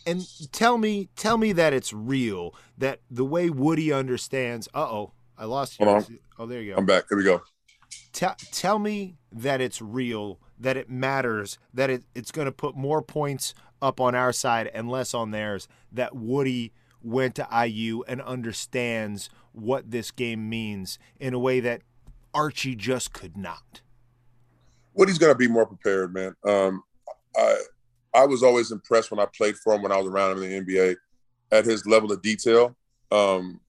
And 0.08 0.22
tell 0.52 0.80
me, 0.80 1.10
tell 1.16 1.38
me 1.38 1.54
that 1.54 1.72
it's 1.72 1.94
real. 1.94 2.56
That 2.80 3.00
the 3.12 3.24
way 3.24 3.52
Woody 3.52 3.94
understands. 3.94 4.68
Uh 4.74 4.82
oh, 4.90 5.14
I 5.38 5.46
lost 5.46 5.80
you. 5.80 5.86
Oh, 6.40 6.48
there 6.48 6.62
you 6.62 6.74
go. 6.74 6.80
I'm 6.80 6.86
back. 6.88 7.06
Here 7.08 7.18
we 7.18 7.24
go. 7.24 7.44
Tell 8.12 8.36
tell 8.52 8.80
me 8.80 9.20
that 9.32 9.62
it's 9.62 9.82
real. 9.82 10.40
That 10.60 10.78
it 10.78 10.90
matters. 10.90 11.58
That 11.74 11.90
it, 11.90 12.04
it's 12.14 12.32
going 12.32 12.46
to 12.46 12.52
put 12.52 12.76
more 12.76 13.02
points 13.02 13.54
up 13.82 14.00
on 14.00 14.16
our 14.16 14.34
side 14.34 14.70
and 14.74 14.90
less 14.90 15.14
on 15.14 15.32
theirs. 15.32 15.68
That 15.92 16.16
Woody 16.16 16.74
went 17.04 17.36
to 17.36 17.48
IU 17.52 18.04
and 18.08 18.22
understands 18.22 19.30
what 19.54 19.92
this 19.92 20.12
game 20.12 20.50
means 20.50 21.00
in 21.20 21.34
a 21.34 21.40
way 21.40 21.60
that 21.60 21.82
Archie 22.34 22.76
just 22.76 23.14
could 23.14 23.36
not. 23.36 23.82
Woody's 24.94 25.18
gonna 25.18 25.36
be 25.36 25.48
more 25.48 25.66
prepared, 25.66 26.14
man. 26.14 26.36
Um, 26.46 26.84
I 27.36 27.58
I 28.14 28.26
was 28.26 28.44
always 28.44 28.72
impressed 28.72 29.12
when 29.12 29.20
I 29.20 29.26
played 29.26 29.58
for 29.58 29.74
him 29.74 29.82
when 29.82 29.92
I 29.92 29.98
was 29.98 30.08
around 30.08 30.38
him 30.38 30.44
in 30.44 30.66
the 30.66 30.74
NBA 30.74 30.96
at 31.52 31.66
his 31.66 31.86
level 31.86 32.12
of 32.12 32.22
detail. 32.22 32.76
Um, 33.12 33.60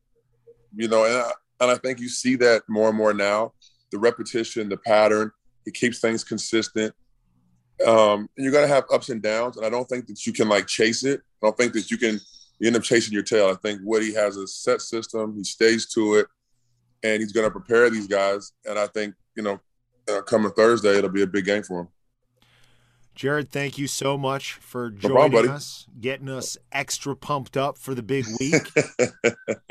you 0.74 0.88
know, 0.88 1.04
and 1.04 1.14
I, 1.14 1.30
and 1.60 1.70
I 1.70 1.76
think 1.76 2.00
you 2.00 2.08
see 2.08 2.36
that 2.36 2.62
more 2.68 2.88
and 2.88 2.98
more 2.98 3.14
now. 3.14 3.52
The 3.90 3.98
repetition, 3.98 4.68
the 4.68 4.76
pattern, 4.76 5.30
he 5.64 5.70
keeps 5.70 6.00
things 6.00 6.24
consistent. 6.24 6.94
Um, 7.86 8.28
and 8.36 8.44
you're 8.44 8.52
gonna 8.52 8.68
have 8.68 8.84
ups 8.92 9.08
and 9.08 9.22
downs, 9.22 9.56
and 9.56 9.66
I 9.66 9.70
don't 9.70 9.88
think 9.88 10.06
that 10.06 10.26
you 10.26 10.32
can 10.32 10.48
like 10.48 10.66
chase 10.66 11.04
it. 11.04 11.20
I 11.42 11.46
don't 11.46 11.56
think 11.56 11.72
that 11.72 11.90
you 11.90 11.98
can 11.98 12.20
you 12.58 12.68
end 12.68 12.76
up 12.76 12.82
chasing 12.82 13.12
your 13.12 13.22
tail. 13.22 13.48
I 13.48 13.54
think 13.54 13.80
Woody 13.82 14.14
has 14.14 14.36
a 14.36 14.46
set 14.46 14.80
system. 14.82 15.34
He 15.36 15.44
stays 15.44 15.86
to 15.94 16.14
it, 16.16 16.26
and 17.02 17.20
he's 17.20 17.32
gonna 17.32 17.50
prepare 17.50 17.90
these 17.90 18.06
guys. 18.06 18.52
And 18.64 18.78
I 18.78 18.86
think 18.88 19.14
you 19.34 19.42
know 19.42 19.58
uh, 20.08 20.22
coming 20.22 20.52
Thursday, 20.52 20.96
it'll 20.98 21.10
be 21.10 21.22
a 21.22 21.26
big 21.26 21.44
game 21.44 21.62
for 21.62 21.80
him. 21.80 21.88
Jared, 23.14 23.50
thank 23.50 23.76
you 23.76 23.86
so 23.86 24.16
much 24.16 24.54
for 24.54 24.90
joining 24.90 25.32
problem, 25.32 25.50
us, 25.50 25.86
getting 26.00 26.30
us 26.30 26.56
extra 26.70 27.14
pumped 27.14 27.56
up 27.56 27.76
for 27.76 27.94
the 27.94 28.02
big 28.02 28.26
week. 28.40 28.62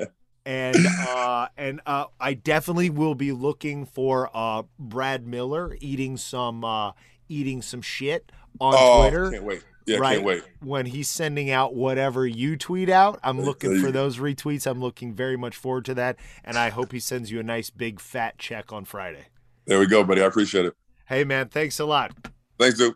and 0.45 0.77
uh, 1.07 1.47
and 1.57 1.81
uh, 1.85 2.05
I 2.19 2.33
definitely 2.33 2.89
will 2.89 3.15
be 3.15 3.31
looking 3.31 3.85
for 3.85 4.29
uh, 4.33 4.63
Brad 4.79 5.27
Miller 5.27 5.77
eating 5.79 6.17
some 6.17 6.63
uh, 6.63 6.91
eating 7.29 7.61
some 7.61 7.81
shit 7.81 8.31
on 8.59 8.73
oh, 8.77 9.01
Twitter. 9.01 9.31
can't 9.31 9.43
wait. 9.43 9.63
Yeah, 9.87 9.97
right 9.97 10.15
can't 10.15 10.25
wait. 10.25 10.43
when 10.59 10.85
he's 10.85 11.09
sending 11.09 11.49
out 11.49 11.73
whatever 11.73 12.25
you 12.27 12.55
tweet 12.55 12.89
out. 12.89 13.19
I'm 13.23 13.41
looking 13.41 13.81
for 13.81 13.91
those 13.91 14.17
retweets. 14.17 14.67
I'm 14.67 14.79
looking 14.79 15.13
very 15.13 15.37
much 15.37 15.55
forward 15.55 15.85
to 15.85 15.95
that, 15.95 16.17
and 16.43 16.57
I 16.57 16.69
hope 16.69 16.91
he 16.91 16.99
sends 16.99 17.31
you 17.31 17.39
a 17.39 17.43
nice 17.43 17.69
big 17.69 17.99
fat 17.99 18.37
check 18.37 18.71
on 18.71 18.85
Friday. 18.85 19.25
There 19.65 19.79
we 19.79 19.87
go, 19.87 20.03
buddy. 20.03 20.21
I 20.21 20.25
appreciate 20.25 20.65
it. 20.65 20.75
Hey 21.05 21.23
man, 21.23 21.49
thanks 21.49 21.79
a 21.79 21.85
lot. 21.85 22.11
Thanks, 22.57 22.77
dude. 22.77 22.95